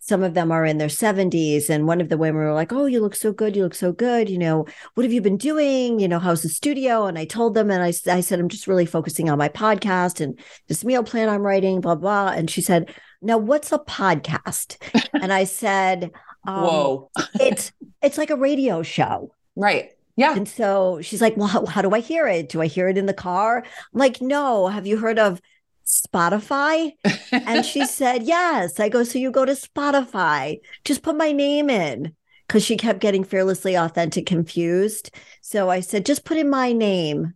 some 0.00 0.22
of 0.22 0.34
them 0.34 0.50
are 0.50 0.64
in 0.64 0.78
their 0.78 0.88
70s. 0.88 1.70
And 1.70 1.86
one 1.86 2.00
of 2.00 2.08
the 2.08 2.18
women 2.18 2.42
were 2.42 2.52
like, 2.52 2.72
Oh, 2.72 2.86
you 2.86 3.00
look 3.00 3.14
so 3.14 3.32
good. 3.32 3.54
You 3.54 3.62
look 3.62 3.74
so 3.74 3.92
good. 3.92 4.28
You 4.28 4.38
know, 4.38 4.66
what 4.94 5.04
have 5.04 5.12
you 5.12 5.20
been 5.20 5.36
doing? 5.36 6.00
You 6.00 6.08
know, 6.08 6.18
how's 6.18 6.42
the 6.42 6.48
studio? 6.48 7.06
And 7.06 7.18
I 7.18 7.26
told 7.26 7.54
them, 7.54 7.70
and 7.70 7.82
i, 7.82 7.88
I 7.88 8.20
said, 8.20 8.40
I'm 8.40 8.48
just 8.48 8.66
really 8.66 8.86
focusing 8.86 9.28
on 9.28 9.38
my 9.38 9.48
podcast 9.48 10.20
and 10.20 10.38
this 10.68 10.84
meal 10.84 11.04
plan 11.04 11.28
I'm 11.28 11.42
writing, 11.42 11.80
blah, 11.80 11.94
blah. 11.94 12.28
And 12.28 12.50
she 12.50 12.62
said, 12.62 12.92
Now, 13.22 13.38
what's 13.38 13.72
a 13.72 13.78
podcast? 13.78 14.76
and 15.22 15.32
I 15.32 15.44
said, 15.44 16.10
um, 16.46 16.64
Whoa. 16.64 17.10
it's 17.40 17.72
it's 18.02 18.18
like 18.18 18.30
a 18.30 18.36
radio 18.36 18.82
show. 18.82 19.34
Right. 19.54 19.90
Yeah. 20.16 20.34
And 20.34 20.48
so 20.48 21.00
she's 21.02 21.20
like, 21.20 21.36
Well, 21.36 21.48
how, 21.48 21.66
how 21.66 21.82
do 21.82 21.90
I 21.90 22.00
hear 22.00 22.26
it? 22.26 22.48
Do 22.48 22.60
I 22.60 22.66
hear 22.66 22.88
it 22.88 22.98
in 22.98 23.06
the 23.06 23.14
car? 23.14 23.58
I'm 23.58 23.98
like, 23.98 24.20
No. 24.20 24.66
Have 24.66 24.86
you 24.86 24.96
heard 24.96 25.18
of 25.18 25.40
Spotify? 25.90 26.92
And 27.44 27.64
she 27.64 27.84
said, 27.86 28.22
Yes. 28.24 28.80
I 28.80 28.88
go, 28.88 29.04
So 29.04 29.18
you 29.18 29.30
go 29.30 29.44
to 29.44 29.52
Spotify, 29.52 30.60
just 30.84 31.02
put 31.02 31.16
my 31.16 31.32
name 31.32 31.70
in. 31.70 32.14
Because 32.46 32.64
she 32.64 32.76
kept 32.76 33.00
getting 33.00 33.22
fearlessly 33.22 33.76
authentic 33.76 34.26
confused. 34.26 35.10
So 35.40 35.70
I 35.70 35.80
said, 35.80 36.06
Just 36.06 36.24
put 36.24 36.36
in 36.36 36.50
my 36.50 36.72
name 36.72 37.34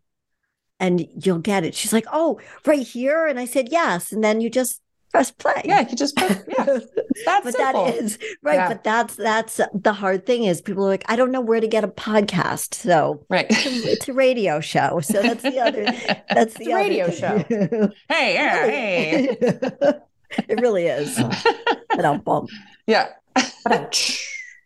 and 0.80 1.06
you'll 1.24 1.38
get 1.38 1.64
it. 1.64 1.74
She's 1.74 1.92
like, 1.92 2.06
Oh, 2.12 2.40
right 2.66 2.86
here. 2.86 3.26
And 3.26 3.38
I 3.38 3.44
said, 3.44 3.68
Yes. 3.70 4.12
And 4.12 4.24
then 4.24 4.40
you 4.40 4.50
just 4.50 4.80
press 5.14 5.30
play. 5.30 5.62
yeah. 5.64 5.88
You 5.88 5.94
just, 5.94 6.16
put, 6.16 6.42
yeah. 6.48 6.64
That's 7.24 7.44
but 7.44 7.54
simple. 7.54 7.84
that 7.84 7.94
is 7.94 8.18
right. 8.42 8.54
Yeah. 8.54 8.68
But 8.68 8.82
that's 8.82 9.14
that's 9.14 9.60
the 9.72 9.92
hard 9.92 10.26
thing 10.26 10.42
is 10.42 10.60
people 10.60 10.84
are 10.84 10.88
like, 10.88 11.04
I 11.08 11.14
don't 11.14 11.30
know 11.30 11.40
where 11.40 11.60
to 11.60 11.68
get 11.68 11.84
a 11.84 11.88
podcast. 11.88 12.74
So 12.74 13.24
right. 13.30 13.46
it's 13.48 14.08
a 14.08 14.12
radio 14.12 14.58
show. 14.58 14.98
So 15.00 15.22
that's 15.22 15.44
the 15.44 15.60
other. 15.60 15.84
That's 16.34 16.54
the 16.54 16.72
a 16.72 16.74
radio 16.74 17.04
other 17.04 17.12
show. 17.12 17.38
hey, 18.08 18.34
yeah, 18.34 18.66
hey. 18.66 19.28
it 20.48 20.60
really 20.60 20.86
is. 20.86 21.16
But 21.90 22.04
I'll 22.04 22.18
bump. 22.18 22.50
Yeah. 22.88 23.10
oh, 23.36 23.88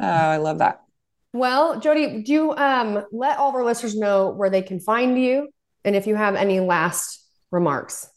I 0.00 0.38
love 0.38 0.58
that. 0.58 0.80
Well, 1.34 1.78
Jodi, 1.78 2.22
do 2.22 2.32
you 2.32 2.52
um, 2.52 3.04
let 3.12 3.38
all 3.38 3.50
of 3.50 3.54
our 3.54 3.64
listeners 3.64 3.94
know 3.94 4.30
where 4.30 4.48
they 4.48 4.62
can 4.62 4.80
find 4.80 5.20
you 5.20 5.48
and 5.84 5.94
if 5.94 6.06
you 6.06 6.14
have 6.14 6.34
any 6.36 6.60
last 6.60 7.22
remarks? 7.50 8.08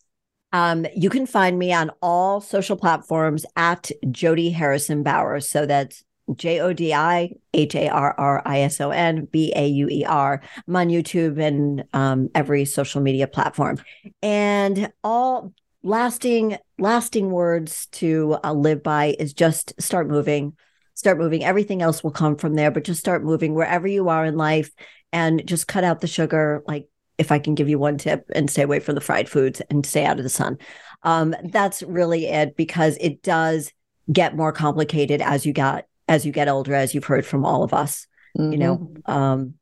Um, 0.54 0.86
you 0.96 1.10
can 1.10 1.26
find 1.26 1.58
me 1.58 1.74
on 1.74 1.92
all 2.02 2.42
social 2.42 2.76
platforms 2.76 3.46
at 3.56 3.90
Jodi 4.10 4.50
Harrison 4.50 5.04
Bauer. 5.04 5.40
So 5.40 5.66
that's 5.66 6.04
J 6.36 6.60
O 6.60 6.74
D 6.74 6.94
I 6.94 7.32
H 7.54 7.76
A 7.76 7.90
R 7.90 8.16
R 8.18 8.42
I 8.46 8.62
S 8.62 8.80
O 8.82 8.92
N 8.92 9.26
B 9.26 9.52
A 9.56 9.68
U 9.68 9.88
E 9.90 10.06
R. 10.06 10.42
I'm 10.68 10.76
on 10.76 10.88
YouTube 10.90 11.42
and 11.42 11.84
um, 11.94 12.30
every 12.36 12.66
social 12.66 13.02
media 13.02 13.28
platform. 13.28 13.80
And 14.22 14.92
all 15.04 15.54
lasting, 15.84 16.58
lasting 16.78 17.32
words 17.32 17.88
to 17.88 18.38
uh, 18.44 18.54
live 18.54 18.84
by 18.84 19.16
is 19.20 19.34
just 19.34 19.80
start 19.82 20.08
moving. 20.08 20.56
Start 20.94 21.18
moving. 21.18 21.44
Everything 21.44 21.82
else 21.82 22.04
will 22.04 22.12
come 22.12 22.36
from 22.36 22.56
there, 22.56 22.70
but 22.70 22.84
just 22.84 23.00
start 23.00 23.24
moving 23.24 23.54
wherever 23.54 23.88
you 23.88 24.10
are 24.10 24.26
in 24.26 24.36
life 24.36 24.70
and 25.12 25.46
just 25.46 25.68
cut 25.68 25.84
out 25.84 26.02
the 26.02 26.08
sugar. 26.08 26.64
Like 26.68 26.88
if 27.22 27.32
I 27.32 27.38
can 27.38 27.54
give 27.54 27.70
you 27.70 27.78
one 27.78 28.00
tip 28.00 28.26
and 28.34 28.50
stay 28.50 28.64
away 28.64 28.80
from 28.80 28.96
the 28.96 29.02
fried 29.02 29.30
foods 29.30 29.62
and 29.70 29.86
stay 29.86 30.06
out 30.06 30.18
of 30.18 30.24
the 30.24 30.30
sun. 30.30 30.58
Um, 31.04 31.36
that's 31.44 31.84
really 31.84 32.26
it 32.26 32.56
because 32.56 32.98
it 33.00 33.22
does 33.22 33.72
get 34.12 34.36
more 34.36 34.52
complicated 34.52 35.22
as 35.22 35.46
you 35.46 35.54
got 35.54 35.86
as 36.08 36.26
you 36.26 36.32
get 36.32 36.50
older, 36.50 36.74
as 36.74 36.96
you've 36.96 37.06
heard 37.06 37.26
from 37.26 37.46
all 37.46 37.64
of 37.64 37.74
us, 37.74 38.08
you 38.36 38.58
know. 38.58 38.78
Mm-hmm. 38.78 39.12
Um, 39.12 39.54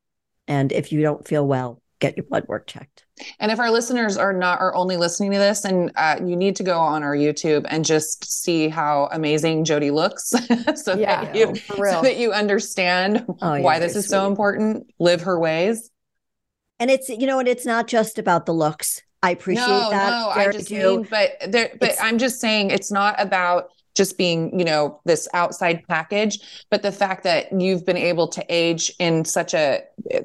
and 0.48 0.72
if 0.72 0.91
you 0.91 1.02
don't 1.02 1.27
feel 1.27 1.45
well, 1.45 1.81
get 1.99 2.15
your 2.15 2.26
blood 2.26 2.48
work 2.48 2.65
checked. 2.65 3.06
And 3.40 3.52
if 3.52 3.60
our 3.60 3.69
listeners 3.69 4.18
are 4.18 4.31
not 4.31 4.61
are 4.61 4.73
only 4.73 4.95
listening 4.95 5.31
to 5.31 5.38
this, 5.38 5.65
and 5.65 5.91
uh, 5.98 6.15
you 6.26 6.38
need 6.38 6.56
to 6.56 6.64
go 6.64 6.80
on 6.80 7.03
our 7.03 7.15
YouTube 7.15 7.65
and 7.69 7.84
just 7.84 8.41
see 8.44 8.69
how 8.69 9.10
amazing 9.11 9.65
Jodi 9.65 9.91
looks, 9.91 10.30
so 10.76 10.95
Yeah, 10.95 11.26
that 11.26 11.36
you 11.36 11.56
for 11.56 11.91
so 11.91 12.02
that 12.02 12.18
you 12.18 12.31
understand 12.31 13.26
Oh, 13.41 13.56
you're 13.56 13.64
why 13.64 13.80
this 13.80 13.94
very 13.94 13.99
is 13.99 14.07
so 14.07 14.27
important. 14.27 14.91
Live 14.98 15.22
her 15.22 15.38
ways. 15.38 15.91
And 16.80 16.89
it's 16.89 17.10
you 17.10 17.27
know, 17.27 17.39
and 17.39 17.47
it's 17.47 17.65
not 17.65 17.88
just 17.88 18.18
about 18.19 18.45
the 18.45 18.53
looks. 18.53 19.01
I 19.22 19.31
appreciate 19.31 19.68
no, 19.68 19.89
that. 19.89 20.10
no, 20.11 20.30
I 20.30 20.49
just 20.51 20.69
do. 20.69 20.97
mean, 20.99 21.07
but 21.10 21.31
there, 21.51 21.72
but 21.80 21.89
It's- 21.89 21.97
I'm 22.01 22.18
just 22.18 22.39
saying 22.39 22.72
it's 22.72 22.89
not 22.91 23.15
about 23.19 23.69
just 23.95 24.18
being, 24.18 24.57
you 24.57 24.64
know, 24.64 25.01
this 25.03 25.27
outside 25.34 25.84
package, 25.89 26.39
but 26.69 26.81
the 26.84 26.91
fact 26.91 27.23
that 27.23 27.47
you've 27.51 27.85
been 27.85 27.97
able 27.97 28.30
to 28.30 28.45
age 28.47 28.93
in 28.97 29.26
such 29.26 29.53
a, 29.53 29.81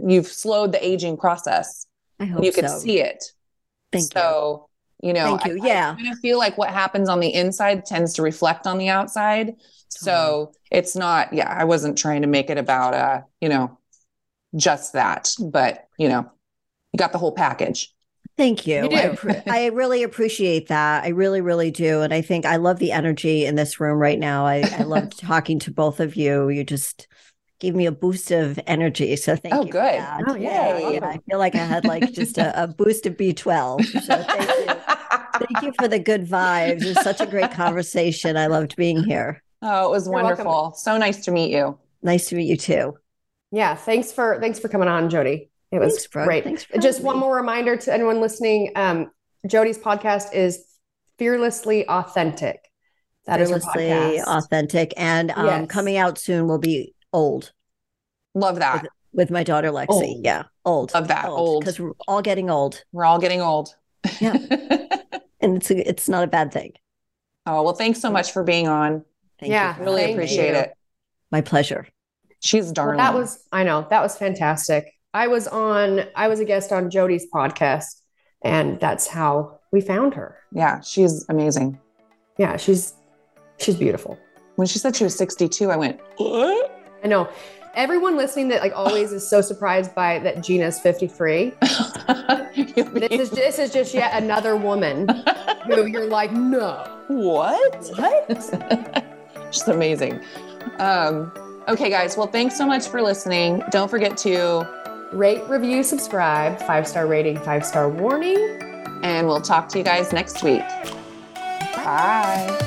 you've 0.07 0.29
slowed 0.29 0.71
the 0.71 0.87
aging 0.87 1.17
process. 1.17 1.87
I 2.21 2.27
hope 2.27 2.45
You 2.45 2.53
can 2.53 2.69
so. 2.69 2.79
see 2.79 3.01
it. 3.01 3.25
Thank 3.91 4.05
you. 4.15 4.21
so, 4.21 4.69
you 5.03 5.13
know, 5.13 5.37
Thank 5.39 5.57
you. 5.57 5.65
I, 5.65 5.67
Yeah. 5.67 5.91
I 5.99 6.01
kind 6.01 6.13
of 6.13 6.21
feel 6.21 6.39
like 6.39 6.57
what 6.57 6.71
happens 6.71 7.09
on 7.09 7.19
the 7.19 7.35
inside 7.35 7.85
tends 7.85 8.13
to 8.15 8.23
reflect 8.23 8.69
on 8.69 8.79
the 8.79 8.91
outside. 8.91 9.55
So 9.89 10.53
it's 10.71 10.95
not, 10.95 11.33
yeah, 11.33 11.49
I 11.53 11.65
wasn't 11.65 11.99
trying 11.99 12.23
to 12.23 12.29
make 12.29 12.51
it 12.51 12.59
about, 12.59 12.95
uh, 12.95 13.23
you 13.41 13.49
know, 13.49 13.77
just 14.55 14.93
that, 14.93 15.35
but 15.41 15.89
you 15.99 16.09
know, 16.09 16.31
you 16.95 16.99
got 16.99 17.11
the 17.11 17.19
whole 17.19 17.33
package. 17.33 17.93
Thank 18.37 18.69
you. 18.69 18.85
You 18.85 18.89
do. 18.89 19.17
I, 19.29 19.43
I 19.47 19.67
really 19.67 20.05
appreciate 20.05 20.69
that. 20.69 21.03
I 21.03 21.09
really, 21.09 21.41
really 21.41 21.73
do. 21.73 22.03
And 22.03 22.15
I 22.15 22.21
think 22.21 22.47
I 22.47 22.57
love 22.57 22.79
the 22.79 22.93
energy 22.93 23.45
in 23.45 23.57
this 23.57 23.81
room 23.81 23.99
right 23.99 24.19
now. 24.19 24.47
I, 24.47 24.63
I 24.79 24.83
love 24.85 25.11
talking 25.17 25.59
to 25.61 25.73
both 25.73 25.99
of 25.99 26.15
you. 26.15 26.49
You 26.51 26.63
just 26.63 27.09
gave 27.59 27.75
me 27.75 27.87
a 27.87 27.93
boost 27.93 28.31
of 28.31 28.61
energy. 28.69 29.17
So 29.17 29.35
thank 29.35 29.55
Oh, 29.55 29.63
you. 29.63 29.67
for 29.67 29.73
good. 29.73 29.83
that. 30.01 30.23
Oh, 30.29 30.37
yeah. 30.37 30.79
Yay. 30.79 31.01
I 31.01 31.19
feel 31.29 31.39
like 31.41 31.57
I 31.57 31.65
had 31.65 31.85
like 31.85 32.13
just 32.13 32.39
a, 32.39 32.63
a 32.63 32.69
boost 32.69 33.07
of 33.07 33.17
B12. 33.17 33.85
So 34.05 34.23
thank 34.23 34.49
you. 34.69 34.75
Thank 35.35 35.63
you 35.65 35.73
for 35.77 35.89
the 35.89 35.99
good 35.99 36.27
vibes. 36.29 36.83
It 36.83 36.95
was 36.95 37.03
such 37.03 37.21
a 37.21 37.27
great 37.27 37.51
conversation. 37.51 38.37
I 38.37 38.47
loved 38.47 38.77
being 38.77 39.03
here. 39.03 39.43
Oh, 39.63 39.89
it 39.89 39.91
was 39.91 40.07
You're 40.07 40.15
welcome. 40.15 40.45
wonderful. 40.47 40.75
So 40.77 40.97
nice 40.97 41.25
to 41.25 41.33
meet 41.33 41.51
you. 41.51 41.77
Nice 42.03 42.29
to 42.29 42.37
meet 42.37 42.47
you 42.47 42.57
too. 42.57 42.95
Yeah, 43.51 43.75
thanks 43.75 44.13
for 44.13 44.39
thanks 44.41 44.61
for 44.61 44.69
coming 44.69 44.87
on, 44.87 45.11
Jodi. 45.11 45.51
It 45.75 45.81
was 45.81 45.95
Thanks, 45.95 46.07
great. 46.07 46.45
Thanks 46.45 46.65
for 46.65 46.79
Just 46.79 47.03
one 47.03 47.17
me. 47.17 47.21
more 47.21 47.35
reminder 47.37 47.77
to 47.77 47.93
anyone 47.93 48.21
listening: 48.21 48.71
um, 48.77 49.11
Jodi's 49.49 49.79
podcast 49.79 50.33
is 50.33 50.65
fearlessly 51.19 51.87
authentic. 51.89 52.61
That 53.27 53.41
is 53.41 53.49
Fearlessly 53.49 53.85
podcast. 53.85 54.25
authentic. 54.25 54.93
And 54.97 55.31
um, 55.33 55.47
Yes. 55.47 55.67
coming 55.69 55.97
out 55.97 56.19
soon 56.19 56.47
will 56.47 56.59
be 56.59 56.95
old. 57.13 57.53
Love 58.35 58.57
that. 58.61 58.87
with 59.13 59.31
my 59.31 59.43
daughter 59.43 59.71
Lexi. 59.71 59.87
Old. 59.89 60.25
Yeah, 60.25 60.43
old. 60.65 60.93
Love 60.95 61.09
that, 61.09 61.27
old. 61.27 61.63
because 61.65 61.81
we're 61.81 61.93
all 62.07 62.21
getting 62.23 62.51
old, 62.51 62.85
We're 62.93 63.05
all 63.05 63.19
getting 63.19 63.41
old. 63.41 63.75
Yeah. 64.21 64.33
and 65.41 65.57
it's 65.57 65.71
a, 65.71 65.89
it's 65.89 66.09
not 66.09 66.25
a 66.25 66.27
bad 66.27 66.53
thing. 66.53 66.73
oh, 67.47 67.63
well, 67.63 67.75
thanks 67.75 68.01
so 68.01 68.11
much 68.11 68.33
for 68.33 68.43
being 68.45 68.69
on. 68.69 69.05
Thank 69.41 69.51
Yeah, 69.53 69.77
you. 69.79 69.85
Really 69.85 70.03
Thank 70.03 70.17
appreciate 70.17 70.49
you. 70.51 70.57
it. 70.57 70.73
My 71.33 71.41
pleasure. 71.41 71.87
She's 72.41 72.65
Well, 72.67 72.73
darling. 72.75 72.97
that 72.99 73.15
was 73.15 73.43
I 73.51 73.65
know 73.65 73.87
that 73.91 74.03
was 74.03 74.17
fantastic. 74.19 74.93
I 75.15 75.29
was 75.29 75.47
on 75.47 76.01
I 76.17 76.29
was 76.29 76.41
a 76.41 76.45
guest 76.45 76.73
on 76.73 76.91
Jodi's 76.91 77.27
podcast, 77.33 78.03
and 78.43 78.79
that's 78.81 79.07
how 79.07 79.61
we 79.73 79.81
found 79.81 80.15
her. 80.15 80.37
yeah, 80.53 80.81
she's 80.81 81.25
amazing. 81.29 81.79
Yeah, 82.37 82.57
she's 82.57 82.95
she's 83.59 83.77
beautiful. 83.77 84.19
When 84.57 84.67
she 84.67 84.79
said 84.79 84.95
she 84.95 85.05
was 85.05 85.17
62, 85.17 85.71
I 85.71 85.77
went, 85.77 86.01
what? 86.17 86.71
I 87.03 87.09
know. 87.09 87.29
Everyone 87.75 88.17
listening 88.17 88.49
that 88.49 88.61
like 88.61 88.73
always 88.75 89.13
is 89.13 89.29
so 89.29 89.41
surprised 89.41 89.95
by 89.95 90.19
that 90.21 90.43
Jeanna's 90.43 90.79
53. 90.81 91.55
This 92.55 93.11
is 93.11 93.31
this 93.31 93.59
is 93.59 93.73
just 93.73 93.95
yet 93.95 94.13
another 94.23 94.55
woman 94.57 95.09
who 95.67 95.87
you're 95.87 96.07
like, 96.07 96.33
no. 96.33 96.85
what? 97.09 97.91
What? 97.97 99.05
She's 99.51 99.67
amazing. 99.67 100.21
Um, 100.79 101.33
okay, 101.67 101.91
guys. 101.91 102.17
Well, 102.17 102.29
thanks 102.29 102.57
so 102.57 102.65
much 102.65 102.87
for 102.87 103.03
listening. 103.03 103.63
Don't 103.71 103.91
forget 103.91 104.17
to, 104.19 104.61
Rate, 105.15 105.49
review, 105.49 105.85
subscribe, 105.85 106.59
five 106.63 106.89
star 106.89 107.07
rating, 107.07 107.39
five 107.39 107.65
star 107.65 107.89
warning. 107.89 108.37
And 109.05 109.29
we'll 109.29 109.41
talk 109.41 109.69
to 109.69 109.79
you 109.79 109.85
guys 109.85 110.13
next 110.13 110.43
week. 110.43 110.59
Bye. 111.77 112.59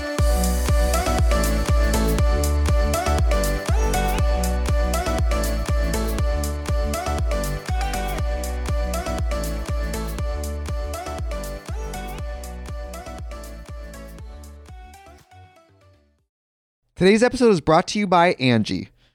Today's 16.95 17.21
episode 17.21 17.49
is 17.49 17.59
brought 17.59 17.87
to 17.87 17.99
you 17.99 18.07
by 18.07 18.35
Angie 18.39 18.89